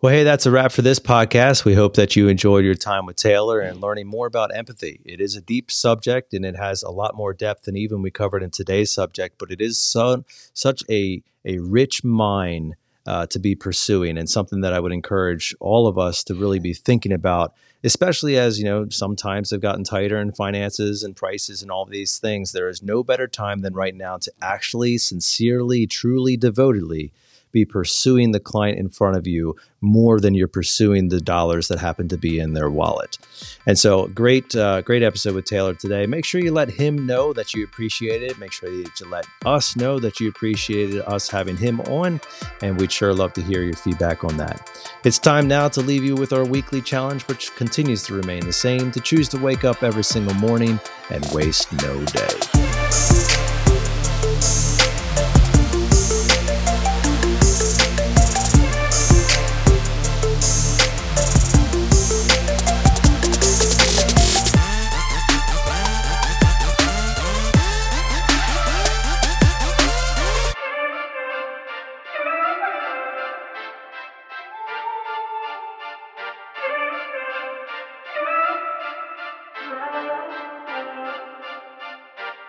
Well, 0.00 0.12
hey, 0.12 0.22
that's 0.22 0.46
a 0.46 0.52
wrap 0.52 0.70
for 0.70 0.82
this 0.82 1.00
podcast. 1.00 1.64
We 1.64 1.74
hope 1.74 1.94
that 1.94 2.14
you 2.14 2.28
enjoyed 2.28 2.64
your 2.64 2.76
time 2.76 3.04
with 3.04 3.16
Taylor 3.16 3.58
and 3.58 3.80
learning 3.80 4.06
more 4.06 4.28
about 4.28 4.54
empathy. 4.54 5.00
It 5.04 5.20
is 5.20 5.34
a 5.34 5.40
deep 5.40 5.72
subject 5.72 6.32
and 6.32 6.44
it 6.44 6.54
has 6.54 6.84
a 6.84 6.90
lot 6.92 7.16
more 7.16 7.34
depth 7.34 7.64
than 7.64 7.76
even 7.76 8.00
we 8.00 8.12
covered 8.12 8.44
in 8.44 8.50
today's 8.50 8.92
subject, 8.92 9.38
but 9.38 9.50
it 9.50 9.60
is 9.60 9.76
so, 9.76 10.24
such 10.54 10.84
a, 10.88 11.20
a 11.44 11.58
rich 11.58 12.04
mine 12.04 12.76
uh, 13.08 13.26
to 13.26 13.40
be 13.40 13.56
pursuing 13.56 14.16
and 14.16 14.30
something 14.30 14.60
that 14.60 14.72
I 14.72 14.78
would 14.78 14.92
encourage 14.92 15.52
all 15.58 15.88
of 15.88 15.98
us 15.98 16.22
to 16.24 16.34
really 16.36 16.60
be 16.60 16.74
thinking 16.74 17.12
about, 17.12 17.52
especially 17.82 18.38
as, 18.38 18.56
you 18.56 18.66
know, 18.66 18.88
sometimes 18.90 19.50
have 19.50 19.62
gotten 19.62 19.82
tighter 19.82 20.20
in 20.20 20.30
finances 20.30 21.02
and 21.02 21.16
prices 21.16 21.60
and 21.60 21.72
all 21.72 21.86
these 21.86 22.20
things. 22.20 22.52
There 22.52 22.68
is 22.68 22.84
no 22.84 23.02
better 23.02 23.26
time 23.26 23.62
than 23.62 23.74
right 23.74 23.96
now 23.96 24.18
to 24.18 24.32
actually, 24.40 24.98
sincerely, 24.98 25.88
truly, 25.88 26.36
devotedly 26.36 27.10
be 27.52 27.64
pursuing 27.64 28.32
the 28.32 28.40
client 28.40 28.78
in 28.78 28.88
front 28.88 29.16
of 29.16 29.26
you 29.26 29.56
more 29.80 30.20
than 30.20 30.34
you're 30.34 30.48
pursuing 30.48 31.08
the 31.08 31.20
dollars 31.20 31.68
that 31.68 31.78
happen 31.78 32.08
to 32.08 32.18
be 32.18 32.38
in 32.38 32.52
their 32.52 32.70
wallet. 32.70 33.16
And 33.66 33.78
so, 33.78 34.08
great, 34.08 34.54
uh, 34.56 34.82
great 34.82 35.02
episode 35.02 35.34
with 35.34 35.44
Taylor 35.44 35.74
today. 35.74 36.06
Make 36.06 36.24
sure 36.24 36.40
you 36.40 36.52
let 36.52 36.70
him 36.70 37.06
know 37.06 37.32
that 37.32 37.54
you 37.54 37.64
appreciate 37.64 38.22
it. 38.22 38.38
Make 38.38 38.52
sure 38.52 38.70
that 38.70 39.00
you 39.00 39.08
let 39.08 39.26
us 39.46 39.76
know 39.76 39.98
that 40.00 40.20
you 40.20 40.28
appreciated 40.28 41.02
us 41.02 41.28
having 41.28 41.56
him 41.56 41.80
on, 41.82 42.20
and 42.62 42.78
we'd 42.78 42.92
sure 42.92 43.14
love 43.14 43.32
to 43.34 43.42
hear 43.42 43.62
your 43.62 43.76
feedback 43.76 44.24
on 44.24 44.36
that. 44.36 44.70
It's 45.04 45.18
time 45.18 45.46
now 45.46 45.68
to 45.68 45.80
leave 45.80 46.04
you 46.04 46.14
with 46.14 46.32
our 46.32 46.44
weekly 46.44 46.80
challenge, 46.80 47.22
which 47.28 47.54
continues 47.54 48.02
to 48.04 48.14
remain 48.14 48.40
the 48.40 48.52
same: 48.52 48.90
to 48.92 49.00
choose 49.00 49.28
to 49.30 49.38
wake 49.38 49.64
up 49.64 49.82
every 49.82 50.04
single 50.04 50.34
morning 50.34 50.80
and 51.10 51.24
waste 51.32 51.72
no 51.82 52.04
day. 52.06 52.67